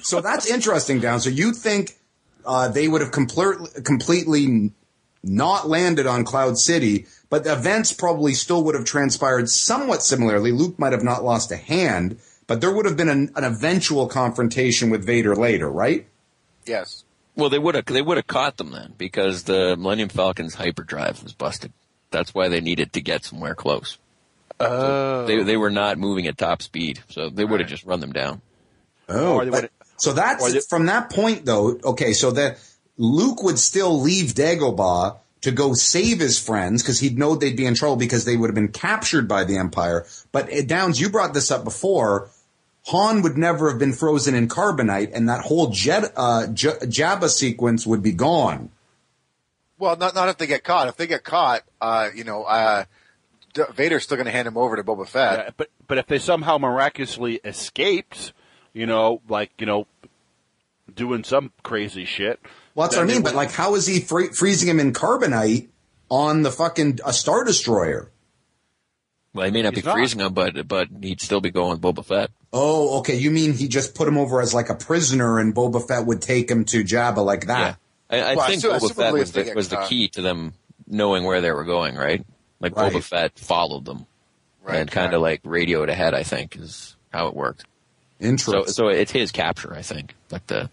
So 0.03 0.21
that's 0.21 0.51
interesting, 0.51 1.01
Down. 1.01 1.21
So 1.21 1.31
you 1.31 1.53
think 1.53 1.97
uh, 2.45 2.69
they 2.69 2.89
would 2.89 3.01
have 3.01 3.13
complete, 3.13 3.57
completely 3.85 4.73
not 5.23 5.69
landed 5.69 6.07
on 6.07 6.25
Cloud 6.25 6.59
City, 6.59 7.07
but 7.31 7.45
the 7.45 7.53
events 7.53 7.93
probably 7.93 8.35
still 8.35 8.65
would 8.65 8.75
have 8.75 8.85
transpired 8.85 9.49
somewhat 9.51 10.03
similarly. 10.03 10.53
Luke 10.53 10.79
might 10.79 10.93
have 10.93 11.03
not 11.03 11.25
lost 11.25 11.53
a 11.53 11.57
hand, 11.57 12.19
but 12.47 12.61
there 12.61 12.73
would 12.75 12.87
have 12.87 12.97
been 12.97 13.09
an, 13.09 13.31
an 13.37 13.45
eventual 13.45 14.07
confrontation 14.07 14.91
with 14.91 15.05
Vader 15.05 15.35
later, 15.37 15.71
right? 15.71 16.07
yes. 16.67 17.05
Well, 17.37 17.51
they 17.51 17.59
would 17.61 17.77
have 17.77 17.85
they 17.85 18.03
would 18.03 18.17
have 18.17 18.27
caught 18.27 18.57
them 18.57 18.73
then 18.73 18.95
because 18.99 19.45
the 19.45 19.77
Millennium 19.77 20.09
Falcon's 20.09 20.57
hyperdrive 20.57 21.23
was 21.23 21.33
busted. 21.35 21.73
That's 22.11 22.35
why 22.35 22.49
they 22.49 22.61
needed 22.61 22.93
to 22.95 23.01
get 23.01 23.25
somewhere 23.25 23.55
close. 23.55 23.97
Oh, 24.59 25.25
They 25.25 25.45
they 25.45 25.57
were 25.57 25.71
not 25.71 25.99
moving 25.99 26.27
at 26.27 26.37
top 26.37 26.63
speed, 26.63 26.99
so 27.09 27.31
they 27.31 27.45
would 27.45 27.61
have 27.61 27.69
just 27.69 27.85
run 27.85 28.01
them 28.01 28.13
down. 28.13 28.41
Oh, 29.09 29.39
but- 29.39 29.51
would- 29.51 29.71
so 29.97 30.13
that's 30.13 30.53
they- 30.53 30.61
from 30.61 30.87
that 30.87 31.11
point 31.11 31.45
though. 31.45 31.79
Okay, 31.83 32.13
so 32.13 32.31
that 32.33 32.59
Luke 32.97 33.43
would 33.43 33.59
still 33.59 34.01
leave 34.01 34.35
Dagobah 34.35 35.19
to 35.41 35.51
go 35.53 35.73
save 35.75 36.19
his 36.21 36.39
friends 36.39 36.83
because 36.83 36.99
he'd 37.01 37.19
know 37.19 37.35
they'd 37.37 37.57
be 37.57 37.67
in 37.67 37.75
trouble 37.75 37.97
because 37.97 38.25
they 38.25 38.37
would 38.37 38.49
have 38.49 38.55
been 38.55 38.69
captured 38.73 39.29
by 39.29 39.45
the 39.45 39.57
Empire. 39.57 40.07
But 40.33 40.53
uh, 40.53 40.63
Downs, 40.63 41.01
you 41.01 41.11
brought 41.11 41.35
this 41.35 41.51
up 41.51 41.65
before. 41.65 42.29
Han 42.87 43.23
would 43.23 43.37
never 43.37 43.69
have 43.71 43.79
been 43.79 43.93
frozen 43.93 44.35
in 44.35 44.49
carbonite, 44.49 45.11
and 45.13 45.29
that 45.29 45.43
whole 45.43 45.69
Jet, 45.71 46.13
uh, 46.17 46.47
J- 46.47 46.79
Jabba 46.83 47.29
sequence 47.29 47.87
would 47.87 48.03
be 48.03 48.13
gone. 48.13 48.71
Well, 49.79 49.97
not 49.97 50.15
not 50.15 50.29
if 50.29 50.39
they 50.39 50.47
get 50.47 50.65
caught. 50.65 50.89
If 50.89 50.97
they 50.97 51.07
get 51.07 51.23
caught, 51.23 51.63
uh, 51.81 52.09
you 52.15 52.25
know, 52.25 52.43
uh, 52.45 52.85
D- 53.55 53.63
Vader's 53.75 54.05
still 54.05 54.17
going 54.17 54.25
to 54.27 54.33
hand 54.33 54.49
him 54.49 54.57
over 54.57 54.75
to 54.77 54.83
Boba 54.83 55.07
Fett. 55.07 55.39
Yeah, 55.39 55.51
but 55.57 55.69
but 55.87 55.99
if 55.99 56.07
they 56.07 56.19
somehow 56.19 56.59
miraculously 56.59 57.41
escaped, 57.45 58.33
you 58.79 58.87
know, 58.87 59.21
like 59.29 59.51
you 59.59 59.67
know, 59.67 59.87
doing 60.95 61.25
some 61.25 61.53
crazy 61.63 62.05
shit. 62.05 62.41
Well, 62.75 62.87
that's 62.87 62.97
what 62.97 63.05
I 63.05 63.07
they 63.07 63.15
mean. 63.15 63.23
But 63.23 63.35
like, 63.35 63.51
how 63.53 63.75
is 63.75 63.87
he 63.87 64.01
free- 64.01 64.29
freezing 64.29 64.69
him 64.69 64.81
in 64.81 64.93
carbonite 64.93 65.69
on 66.11 66.43
the 66.43 66.51
fucking 66.51 67.01
a 67.05 67.13
star 67.13 67.45
destroyer? 67.45 68.11
Well, 69.35 69.45
he 69.47 69.53
may 69.53 69.63
not 69.63 69.75
He's 69.75 69.83
be 69.83 69.87
not. 69.89 69.95
freezing 69.95 70.21
him, 70.21 70.33
but 70.33 70.67
but 70.67 70.89
he'd 71.03 71.21
still 71.21 71.41
be 71.41 71.51
going 71.51 71.79
with 71.79 71.81
Boba 71.81 72.05
Fett. 72.05 72.31
Oh, 72.53 72.99
okay. 73.01 73.17
You 73.17 73.31
mean 73.31 73.53
he 73.53 73.69
just 73.69 73.95
put 73.95 74.09
him 74.09 74.17
over 74.17 74.41
as 74.41 74.55
like 74.55 74.71
a 74.71 74.75
prisoner, 74.75 75.39
and 75.39 75.55
Boba 75.55 75.87
Fett 75.87 76.07
would 76.07 76.23
take 76.23 76.51
him 76.51 76.65
to 76.67 76.83
Jabba 76.83 77.25
like 77.25 77.47
that? 77.47 77.79
I, 78.11 78.21
I 78.21 78.35
Well, 78.37 78.41
I 78.45 78.47
think 78.49 78.59
assume- 78.65 78.73
Boba 78.73 78.79
assumably 78.91 78.95
Fett 78.95 79.13
was 79.13 79.33
the, 79.33 79.53
was 79.55 79.69
the 79.69 79.77
key 79.89 80.09
to 80.09 80.23
them 80.23 80.55
knowing 80.87 81.25
where 81.25 81.41
they 81.43 81.53
were 81.53 81.65
going, 81.65 81.95
right? 81.95 82.25
Like 82.61 82.75
Right. 82.75 82.91
Boba 82.93 83.03
Fett 83.03 83.39
followed 83.39 83.85
them 83.85 84.07
Right, 84.63 84.77
and 84.81 84.91
kind 84.91 85.09
right. 85.09 85.15
of 85.17 85.21
like 85.23 85.41
radioed 85.45 85.91
ahead. 85.91 86.15
I 86.15 86.23
think 86.23 86.57
is 86.57 86.97
how 87.13 87.29
it 87.29 87.35
worked. 87.37 87.65
So 88.21 88.27
Interesting. 88.27 88.67
so 88.67 88.89
it's 88.89 89.13
his 89.13 89.33
capture, 89.33 89.75
I 89.75 89.83
think. 89.83 90.15
Like 90.31 90.47
the. 90.49 90.71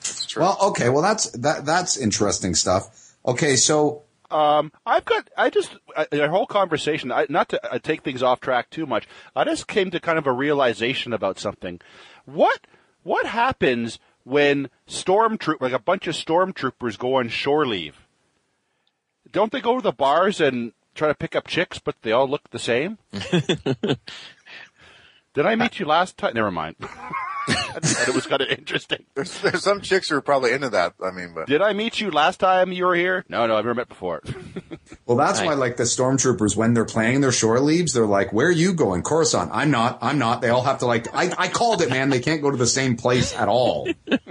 It's 0.00 0.26
true. 0.26 0.42
well, 0.42 0.56
okay. 0.68 0.88
Well, 0.88 1.02
that's 1.02 1.30
that. 1.32 1.64
That's 1.66 1.96
interesting 1.96 2.54
stuff. 2.54 3.14
Okay, 3.26 3.56
so 3.56 4.02
Um, 4.30 4.70
I've 4.86 5.04
got, 5.04 5.28
I 5.36 5.50
just, 5.50 5.76
uh, 5.96 6.04
the 6.12 6.28
whole 6.28 6.46
conversation, 6.46 7.10
I, 7.10 7.26
not 7.28 7.48
to 7.48 7.72
uh, 7.72 7.78
take 7.80 8.02
things 8.02 8.22
off 8.22 8.38
track 8.40 8.70
too 8.70 8.86
much, 8.86 9.08
I 9.34 9.42
just 9.44 9.66
came 9.66 9.90
to 9.90 9.98
kind 10.00 10.16
of 10.18 10.26
a 10.28 10.32
realization 10.32 11.12
about 11.12 11.40
something. 11.40 11.80
What, 12.24 12.60
what 13.02 13.26
happens 13.26 13.98
when 14.22 14.68
stormtroop, 14.88 15.60
like 15.60 15.72
a 15.72 15.78
bunch 15.80 16.06
of 16.06 16.14
stormtroopers 16.14 16.96
go 16.98 17.14
on 17.16 17.28
shore 17.28 17.66
leave? 17.66 17.96
Don't 19.32 19.50
they 19.50 19.60
go 19.60 19.76
to 19.76 19.82
the 19.82 19.92
bars 19.92 20.40
and 20.40 20.72
try 20.94 21.08
to 21.08 21.14
pick 21.14 21.34
up 21.34 21.48
chicks, 21.48 21.80
but 21.80 21.96
they 22.02 22.12
all 22.12 22.28
look 22.28 22.50
the 22.50 22.58
same? 22.60 22.98
Did 25.36 25.46
I 25.46 25.54
meet 25.54 25.78
you 25.78 25.86
last 25.86 26.16
time? 26.18 26.32
Never 26.34 26.50
mind. 26.50 26.74
I 27.48 27.78
just 27.80 27.96
thought 27.98 28.08
it 28.08 28.14
was 28.14 28.26
kind 28.26 28.40
of 28.42 28.48
interesting. 28.48 29.04
There's, 29.14 29.38
there's 29.40 29.62
some 29.62 29.80
chicks 29.80 30.08
who 30.08 30.16
are 30.16 30.20
probably 30.20 30.50
into 30.52 30.70
that. 30.70 30.94
I 31.04 31.12
mean, 31.12 31.32
but 31.34 31.46
Did 31.46 31.62
I 31.62 31.74
meet 31.74 32.00
you 32.00 32.10
last 32.10 32.40
time 32.40 32.72
you 32.72 32.86
were 32.86 32.94
here? 32.96 33.24
No, 33.28 33.46
no, 33.46 33.54
I've 33.56 33.64
never 33.64 33.74
met 33.74 33.88
before. 33.88 34.22
Well, 35.04 35.16
that's 35.16 35.38
Right. 35.40 35.46
why, 35.48 35.54
like 35.54 35.76
the 35.76 35.84
stormtroopers, 35.84 36.56
when 36.56 36.74
they're 36.74 36.84
playing 36.84 37.20
their 37.20 37.30
shore 37.32 37.60
leaves, 37.60 37.92
they're 37.92 38.06
like, 38.06 38.32
"Where 38.32 38.48
are 38.48 38.52
you 38.52 38.72
going, 38.72 39.02
Coruscant? 39.02 39.50
I'm 39.52 39.70
not. 39.70 39.98
I'm 40.02 40.18
not." 40.18 40.40
They 40.40 40.48
all 40.48 40.62
have 40.62 40.78
to 40.78 40.86
like. 40.86 41.12
I, 41.14 41.32
I 41.38 41.46
called 41.48 41.80
it, 41.82 41.90
man. 41.90 42.08
They 42.10 42.18
can't 42.20 42.42
go 42.42 42.50
to 42.50 42.56
the 42.56 42.66
same 42.66 42.96
place 42.96 43.32
at 43.34 43.48
all. 43.48 43.88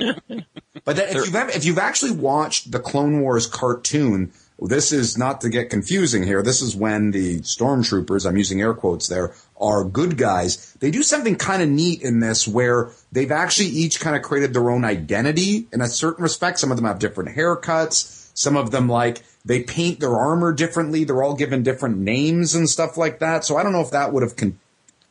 But 0.84 0.98
that, 0.98 1.10
if 1.16 1.26
you've 1.26 1.36
ever, 1.36 1.50
if 1.50 1.66
you've 1.66 1.78
actually 1.80 2.12
watched 2.12 2.72
the 2.72 2.80
Clone 2.80 3.22
Wars 3.22 3.48
cartoon, 3.48 4.32
this 4.60 4.92
is 4.92 5.18
not 5.18 5.42
to 5.42 5.50
get 5.50 5.70
confusing 5.70 6.22
here. 6.24 6.44
This 6.44 6.62
is 6.62 6.76
when 6.76 7.12
the 7.12 7.40
stormtroopers, 7.40 8.28
I'm 8.28 8.38
using 8.38 8.62
air 8.62 8.74
quotes 8.74 9.08
there, 9.08 9.34
are 9.58 9.84
good 9.84 10.18
guys. 10.18 10.74
They 10.80 10.92
do 10.92 11.04
something 11.04 11.36
kind 11.36 11.62
of 11.62 11.70
neat 11.70 12.02
in 12.02 12.20
this 12.20 12.48
where 12.48 12.92
they've 13.12 13.32
actually 13.32 13.70
each 13.70 14.00
kind 14.00 14.16
of 14.16 14.22
created 14.22 14.54
their 14.54 14.70
own 14.70 14.84
identity 14.84 15.68
in 15.72 15.82
a 15.82 15.88
certain 15.88 16.24
respect. 16.24 16.60
Some 16.60 16.72
of 16.72 16.78
them 16.78 16.86
have 16.86 17.00
different 17.00 17.36
haircuts. 17.36 18.32
Some 18.34 18.58
of 18.58 18.72
them 18.72 18.90
like 18.90 19.24
they 19.46 19.64
paint 19.64 20.00
their 20.00 20.18
armor 20.18 20.52
differently. 20.52 21.04
They're 21.04 21.24
all 21.24 21.36
given 21.36 21.64
different 21.64 21.98
names 21.98 22.56
and 22.56 22.70
stuff 22.70 22.98
like 22.98 23.20
that. 23.20 23.46
So 23.46 23.56
I 23.56 23.64
don't 23.64 23.72
know 23.72 23.82
if 23.82 23.92
that 23.92 24.12
would 24.12 24.24
have 24.24 24.36
con- 24.36 24.60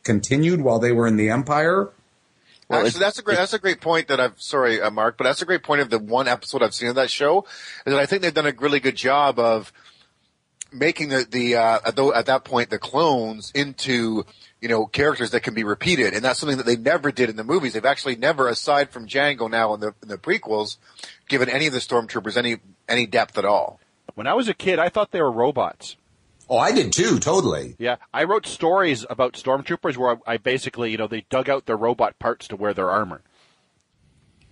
continued 0.03 0.61
while 0.61 0.79
they 0.79 0.91
were 0.91 1.07
in 1.07 1.17
the 1.17 1.29
Empire. 1.29 1.89
Well, 2.67 2.85
actually, 2.85 2.99
that's 2.99 3.19
a 3.19 3.21
great 3.21 3.37
that's 3.37 3.53
a 3.53 3.59
great 3.59 3.79
point 3.79 4.07
that 4.07 4.19
I've 4.19 4.41
sorry, 4.41 4.81
uh, 4.81 4.89
Mark, 4.89 5.17
but 5.17 5.25
that's 5.25 5.41
a 5.41 5.45
great 5.45 5.61
point 5.61 5.81
of 5.81 5.89
the 5.91 5.99
one 5.99 6.27
episode 6.27 6.63
I've 6.63 6.73
seen 6.73 6.89
of 6.89 6.95
that 6.95 7.11
show 7.11 7.45
is 7.85 7.93
that 7.93 7.99
I 7.99 8.07
think 8.07 8.23
they've 8.23 8.33
done 8.33 8.47
a 8.47 8.53
really 8.53 8.79
good 8.79 8.95
job 8.95 9.37
of 9.37 9.71
making 10.77 11.09
the 11.09 11.25
the 11.29 11.55
uh, 11.55 11.79
at, 11.85 11.95
tho- 11.95 12.13
at 12.13 12.27
that 12.27 12.43
point 12.43 12.69
the 12.69 12.79
clones 12.79 13.51
into 13.55 14.25
you 14.61 14.69
know 14.69 14.85
characters 14.85 15.31
that 15.31 15.41
can 15.41 15.53
be 15.53 15.63
repeated, 15.63 16.13
and 16.13 16.23
that's 16.23 16.39
something 16.39 16.57
that 16.57 16.65
they 16.65 16.75
never 16.75 17.11
did 17.11 17.29
in 17.29 17.35
the 17.35 17.43
movies. 17.43 17.73
They've 17.73 17.85
actually 17.85 18.15
never, 18.15 18.47
aside 18.47 18.89
from 18.89 19.07
Jango 19.07 19.49
now 19.49 19.73
in 19.73 19.79
the 19.79 19.93
in 20.01 20.07
the 20.07 20.17
prequels, 20.17 20.77
given 21.27 21.49
any 21.49 21.67
of 21.67 21.73
the 21.73 21.79
stormtroopers 21.79 22.37
any 22.37 22.57
any 22.87 23.05
depth 23.05 23.37
at 23.37 23.45
all. 23.45 23.79
when 24.15 24.27
I 24.27 24.33
was 24.33 24.47
a 24.47 24.53
kid, 24.53 24.79
I 24.79 24.89
thought 24.89 25.11
they 25.11 25.21
were 25.21 25.31
robots. 25.31 25.95
Oh, 26.47 26.59
I 26.59 26.71
did 26.71 26.93
too, 26.93 27.17
totally. 27.17 27.75
Yeah, 27.79 27.95
I 28.13 28.25
wrote 28.25 28.45
stories 28.45 29.03
about 29.09 29.33
stormtroopers 29.33 29.97
where 29.97 30.11
I, 30.27 30.33
I 30.33 30.37
basically, 30.37 30.91
you 30.91 30.97
know, 30.97 31.07
they 31.07 31.25
dug 31.31 31.49
out 31.49 31.65
their 31.65 31.75
robot 31.75 32.19
parts 32.19 32.47
to 32.49 32.55
wear 32.55 32.71
their 32.71 32.91
armor. 32.91 33.23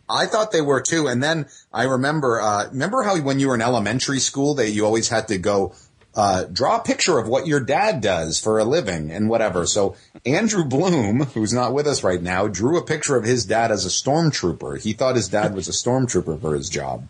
I 0.09 0.25
thought 0.25 0.51
they 0.51 0.61
were 0.61 0.81
too. 0.81 1.07
And 1.07 1.21
then 1.21 1.45
I 1.71 1.83
remember, 1.83 2.41
uh, 2.41 2.67
remember 2.69 3.03
how 3.03 3.19
when 3.21 3.39
you 3.39 3.47
were 3.49 3.55
in 3.55 3.61
elementary 3.61 4.19
school, 4.19 4.55
that 4.55 4.71
you 4.71 4.85
always 4.85 5.09
had 5.09 5.27
to 5.29 5.37
go, 5.37 5.75
uh, 6.15 6.45
draw 6.45 6.77
a 6.77 6.83
picture 6.83 7.17
of 7.17 7.27
what 7.27 7.47
your 7.47 7.59
dad 7.59 8.01
does 8.01 8.39
for 8.39 8.59
a 8.59 8.63
living 8.63 9.11
and 9.11 9.29
whatever. 9.29 9.65
So 9.65 9.95
Andrew 10.25 10.63
Bloom, 10.63 11.21
who's 11.21 11.53
not 11.53 11.73
with 11.73 11.87
us 11.87 12.03
right 12.03 12.21
now, 12.21 12.47
drew 12.47 12.77
a 12.77 12.83
picture 12.85 13.15
of 13.15 13.23
his 13.23 13.45
dad 13.45 13.71
as 13.71 13.85
a 13.85 13.89
stormtrooper. 13.89 14.81
He 14.81 14.93
thought 14.93 15.15
his 15.15 15.29
dad 15.29 15.55
was 15.55 15.67
a 15.67 15.71
stormtrooper 15.71 16.39
for 16.39 16.55
his 16.55 16.69
job. 16.69 17.07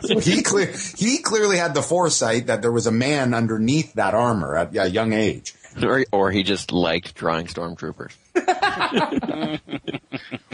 So 0.00 0.18
he 0.18 0.42
clear, 0.42 0.72
he 0.96 1.18
clearly 1.18 1.56
had 1.56 1.74
the 1.74 1.82
foresight 1.82 2.48
that 2.48 2.62
there 2.62 2.72
was 2.72 2.86
a 2.86 2.92
man 2.92 3.32
underneath 3.32 3.94
that 3.94 4.14
armor 4.14 4.56
at 4.56 4.76
a 4.76 4.90
young 4.90 5.12
age. 5.12 5.54
Or, 5.82 6.04
or 6.10 6.30
he 6.30 6.42
just 6.42 6.72
liked 6.72 7.14
drawing 7.14 7.46
stormtroopers. 7.46 8.12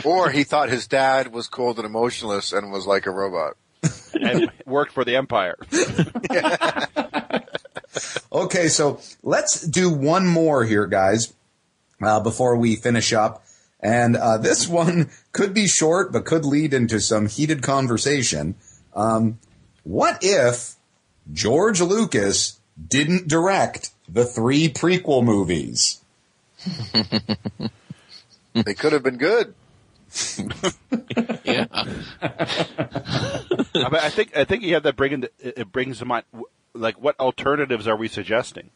Or 0.05 0.31
he 0.31 0.45
thought 0.45 0.69
his 0.69 0.87
dad 0.87 1.33
was 1.33 1.49
cold 1.49 1.79
and 1.79 1.87
emotionless 1.87 2.53
and 2.53 2.73
was 2.73 2.87
like 2.87 3.07
a 3.07 3.11
robot. 3.11 3.57
and 4.21 4.51
worked 4.67 4.93
for 4.93 5.05
the 5.05 5.17
Empire. 5.17 5.57
Okay, 8.33 8.69
so 8.69 9.01
let's 9.23 9.61
do 9.61 9.93
one 9.93 10.27
more 10.27 10.65
here, 10.65 10.87
guys, 10.87 11.35
uh, 12.03 12.21
before 12.21 12.57
we 12.57 12.77
finish 12.77 13.13
up. 13.13 13.45
And 13.81 14.17
uh, 14.17 14.39
this 14.39 14.67
one 14.83 15.11
could 15.33 15.53
be 15.53 15.67
short, 15.67 16.13
but 16.13 16.25
could 16.25 16.47
lead 16.47 16.73
into 16.73 17.01
some 17.01 17.27
heated 17.27 17.63
conversation. 17.63 18.55
Um, 18.95 19.39
what 19.85 20.21
if 20.23 20.77
George 21.33 21.83
Lucas 21.83 22.59
didn't 22.89 23.29
direct 23.29 23.91
the 24.09 24.25
three 24.25 24.69
prequel 24.69 25.23
movies? 25.23 26.01
They 28.55 28.75
could 28.75 28.93
have 28.93 29.03
been 29.03 29.17
good. 29.17 29.55
Yeah. 31.45 31.67
I, 31.73 31.89
mean, 33.75 33.95
I 33.95 34.11
think 34.11 34.37
I 34.37 34.45
think 34.45 34.63
you 34.63 34.75
have 34.75 34.83
that 34.83 34.95
bring 34.95 35.13
into, 35.13 35.31
it 35.39 35.59
it 35.59 35.73
brings 35.73 35.99
to 35.99 36.05
mind 36.05 36.25
like 36.83 37.01
what 37.01 37.19
alternatives 37.21 37.87
are 37.89 37.97
we 37.97 38.09
suggesting? 38.09 38.71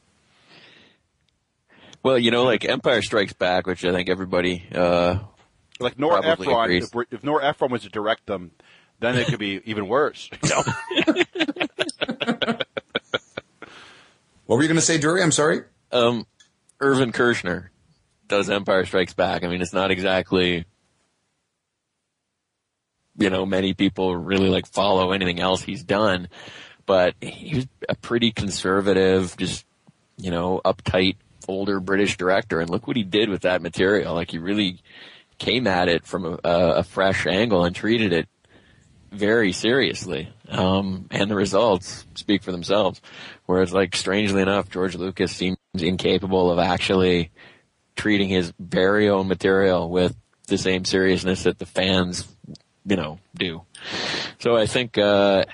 Well, 2.02 2.18
you 2.18 2.30
know, 2.30 2.44
like 2.44 2.64
Empire 2.64 3.02
Strikes 3.02 3.32
Back, 3.32 3.66
which 3.66 3.84
I 3.84 3.92
think 3.92 4.08
everybody, 4.08 4.64
uh, 4.72 5.18
Like 5.80 5.98
Nora 5.98 6.22
Probably 6.22 6.46
Ephron, 6.46 6.64
agrees. 6.64 6.84
if, 6.84 6.94
we're- 6.94 7.06
if 7.10 7.24
Nora 7.24 7.44
Ephron 7.48 7.70
was 7.72 7.82
to 7.82 7.88
direct 7.88 8.26
them, 8.26 8.52
then 9.00 9.16
it 9.16 9.26
could 9.26 9.38
be 9.40 9.60
even 9.64 9.88
worse. 9.88 10.30
You 10.42 10.48
know? 10.48 10.62
What 14.46 14.56
were 14.56 14.62
you 14.62 14.68
going 14.68 14.76
to 14.76 14.80
say, 14.82 14.96
Drury? 14.98 15.22
I'm 15.22 15.32
sorry. 15.32 15.62
um, 15.90 16.24
Irvin 16.80 17.10
Kershner 17.10 17.70
does 18.28 18.48
Empire 18.48 18.84
Strikes 18.84 19.12
Back. 19.12 19.42
I 19.42 19.48
mean, 19.48 19.60
it's 19.60 19.72
not 19.72 19.90
exactly, 19.90 20.64
you 23.18 23.28
know, 23.30 23.44
many 23.44 23.74
people 23.74 24.14
really 24.14 24.48
like 24.48 24.66
follow 24.68 25.10
anything 25.10 25.40
else 25.40 25.62
he's 25.62 25.82
done, 25.82 26.28
but 26.86 27.14
he's 27.20 27.66
a 27.88 27.94
pretty 27.94 28.32
conservative, 28.32 29.36
just, 29.36 29.66
you 30.16 30.30
know, 30.30 30.60
uptight 30.64 31.16
older 31.48 31.80
British 31.80 32.16
director. 32.16 32.60
And 32.60 32.70
look 32.70 32.86
what 32.86 32.96
he 32.96 33.02
did 33.02 33.28
with 33.28 33.42
that 33.42 33.62
material. 33.62 34.14
Like 34.14 34.30
he 34.30 34.38
really 34.38 34.80
came 35.38 35.66
at 35.66 35.88
it 35.88 36.06
from 36.06 36.24
a, 36.24 36.38
a 36.44 36.82
fresh 36.82 37.26
angle 37.26 37.64
and 37.64 37.76
treated 37.76 38.12
it 38.12 38.28
very 39.12 39.52
seriously. 39.52 40.32
Um, 40.48 41.06
and 41.10 41.30
the 41.30 41.34
results 41.34 42.06
speak 42.14 42.42
for 42.42 42.52
themselves. 42.52 43.00
Whereas, 43.46 43.72
like, 43.72 43.96
strangely 43.96 44.42
enough, 44.42 44.70
George 44.70 44.94
Lucas 44.94 45.32
seems 45.32 45.56
incapable 45.74 46.50
of 46.50 46.58
actually 46.58 47.30
treating 47.96 48.28
his 48.28 48.52
very 48.58 49.08
own 49.08 49.28
material 49.28 49.88
with 49.88 50.14
the 50.46 50.58
same 50.58 50.84
seriousness 50.84 51.44
that 51.44 51.58
the 51.58 51.66
fans, 51.66 52.28
you 52.84 52.96
know, 52.96 53.18
do. 53.34 53.62
So 54.38 54.56
I 54.56 54.66
think, 54.66 54.98
uh, 54.98 55.44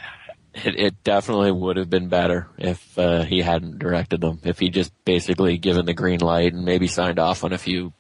it, 0.54 0.78
it 0.78 1.04
definitely 1.04 1.52
would 1.52 1.76
have 1.76 1.90
been 1.90 2.08
better 2.08 2.48
if, 2.58 2.98
uh, 2.98 3.22
he 3.22 3.40
hadn't 3.40 3.78
directed 3.78 4.20
them. 4.20 4.40
If 4.44 4.58
he 4.58 4.70
just 4.70 4.92
basically 5.04 5.58
given 5.58 5.86
the 5.86 5.94
green 5.94 6.20
light 6.20 6.52
and 6.52 6.64
maybe 6.64 6.86
signed 6.86 7.18
off 7.18 7.44
on 7.44 7.52
a 7.52 7.58
few 7.58 7.92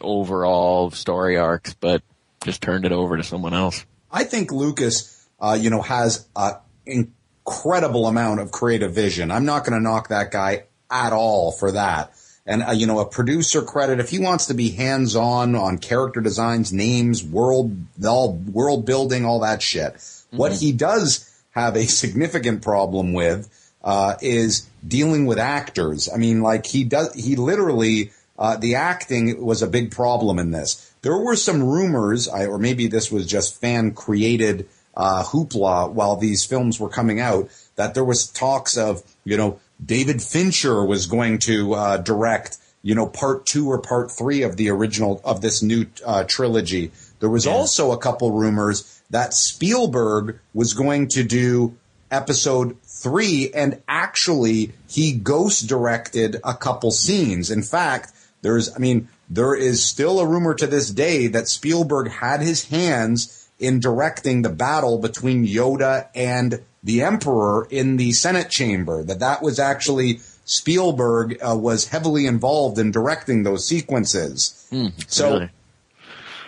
overall 0.00 0.90
story 0.90 1.36
arcs, 1.36 1.74
but 1.74 2.02
just 2.42 2.62
turned 2.62 2.84
it 2.84 2.92
over 2.92 3.16
to 3.16 3.22
someone 3.22 3.54
else. 3.54 3.84
I 4.10 4.24
think 4.24 4.52
Lucas, 4.52 5.26
uh, 5.40 5.58
you 5.60 5.70
know, 5.70 5.82
has 5.82 6.26
an 6.36 6.54
incredible 6.86 8.06
amount 8.06 8.40
of 8.40 8.50
creative 8.50 8.94
vision. 8.94 9.30
I'm 9.30 9.44
not 9.44 9.64
going 9.64 9.78
to 9.78 9.82
knock 9.82 10.08
that 10.08 10.30
guy 10.30 10.64
at 10.90 11.12
all 11.12 11.52
for 11.52 11.72
that. 11.72 12.12
And, 12.46 12.62
uh, 12.62 12.70
you 12.70 12.86
know, 12.86 13.00
a 13.00 13.06
producer 13.06 13.60
credit, 13.60 14.00
if 14.00 14.08
he 14.08 14.18
wants 14.18 14.46
to 14.46 14.54
be 14.54 14.70
hands 14.70 15.14
on 15.14 15.54
on 15.54 15.76
character 15.76 16.22
designs, 16.22 16.72
names, 16.72 17.22
world, 17.22 17.76
all 18.02 18.32
world 18.32 18.86
building, 18.86 19.26
all 19.26 19.40
that 19.40 19.60
shit. 19.60 19.96
What 20.30 20.52
he 20.52 20.72
does 20.72 21.27
have 21.60 21.76
a 21.76 21.86
significant 21.86 22.62
problem 22.62 23.12
with, 23.12 23.48
uh, 23.82 24.14
is 24.20 24.68
dealing 24.86 25.26
with 25.26 25.38
actors. 25.38 26.08
I 26.12 26.16
mean, 26.16 26.42
like 26.42 26.66
he 26.66 26.84
does, 26.84 27.14
he 27.14 27.36
literally, 27.36 28.12
uh, 28.38 28.56
the 28.56 28.76
acting 28.76 29.44
was 29.44 29.62
a 29.62 29.66
big 29.66 29.90
problem 29.90 30.38
in 30.38 30.50
this. 30.50 30.92
There 31.02 31.16
were 31.16 31.36
some 31.36 31.62
rumors, 31.62 32.28
I, 32.28 32.46
or 32.46 32.58
maybe 32.58 32.88
this 32.88 33.10
was 33.10 33.26
just 33.26 33.60
fan 33.60 33.92
created 33.92 34.68
uh, 34.96 35.22
hoopla 35.22 35.92
while 35.92 36.16
these 36.16 36.44
films 36.44 36.80
were 36.80 36.88
coming 36.88 37.20
out, 37.20 37.48
that 37.76 37.94
there 37.94 38.04
was 38.04 38.26
talks 38.26 38.76
of, 38.76 39.02
you 39.24 39.36
know, 39.36 39.60
David 39.84 40.20
Fincher 40.20 40.84
was 40.84 41.06
going 41.06 41.38
to 41.38 41.74
uh, 41.74 41.96
direct, 41.98 42.58
you 42.82 42.96
know, 42.96 43.06
part 43.06 43.46
two 43.46 43.70
or 43.70 43.78
part 43.78 44.10
three 44.10 44.42
of 44.42 44.56
the 44.56 44.70
original 44.70 45.20
of 45.24 45.40
this 45.40 45.62
new 45.62 45.86
uh, 46.04 46.24
trilogy. 46.24 46.90
There 47.20 47.30
was 47.30 47.46
also 47.46 47.92
a 47.92 47.98
couple 47.98 48.32
rumors 48.32 48.97
that 49.10 49.34
Spielberg 49.34 50.38
was 50.52 50.74
going 50.74 51.08
to 51.08 51.24
do 51.24 51.76
episode 52.10 52.76
three, 52.82 53.50
and 53.54 53.82
actually 53.86 54.72
he 54.88 55.12
ghost 55.12 55.68
directed 55.68 56.36
a 56.44 56.54
couple 56.54 56.90
scenes. 56.90 57.50
In 57.50 57.62
fact, 57.62 58.12
there's, 58.42 58.74
I 58.74 58.78
mean, 58.78 59.08
there 59.28 59.54
is 59.54 59.84
still 59.84 60.20
a 60.20 60.26
rumor 60.26 60.54
to 60.54 60.66
this 60.66 60.90
day 60.90 61.26
that 61.28 61.48
Spielberg 61.48 62.10
had 62.10 62.40
his 62.40 62.68
hands 62.68 63.48
in 63.58 63.80
directing 63.80 64.42
the 64.42 64.50
battle 64.50 64.98
between 64.98 65.46
Yoda 65.46 66.08
and 66.14 66.62
the 66.82 67.02
Emperor 67.02 67.66
in 67.70 67.96
the 67.96 68.12
Senate 68.12 68.48
chamber. 68.50 69.02
That 69.02 69.20
that 69.20 69.42
was 69.42 69.58
actually 69.58 70.20
Spielberg 70.44 71.38
uh, 71.42 71.56
was 71.56 71.88
heavily 71.88 72.26
involved 72.26 72.78
in 72.78 72.90
directing 72.90 73.42
those 73.42 73.66
sequences. 73.66 74.66
so, 75.08 75.32
really? 75.32 75.50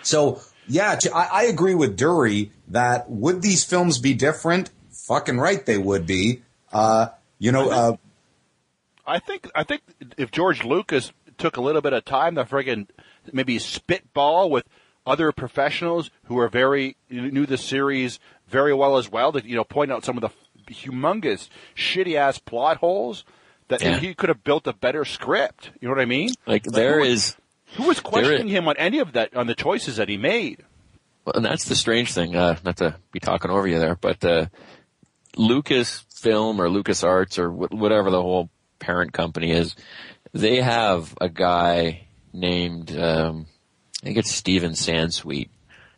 so 0.01 0.41
yeah, 0.67 0.97
I 1.13 1.43
agree 1.45 1.75
with 1.75 1.97
Dury 1.97 2.49
that 2.69 3.09
would 3.09 3.41
these 3.41 3.63
films 3.63 3.99
be 3.99 4.13
different? 4.13 4.69
Fucking 4.91 5.37
right, 5.39 5.65
they 5.65 5.77
would 5.77 6.05
be. 6.05 6.41
Uh, 6.71 7.07
you 7.39 7.51
know, 7.51 7.69
uh, 7.69 7.97
I 9.05 9.19
think 9.19 9.49
I 9.55 9.63
think 9.63 9.81
if 10.17 10.31
George 10.31 10.63
Lucas 10.63 11.11
took 11.37 11.57
a 11.57 11.61
little 11.61 11.81
bit 11.81 11.93
of 11.93 12.05
time 12.05 12.35
to 12.35 12.45
friggin' 12.45 12.87
maybe 13.33 13.57
spitball 13.59 14.49
with 14.49 14.63
other 15.05 15.31
professionals 15.31 16.11
who 16.25 16.37
are 16.37 16.47
very 16.47 16.95
knew 17.09 17.45
the 17.45 17.57
series 17.57 18.19
very 18.47 18.73
well 18.73 18.97
as 18.97 19.09
well 19.11 19.31
to 19.31 19.43
you 19.45 19.55
know 19.55 19.63
point 19.63 19.91
out 19.91 20.05
some 20.05 20.17
of 20.17 20.21
the 20.21 20.29
humongous 20.73 21.49
shitty 21.75 22.15
ass 22.15 22.37
plot 22.37 22.77
holes 22.77 23.25
that 23.67 23.81
Yeah. 23.81 23.97
he 23.97 24.13
could 24.13 24.29
have 24.29 24.43
built 24.43 24.67
a 24.67 24.73
better 24.73 25.03
script. 25.05 25.71
You 25.79 25.87
know 25.87 25.95
what 25.95 26.01
I 26.01 26.05
mean? 26.05 26.29
Like 26.45 26.63
there 26.63 26.99
who, 26.99 27.05
is, 27.05 27.35
who 27.75 27.83
was 27.87 27.99
questioning 27.99 28.47
is- 28.47 28.53
him 28.53 28.67
on 28.67 28.75
any 28.77 28.99
of 28.99 29.13
that 29.13 29.35
on 29.35 29.47
the 29.47 29.55
choices 29.55 29.97
that 29.97 30.09
he 30.09 30.17
made. 30.17 30.63
well, 31.25 31.33
and 31.35 31.45
that's 31.45 31.65
the 31.65 31.75
strange 31.75 32.13
thing. 32.13 32.35
Uh, 32.35 32.57
not 32.63 32.77
to 32.77 32.95
be 33.11 33.19
talking 33.19 33.51
over 33.51 33.67
you 33.67 33.79
there, 33.79 33.95
but 33.95 34.23
uh, 34.25 34.45
Lucasfilm 35.37 36.59
or 36.59 36.67
LucasArts 36.67 37.37
or 37.39 37.49
wh- 37.51 37.71
whatever 37.71 38.09
the 38.11 38.21
whole 38.21 38.49
parent 38.79 39.13
company 39.13 39.51
is, 39.51 39.75
they 40.33 40.57
have 40.61 41.13
a 41.21 41.29
guy 41.29 42.07
named 42.33 42.95
um, 42.97 43.45
I 44.01 44.05
think 44.07 44.17
it's 44.17 44.31
Steven 44.31 44.71
Sansweet. 44.71 45.49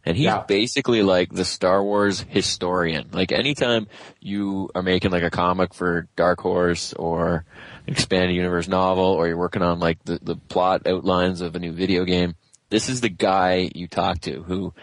And 0.06 0.18
he's 0.18 0.26
Yeah. 0.26 0.44
basically 0.46 1.02
like 1.02 1.32
the 1.32 1.46
Star 1.46 1.82
Wars 1.82 2.26
historian. 2.28 3.08
Like 3.14 3.32
anytime 3.32 3.88
you 4.20 4.70
are 4.76 4.82
making 4.82 5.12
like 5.12 5.24
a 5.24 5.30
comic 5.30 5.74
for 5.74 6.10
Dark 6.18 6.42
Horse 6.42 6.92
or 6.94 7.36
an 7.36 7.46
expanded 7.88 8.36
universe 8.36 8.68
novel 8.68 9.06
or 9.06 9.28
you're 9.28 9.38
working 9.38 9.62
on 9.62 9.80
like 9.80 10.04
the, 10.04 10.20
the 10.22 10.36
plot 10.36 10.88
outlines 10.88 11.42
of 11.42 11.56
a 11.56 11.60
new 11.60 11.72
video 11.72 12.06
game, 12.06 12.36
this 12.70 12.90
is 12.90 13.02
the 13.02 13.10
guy 13.10 13.70
you 13.76 13.88
talk 13.88 14.20
to 14.22 14.44
who 14.44 14.74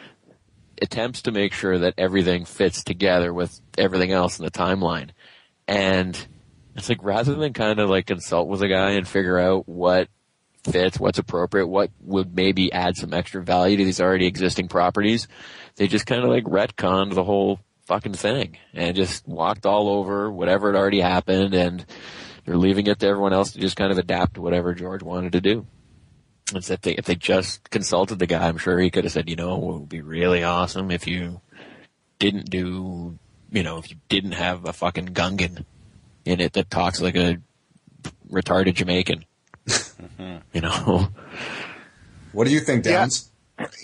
attempts 0.83 1.23
to 1.23 1.33
make 1.33 1.53
sure 1.53 1.79
that 1.79 1.95
everything 1.99 2.45
fits 2.45 2.85
together 2.85 3.33
with 3.33 3.61
everything 3.77 4.13
else 4.13 4.39
in 4.39 4.45
the 4.45 4.51
timeline. 4.51 5.11
And 5.67 6.19
it's 6.77 6.89
like 6.89 7.03
rather 7.03 7.35
than 7.35 7.53
kind 7.53 7.79
of 7.79 7.91
like 7.91 8.07
consult 8.07 8.49
with 8.49 8.63
a 8.63 8.69
guy 8.69 8.93
and 8.93 9.07
figure 9.07 9.39
out 9.39 9.69
what 9.69 10.09
fits, 10.65 11.01
what's 11.01 11.19
appropriate, 11.19 11.67
what 11.67 11.91
would 12.01 12.35
maybe 12.35 12.73
add 12.73 12.97
some 12.97 13.15
extra 13.15 13.43
value 13.43 13.77
to 13.77 13.85
these 13.85 14.01
already 14.01 14.27
existing 14.27 14.69
properties, 14.69 15.29
they 15.77 15.89
just 15.89 16.07
kind 16.07 16.23
of 16.23 16.29
like 16.29 16.45
retconned 16.45 17.15
the 17.15 17.25
whole 17.25 17.61
fucking 17.87 18.15
thing 18.15 18.57
and 18.73 18.95
just 18.95 19.27
walked 19.27 19.67
all 19.67 19.89
over 19.89 20.31
whatever 20.31 20.73
had 20.73 20.79
already 20.79 21.01
happened 21.01 21.55
and 21.55 21.85
they're 22.51 22.59
leaving 22.59 22.89
it 22.89 22.99
to 22.99 23.07
everyone 23.07 23.33
else 23.33 23.53
to 23.53 23.61
just 23.61 23.77
kind 23.77 23.93
of 23.93 23.99
adapt 23.99 24.35
to 24.35 24.43
whatever 24.43 24.75
George 24.75 25.05
wanted 25.05 25.31
to 25.35 25.41
do. 25.41 25.65
It's 26.53 26.69
if 26.69 26.81
they 26.81 26.95
if 26.95 27.05
they 27.05 27.15
just 27.15 27.71
consulted 27.71 28.19
the 28.19 28.27
guy, 28.27 28.49
I'm 28.49 28.59
sure 28.59 28.77
he 28.77 28.91
could 28.91 29.05
have 29.05 29.13
said, 29.13 29.31
you 29.31 29.37
know, 29.37 29.55
it 29.55 29.61
would 29.61 29.89
be 29.89 30.01
really 30.01 30.43
awesome 30.43 30.91
if 30.91 31.07
you 31.07 31.41
didn't 32.19 32.51
do, 32.51 33.17
you 33.53 33.63
know, 33.63 33.79
if 33.79 33.89
you 33.89 33.99
didn't 34.09 34.33
have 34.33 34.65
a 34.65 34.73
fucking 34.73 35.11
Gungan 35.11 35.65
in 36.25 36.41
it 36.41 36.55
that 36.55 36.71
talks 36.71 37.01
like 37.01 37.15
a 37.15 37.39
retarded 38.29 38.75
Jamaican. 38.75 39.25
you 40.53 40.61
know, 40.61 41.07
what 42.33 42.49
do 42.49 42.53
you 42.53 42.59
think, 42.59 42.85
Yeah. 42.85 43.07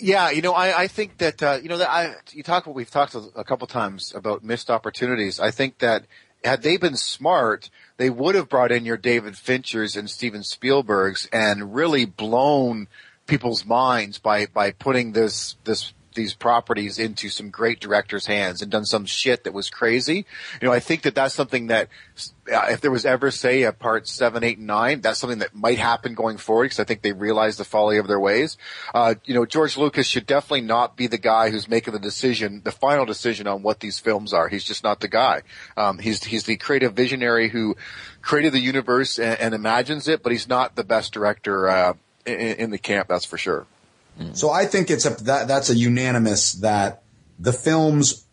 Yeah, 0.01 0.31
you 0.31 0.41
know, 0.41 0.53
I, 0.53 0.77
I 0.77 0.87
think 0.87 1.19
that 1.19 1.41
uh, 1.41 1.59
you 1.63 1.69
know 1.69 1.77
that 1.77 1.89
I 1.89 2.15
you 2.31 2.43
talk 2.43 2.65
we've 2.65 2.91
talked 2.91 3.15
a, 3.15 3.19
a 3.33 3.45
couple 3.45 3.65
times 3.67 4.11
about 4.13 4.43
missed 4.43 4.69
opportunities. 4.69 5.39
I 5.39 5.51
think 5.51 5.77
that 5.77 6.05
had 6.43 6.63
they 6.63 6.77
been 6.77 6.95
smart, 6.95 7.69
they 7.97 8.09
would 8.09 8.35
have 8.35 8.49
brought 8.49 8.71
in 8.71 8.85
your 8.85 8.97
David 8.97 9.33
Finchers 9.33 9.97
and 9.97 10.09
Steven 10.09 10.41
Spielbergs 10.41 11.27
and 11.31 11.73
really 11.73 12.05
blown 12.05 12.87
people's 13.25 13.65
minds 13.65 14.19
by 14.19 14.45
by 14.45 14.71
putting 14.71 15.11
this 15.11 15.55
this 15.65 15.93
these 16.17 16.33
properties 16.33 16.99
into 16.99 17.29
some 17.29 17.49
great 17.49 17.79
directors' 17.79 18.25
hands 18.25 18.61
and 18.61 18.69
done 18.69 18.83
some 18.83 19.05
shit 19.05 19.45
that 19.45 19.53
was 19.53 19.69
crazy. 19.69 20.25
You 20.61 20.67
know, 20.67 20.73
I 20.73 20.81
think 20.81 21.03
that 21.03 21.15
that's 21.15 21.33
something 21.33 21.67
that 21.67 21.87
uh, 22.51 22.65
if 22.69 22.81
there 22.81 22.91
was 22.91 23.05
ever 23.05 23.31
say 23.31 23.63
a 23.63 23.71
part 23.71 24.07
seven, 24.07 24.43
eight, 24.43 24.57
and 24.57 24.67
nine, 24.67 24.99
that's 24.99 25.19
something 25.19 25.39
that 25.39 25.55
might 25.55 25.77
happen 25.77 26.13
going 26.13 26.37
forward 26.37 26.65
because 26.65 26.79
I 26.79 26.83
think 26.83 27.01
they 27.01 27.13
realize 27.13 27.55
the 27.55 27.63
folly 27.63 27.97
of 27.97 28.07
their 28.07 28.19
ways. 28.19 28.57
Uh, 28.93 29.15
you 29.23 29.33
know, 29.33 29.45
George 29.45 29.77
Lucas 29.77 30.07
should 30.07 30.25
definitely 30.25 30.61
not 30.61 30.97
be 30.97 31.07
the 31.07 31.17
guy 31.17 31.49
who's 31.49 31.69
making 31.69 31.93
the 31.93 31.99
decision, 31.99 32.61
the 32.65 32.71
final 32.71 33.05
decision 33.05 33.47
on 33.47 33.61
what 33.61 33.79
these 33.79 33.99
films 33.99 34.33
are. 34.33 34.49
He's 34.49 34.65
just 34.65 34.83
not 34.83 34.99
the 34.99 35.07
guy. 35.07 35.43
Um, 35.77 35.99
he's 35.99 36.23
he's 36.23 36.43
the 36.43 36.57
creative 36.57 36.93
visionary 36.93 37.47
who 37.47 37.77
created 38.21 38.51
the 38.51 38.59
universe 38.59 39.19
and, 39.19 39.39
and 39.39 39.53
imagines 39.53 40.07
it, 40.07 40.23
but 40.23 40.31
he's 40.31 40.49
not 40.49 40.75
the 40.75 40.83
best 40.83 41.13
director 41.13 41.69
uh, 41.69 41.93
in, 42.25 42.39
in 42.39 42.69
the 42.71 42.77
camp. 42.77 43.07
That's 43.07 43.25
for 43.25 43.37
sure. 43.37 43.67
So 44.33 44.49
I 44.49 44.65
think 44.65 44.89
it's 44.89 45.05
a 45.05 45.11
that 45.25 45.47
that's 45.47 45.69
a 45.69 45.75
unanimous 45.75 46.53
that 46.53 47.03
the 47.39 47.53
films, 47.53 48.25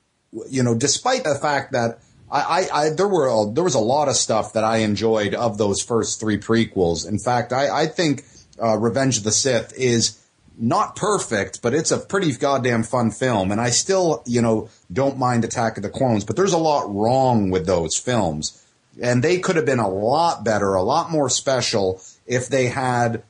you 0.48 0.62
know, 0.62 0.74
despite 0.74 1.24
the 1.24 1.34
fact 1.34 1.72
that 1.72 1.98
I, 2.30 2.40
I, 2.40 2.68
I 2.86 2.90
there 2.90 3.08
were 3.08 3.28
a, 3.28 3.50
there 3.52 3.64
was 3.64 3.74
a 3.74 3.80
lot 3.80 4.08
of 4.08 4.16
stuff 4.16 4.54
that 4.54 4.64
I 4.64 4.78
enjoyed 4.78 5.34
of 5.34 5.58
those 5.58 5.82
first 5.82 6.20
three 6.20 6.38
prequels. 6.38 7.08
In 7.08 7.18
fact, 7.18 7.52
I, 7.52 7.82
I 7.82 7.86
think 7.86 8.24
uh, 8.62 8.76
Revenge 8.78 9.18
of 9.18 9.24
the 9.24 9.32
Sith 9.32 9.72
is 9.76 10.20
not 10.56 10.96
perfect, 10.96 11.62
but 11.62 11.74
it's 11.74 11.90
a 11.90 11.98
pretty 11.98 12.32
goddamn 12.32 12.84
fun 12.84 13.10
film, 13.10 13.50
and 13.50 13.60
I 13.60 13.70
still 13.70 14.22
you 14.26 14.40
know 14.40 14.68
don't 14.92 15.18
mind 15.18 15.44
Attack 15.44 15.76
of 15.76 15.82
the 15.82 15.90
Clones. 15.90 16.24
But 16.24 16.36
there's 16.36 16.52
a 16.52 16.58
lot 16.58 16.92
wrong 16.92 17.50
with 17.50 17.66
those 17.66 17.96
films, 17.96 18.64
and 19.00 19.22
they 19.22 19.38
could 19.38 19.56
have 19.56 19.66
been 19.66 19.80
a 19.80 19.88
lot 19.88 20.44
better, 20.44 20.74
a 20.74 20.82
lot 20.82 21.10
more 21.10 21.28
special 21.28 22.00
if 22.26 22.48
they 22.48 22.66
had 22.66 23.22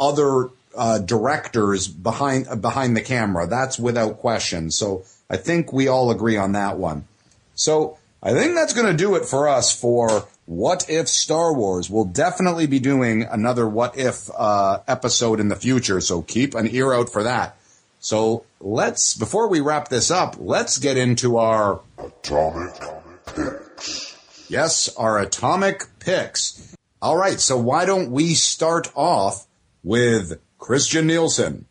other 0.00 0.50
uh, 0.76 0.98
directors 0.98 1.88
behind 1.88 2.48
uh, 2.48 2.56
behind 2.56 2.96
the 2.96 3.00
camera. 3.00 3.46
That's 3.46 3.78
without 3.78 4.18
question. 4.18 4.70
So 4.70 5.04
I 5.28 5.36
think 5.36 5.72
we 5.72 5.88
all 5.88 6.10
agree 6.10 6.36
on 6.36 6.52
that 6.52 6.78
one. 6.78 7.06
So 7.54 7.98
I 8.22 8.32
think 8.32 8.54
that's 8.54 8.72
going 8.72 8.86
to 8.86 8.96
do 8.96 9.14
it 9.16 9.24
for 9.24 9.48
us 9.48 9.74
for 9.74 10.26
What 10.46 10.88
If 10.88 11.08
Star 11.08 11.52
Wars. 11.54 11.90
We'll 11.90 12.04
definitely 12.04 12.66
be 12.66 12.78
doing 12.78 13.24
another 13.24 13.68
What 13.68 13.98
If 13.98 14.30
uh, 14.36 14.80
episode 14.88 15.40
in 15.40 15.48
the 15.48 15.56
future. 15.56 16.00
So 16.00 16.22
keep 16.22 16.54
an 16.54 16.68
ear 16.74 16.92
out 16.92 17.10
for 17.10 17.22
that. 17.22 17.56
So 18.00 18.44
let's 18.60 19.16
before 19.16 19.48
we 19.48 19.60
wrap 19.60 19.88
this 19.88 20.10
up, 20.10 20.36
let's 20.38 20.78
get 20.78 20.96
into 20.96 21.38
our 21.38 21.80
Atomic 21.98 22.74
Picks. 23.26 24.12
Yes, 24.48 24.94
our 24.96 25.18
atomic 25.18 25.84
picks. 25.98 26.76
All 27.00 27.16
right, 27.16 27.40
so 27.40 27.56
why 27.56 27.86
don't 27.86 28.10
we 28.10 28.34
start 28.34 28.92
off 28.94 29.46
with 29.82 30.38
Christian 30.62 31.08
Nielsen? 31.08 31.66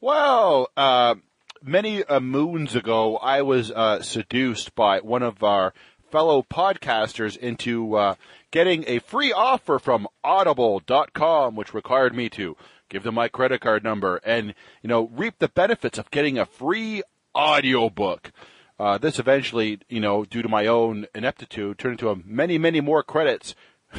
Well, 0.00 0.70
uh, 0.76 1.16
many 1.60 2.04
uh, 2.04 2.20
moons 2.20 2.76
ago, 2.76 3.16
I 3.16 3.42
was 3.42 3.72
uh, 3.72 4.00
seduced 4.00 4.76
by 4.76 5.00
one 5.00 5.24
of 5.24 5.42
our 5.42 5.74
fellow 6.08 6.46
podcasters 6.48 7.36
into 7.36 7.96
uh, 7.96 8.14
getting 8.52 8.84
a 8.86 9.00
free 9.00 9.32
offer 9.32 9.80
from 9.80 10.06
Audible.com, 10.22 11.56
which 11.56 11.74
required 11.74 12.14
me 12.14 12.28
to 12.28 12.56
give 12.88 13.02
them 13.02 13.16
my 13.16 13.26
credit 13.26 13.60
card 13.60 13.82
number 13.82 14.20
and 14.24 14.54
you 14.80 14.88
know 14.88 15.10
reap 15.12 15.40
the 15.40 15.48
benefits 15.48 15.98
of 15.98 16.12
getting 16.12 16.38
a 16.38 16.46
free 16.46 17.02
audiobook. 17.34 18.30
Uh, 18.78 18.98
this 18.98 19.18
eventually, 19.18 19.80
you 19.88 19.98
know, 19.98 20.24
due 20.24 20.42
to 20.42 20.48
my 20.48 20.68
own 20.68 21.08
ineptitude, 21.12 21.76
turned 21.76 21.94
into 21.94 22.08
a 22.08 22.16
many, 22.24 22.56
many 22.56 22.80
more 22.80 23.02
credits 23.02 23.56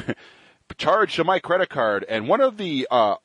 charged 0.78 1.16
to 1.16 1.24
my 1.24 1.38
credit 1.38 1.68
card. 1.68 2.06
And 2.08 2.26
one 2.26 2.40
of 2.40 2.56
the 2.56 2.88
uh, 2.90 3.16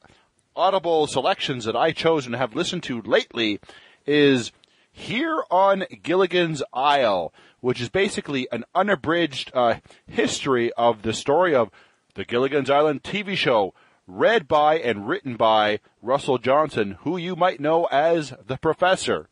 audible 0.56 1.08
selections 1.08 1.66
that 1.66 1.76
I 1.76 1.92
chose 1.92 2.26
and 2.26 2.36
have 2.36 2.56
listened 2.56 2.84
to 2.84 3.02
lately 3.02 3.60
is 4.06 4.52
Here 4.92 5.44
on 5.52 5.86
Gilligan's 6.04 6.64
Isle, 6.74 7.34
which 7.60 7.82
is 7.82 7.90
basically 7.90 8.48
an 8.52 8.64
unabridged 8.74 9.52
uh, 9.54 9.76
history 10.08 10.72
of 10.74 11.02
the 11.02 11.14
story 11.14 11.54
of 11.54 11.70
the 12.16 12.26
Gilligan's 12.26 12.70
Island 12.70 13.04
TV 13.04 13.36
show, 13.36 13.74
read 14.08 14.48
by 14.48 14.78
and 14.80 15.08
written 15.08 15.36
by 15.36 15.80
Russell 16.02 16.38
Johnson, 16.38 16.98
who 17.02 17.18
you 17.18 17.36
might 17.36 17.60
know 17.60 17.86
as 17.86 18.34
the 18.46 18.58
Professor. 18.58 19.28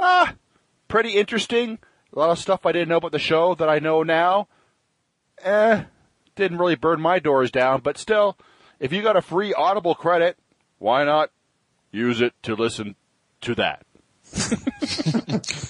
Ah, 0.00 0.34
pretty 0.88 1.10
interesting. 1.10 1.78
A 2.14 2.18
lot 2.18 2.30
of 2.30 2.38
stuff 2.38 2.66
I 2.66 2.72
didn't 2.72 2.88
know 2.88 2.96
about 2.96 3.12
the 3.12 3.18
show 3.18 3.54
that 3.54 3.68
I 3.68 3.78
know 3.78 4.02
now. 4.02 4.48
Eh, 5.42 5.84
didn't 6.34 6.58
really 6.58 6.74
burn 6.76 7.00
my 7.00 7.18
doors 7.18 7.50
down, 7.50 7.80
but 7.80 7.98
still, 7.98 8.36
if 8.82 8.92
you 8.92 9.00
got 9.02 9.16
a 9.16 9.22
free 9.22 9.54
Audible 9.54 9.94
credit, 9.94 10.36
why 10.78 11.04
not 11.04 11.30
use 11.90 12.20
it 12.20 12.34
to 12.42 12.54
listen 12.54 12.96
to 13.42 13.54
that? 13.54 13.86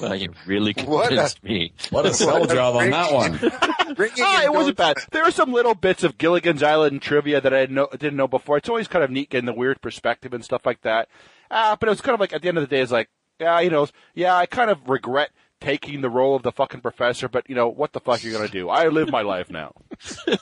Well, 0.01 0.17
you 0.17 0.33
really 0.47 0.75
What 0.85 1.05
a- 1.05 1.09
convinced 1.09 1.45
me. 1.45 1.73
What 1.91 2.07
a 2.07 2.13
sell 2.13 2.45
job 2.47 2.75
on 2.75 2.91
that 2.91 3.13
one. 3.13 3.95
Bringing 3.95 4.17
Ah, 4.21 4.43
it 4.43 4.53
wasn't 4.53 4.77
bad. 4.77 4.97
There 5.13 5.23
were 5.25 5.31
some 5.31 5.53
little 5.53 5.75
bits 5.77 6.03
of 6.03 6.19
Gilligan's 6.19 6.61
Island 6.63 7.03
trivia 7.03 7.41
that 7.41 7.55
I 7.55 7.59
had 7.61 7.71
no, 7.71 7.87
didn't 7.93 8.17
know 8.17 8.27
before. 8.27 8.57
It's 8.57 8.69
always 8.69 8.89
kind 8.89 9.05
of 9.05 9.11
neat 9.13 9.31
getting 9.31 9.47
the 9.47 9.53
weird 9.53 9.81
perspective 9.81 10.33
and 10.35 10.45
stuff 10.45 10.67
like 10.67 10.81
that. 10.83 11.09
Uh, 11.53 11.77
but 11.79 11.89
it 11.89 11.91
was 11.91 12.01
kind 12.01 12.15
of 12.15 12.21
like 12.21 12.33
at 12.33 12.43
the 12.43 12.49
end 12.49 12.59
of 12.59 12.63
the 12.69 12.75
day, 12.75 12.81
it's 12.83 12.91
like, 12.91 13.09
yeah, 13.39 13.61
you 13.61 13.71
know, 13.71 13.87
yeah, 14.15 14.35
I 14.35 14.47
kind 14.47 14.71
of 14.71 14.89
regret 14.89 15.31
taking 15.61 16.01
the 16.01 16.11
role 16.11 16.35
of 16.35 16.43
the 16.43 16.51
fucking 16.51 16.81
professor, 16.81 17.29
but 17.29 17.49
you 17.49 17.55
know, 17.55 17.69
what 17.69 17.93
the 17.93 18.01
fuck 18.01 18.25
are 18.25 18.27
you 18.27 18.33
gonna 18.33 18.49
do? 18.49 18.69
I 18.69 18.89
live 18.89 19.09
my 19.11 19.23
life 19.23 19.51
now. 19.51 19.73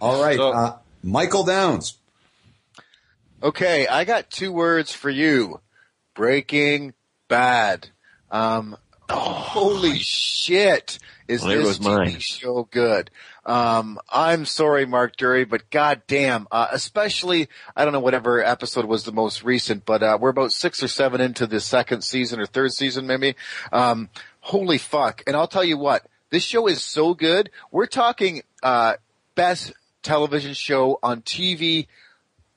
All 0.00 0.20
right, 0.22 0.36
So- 0.36 0.50
uh, 0.52 0.78
Michael 1.04 1.44
Downs. 1.44 1.98
Okay, 3.42 3.86
I 3.86 4.04
got 4.04 4.30
two 4.30 4.50
words 4.50 4.92
for 4.92 5.10
you. 5.10 5.60
Breaking 6.14 6.94
Bad. 7.28 7.88
Um, 8.30 8.76
holy 9.10 9.98
shit! 9.98 10.98
Is 11.28 11.42
Well, 11.42 11.56
this 11.62 11.78
TV 11.78 11.84
mine. 11.84 12.20
show 12.20 12.68
good? 12.70 13.10
Um, 13.44 13.98
I'm 14.10 14.46
sorry, 14.46 14.86
Mark 14.86 15.16
Dury, 15.16 15.48
but 15.48 15.68
goddamn, 15.70 16.46
uh, 16.50 16.68
especially 16.72 17.48
I 17.76 17.84
don't 17.84 17.92
know 17.92 18.00
whatever 18.00 18.42
episode 18.42 18.86
was 18.86 19.04
the 19.04 19.12
most 19.12 19.44
recent, 19.44 19.84
but 19.84 20.02
uh, 20.02 20.16
we're 20.20 20.30
about 20.30 20.52
six 20.52 20.82
or 20.82 20.88
seven 20.88 21.20
into 21.20 21.46
the 21.46 21.60
second 21.60 22.02
season 22.02 22.40
or 22.40 22.46
third 22.46 22.72
season, 22.72 23.06
maybe. 23.06 23.36
Um, 23.72 24.08
holy 24.40 24.78
fuck! 24.78 25.22
And 25.26 25.36
I'll 25.36 25.48
tell 25.48 25.64
you 25.64 25.76
what, 25.76 26.06
this 26.30 26.42
show 26.44 26.66
is 26.66 26.82
so 26.82 27.12
good. 27.12 27.50
We're 27.70 27.86
talking 27.86 28.42
uh, 28.62 28.94
best 29.34 29.72
television 30.04 30.54
show 30.54 31.00
on 31.02 31.22
TV 31.22 31.88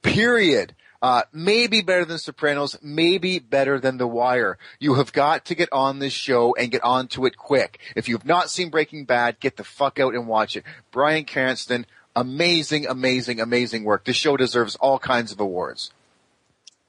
period. 0.04 0.76
Uh, 1.00 1.22
maybe 1.32 1.82
better 1.82 2.06
than 2.06 2.18
Sopranos, 2.18 2.76
maybe 2.82 3.38
better 3.38 3.80
than 3.80 3.98
The 3.98 4.08
Wire. 4.08 4.58
You 4.80 4.96
have 4.96 5.14
got 5.14 5.46
to 5.46 5.56
get 5.56 5.70
on 5.72 6.00
this 6.00 6.14
show 6.14 6.56
and 6.56 6.72
get 6.72 6.84
onto 6.84 7.26
it 7.28 7.38
quick. 7.38 7.80
If 7.96 8.10
you've 8.10 8.26
not 8.26 8.50
seen 8.50 8.70
Breaking 8.72 9.06
Bad, 9.06 9.40
get 9.40 9.58
the 9.58 9.64
fuck 9.64 10.00
out 10.00 10.16
and 10.16 10.28
watch 10.28 10.56
it. 10.56 10.64
Bryan 10.92 11.26
Cranston, 11.26 11.86
amazing, 12.16 12.88
amazing, 12.88 13.40
amazing 13.40 13.84
work. 13.84 14.06
This 14.06 14.16
show 14.16 14.38
deserves 14.38 14.76
all 14.78 14.98
kinds 14.98 15.32
of 15.32 15.40
awards. 15.40 15.92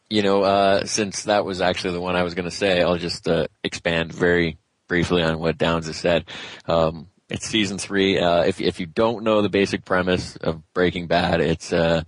You 0.08 0.22
know, 0.22 0.42
uh, 0.42 0.86
since 0.86 1.24
that 1.24 1.44
was 1.44 1.60
actually 1.60 1.92
the 1.92 2.00
one 2.00 2.16
I 2.16 2.22
was 2.22 2.34
going 2.34 2.48
to 2.48 2.50
say, 2.50 2.80
I'll 2.80 2.96
just 2.96 3.28
uh, 3.28 3.46
expand 3.62 4.10
very 4.10 4.56
briefly 4.88 5.22
on 5.22 5.38
what 5.38 5.58
Downs 5.58 5.86
has 5.86 5.96
said. 5.96 6.24
Um, 6.66 7.08
it's 7.28 7.46
season 7.46 7.78
three. 7.78 8.18
Uh, 8.18 8.42
if 8.44 8.60
if 8.60 8.80
you 8.80 8.86
don't 8.86 9.24
know 9.24 9.42
the 9.42 9.48
basic 9.48 9.84
premise 9.84 10.36
of 10.36 10.62
Breaking 10.72 11.06
Bad, 11.06 11.40
it's 11.40 11.72
uh, 11.72 12.02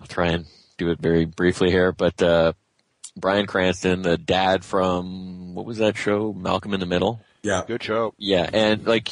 I'll 0.00 0.06
try 0.06 0.28
and 0.28 0.46
do 0.76 0.90
it 0.90 0.98
very 0.98 1.24
briefly 1.24 1.70
here, 1.70 1.92
but 1.92 2.20
uh, 2.20 2.52
Bryan 3.16 3.46
Cranston, 3.46 4.02
the 4.02 4.18
dad 4.18 4.64
from 4.64 5.54
what 5.54 5.66
was 5.66 5.78
that 5.78 5.96
show, 5.96 6.32
Malcolm 6.32 6.74
in 6.74 6.80
the 6.80 6.86
Middle? 6.86 7.20
Yeah. 7.42 7.62
Good 7.66 7.82
show. 7.82 8.14
Yeah, 8.18 8.48
and 8.52 8.86
like 8.86 9.08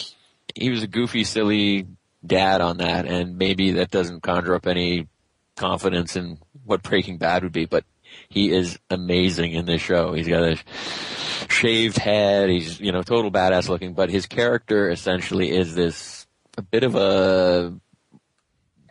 he 0.55 0.71
was 0.71 0.83
a 0.83 0.89
goofy, 0.89 1.25
silly 1.25 1.87
dad 2.25 2.61
on 2.61 2.79
that, 2.79 3.07
and 3.07 3.39
maybe 3.39 3.73
that 3.73 3.91
doesn't 3.91 4.23
conjure 4.23 4.55
up 4.55 4.67
any 4.67 5.09
confidence 5.57 6.17
in 6.17 6.39
what 6.65 6.83
Breaking 6.83 7.19
Bad 7.19 7.43
would 7.43 7.53
be, 7.53 7.67
but 7.67 7.85
he 8.33 8.51
is 8.51 8.79
amazing 8.89 9.53
in 9.53 9.67
this 9.67 9.83
show. 9.83 10.15
He's 10.15 10.27
got 10.27 10.43
a 10.43 10.57
shaved 11.51 11.99
head. 11.99 12.49
He's 12.49 12.81
you 12.81 12.91
know 12.91 13.03
total 13.03 13.31
badass 13.31 13.69
looking, 13.69 13.93
but 13.93 14.09
his 14.09 14.27
character 14.27 14.91
essentially 14.91 15.51
is 15.51 15.75
this 15.75 16.27
a 16.57 16.63
bit 16.63 16.83
of 16.83 16.95
a 16.95 17.75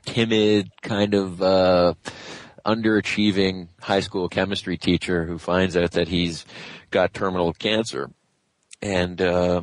timid 0.05 0.69
kind 0.81 1.15
of 1.15 1.41
uh 1.41 1.93
underachieving 2.65 3.67
high 3.79 3.99
school 3.99 4.29
chemistry 4.29 4.77
teacher 4.77 5.25
who 5.25 5.39
finds 5.39 5.75
out 5.75 5.91
that 5.91 6.07
he's 6.07 6.45
got 6.91 7.13
terminal 7.13 7.53
cancer 7.53 8.11
and 8.81 9.21
uh 9.21 9.61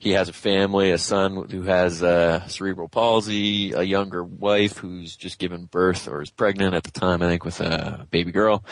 he 0.00 0.12
has 0.12 0.30
a 0.30 0.32
family, 0.32 0.92
a 0.92 0.98
son 0.98 1.46
who 1.50 1.62
has 1.62 2.02
uh, 2.02 2.46
cerebral 2.48 2.88
palsy, 2.88 3.72
a 3.72 3.82
younger 3.82 4.24
wife 4.24 4.78
who's 4.78 5.14
just 5.14 5.38
given 5.38 5.66
birth 5.66 6.08
or 6.08 6.22
is 6.22 6.30
pregnant 6.30 6.74
at 6.74 6.84
the 6.84 6.90
time, 6.90 7.22
I 7.22 7.28
think, 7.28 7.44
with 7.44 7.60
a 7.60 8.06
baby 8.10 8.32
girl. 8.32 8.64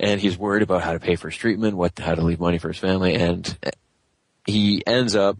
And 0.00 0.20
he's 0.20 0.36
worried 0.36 0.62
about 0.64 0.82
how 0.82 0.92
to 0.92 0.98
pay 0.98 1.14
for 1.14 1.30
his 1.30 1.38
treatment, 1.38 1.76
what, 1.76 1.96
how 2.00 2.16
to 2.16 2.22
leave 2.22 2.40
money 2.40 2.58
for 2.58 2.66
his 2.66 2.78
family, 2.78 3.14
and 3.14 3.56
he 4.44 4.82
ends 4.84 5.14
up 5.14 5.38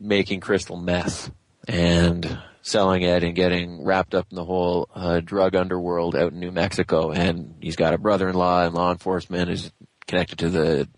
making 0.00 0.40
crystal 0.40 0.78
meth 0.78 1.30
and 1.68 2.38
selling 2.62 3.02
it 3.02 3.22
and 3.22 3.34
getting 3.34 3.84
wrapped 3.84 4.14
up 4.14 4.28
in 4.30 4.36
the 4.36 4.46
whole 4.46 4.88
uh, 4.94 5.20
drug 5.20 5.54
underworld 5.54 6.16
out 6.16 6.32
in 6.32 6.40
New 6.40 6.52
Mexico. 6.52 7.10
And 7.10 7.56
he's 7.60 7.76
got 7.76 7.92
a 7.92 7.98
brother-in-law 7.98 8.66
in 8.66 8.72
law 8.72 8.92
enforcement 8.92 9.50
who's 9.50 9.70
connected 10.06 10.38
to 10.38 10.48
the 10.48 10.88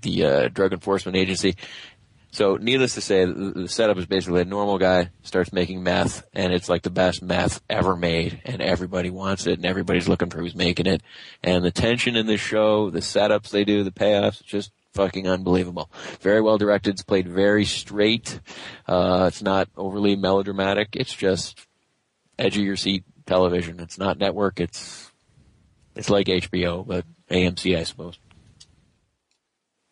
the 0.00 0.24
uh, 0.24 0.48
drug 0.48 0.72
enforcement 0.72 1.16
agency. 1.16 1.56
So, 2.32 2.56
needless 2.56 2.94
to 2.94 3.00
say, 3.00 3.24
the, 3.24 3.66
setup 3.68 3.96
is 3.98 4.06
basically 4.06 4.42
a 4.42 4.44
normal 4.44 4.78
guy 4.78 5.10
starts 5.22 5.52
making 5.52 5.82
meth, 5.82 6.24
and 6.32 6.52
it's 6.52 6.68
like 6.68 6.82
the 6.82 6.90
best 6.90 7.22
meth 7.22 7.60
ever 7.68 7.96
made, 7.96 8.40
and 8.44 8.62
everybody 8.62 9.10
wants 9.10 9.46
it, 9.46 9.54
and 9.54 9.66
everybody's 9.66 10.08
looking 10.08 10.30
for 10.30 10.38
who's 10.38 10.54
making 10.54 10.86
it. 10.86 11.02
And 11.42 11.64
the 11.64 11.72
tension 11.72 12.14
in 12.14 12.26
the 12.26 12.36
show, 12.36 12.90
the 12.90 13.00
setups 13.00 13.50
they 13.50 13.64
do, 13.64 13.82
the 13.82 13.90
payoffs, 13.90 14.44
just 14.44 14.70
fucking 14.92 15.28
unbelievable. 15.28 15.90
Very 16.20 16.40
well 16.40 16.58
directed. 16.58 16.90
It's 16.90 17.02
played 17.02 17.28
very 17.28 17.64
straight. 17.64 18.40
Uh, 18.86 19.26
it's 19.28 19.42
not 19.42 19.68
overly 19.76 20.16
melodramatic. 20.16 20.90
It's 20.92 21.14
just 21.14 21.66
edge 22.38 22.56
of 22.56 22.64
your 22.64 22.76
seat 22.76 23.04
television. 23.26 23.80
It's 23.80 23.98
not 23.98 24.18
network. 24.18 24.60
It's 24.60 25.10
it's 25.94 26.10
like 26.10 26.26
HBO, 26.26 26.86
but 26.86 27.04
AMC, 27.30 27.76
I 27.76 27.84
suppose. 27.84 28.18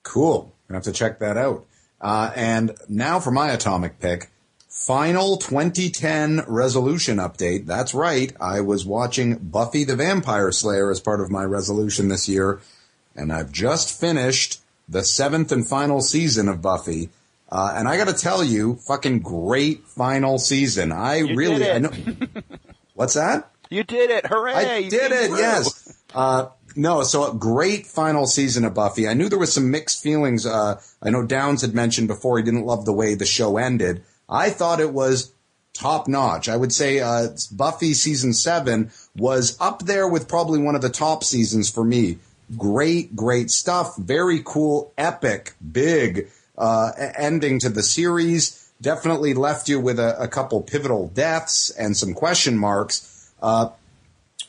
Cool. 0.02 0.55
Gonna 0.69 0.78
have 0.78 0.85
to 0.85 0.93
check 0.93 1.19
that 1.19 1.36
out. 1.36 1.66
Uh, 2.01 2.31
and 2.37 2.77
now 2.89 3.20
for 3.20 3.31
my 3.31 3.51
atomic 3.51 3.99
pick. 4.01 4.31
Final 4.69 5.37
2010 5.39 6.45
resolution 6.47 7.16
update. 7.19 7.66
That's 7.66 7.95
right. 7.95 8.33
I 8.41 8.61
was 8.61 8.87
watching 8.87 9.37
Buffy 9.39 9.85
the 9.85 9.97
Vampire 9.97 10.53
Slayer 10.53 10.91
as 10.91 11.01
part 11.01 11.20
of 11.20 11.31
my 11.31 11.43
resolution 11.45 12.09
this 12.09 12.29
year, 12.29 12.61
and 13.16 13.33
I've 13.33 13.51
just 13.51 13.99
finished 13.99 14.61
the 14.89 15.03
seventh 15.03 15.53
and 15.53 15.66
final 15.66 16.01
season 16.01 16.49
of 16.49 16.62
Buffy. 16.62 17.11
Uh, 17.51 17.75
and 17.77 17.89
I 17.89 17.97
gotta 17.97 18.12
tell 18.12 18.45
you, 18.45 18.77
fucking 18.77 19.20
great 19.20 19.85
final 19.87 20.39
season. 20.39 20.93
I 20.93 21.16
You 21.16 21.35
really. 21.35 21.70
I 21.70 21.79
know, 21.79 21.91
what's 22.95 23.15
that? 23.15 23.51
You 23.70 23.83
did 23.85 24.11
it! 24.11 24.27
Hooray! 24.27 24.55
I 24.55 24.77
You 24.79 24.91
did 24.91 25.12
it. 25.12 25.29
through. 25.29 25.39
Yes. 25.39 25.99
Uh, 26.15 26.47
no, 26.78 27.02
so 27.02 27.30
a 27.30 27.34
great 27.34 27.86
final 27.86 28.26
season 28.26 28.64
of 28.64 28.74
Buffy. 28.74 29.09
I 29.09 29.14
knew 29.14 29.28
there 29.28 29.38
was 29.38 29.52
some 29.52 29.70
mixed 29.70 30.02
feelings. 30.02 30.46
Uh, 30.46 30.80
I 31.02 31.10
know 31.10 31.26
Downs 31.26 31.62
had 31.62 31.74
mentioned 31.74 32.09
before 32.09 32.38
he 32.38 32.44
didn't 32.44 32.64
love 32.64 32.84
the 32.84 32.92
way 32.92 33.14
the 33.14 33.26
show 33.26 33.56
ended. 33.56 34.02
I 34.28 34.50
thought 34.50 34.80
it 34.80 34.92
was 34.92 35.32
top 35.74 36.09
notch. 36.09 36.48
I 36.48 36.56
would 36.56 36.72
say 36.72 37.00
uh, 37.00 37.28
Buffy 37.52 37.94
season 37.94 38.32
seven 38.32 38.90
was 39.16 39.56
up 39.60 39.84
there 39.84 40.09
with 40.09 40.28
probably 40.28 40.60
one 40.60 40.74
of 40.74 40.82
the 40.82 40.88
top 40.88 41.24
seasons 41.24 41.70
for 41.70 41.84
me. 41.84 42.18
Great, 42.56 43.14
great 43.14 43.50
stuff. 43.50 43.96
Very 43.96 44.40
cool, 44.44 44.92
epic, 44.96 45.55
big 45.72 46.28
uh, 46.56 46.92
ending 47.16 47.59
to 47.60 47.68
the 47.68 47.82
series. 47.82 48.72
Definitely 48.80 49.34
left 49.34 49.68
you 49.68 49.80
with 49.80 49.98
a, 49.98 50.20
a 50.22 50.28
couple 50.28 50.62
pivotal 50.62 51.09
deaths 51.09 51.70
and 51.70 51.96
some 51.96 52.14
question 52.14 52.56
marks. 52.56 53.32
Uh, 53.42 53.70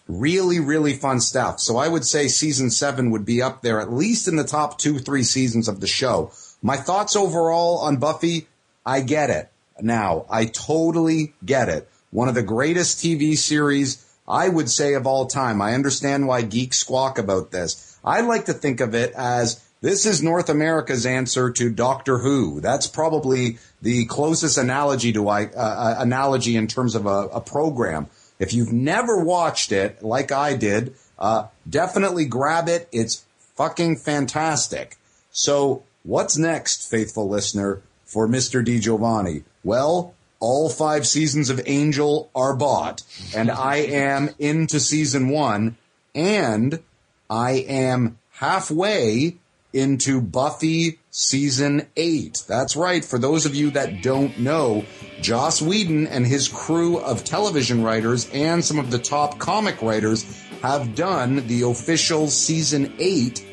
really, 0.09 0.59
really 0.59 0.93
fun 0.93 1.21
stuff. 1.21 1.59
So 1.59 1.77
I 1.77 1.87
would 1.87 2.03
say 2.03 2.27
season 2.27 2.71
seven 2.71 3.11
would 3.11 3.25
be 3.25 3.41
up 3.41 3.61
there, 3.61 3.79
at 3.79 3.93
least 3.93 4.27
in 4.27 4.35
the 4.35 4.43
top 4.43 4.79
two, 4.79 4.97
three 4.97 5.23
seasons 5.23 5.67
of 5.69 5.79
the 5.79 5.87
show. 5.87 6.31
My 6.61 6.75
thoughts 6.75 7.15
overall 7.15 7.77
on 7.79 7.97
Buffy, 7.97 8.47
I 8.85 9.01
get 9.01 9.29
it. 9.29 9.49
Now, 9.79 10.25
I 10.29 10.45
totally 10.45 11.33
get 11.45 11.69
it. 11.69 11.87
One 12.09 12.27
of 12.27 12.35
the 12.35 12.43
greatest 12.43 12.97
TV 12.97 13.37
series, 13.37 14.05
I 14.27 14.49
would 14.49 14.69
say, 14.69 14.95
of 14.95 15.05
all 15.05 15.27
time. 15.27 15.61
I 15.61 15.75
understand 15.75 16.27
why 16.27 16.41
geeks 16.41 16.79
squawk 16.79 17.19
about 17.19 17.51
this. 17.51 17.97
I 18.03 18.21
like 18.21 18.45
to 18.45 18.53
think 18.53 18.81
of 18.81 18.95
it 18.95 19.13
as 19.13 19.63
this 19.81 20.05
is 20.05 20.23
North 20.23 20.49
America's 20.49 21.05
answer 21.05 21.51
to 21.51 21.69
Doctor 21.69 22.17
Who. 22.17 22.59
That's 22.61 22.87
probably 22.87 23.59
the 23.81 24.05
closest 24.05 24.57
analogy 24.57 25.13
to 25.13 25.29
I, 25.29 25.45
uh, 25.45 25.95
analogy 25.99 26.57
in 26.57 26.67
terms 26.67 26.95
of 26.95 27.05
a, 27.05 27.27
a 27.27 27.41
program. 27.41 28.07
If 28.39 28.53
you've 28.53 28.71
never 28.73 29.17
watched 29.23 29.71
it, 29.71 30.01
like 30.01 30.31
I 30.31 30.55
did, 30.55 30.95
uh, 31.17 31.47
definitely 31.69 32.25
grab 32.25 32.69
it. 32.69 32.87
It's 32.91 33.25
fucking 33.55 33.97
fantastic. 33.97 34.97
So, 35.31 35.83
what's 36.03 36.37
next, 36.37 36.89
faithful 36.89 37.27
listener, 37.27 37.81
for 38.05 38.27
Mr. 38.27 38.63
Di 38.63 38.79
Giovanni? 38.79 39.43
Well, 39.63 40.15
all 40.39 40.69
five 40.69 41.05
seasons 41.05 41.49
of 41.49 41.61
Angel 41.65 42.29
are 42.33 42.55
bought, 42.55 43.03
and 43.35 43.51
I 43.51 43.77
am 43.77 44.29
into 44.39 44.79
season 44.79 45.27
one, 45.29 45.77
and 46.15 46.79
I 47.29 47.51
am 47.51 48.17
halfway 48.31 49.35
into 49.73 50.21
Buffy 50.21 50.98
season 51.11 51.87
eight. 51.95 52.43
That's 52.47 52.75
right. 52.75 53.03
For 53.03 53.17
those 53.17 53.45
of 53.45 53.55
you 53.55 53.71
that 53.71 54.01
don't 54.01 54.37
know, 54.39 54.85
Joss 55.21 55.61
Whedon 55.61 56.07
and 56.07 56.25
his 56.25 56.47
crew 56.47 56.99
of 56.99 57.23
television 57.23 57.83
writers 57.83 58.29
and 58.33 58.63
some 58.63 58.79
of 58.79 58.91
the 58.91 58.99
top 58.99 59.39
comic 59.39 59.81
writers 59.81 60.45
have 60.61 60.95
done 60.95 61.47
the 61.47 61.63
official 61.63 62.27
season 62.27 62.93
eight 62.99 63.45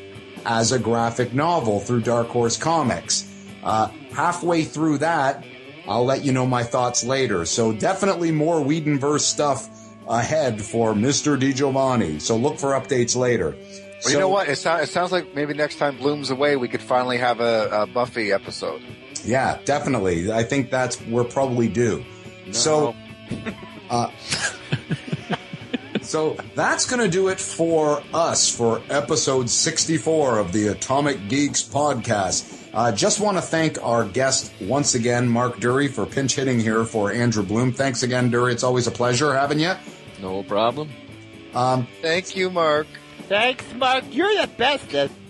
as 0.45 0.71
a 0.71 0.79
graphic 0.79 1.33
novel 1.33 1.79
through 1.79 2.01
Dark 2.01 2.27
Horse 2.27 2.57
Comics. 2.57 3.25
Uh, 3.63 3.89
halfway 4.13 4.63
through 4.63 4.99
that, 4.99 5.43
I'll 5.87 6.05
let 6.05 6.23
you 6.23 6.31
know 6.31 6.45
my 6.45 6.63
thoughts 6.63 7.03
later. 7.03 7.45
So 7.45 7.73
definitely 7.73 8.31
more 8.31 8.59
Whedonverse 8.63 9.21
stuff 9.21 9.69
ahead 10.07 10.61
for 10.61 10.93
Mr. 10.93 11.39
DiGiovanni. 11.39 12.21
So 12.21 12.37
look 12.37 12.59
for 12.59 12.71
updates 12.71 13.15
later. 13.15 13.55
Well, 13.97 14.01
So- 14.03 14.09
you 14.11 14.19
know 14.19 14.29
what? 14.29 14.47
It, 14.49 14.55
sound, 14.57 14.83
it 14.83 14.89
sounds 14.89 15.11
like 15.11 15.33
maybe 15.35 15.53
next 15.53 15.77
time 15.77 15.97
Bloom's 15.97 16.29
away, 16.29 16.55
we 16.55 16.67
could 16.67 16.81
finally 16.81 17.17
have 17.17 17.39
a, 17.39 17.69
a 17.71 17.87
Buffy 17.87 18.31
episode. 18.31 18.81
Yeah, 19.23 19.57
definitely. 19.65 20.31
I 20.31 20.43
think 20.43 20.69
that's 20.69 21.01
we're 21.01 21.23
probably 21.23 21.67
due. 21.67 22.05
So, 22.51 22.95
uh, 23.89 24.09
so 26.01 26.37
that's 26.55 26.85
going 26.85 27.01
to 27.01 27.09
do 27.09 27.27
it 27.27 27.39
for 27.39 28.01
us 28.13 28.49
for 28.49 28.81
episode 28.89 29.49
64 29.49 30.39
of 30.39 30.53
the 30.53 30.67
Atomic 30.67 31.27
Geeks 31.27 31.61
podcast. 31.63 32.53
Uh, 32.73 32.91
just 32.91 33.19
want 33.19 33.37
to 33.37 33.41
thank 33.41 33.83
our 33.83 34.05
guest 34.05 34.53
once 34.61 34.93
again, 34.95 35.27
Mark 35.27 35.57
Dury, 35.57 35.89
for 35.89 36.05
pinch 36.05 36.35
hitting 36.35 36.59
here 36.59 36.85
for 36.85 37.11
Andrew 37.11 37.43
Bloom. 37.43 37.73
Thanks 37.73 38.03
again, 38.03 38.31
Dury. 38.31 38.51
It's 38.53 38.63
always 38.63 38.87
a 38.87 38.91
pleasure 38.91 39.33
having 39.33 39.59
you. 39.59 39.73
No 40.21 40.43
problem. 40.43 40.89
Thank 42.01 42.35
you, 42.35 42.49
Mark. 42.51 42.87
Thanks, 43.27 43.65
Mark. 43.75 44.03
You're 44.11 44.33
the 44.41 44.47
bestest. 44.57 45.13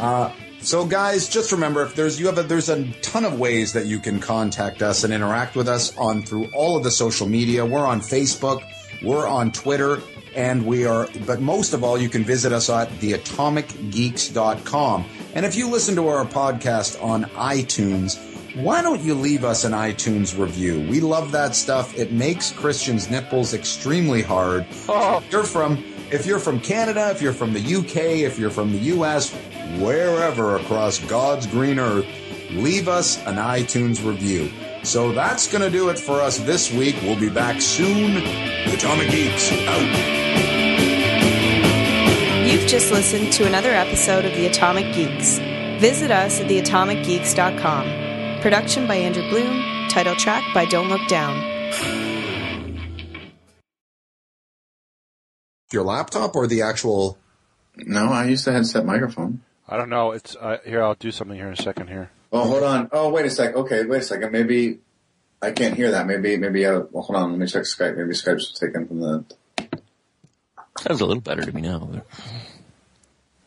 Uh, 0.00 0.32
so, 0.60 0.86
guys, 0.86 1.28
just 1.28 1.52
remember 1.52 1.82
if 1.82 1.94
there's 1.94 2.18
you 2.18 2.24
have 2.26 2.38
a, 2.38 2.42
there's 2.42 2.70
a 2.70 2.90
ton 3.02 3.26
of 3.26 3.38
ways 3.38 3.74
that 3.74 3.84
you 3.84 3.98
can 3.98 4.18
contact 4.18 4.80
us 4.82 5.04
and 5.04 5.12
interact 5.12 5.56
with 5.56 5.68
us 5.68 5.94
on 5.98 6.22
through 6.22 6.46
all 6.54 6.78
of 6.78 6.84
the 6.84 6.90
social 6.90 7.28
media. 7.28 7.66
We're 7.66 7.84
on 7.84 8.00
Facebook, 8.00 8.62
we're 9.02 9.26
on 9.26 9.52
Twitter, 9.52 10.00
and 10.34 10.64
we 10.64 10.86
are. 10.86 11.06
But 11.26 11.42
most 11.42 11.74
of 11.74 11.84
all, 11.84 11.98
you 11.98 12.08
can 12.08 12.24
visit 12.24 12.50
us 12.52 12.70
at 12.70 12.88
theatomicgeeks.com. 12.88 15.04
And 15.34 15.44
if 15.44 15.54
you 15.54 15.68
listen 15.68 15.96
to 15.96 16.08
our 16.08 16.24
podcast 16.24 17.02
on 17.02 17.24
iTunes, 17.24 18.18
why 18.56 18.80
don't 18.80 19.02
you 19.02 19.14
leave 19.14 19.44
us 19.44 19.64
an 19.64 19.72
iTunes 19.72 20.38
review? 20.38 20.80
We 20.88 21.00
love 21.00 21.30
that 21.32 21.54
stuff. 21.54 21.94
It 21.98 22.10
makes 22.12 22.52
Christians' 22.52 23.10
nipples 23.10 23.52
extremely 23.52 24.22
hard. 24.22 24.64
If 24.70 25.30
you're 25.32 25.44
from 25.44 25.84
if 26.10 26.26
you're 26.26 26.38
from 26.38 26.60
Canada, 26.60 27.10
if 27.10 27.22
you're 27.22 27.32
from 27.32 27.52
the 27.52 27.76
UK, 27.76 27.96
if 28.22 28.38
you're 28.38 28.50
from 28.50 28.72
the 28.72 28.78
US, 28.94 29.34
wherever 29.78 30.56
across 30.56 30.98
God's 30.98 31.46
green 31.46 31.78
earth, 31.78 32.06
leave 32.50 32.88
us 32.88 33.18
an 33.26 33.36
iTunes 33.36 34.04
review. 34.04 34.50
So 34.82 35.12
that's 35.12 35.50
going 35.50 35.62
to 35.62 35.70
do 35.70 35.88
it 35.88 35.98
for 35.98 36.20
us 36.20 36.38
this 36.38 36.72
week. 36.72 36.96
We'll 37.02 37.18
be 37.18 37.30
back 37.30 37.60
soon. 37.60 38.18
Atomic 38.68 39.10
Geeks 39.10 39.50
out. 39.66 40.24
You've 42.46 42.68
just 42.68 42.92
listened 42.92 43.32
to 43.34 43.46
another 43.46 43.70
episode 43.70 44.24
of 44.26 44.32
The 44.34 44.46
Atomic 44.46 44.94
Geeks. 44.94 45.38
Visit 45.80 46.10
us 46.10 46.40
at 46.40 46.46
theatomicgeeks.com. 46.48 48.40
Production 48.42 48.86
by 48.86 48.96
Andrew 48.96 49.28
Bloom. 49.30 49.88
Title 49.88 50.14
track 50.14 50.44
by 50.52 50.66
Don't 50.66 50.88
Look 50.88 51.06
Down. 51.08 51.53
Your 55.74 55.82
laptop 55.84 56.36
or 56.36 56.46
the 56.46 56.62
actual? 56.62 57.18
No, 57.76 58.12
I 58.12 58.26
use 58.26 58.44
the 58.44 58.52
headset 58.52 58.86
microphone. 58.86 59.42
I 59.68 59.76
don't 59.76 59.88
know. 59.90 60.12
It's 60.12 60.36
uh, 60.36 60.58
here. 60.64 60.82
I'll 60.82 60.94
do 60.94 61.10
something 61.10 61.36
here 61.36 61.48
in 61.48 61.52
a 61.52 61.62
second. 61.62 61.88
Here. 61.88 62.10
Oh, 62.32 62.44
hold 62.44 62.62
on. 62.62 62.88
Oh, 62.92 63.08
wait 63.10 63.26
a 63.26 63.30
sec. 63.30 63.56
Okay, 63.56 63.84
wait 63.84 63.98
a 64.02 64.04
second. 64.04 64.30
Maybe 64.30 64.78
I 65.42 65.50
can't 65.50 65.74
hear 65.74 65.90
that. 65.90 66.06
Maybe, 66.06 66.36
maybe. 66.36 66.64
Uh, 66.64 66.84
well, 66.92 67.02
hold 67.02 67.16
on. 67.16 67.30
Let 67.32 67.38
me 67.40 67.46
check 67.46 67.64
Skype. 67.64 67.96
Maybe 67.96 68.10
Skype's 68.10 68.58
taken 68.58 68.86
from 68.86 69.00
the 69.00 69.24
Sounds 70.78 71.00
a 71.00 71.06
little 71.06 71.20
better 71.20 71.42
to 71.42 71.52
me 71.52 71.60
now. 71.62 71.78
but- 71.80 72.06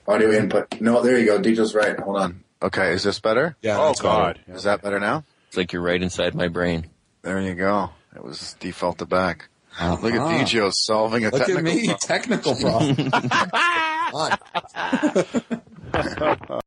audio 0.07 0.31
input. 0.31 0.79
No, 0.81 1.01
there 1.01 1.17
you 1.17 1.25
go. 1.25 1.39
Dejal's 1.39 1.75
right. 1.75 1.97
Hold 1.99 2.17
on. 2.17 2.43
Okay, 2.61 2.91
is 2.93 3.03
this 3.03 3.19
better? 3.19 3.55
Yeah. 3.61 3.77
Oh 3.79 3.87
that's 3.87 4.01
God. 4.01 4.39
Is 4.47 4.63
that 4.63 4.81
better 4.81 4.99
now? 4.99 5.23
It's 5.47 5.57
like 5.57 5.71
you're 5.73 5.81
right 5.81 6.01
inside 6.01 6.33
my 6.35 6.47
brain. 6.47 6.87
There 7.21 7.39
you 7.39 7.55
go. 7.55 7.91
It 8.15 8.23
was 8.23 8.55
defaulted 8.59 9.09
back. 9.09 9.47
Better. 9.79 10.01
Look 10.01 10.13
at 10.13 10.19
Uh-huh. 10.19 10.43
DJ 10.43 10.71
solving 10.73 11.25
a 11.25 11.29
Look 11.29 11.45
technical 11.45 11.57
at 11.57 11.63
me, 11.63 11.87
problem. 11.87 11.99
technical 12.01 12.55
problem. 12.55 13.09
God. 15.93 16.61